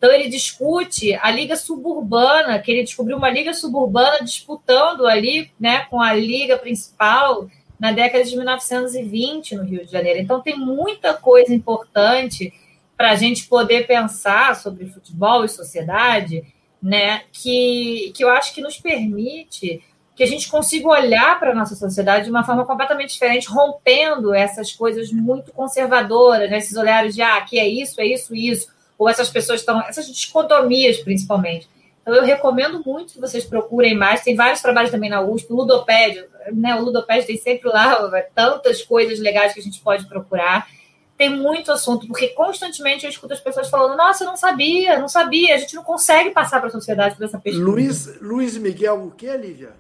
Então, 0.05 0.15
ele 0.15 0.29
discute 0.29 1.15
a 1.15 1.31
liga 1.31 1.57
suburbana, 1.57 2.59
que 2.59 2.71
ele 2.71 2.83
descobriu 2.83 3.17
uma 3.17 3.31
liga 3.31 3.55
suburbana 3.55 4.23
disputando 4.23 5.07
ali 5.07 5.51
né, 5.59 5.87
com 5.89 5.99
a 5.99 6.13
liga 6.13 6.59
principal 6.59 7.49
na 7.81 7.91
década 7.91 8.23
de 8.23 8.37
1920 8.37 9.57
no 9.57 9.65
Rio 9.65 9.87
de 9.87 9.91
Janeiro. 9.91 10.21
Então, 10.21 10.43
tem 10.43 10.59
muita 10.59 11.15
coisa 11.15 11.55
importante 11.55 12.53
para 12.99 13.13
a 13.13 13.17
gente 13.17 13.47
poder 13.47 13.87
pensar 13.87 14.57
sobre 14.57 14.85
futebol 14.85 15.43
e 15.43 15.49
sociedade, 15.49 16.45
né, 16.83 17.23
que, 17.33 18.13
que 18.15 18.23
eu 18.23 18.29
acho 18.29 18.55
que 18.55 18.61
nos 18.61 18.77
permite 18.77 19.83
que 20.15 20.23
a 20.23 20.27
gente 20.27 20.51
consiga 20.51 20.87
olhar 20.87 21.41
para 21.41 21.53
a 21.53 21.55
nossa 21.55 21.75
sociedade 21.75 22.27
de 22.27 22.31
uma 22.31 22.45
forma 22.45 22.67
completamente 22.67 23.15
diferente, 23.15 23.49
rompendo 23.49 24.35
essas 24.35 24.71
coisas 24.71 25.11
muito 25.11 25.51
conservadoras, 25.51 26.51
né, 26.51 26.59
esses 26.59 26.77
olhares 26.77 27.15
de 27.15 27.23
ah, 27.23 27.39
aqui 27.39 27.59
é 27.59 27.67
isso, 27.67 27.99
é 28.03 28.05
isso, 28.05 28.35
isso 28.35 28.74
ou 28.99 29.09
essas 29.09 29.31
pessoas 29.31 29.61
estão, 29.61 29.81
essas 29.83 30.07
dicotomias 30.07 30.99
principalmente. 30.99 31.69
Então, 32.03 32.15
eu 32.15 32.23
recomendo 32.23 32.83
muito 32.85 33.15
que 33.15 33.21
vocês 33.21 33.45
procurem 33.45 33.97
mais. 33.97 34.23
Tem 34.23 34.37
vários 34.37 34.61
trabalhos 34.61 34.91
também 34.91 35.09
na 35.09 35.23
USP, 35.23 35.51
o 35.51 35.57
Ludopédio, 35.57 36.27
né? 36.53 36.75
O 36.77 36.83
Ludopédio 36.83 37.27
tem 37.27 37.39
sempre 37.39 37.69
lá 37.71 37.97
tantas 38.35 38.83
coisas 38.83 39.19
legais 39.19 39.55
que 39.55 39.61
a 39.61 39.63
gente 39.63 39.81
pode 39.81 40.07
procurar. 40.07 40.69
Tem 41.17 41.31
muito 41.31 41.73
assunto, 41.73 42.07
porque 42.07 42.29
constantemente 42.29 43.05
eu 43.05 43.11
escuto 43.11 43.33
as 43.33 43.41
pessoas 43.41 43.71
falando: 43.71 43.97
Nossa, 43.97 44.25
eu 44.25 44.29
não 44.29 44.37
sabia, 44.37 44.99
não 44.99 45.09
sabia. 45.09 45.55
A 45.55 45.59
gente 45.59 45.75
não 45.75 45.83
consegue 45.83 46.31
passar 46.31 46.59
para 46.59 46.69
a 46.69 46.73
sociedade 46.73 47.17
por 47.17 47.25
essa 47.25 47.39
pesquisa. 47.39 47.65
Luiz, 47.65 48.21
Luiz 48.21 48.59
Miguel, 48.59 49.07
o 49.07 49.11
que, 49.11 49.35
Lívia? 49.37 49.73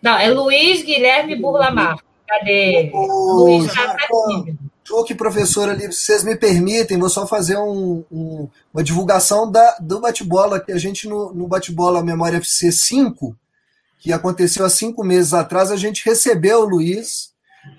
Não, 0.00 0.16
é 0.18 0.30
Luiz 0.30 0.82
Guilherme 0.82 1.36
Burlamar. 1.36 1.98
Cadê? 2.26 2.90
Oh, 2.94 3.44
Luiz, 3.44 3.74
tá 3.74 3.96
que 5.04 5.14
professor 5.14 5.68
ali, 5.68 5.86
vocês 5.86 6.24
me 6.24 6.36
permitem, 6.36 6.98
vou 6.98 7.08
só 7.08 7.26
fazer 7.26 7.56
um, 7.56 8.04
um, 8.10 8.48
uma 8.72 8.82
divulgação 8.82 9.50
da, 9.50 9.76
do 9.80 10.00
bate-bola 10.00 10.60
que 10.60 10.72
a 10.72 10.78
gente 10.78 11.08
no, 11.08 11.32
no 11.32 11.46
bate-bola 11.46 12.02
Memória 12.02 12.38
FC 12.38 12.70
5, 12.72 13.36
que 13.98 14.12
aconteceu 14.12 14.64
há 14.64 14.70
cinco 14.70 15.04
meses 15.04 15.32
atrás, 15.32 15.70
a 15.70 15.76
gente 15.76 16.04
recebeu 16.04 16.60
o 16.60 16.68
Luiz, 16.68 17.32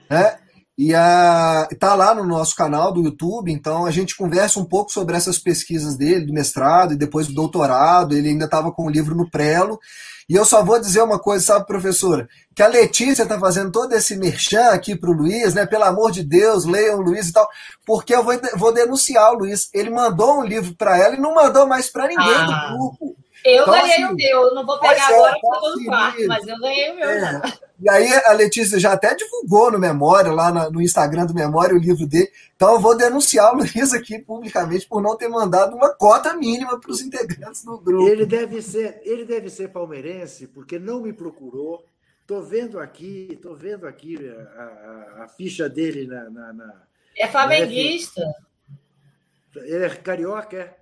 né? 0.10 0.38
E 0.76 0.96
a, 0.96 1.68
tá 1.80 1.94
lá 1.94 2.16
no 2.16 2.26
nosso 2.26 2.56
canal 2.56 2.92
do 2.92 3.04
YouTube, 3.04 3.52
então 3.52 3.86
a 3.86 3.92
gente 3.92 4.18
conversa 4.18 4.60
um 4.60 4.66
pouco 4.66 4.92
sobre 4.92 5.16
essas 5.16 5.38
pesquisas 5.38 5.96
dele, 5.96 6.26
do 6.26 6.34
mestrado 6.34 6.94
e 6.94 6.98
depois 6.98 7.28
do 7.28 7.34
doutorado. 7.34 8.16
Ele 8.16 8.30
ainda 8.30 8.46
estava 8.46 8.72
com 8.72 8.88
o 8.88 8.90
livro 8.90 9.14
no 9.14 9.30
prelo. 9.30 9.80
E 10.30 10.36
eu 10.36 10.46
só 10.46 10.64
vou 10.64 10.80
dizer 10.80 11.02
uma 11.02 11.20
coisa, 11.20 11.46
sabe, 11.46 11.66
professora? 11.66 12.28
Que 12.56 12.64
a 12.64 12.68
Letícia 12.68 13.24
está 13.24 13.40
fazendo 13.40 13.72
todo 13.72 13.94
esse 13.94 14.16
merchan 14.16 14.70
aqui 14.70 14.96
para 14.96 15.10
o 15.10 15.14
Luiz, 15.14 15.54
né? 15.54 15.66
Pelo 15.66 15.84
amor 15.84 16.12
de 16.12 16.24
Deus, 16.24 16.66
leiam 16.66 17.00
o 17.00 17.02
Luiz 17.02 17.30
e 17.30 17.34
tal, 17.34 17.48
porque 17.86 18.16
eu 18.16 18.24
vou, 18.24 18.34
vou 18.56 18.74
denunciar 18.74 19.34
o 19.34 19.40
Luiz. 19.40 19.70
Ele 19.74 19.90
mandou 19.90 20.40
um 20.40 20.44
livro 20.44 20.76
para 20.76 20.98
ela 20.98 21.16
e 21.16 21.20
não 21.20 21.34
mandou 21.34 21.68
mais 21.68 21.90
para 21.90 22.08
ninguém 22.08 22.36
ah. 22.36 22.46
do 22.46 22.78
grupo. 22.78 23.23
Eu 23.46 23.64
então, 23.64 23.74
ganhei 23.74 23.94
assim, 23.96 24.06
o 24.06 24.16
meu, 24.16 24.56
não 24.56 24.66
vou 24.66 24.80
pegar 24.80 25.08
agora 25.08 25.34
porque 25.34 25.56
eu 25.56 25.62
tô 25.62 25.76
no 25.76 25.86
quarto, 25.86 26.28
mas 26.28 26.48
eu 26.48 26.60
ganhei 26.60 26.92
o 26.92 26.96
meu. 26.96 27.10
É. 27.10 27.42
E 27.80 27.90
aí 27.90 28.14
a 28.26 28.32
Letícia 28.32 28.80
já 28.80 28.94
até 28.94 29.14
divulgou 29.14 29.70
no 29.70 29.78
Memória, 29.78 30.32
lá 30.32 30.70
no 30.70 30.82
Instagram 30.82 31.26
do 31.26 31.34
Memória, 31.34 31.76
o 31.76 31.80
livro 31.80 32.08
dele. 32.08 32.32
Então 32.56 32.74
eu 32.74 32.80
vou 32.80 32.96
denunciar 32.96 33.54
o 33.54 33.58
Luiz 33.58 33.94
aqui 33.94 34.20
publicamente 34.20 34.88
por 34.88 35.02
não 35.02 35.18
ter 35.18 35.28
mandado 35.28 35.76
uma 35.76 35.94
cota 35.94 36.34
mínima 36.34 36.80
para 36.80 36.90
os 36.90 37.02
integrantes 37.02 37.66
do 37.66 37.78
grupo. 37.78 38.08
Ele 38.08 38.26
deve 38.26 38.62
ser, 38.62 39.02
ele 39.04 39.26
deve 39.26 39.50
ser 39.50 39.68
palmeirense, 39.70 40.48
porque 40.48 40.80
não 40.80 41.02
me 41.02 41.12
procurou. 41.12 41.84
Estou 42.22 42.42
vendo 42.42 42.80
aqui, 42.80 43.38
tô 43.42 43.54
vendo 43.54 43.86
aqui 43.86 44.18
a, 44.56 44.62
a, 44.62 45.24
a 45.26 45.28
ficha 45.28 45.68
dele 45.68 46.08
na, 46.08 46.30
na, 46.30 46.54
na 46.54 46.74
É 47.18 47.28
flamenguista. 47.28 48.22
Na 48.22 49.62
ele 49.62 49.86
é 49.86 49.90
carioca, 49.90 50.76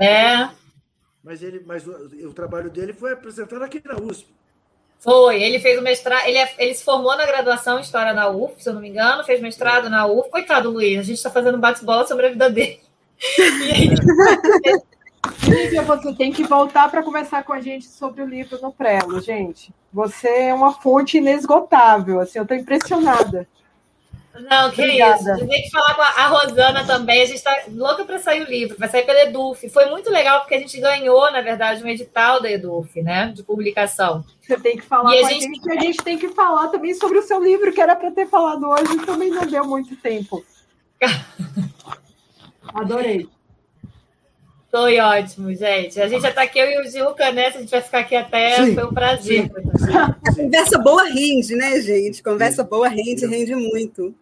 é? 0.00 0.06
É. 0.06 0.50
Mas, 1.26 1.42
ele, 1.42 1.60
mas 1.66 1.84
o, 1.84 1.90
o 2.28 2.32
trabalho 2.32 2.70
dele 2.70 2.92
foi 2.92 3.12
apresentado 3.12 3.64
aqui 3.64 3.82
na 3.84 3.96
USP. 3.96 4.28
Foi, 5.00 5.42
ele 5.42 5.58
fez 5.58 5.76
o 5.76 5.82
mestrado, 5.82 6.24
ele, 6.24 6.38
é, 6.38 6.54
ele 6.56 6.72
se 6.72 6.84
formou 6.84 7.16
na 7.16 7.26
graduação 7.26 7.78
em 7.78 7.82
História 7.82 8.14
na 8.14 8.28
UF, 8.28 8.62
se 8.62 8.68
eu 8.68 8.74
não 8.74 8.80
me 8.80 8.88
engano, 8.88 9.24
fez 9.24 9.40
mestrado 9.40 9.90
na 9.90 10.06
UF. 10.06 10.30
Coitado, 10.30 10.70
Luiz, 10.70 11.00
a 11.00 11.02
gente 11.02 11.16
está 11.16 11.28
fazendo 11.28 11.58
bate-bola 11.58 12.06
sobre 12.06 12.26
a 12.26 12.30
vida 12.30 12.48
dele. 12.48 12.80
Lívia, 15.48 15.82
você 15.82 16.14
tem 16.14 16.32
que 16.32 16.44
voltar 16.44 16.88
para 16.92 17.02
conversar 17.02 17.42
com 17.42 17.52
a 17.52 17.60
gente 17.60 17.86
sobre 17.86 18.22
o 18.22 18.26
livro 18.26 18.60
no 18.62 18.70
Prelo, 18.72 19.20
gente. 19.20 19.74
Você 19.92 20.28
é 20.28 20.54
uma 20.54 20.74
fonte 20.80 21.18
inesgotável, 21.18 22.20
assim, 22.20 22.38
eu 22.38 22.44
estou 22.44 22.56
impressionada. 22.56 23.48
Não, 24.40 24.70
que 24.70 24.82
Obrigada. 24.82 25.34
isso. 25.34 25.46
Tem 25.46 25.62
que 25.62 25.70
falar 25.70 25.94
com 25.94 26.02
a 26.02 26.26
Rosana 26.26 26.84
também. 26.84 27.22
A 27.22 27.26
gente 27.26 27.36
está 27.36 27.56
louca 27.68 28.04
para 28.04 28.18
sair 28.18 28.42
o 28.42 28.50
livro, 28.50 28.76
vai 28.78 28.88
sair 28.88 29.04
pela 29.04 29.22
Eduf. 29.22 29.68
Foi 29.68 29.86
muito 29.86 30.10
legal 30.10 30.40
porque 30.40 30.54
a 30.54 30.58
gente 30.58 30.78
ganhou, 30.80 31.30
na 31.32 31.40
verdade, 31.40 31.82
um 31.82 31.88
edital 31.88 32.40
da 32.40 32.50
Eduf, 32.50 33.00
né? 33.02 33.32
De 33.34 33.42
publicação. 33.42 34.24
Você 34.40 34.58
tem 34.58 34.76
que 34.76 34.82
falar 34.82 35.14
e 35.14 35.20
com 35.20 35.26
a 35.26 35.30
gente... 35.30 35.42
gente. 35.42 35.70
A 35.70 35.80
gente 35.80 36.02
tem 36.02 36.18
que 36.18 36.28
falar 36.28 36.68
também 36.68 36.94
sobre 36.94 37.18
o 37.18 37.22
seu 37.22 37.42
livro, 37.42 37.72
que 37.72 37.80
era 37.80 37.96
para 37.96 38.10
ter 38.10 38.26
falado 38.26 38.68
hoje 38.68 38.94
e 38.94 39.06
também 39.06 39.30
não 39.30 39.46
deu 39.46 39.64
muito 39.64 39.96
tempo. 39.96 40.44
Adorei. 42.74 43.28
Foi 44.70 44.98
ótimo, 44.98 45.54
gente. 45.54 45.98
A 46.00 46.08
gente 46.08 46.20
já 46.20 46.28
está 46.28 46.42
aqui, 46.42 46.58
eu 46.58 46.70
e 46.70 46.86
o 46.86 46.90
Gilca, 46.90 47.32
né? 47.32 47.46
A 47.46 47.50
gente 47.50 47.70
vai 47.70 47.80
ficar 47.80 48.00
aqui 48.00 48.14
até. 48.14 48.56
Sim, 48.56 48.74
Foi 48.74 48.84
um 48.84 48.92
prazer. 48.92 49.44
Sim, 49.44 49.50
Conversa 50.36 50.78
boa 50.78 51.04
rende, 51.04 51.56
né, 51.56 51.80
gente? 51.80 52.22
Conversa 52.22 52.62
sim. 52.62 52.68
boa 52.68 52.88
rende, 52.88 53.26
rende 53.26 53.54
muito. 53.54 54.14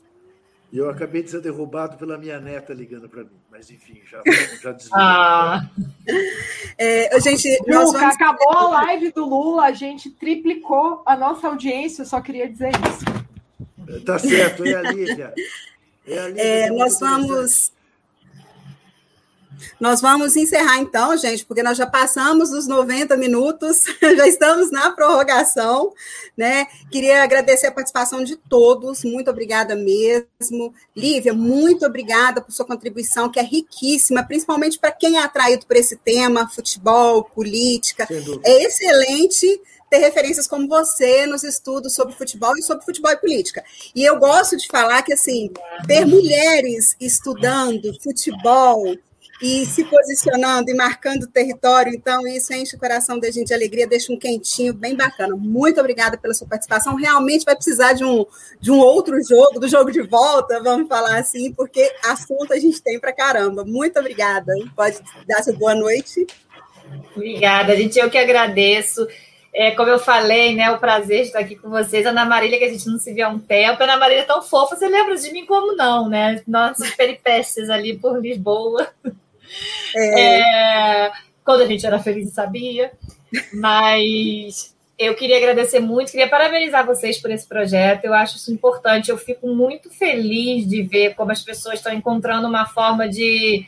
E 0.75 0.79
eu 0.79 0.91
acabei 0.91 1.23
de 1.23 1.31
ser 1.31 1.41
derrubado 1.41 1.97
pela 1.97 2.19
minha 2.19 2.41
neta 2.41 2.75
ligando 2.75 3.09
para 3.09 3.23
mim. 3.23 3.39
Mas, 3.49 3.71
enfim, 3.71 4.01
já, 4.11 4.21
já 4.61 4.73
desliguei. 4.73 5.01
Ah. 5.01 5.71
É, 6.77 7.21
gente, 7.21 7.49
nós 7.69 7.93
vamos... 7.93 8.17
acabou 8.17 8.51
a 8.51 8.69
live 8.83 9.13
do 9.13 9.25
Lula, 9.25 9.67
a 9.67 9.73
gente 9.73 10.11
triplicou 10.11 11.05
a 11.07 11.15
nossa 11.15 11.47
audiência, 11.47 12.03
eu 12.03 12.07
só 12.07 12.21
queria 12.21 12.51
dizer 12.51 12.73
isso. 12.73 14.03
Tá 14.05 14.19
certo, 14.19 14.65
é 14.65 14.75
a 14.75 14.83
Lívia. 14.91 15.33
É 16.05 16.19
a 16.19 16.27
Lívia 16.27 16.43
É, 16.43 16.61
é 16.63 16.71
nós 16.71 16.99
vamos. 16.99 17.73
Nós 19.81 20.01
vamos 20.01 20.37
encerrar 20.37 20.79
então, 20.79 21.17
gente, 21.17 21.45
porque 21.45 21.63
nós 21.63 21.77
já 21.77 21.87
passamos 21.87 22.51
os 22.51 22.67
90 22.67 23.17
minutos, 23.17 23.85
já 24.01 24.27
estamos 24.27 24.71
na 24.71 24.91
prorrogação, 24.91 25.93
né? 26.37 26.67
Queria 26.91 27.23
agradecer 27.23 27.67
a 27.67 27.73
participação 27.73 28.23
de 28.25 28.37
todos, 28.37 29.05
muito 29.05 29.31
obrigada 29.31 29.75
mesmo. 29.75 30.75
Lívia, 30.97 31.33
muito 31.33 31.87
obrigada 31.87 32.41
por 32.41 32.53
sua 32.53 32.67
contribuição, 32.67 33.31
que 33.31 33.41
é 33.41 33.43
riquíssima, 33.43 34.23
principalmente 34.23 34.79
para 34.79 34.93
quem 34.93 35.17
é 35.17 35.23
atraído 35.23 35.67
por 35.67 35.77
esse 35.77 35.97
tema, 35.97 36.49
futebol, 36.49 37.25
política. 37.25 38.07
É 38.45 38.65
excelente 38.65 39.61
ter 39.95 39.99
referências 39.99 40.49
como 40.49 40.67
você 40.67 41.27
nos 41.27 41.45
estudos 41.45 41.95
sobre 41.95 42.15
futebol 42.15 42.57
e 42.57 42.63
sobre 42.63 42.85
futebol 42.85 43.13
e 43.13 43.17
política. 43.17 43.65
E 43.95 44.05
eu 44.05 44.19
gosto 44.19 44.57
de 44.57 44.67
falar 44.67 45.03
que, 45.03 45.13
assim, 45.13 45.53
ter 45.87 46.05
mulheres 46.05 46.97
estudando 47.01 47.95
futebol 48.03 48.97
e 49.43 49.67
se 49.67 49.85
posicionando 49.85 50.71
e 50.71 50.75
marcando 50.75 51.27
território, 51.27 51.93
então 51.93 52.27
isso 52.27 52.53
enche 52.53 52.77
o 52.77 52.79
coração 52.79 53.19
da 53.19 53.31
gente 53.31 53.49
de 53.49 53.55
alegria, 53.55 53.87
deixa 53.87 54.13
um 54.13 54.19
quentinho 54.19 54.73
bem 54.73 54.95
bacana. 54.95 55.35
Muito 55.37 55.81
obrigada 55.81 56.17
pela 56.17 56.35
sua 56.35 56.47
participação. 56.47 56.95
Realmente 56.95 57.45
vai 57.45 57.55
precisar 57.55 57.93
de 57.95 58.05
um, 58.05 58.25
de 58.61 58.71
um 58.71 58.79
outro 58.79 59.23
jogo, 59.23 59.59
do 59.59 59.69
jogo 59.69 59.91
de 59.91 60.03
volta, 60.03 60.63
vamos 60.63 60.89
falar 60.89 61.19
assim, 61.19 61.53
porque 61.53 61.93
assunto 62.05 62.53
a 62.53 62.59
gente 62.59 62.81
tem 62.83 62.99
pra 62.99 63.13
caramba. 63.13 63.65
Muito 63.65 63.99
obrigada. 63.99 64.53
Pode 64.75 64.99
dar 65.27 65.43
sua 65.43 65.53
boa 65.55 65.75
noite. 65.75 66.27
Obrigada, 67.15 67.77
gente. 67.77 67.99
Eu 67.99 68.11
que 68.11 68.19
agradeço. 68.19 69.07
É, 69.53 69.71
como 69.71 69.89
eu 69.89 70.01
falei, 70.01 70.55
né? 70.55 70.71
O 70.73 70.79
prazer 70.79 71.23
de 71.23 71.27
estar 71.29 71.39
aqui 71.39 71.55
com 71.55 71.71
vocês. 71.71 72.05
Ana 72.05 72.25
Marília, 72.25 72.59
que 72.59 72.65
a 72.65 72.73
gente 72.73 72.89
não 72.89 72.99
se 72.99 73.13
vê 73.13 73.23
há 73.23 73.29
um 73.29 73.39
tempo. 73.39 73.83
Ana 73.83 73.97
Marília 73.97 74.23
é 74.23 74.27
tão 74.27 74.43
fofa, 74.43 74.75
você 74.75 74.89
lembra 74.89 75.15
de 75.15 75.31
mim 75.31 75.47
como 75.47 75.77
não, 75.77 76.09
né? 76.09 76.43
Nossas 76.47 76.91
peripécias 76.97 77.71
ali 77.71 77.97
por 77.97 78.21
Lisboa. 78.21 78.89
É, 79.97 81.11
quando 81.45 81.63
a 81.63 81.67
gente 81.67 81.87
era 81.87 81.99
feliz 81.99 82.29
e 82.29 82.35
sabia. 82.35 82.93
Mas 83.53 84.75
eu 84.99 85.15
queria 85.15 85.37
agradecer 85.37 85.81
muito, 85.81 86.13
queria 86.13 86.29
parabenizar 86.29 86.87
vocês 86.87 87.19
por 87.19 87.31
esse 87.31 87.47
projeto. 87.47 88.05
Eu 88.05 88.15
acho 88.15 88.37
isso 88.37 88.53
importante. 88.53 89.11
Eu 89.11 89.19
fico 89.19 89.49
muito 89.49 89.91
feliz 89.91 90.67
de 90.67 90.83
ver 90.83 91.15
como 91.15 91.33
as 91.33 91.43
pessoas 91.43 91.77
estão 91.77 91.93
encontrando 91.93 92.47
uma 92.47 92.67
forma 92.67 93.09
de 93.09 93.65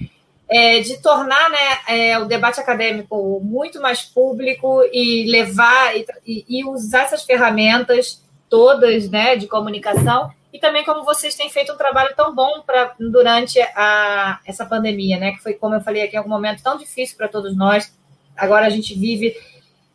é, 0.49 0.81
de 0.81 0.99
tornar 0.99 1.51
né, 1.51 1.79
é, 1.89 2.19
o 2.19 2.25
debate 2.25 2.61
acadêmico 2.61 3.41
muito 3.43 3.81
mais 3.81 4.03
público 4.03 4.83
e 4.93 5.29
levar 5.29 5.97
e, 5.97 6.45
e, 6.49 6.65
usar 6.65 7.03
essas 7.03 7.25
ferramentas 7.25 8.23
todas 8.49 9.11
né, 9.11 9.35
de 9.35 9.49
comunicação 9.49 10.31
e 10.57 10.59
também 10.59 10.83
como 10.87 11.05
vocês 11.05 11.35
têm 11.35 11.51
feito 11.51 11.71
um 11.71 11.77
trabalho 11.77 12.15
tão 12.17 12.35
bom 12.35 12.63
pra, 12.63 12.95
durante 12.99 13.61
a, 13.61 14.41
essa 14.47 14.65
pandemia, 14.65 15.19
né, 15.19 15.33
que 15.33 15.43
foi, 15.43 15.53
como 15.53 15.75
eu 15.75 15.83
falei 15.83 16.03
aqui, 16.03 16.19
um 16.19 16.27
momento 16.27 16.63
tão 16.63 16.79
difícil 16.79 17.15
para 17.15 17.29
todos 17.29 17.55
nós. 17.55 17.95
Agora 18.35 18.67
a 18.67 18.71
gente 18.71 18.99
vive 18.99 19.37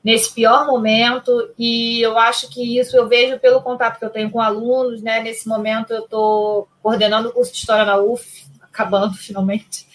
nesse 0.04 0.32
pior 0.32 0.68
momento 0.68 1.52
e 1.58 2.00
eu 2.02 2.16
acho 2.16 2.48
que 2.48 2.80
isso 2.80 2.96
eu 2.96 3.08
vejo 3.08 3.40
pelo 3.40 3.64
contato 3.64 3.98
que 3.98 4.06
eu 4.06 4.12
tenho 4.12 4.30
com 4.30 4.40
alunos, 4.40 5.02
né? 5.02 5.20
Nesse 5.20 5.48
momento 5.48 5.94
eu 5.94 6.04
estou 6.04 6.70
coordenando 6.84 7.30
o 7.30 7.34
curso 7.34 7.52
de 7.52 7.58
História 7.58 7.84
na 7.84 7.98
UF, 7.98 8.46
acabando 8.62 9.16
finalmente, 9.18 9.88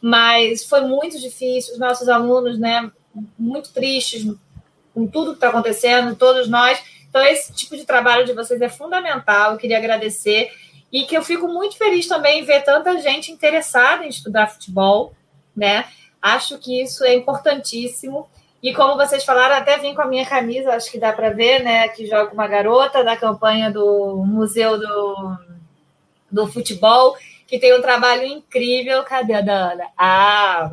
mas 0.00 0.64
foi 0.64 0.82
muito 0.82 1.18
difícil, 1.18 1.74
os 1.74 1.80
nossos 1.80 2.08
alunos, 2.08 2.60
né, 2.60 2.88
muito 3.36 3.72
tristes 3.72 4.24
com 4.94 5.04
tudo 5.04 5.32
que 5.32 5.38
está 5.38 5.48
acontecendo, 5.48 6.14
todos 6.14 6.48
nós. 6.48 6.80
Então, 7.12 7.22
esse 7.26 7.52
tipo 7.52 7.76
de 7.76 7.84
trabalho 7.84 8.24
de 8.24 8.32
vocês 8.32 8.58
é 8.62 8.70
fundamental, 8.70 9.52
eu 9.52 9.58
queria 9.58 9.76
agradecer. 9.76 10.50
E 10.90 11.04
que 11.04 11.14
eu 11.14 11.22
fico 11.22 11.46
muito 11.46 11.76
feliz 11.76 12.06
também 12.06 12.40
em 12.40 12.44
ver 12.44 12.64
tanta 12.64 12.98
gente 13.02 13.30
interessada 13.30 14.02
em 14.02 14.08
estudar 14.08 14.46
futebol, 14.46 15.12
né? 15.54 15.84
Acho 16.22 16.56
que 16.56 16.80
isso 16.80 17.04
é 17.04 17.14
importantíssimo. 17.14 18.26
E 18.62 18.72
como 18.72 18.96
vocês 18.96 19.24
falaram, 19.24 19.56
até 19.56 19.76
vim 19.76 19.94
com 19.94 20.00
a 20.00 20.06
minha 20.06 20.24
camisa, 20.24 20.72
acho 20.72 20.90
que 20.90 20.98
dá 20.98 21.12
para 21.12 21.28
ver, 21.28 21.62
né? 21.62 21.86
Que 21.88 22.06
joga 22.06 22.32
uma 22.32 22.48
garota 22.48 23.04
da 23.04 23.14
campanha 23.14 23.70
do 23.70 24.24
Museu 24.26 24.78
do, 24.78 25.36
do 26.30 26.46
Futebol 26.46 27.14
que 27.46 27.58
tem 27.58 27.78
um 27.78 27.82
trabalho 27.82 28.24
incrível. 28.24 29.02
Cadê 29.02 29.34
a 29.34 29.42
Dana? 29.42 29.84
Ah, 29.98 30.70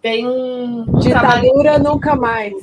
tem 0.00 0.28
um, 0.28 0.82
um 0.82 0.98
Ditadura 1.00 1.72
trabalho... 1.72 1.82
nunca 1.82 2.14
mais. 2.14 2.54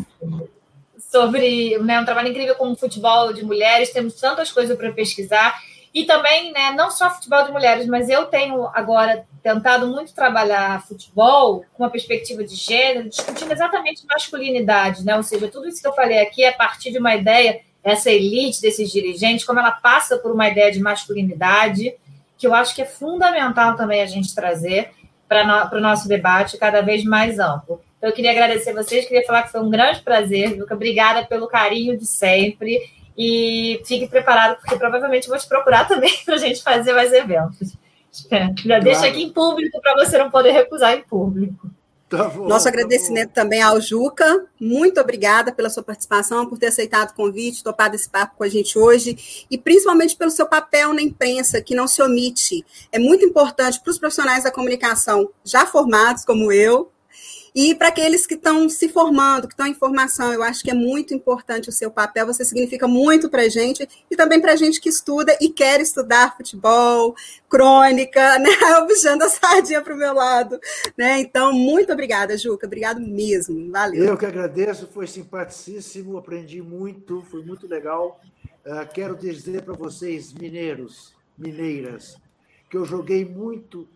Sobre 1.14 1.78
né, 1.78 2.00
um 2.00 2.06
trabalho 2.06 2.30
incrível 2.30 2.56
com 2.56 2.72
o 2.72 2.76
futebol 2.76 3.32
de 3.32 3.46
mulheres, 3.46 3.94
temos 3.94 4.16
tantas 4.16 4.52
coisas 4.52 4.76
para 4.76 4.92
pesquisar. 4.92 5.62
E 5.94 6.06
também, 6.06 6.52
né, 6.52 6.72
não 6.72 6.90
só 6.90 7.08
futebol 7.12 7.46
de 7.46 7.52
mulheres, 7.52 7.86
mas 7.86 8.10
eu 8.10 8.26
tenho 8.26 8.66
agora 8.74 9.24
tentado 9.44 9.88
muito 9.88 10.12
trabalhar 10.12 10.82
futebol 10.88 11.64
com 11.72 11.84
uma 11.84 11.92
perspectiva 11.92 12.44
de 12.44 12.56
gênero, 12.56 13.10
discutindo 13.10 13.52
exatamente 13.52 14.04
masculinidade, 14.08 15.06
né? 15.06 15.16
Ou 15.16 15.22
seja, 15.22 15.48
tudo 15.48 15.68
isso 15.68 15.84
que 15.84 15.88
eu 15.88 15.94
falei 15.94 16.20
aqui 16.20 16.44
é 16.44 16.50
a 16.50 16.54
partir 16.54 16.92
de 16.92 16.98
uma 16.98 17.14
ideia, 17.14 17.62
essa 17.84 18.10
elite 18.10 18.60
desses 18.60 18.92
dirigentes, 18.92 19.46
como 19.46 19.60
ela 19.60 19.70
passa 19.72 20.18
por 20.18 20.32
uma 20.32 20.50
ideia 20.50 20.72
de 20.72 20.80
masculinidade, 20.80 21.94
que 22.40 22.48
eu 22.48 22.56
acho 22.56 22.74
que 22.74 22.82
é 22.82 22.86
fundamental 22.86 23.76
também 23.76 24.02
a 24.02 24.08
gente 24.08 24.34
trazer 24.34 24.90
para 25.28 25.70
o 25.78 25.80
nosso 25.80 26.08
debate 26.08 26.58
cada 26.58 26.82
vez 26.82 27.04
mais 27.04 27.38
amplo. 27.38 27.80
Então, 28.04 28.12
eu 28.12 28.16
queria 28.18 28.32
agradecer 28.32 28.74
vocês, 28.74 29.06
queria 29.06 29.26
falar 29.26 29.44
que 29.44 29.52
foi 29.54 29.62
um 29.62 29.70
grande 29.70 30.02
prazer, 30.02 30.60
Luca. 30.60 30.76
Obrigada 30.76 31.26
pelo 31.26 31.48
carinho 31.48 31.98
de 31.98 32.06
sempre. 32.06 32.78
E 33.18 33.82
fique 33.86 34.10
preparado, 34.10 34.60
porque 34.60 34.76
provavelmente 34.76 35.30
vou 35.30 35.38
te 35.38 35.48
procurar 35.48 35.88
também 35.88 36.12
para 36.26 36.36
a 36.36 36.38
gente 36.38 36.62
fazer 36.62 36.92
mais 36.92 37.14
eventos. 37.14 37.78
Já 38.66 38.80
deixa 38.80 39.08
aqui 39.08 39.24
em 39.24 39.32
público 39.32 39.80
para 39.82 39.96
você 39.96 40.18
não 40.18 40.30
poder 40.30 40.52
recusar 40.52 40.94
em 40.94 41.02
público. 41.02 41.72
Tá 42.10 42.26
bom, 42.26 42.46
Nosso 42.46 42.68
agradecimento 42.68 43.30
tá 43.30 43.42
também 43.42 43.62
ao 43.62 43.80
Juca. 43.80 44.48
Muito 44.60 45.00
obrigada 45.00 45.54
pela 45.54 45.70
sua 45.70 45.82
participação, 45.82 46.46
por 46.46 46.60
ter 46.60 46.68
aceitado 46.68 47.12
o 47.12 47.16
convite, 47.16 47.64
topado 47.64 47.96
esse 47.96 48.10
papo 48.10 48.36
com 48.38 48.44
a 48.44 48.50
gente 48.50 48.78
hoje, 48.78 49.46
e 49.50 49.58
principalmente 49.58 50.18
pelo 50.18 50.30
seu 50.30 50.46
papel 50.46 50.94
na 50.94 51.02
imprensa, 51.02 51.62
que 51.62 51.74
não 51.74 51.88
se 51.88 52.04
omite. 52.04 52.66
É 52.92 53.00
muito 53.00 53.24
importante 53.24 53.80
para 53.80 53.92
os 53.92 53.98
profissionais 53.98 54.44
da 54.44 54.52
comunicação 54.52 55.30
já 55.46 55.66
formados, 55.66 56.26
como 56.26 56.52
eu, 56.52 56.92
e 57.56 57.76
para 57.76 57.90
aqueles 57.90 58.26
que 58.26 58.34
estão 58.34 58.68
se 58.68 58.90
formando, 58.90 59.48
que 59.48 59.54
estão 59.54 59.68
em 59.68 59.76
formação, 59.76 60.34
eu 60.34 60.42
acho 60.42 60.64
que 60.64 60.72
é 60.72 60.74
muito 60.74 61.14
importante 61.14 61.70
o 61.70 61.72
seu 61.72 61.92
papel, 61.92 62.26
você 62.26 62.44
significa 62.44 62.88
muito 62.88 63.30
para 63.30 63.44
a 63.44 63.50
gente 63.50 63.88
e 64.10 64.16
também 64.16 64.42
para 64.42 64.54
a 64.54 64.56
gente 64.56 64.82
que 64.82 64.90
estuda 64.90 65.38
e 65.40 65.50
quer 65.50 65.80
estudar 65.80 66.36
futebol, 66.36 67.16
crônica, 67.48 68.38
né? 68.40 68.50
Puxando 68.88 69.22
a 69.22 69.30
sardinha 69.30 69.84
para 69.84 69.94
o 69.94 69.98
meu 69.98 70.14
lado. 70.16 70.60
Né? 70.98 71.20
Então, 71.20 71.54
muito 71.54 71.94
obrigada, 71.94 72.36
Juca. 72.36 72.66
Obrigado 72.66 73.00
mesmo. 73.00 73.72
Valeu. 73.72 74.04
Eu 74.04 74.18
que 74.18 74.26
agradeço, 74.26 74.88
foi 74.88 75.06
simpaticíssimo, 75.06 76.18
aprendi 76.18 76.60
muito, 76.60 77.22
foi 77.30 77.44
muito 77.44 77.68
legal. 77.68 78.20
Uh, 78.66 78.92
quero 78.92 79.16
dizer 79.16 79.62
para 79.62 79.76
vocês, 79.76 80.34
mineiros, 80.34 81.14
mineiras, 81.38 82.18
que 82.68 82.78
eu 82.78 82.86
joguei 82.86 83.24
muito, 83.24 83.88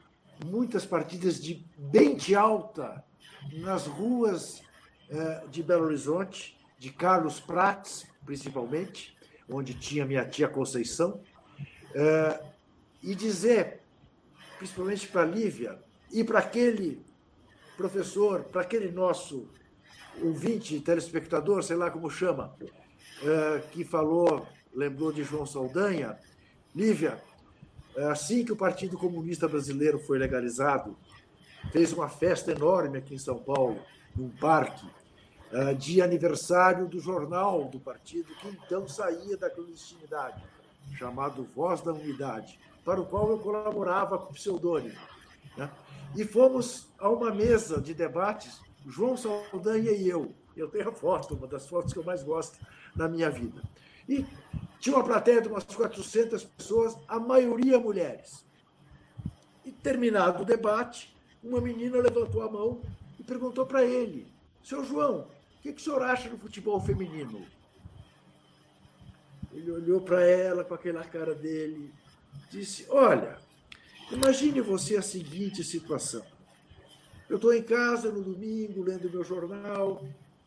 muitas 0.45 0.85
partidas 0.85 1.41
de 1.41 1.65
bem 1.75 2.15
de 2.15 2.35
alta 2.35 3.03
nas 3.53 3.85
ruas 3.87 4.61
de 5.49 5.63
Belo 5.63 5.85
Horizonte, 5.85 6.57
de 6.77 6.91
Carlos 6.91 7.39
Prates, 7.39 8.05
principalmente, 8.25 9.15
onde 9.49 9.73
tinha 9.73 10.05
minha 10.05 10.25
tia 10.25 10.47
Conceição, 10.47 11.21
e 13.01 13.15
dizer, 13.15 13.81
principalmente 14.57 15.07
para 15.07 15.21
a 15.21 15.25
Lívia 15.25 15.79
e 16.11 16.23
para 16.23 16.39
aquele 16.39 17.01
professor, 17.75 18.43
para 18.43 18.61
aquele 18.61 18.91
nosso 18.91 19.47
ouvinte, 20.21 20.79
telespectador, 20.79 21.63
sei 21.63 21.75
lá 21.77 21.89
como 21.89 22.09
chama, 22.09 22.55
que 23.71 23.83
falou, 23.83 24.47
lembrou 24.73 25.11
de 25.11 25.23
João 25.23 25.45
Saldanha, 25.45 26.17
Lívia, 26.75 27.23
assim 28.09 28.43
que 28.43 28.51
o 28.51 28.57
Partido 28.57 28.97
Comunista 28.97 29.47
Brasileiro 29.47 29.97
foi 29.99 30.19
legalizado, 30.19 30.97
fez 31.71 31.93
uma 31.93 32.09
festa 32.09 32.51
enorme 32.51 32.97
aqui 32.97 33.15
em 33.15 33.19
São 33.19 33.37
Paulo, 33.37 33.79
num 34.15 34.29
parque, 34.29 34.87
ah, 35.51 35.73
de 35.73 36.01
aniversário 36.01 36.87
do 36.87 36.99
jornal 36.99 37.65
do 37.65 37.79
partido, 37.79 38.33
que 38.35 38.47
então 38.49 38.87
saía 38.87 39.37
da 39.37 39.49
clandestinidade, 39.49 40.43
chamado 40.97 41.47
Voz 41.55 41.81
da 41.81 41.93
Unidade, 41.93 42.59
para 42.83 42.99
o 42.99 43.05
qual 43.05 43.29
eu 43.29 43.39
colaborava 43.39 44.17
com 44.17 44.33
pseudônimo. 44.33 44.97
Né? 45.55 45.69
E 46.15 46.23
fomos 46.25 46.87
a 46.99 47.09
uma 47.09 47.31
mesa 47.31 47.79
de 47.79 47.93
debates, 47.93 48.59
João 48.85 49.15
Saldanha 49.15 49.91
e 49.91 50.07
eu. 50.07 50.33
Eu 50.55 50.69
tenho 50.69 50.89
a 50.89 50.91
foto, 50.91 51.35
uma 51.35 51.47
das 51.47 51.67
fotos 51.67 51.93
que 51.93 51.99
eu 51.99 52.03
mais 52.03 52.23
gosto 52.23 52.57
na 52.95 53.07
minha 53.07 53.29
vida. 53.29 53.61
E 54.07 54.25
tinha 54.79 54.95
uma 54.95 55.03
plateia 55.03 55.41
de 55.41 55.47
umas 55.47 55.63
400 55.63 56.43
pessoas, 56.43 56.97
a 57.07 57.19
maioria 57.19 57.79
mulheres. 57.79 58.45
E 59.63 59.71
terminado 59.71 60.43
o 60.43 60.45
debate, 60.45 61.15
uma 61.47 61.61
menina 61.61 61.97
levantou 61.97 62.41
a 62.41 62.51
mão 62.51 62.81
e 63.19 63.23
perguntou 63.23 63.65
para 63.65 63.83
ele: 63.83 64.27
Seu 64.63 64.83
João, 64.83 65.21
o 65.21 65.61
que, 65.61 65.73
que 65.73 65.81
o 65.81 65.83
senhor 65.83 66.03
acha 66.03 66.29
do 66.29 66.37
futebol 66.37 66.79
feminino? 66.79 67.45
Ele 69.53 69.71
olhou 69.71 70.01
para 70.01 70.23
ela 70.23 70.63
com 70.63 70.73
aquela 70.73 71.03
cara 71.03 71.33
dele, 71.33 71.91
disse: 72.51 72.85
Olha, 72.89 73.37
imagine 74.11 74.61
você 74.61 74.97
a 74.97 75.01
seguinte 75.01 75.63
situação. 75.63 76.23
Eu 77.29 77.37
estou 77.37 77.53
em 77.53 77.63
casa 77.63 78.11
no 78.11 78.21
domingo, 78.21 78.83
lendo 78.83 79.09
meu 79.09 79.23
jornal, 79.23 80.05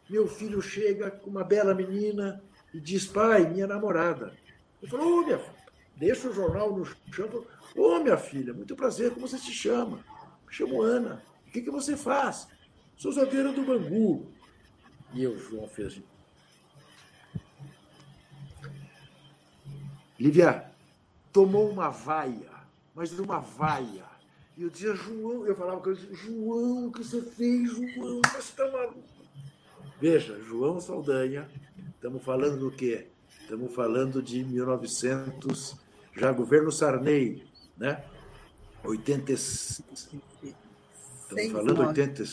meu 0.08 0.26
filho 0.26 0.62
chega 0.62 1.10
com 1.10 1.30
uma 1.30 1.44
bela 1.44 1.74
menina 1.74 2.42
e 2.72 2.80
diz: 2.80 3.06
Pai, 3.06 3.48
minha 3.48 3.66
namorada. 3.66 4.32
Eu 4.82 4.88
falo: 4.88 5.02
Ô, 5.04 5.20
oh, 5.20 5.22
minha 5.24 5.38
filha, 5.38 5.56
deixa 5.96 6.28
o 6.28 6.34
jornal 6.34 6.76
no 6.76 6.84
chão. 6.84 7.28
Ô, 7.74 7.96
oh, 7.96 8.00
minha 8.00 8.16
filha, 8.16 8.52
muito 8.52 8.76
prazer, 8.76 9.12
como 9.12 9.26
você 9.26 9.38
se 9.38 9.52
chama? 9.52 10.04
Chamo 10.50 10.82
Ana. 10.82 11.22
O 11.46 11.50
que, 11.50 11.62
que 11.62 11.70
você 11.70 11.96
faz? 11.96 12.48
Sou 12.96 13.12
zagueira 13.12 13.52
do 13.52 13.62
Bangu. 13.62 14.30
E 15.14 15.22
eu, 15.22 15.38
João, 15.38 15.66
fez. 15.66 15.92
Assim. 15.92 16.04
Lívia, 20.18 20.70
tomou 21.32 21.70
uma 21.70 21.88
vaia, 21.88 22.50
mas 22.94 23.18
uma 23.18 23.38
vaia. 23.38 24.04
E 24.56 24.62
eu 24.62 24.68
dizia, 24.68 24.94
João, 24.94 25.46
eu 25.46 25.56
falava 25.56 25.80
com 25.80 25.90
ele, 25.90 26.14
João, 26.14 26.88
o 26.88 26.92
que 26.92 27.02
você 27.02 27.22
fez, 27.22 27.70
João? 27.70 28.20
Você 28.26 28.38
está 28.38 28.70
maluco. 28.70 29.02
Veja, 29.98 30.38
João 30.42 30.80
Saldanha, 30.80 31.48
estamos 31.94 32.22
falando 32.22 32.58
do 32.58 32.70
quê? 32.70 33.08
Estamos 33.40 33.74
falando 33.74 34.22
de 34.22 34.44
1900, 34.44 35.76
já 36.14 36.30
governo 36.32 36.70
Sarney, 36.70 37.42
né? 37.76 38.04
86. 38.84 40.10
Estamos 41.36 41.52
falando 41.52 41.88
80. 41.88 42.24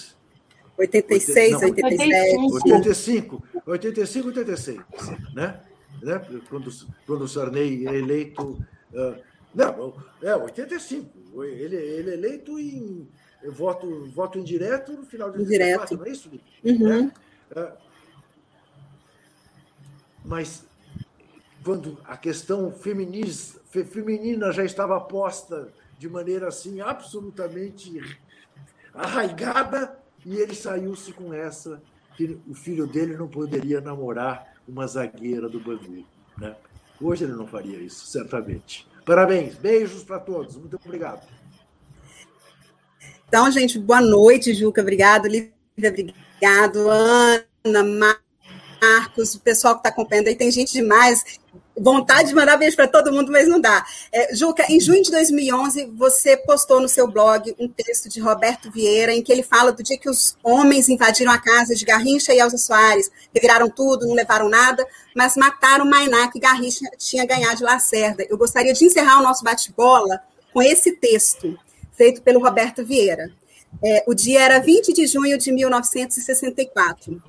86, 0.77 1.51
não, 1.53 1.59
87. 1.61 2.37
85, 2.37 3.43
85, 3.65 4.27
86, 4.27 4.79
né? 5.33 5.59
né? 6.01 6.21
Quando, 6.49 6.71
quando 7.05 7.21
o 7.23 7.27
Sarney 7.27 7.87
é 7.87 7.95
eleito. 7.95 8.63
Uh, 8.93 9.15
não, 9.55 9.95
é 10.21 10.35
85. 10.35 11.43
Ele, 11.43 11.75
ele 11.75 12.09
é 12.11 12.13
eleito 12.13 12.59
em 12.59 13.07
voto, 13.45 14.05
voto 14.11 14.37
indireto 14.37 14.93
no 14.93 15.05
final 15.05 15.31
de 15.31 15.37
2004, 15.37 15.97
não 15.97 16.05
é 16.05 16.09
isso, 16.09 16.29
Uhum. 16.63 17.07
Uh, 17.07 17.71
mas 20.25 20.65
quando 21.63 21.97
a 22.03 22.17
questão 22.17 22.71
feminista, 22.71 23.59
feminina 23.85 24.51
já 24.51 24.63
estava 24.63 24.99
posta 24.99 25.71
de 25.97 26.09
maneira 26.09 26.49
assim 26.49 26.81
absolutamente 26.81 27.99
arraigada, 28.97 29.97
e 30.25 30.35
ele 30.37 30.55
saiu-se 30.55 31.13
com 31.13 31.33
essa 31.33 31.81
que 32.15 32.39
o 32.47 32.53
filho 32.53 32.87
dele 32.87 33.15
não 33.15 33.27
poderia 33.27 33.79
namorar 33.79 34.55
uma 34.67 34.87
zagueira 34.87 35.47
do 35.47 35.59
Bangu. 35.59 36.03
Né? 36.37 36.55
Hoje 36.99 37.23
ele 37.23 37.33
não 37.33 37.47
faria 37.47 37.77
isso, 37.77 38.07
certamente. 38.07 38.87
Parabéns, 39.05 39.55
beijos 39.55 40.03
para 40.03 40.19
todos, 40.19 40.57
muito 40.57 40.79
obrigado. 40.83 41.25
Então, 43.27 43.49
gente, 43.51 43.77
boa 43.77 44.01
noite, 44.01 44.53
Juca, 44.53 44.81
obrigado, 44.81 45.27
Lívia, 45.27 45.53
obrigado, 45.77 46.89
Ana, 46.89 48.17
Marcos, 48.81 49.35
o 49.35 49.39
pessoal 49.39 49.75
que 49.75 49.79
está 49.79 49.89
acompanhando 49.89 50.27
aí, 50.27 50.35
tem 50.35 50.51
gente 50.51 50.73
demais 50.73 51.23
vontade 51.79 52.29
de 52.29 52.35
mandar 52.35 52.57
beijo 52.57 52.75
para 52.75 52.87
todo 52.87 53.11
mundo, 53.11 53.31
mas 53.31 53.47
não 53.47 53.61
dá. 53.61 53.85
É, 54.11 54.35
Juca, 54.35 54.65
em 54.69 54.79
junho 54.79 55.03
de 55.03 55.11
2011, 55.11 55.85
você 55.95 56.35
postou 56.35 56.81
no 56.81 56.89
seu 56.89 57.07
blog 57.07 57.55
um 57.59 57.67
texto 57.67 58.09
de 58.09 58.19
Roberto 58.19 58.71
Vieira, 58.71 59.13
em 59.13 59.21
que 59.21 59.31
ele 59.31 59.43
fala 59.43 59.71
do 59.71 59.83
dia 59.83 59.97
que 59.97 60.09
os 60.09 60.35
homens 60.43 60.89
invadiram 60.89 61.31
a 61.31 61.37
casa 61.37 61.75
de 61.75 61.85
Garrincha 61.85 62.33
e 62.33 62.39
Elza 62.39 62.57
Soares, 62.57 63.11
reviraram 63.33 63.69
tudo, 63.69 64.07
não 64.07 64.15
levaram 64.15 64.49
nada, 64.49 64.85
mas 65.15 65.35
mataram 65.35 65.85
Mainá, 65.85 66.29
que 66.31 66.39
Garrincha 66.39 66.85
tinha 66.97 67.25
ganhado 67.25 67.57
de 67.57 67.63
Lacerda. 67.63 68.25
Eu 68.27 68.37
gostaria 68.37 68.73
de 68.73 68.83
encerrar 68.83 69.19
o 69.19 69.23
nosso 69.23 69.43
bate-bola 69.43 70.19
com 70.53 70.61
esse 70.61 70.93
texto, 70.93 71.57
feito 71.93 72.21
pelo 72.21 72.41
Roberto 72.41 72.83
Vieira. 72.83 73.31
É, 73.83 74.03
o 74.07 74.13
dia 74.13 74.41
era 74.41 74.59
20 74.59 74.93
de 74.93 75.05
junho 75.05 75.37
de 75.37 75.51
1964. 75.51 77.21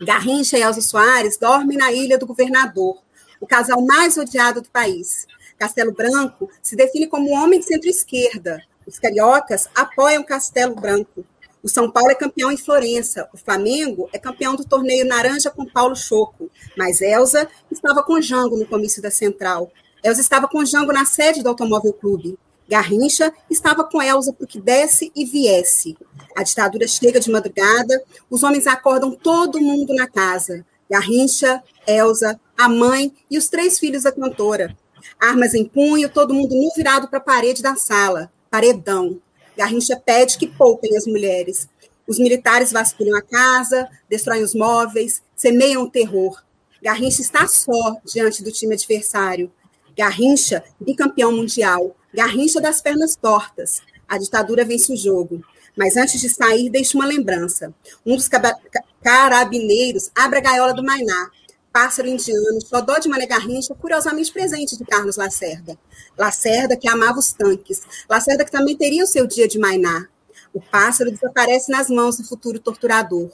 Garrincha 0.00 0.56
e 0.56 0.62
Elza 0.62 0.80
Soares 0.80 1.36
dormem 1.36 1.76
na 1.76 1.92
ilha 1.92 2.18
do 2.18 2.26
governador 2.26 2.98
o 3.40 3.46
casal 3.46 3.80
mais 3.84 4.16
odiado 4.16 4.60
do 4.62 4.70
país. 4.70 5.26
Castelo 5.58 5.92
Branco 5.92 6.48
se 6.62 6.76
define 6.76 7.06
como 7.06 7.30
um 7.30 7.34
homem 7.34 7.58
de 7.58 7.66
centro-esquerda. 7.66 8.62
Os 8.86 8.98
cariocas 8.98 9.68
apoiam 9.74 10.22
Castelo 10.22 10.74
Branco. 10.74 11.24
O 11.62 11.68
São 11.68 11.90
Paulo 11.90 12.10
é 12.10 12.14
campeão 12.14 12.50
em 12.50 12.56
Florença. 12.56 13.28
O 13.32 13.36
Flamengo 13.36 14.08
é 14.12 14.18
campeão 14.18 14.54
do 14.54 14.64
torneio 14.64 15.04
Naranja 15.04 15.50
com 15.50 15.66
Paulo 15.66 15.96
Choco. 15.96 16.50
Mas 16.76 17.00
Elza 17.00 17.48
estava 17.70 18.02
com 18.02 18.20
Jango 18.20 18.56
no 18.56 18.66
comício 18.66 19.02
da 19.02 19.10
Central. 19.10 19.70
Elza 20.02 20.20
estava 20.20 20.46
com 20.46 20.64
Jango 20.64 20.92
na 20.92 21.04
sede 21.04 21.42
do 21.42 21.48
Automóvel 21.48 21.92
Clube. 21.92 22.38
Garrincha 22.68 23.32
estava 23.48 23.82
com 23.82 24.02
Elza 24.02 24.32
para 24.32 24.46
que 24.46 24.60
desse 24.60 25.10
e 25.16 25.24
viesse. 25.24 25.96
A 26.36 26.42
ditadura 26.42 26.86
chega 26.86 27.18
de 27.18 27.30
madrugada, 27.30 28.02
os 28.28 28.42
homens 28.42 28.66
acordam 28.66 29.10
todo 29.10 29.60
mundo 29.60 29.94
na 29.94 30.06
casa. 30.06 30.66
Garrincha, 30.90 31.62
Elza, 31.86 32.38
a 32.56 32.68
mãe 32.68 33.12
e 33.30 33.38
os 33.38 33.48
três 33.48 33.78
filhos 33.78 34.02
da 34.02 34.12
cantora. 34.12 34.76
Armas 35.18 35.54
em 35.54 35.64
punho, 35.64 36.08
todo 36.10 36.34
mundo 36.34 36.54
nu 36.54 36.70
virado 36.76 37.08
para 37.08 37.18
a 37.18 37.22
parede 37.22 37.62
da 37.62 37.74
sala. 37.74 38.30
Paredão. 38.50 39.20
Garrincha 39.56 39.96
pede 39.96 40.36
que 40.36 40.46
poupem 40.46 40.96
as 40.96 41.06
mulheres. 41.06 41.68
Os 42.06 42.18
militares 42.18 42.70
vasculham 42.70 43.16
a 43.16 43.22
casa, 43.22 43.88
destroem 44.08 44.42
os 44.42 44.54
móveis, 44.54 45.22
semeiam 45.34 45.82
o 45.82 45.90
terror. 45.90 46.42
Garrincha 46.82 47.22
está 47.22 47.46
só 47.46 47.96
diante 48.04 48.42
do 48.42 48.52
time 48.52 48.74
adversário. 48.74 49.50
Garrincha, 49.96 50.62
bicampeão 50.80 51.32
mundial. 51.32 51.96
Garrincha 52.12 52.60
das 52.60 52.80
pernas 52.80 53.16
tortas. 53.16 53.80
A 54.08 54.18
ditadura 54.18 54.64
vence 54.64 54.92
o 54.92 54.96
jogo. 54.96 55.42
Mas 55.76 55.96
antes 55.96 56.20
de 56.20 56.28
sair, 56.28 56.70
deixa 56.70 56.96
uma 56.96 57.06
lembrança. 57.06 57.72
Um 58.04 58.16
dos 58.16 58.28
carabineiros 59.02 60.10
abre 60.14 60.38
a 60.38 60.42
gaiola 60.42 60.74
do 60.74 60.82
Mainá. 60.82 61.30
Pássaro 61.72 62.08
indiano, 62.08 62.60
xodó 62.66 62.98
de 62.98 63.08
Mané 63.08 63.26
Garrincha, 63.26 63.74
curiosamente 63.74 64.32
presente 64.32 64.76
de 64.76 64.84
Carlos 64.84 65.16
Lacerda. 65.16 65.78
Lacerda 66.16 66.76
que 66.76 66.88
amava 66.88 67.18
os 67.18 67.32
tanques. 67.32 67.82
Lacerda 68.08 68.44
que 68.44 68.50
também 68.50 68.76
teria 68.76 69.04
o 69.04 69.06
seu 69.06 69.26
dia 69.26 69.46
de 69.46 69.58
Mainá. 69.58 70.08
O 70.52 70.60
pássaro 70.60 71.12
desaparece 71.12 71.70
nas 71.70 71.88
mãos 71.88 72.16
do 72.16 72.24
futuro 72.24 72.58
torturador. 72.58 73.30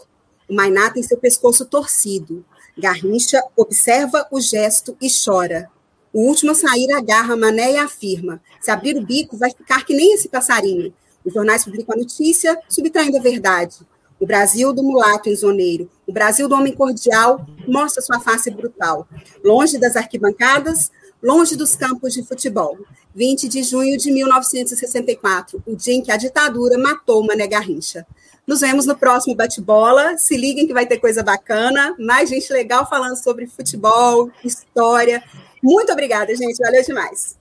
O 0.48 0.55
Mainá 0.55 0.90
tem 0.90 1.02
seu 1.02 1.16
pescoço 1.16 1.64
torcido. 1.64 2.44
Garrincha 2.76 3.42
observa 3.56 4.26
o 4.30 4.40
gesto 4.40 4.96
e 5.01 5.09
chora. 5.09 5.70
O 6.15 6.28
último 6.28 6.53
a 6.53 6.55
sair 6.55 6.93
agarra 6.93 7.36
Mané 7.36 7.73
e 7.73 7.77
afirma: 7.77 8.41
se 8.61 8.70
abrir 8.70 8.97
o 8.97 9.05
bico, 9.05 9.36
vai 9.36 9.51
ficar 9.51 9.85
que 9.85 9.93
nem 9.93 10.15
esse 10.15 10.28
passarinho. 10.28 10.95
Os 11.24 11.35
jornais 11.35 11.65
publicam 11.65 11.97
a 11.97 11.99
notícia, 11.99 12.57
subtraindo 12.69 13.19
a 13.19 13.20
verdade. 13.20 13.78
O 14.20 14.27
Brasil 14.27 14.73
do 14.73 14.82
mulato 14.82 15.28
enzoneiro, 15.28 15.91
o 16.07 16.12
Brasil 16.12 16.49
do 16.49 16.55
homem 16.55 16.73
cordial, 16.73 17.45
mostra 17.66 18.01
sua 18.01 18.20
face 18.20 18.49
brutal. 18.49 19.09
Longe 19.43 19.77
das 19.77 19.97
arquibancadas, 19.97 20.93
longe 21.20 21.57
dos 21.57 21.74
campos 21.74 22.15
de 22.15 22.23
futebol. 22.23 22.78
20 23.12 23.49
de 23.49 23.65
junho 23.65 23.99
de 23.99 24.12
1964, 24.12 25.62
o 25.66 25.74
dia 25.74 25.95
em 25.95 26.03
que 26.03 26.12
a 26.12 26.16
ditadura 26.16 26.78
matou 26.78 27.27
Mané 27.27 27.49
Garrincha. 27.49 28.07
Nos 28.47 28.61
vemos 28.61 28.86
no 28.86 28.97
próximo 28.97 29.35
bate-bola. 29.35 30.19
Se 30.19 30.36
liguem 30.36 30.66
que 30.66 30.74
vai 30.74 30.86
ter 30.86 30.99
coisa 30.99 31.23
bacana, 31.23 31.95
mais 31.99 32.28
gente 32.28 32.53
legal 32.53 32.89
falando 32.89 33.16
sobre 33.16 33.47
futebol, 33.47 34.31
história. 34.45 35.24
Muito 35.65 35.91
obrigada, 35.91 36.36
gente. 36.36 36.59
Valeu 36.59 36.82
demais. 36.82 37.39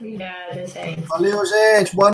Obrigada, 0.00 0.66
gente. 0.66 1.02
Valeu, 1.02 1.44
gente. 1.44 1.94
Boa 1.94 2.08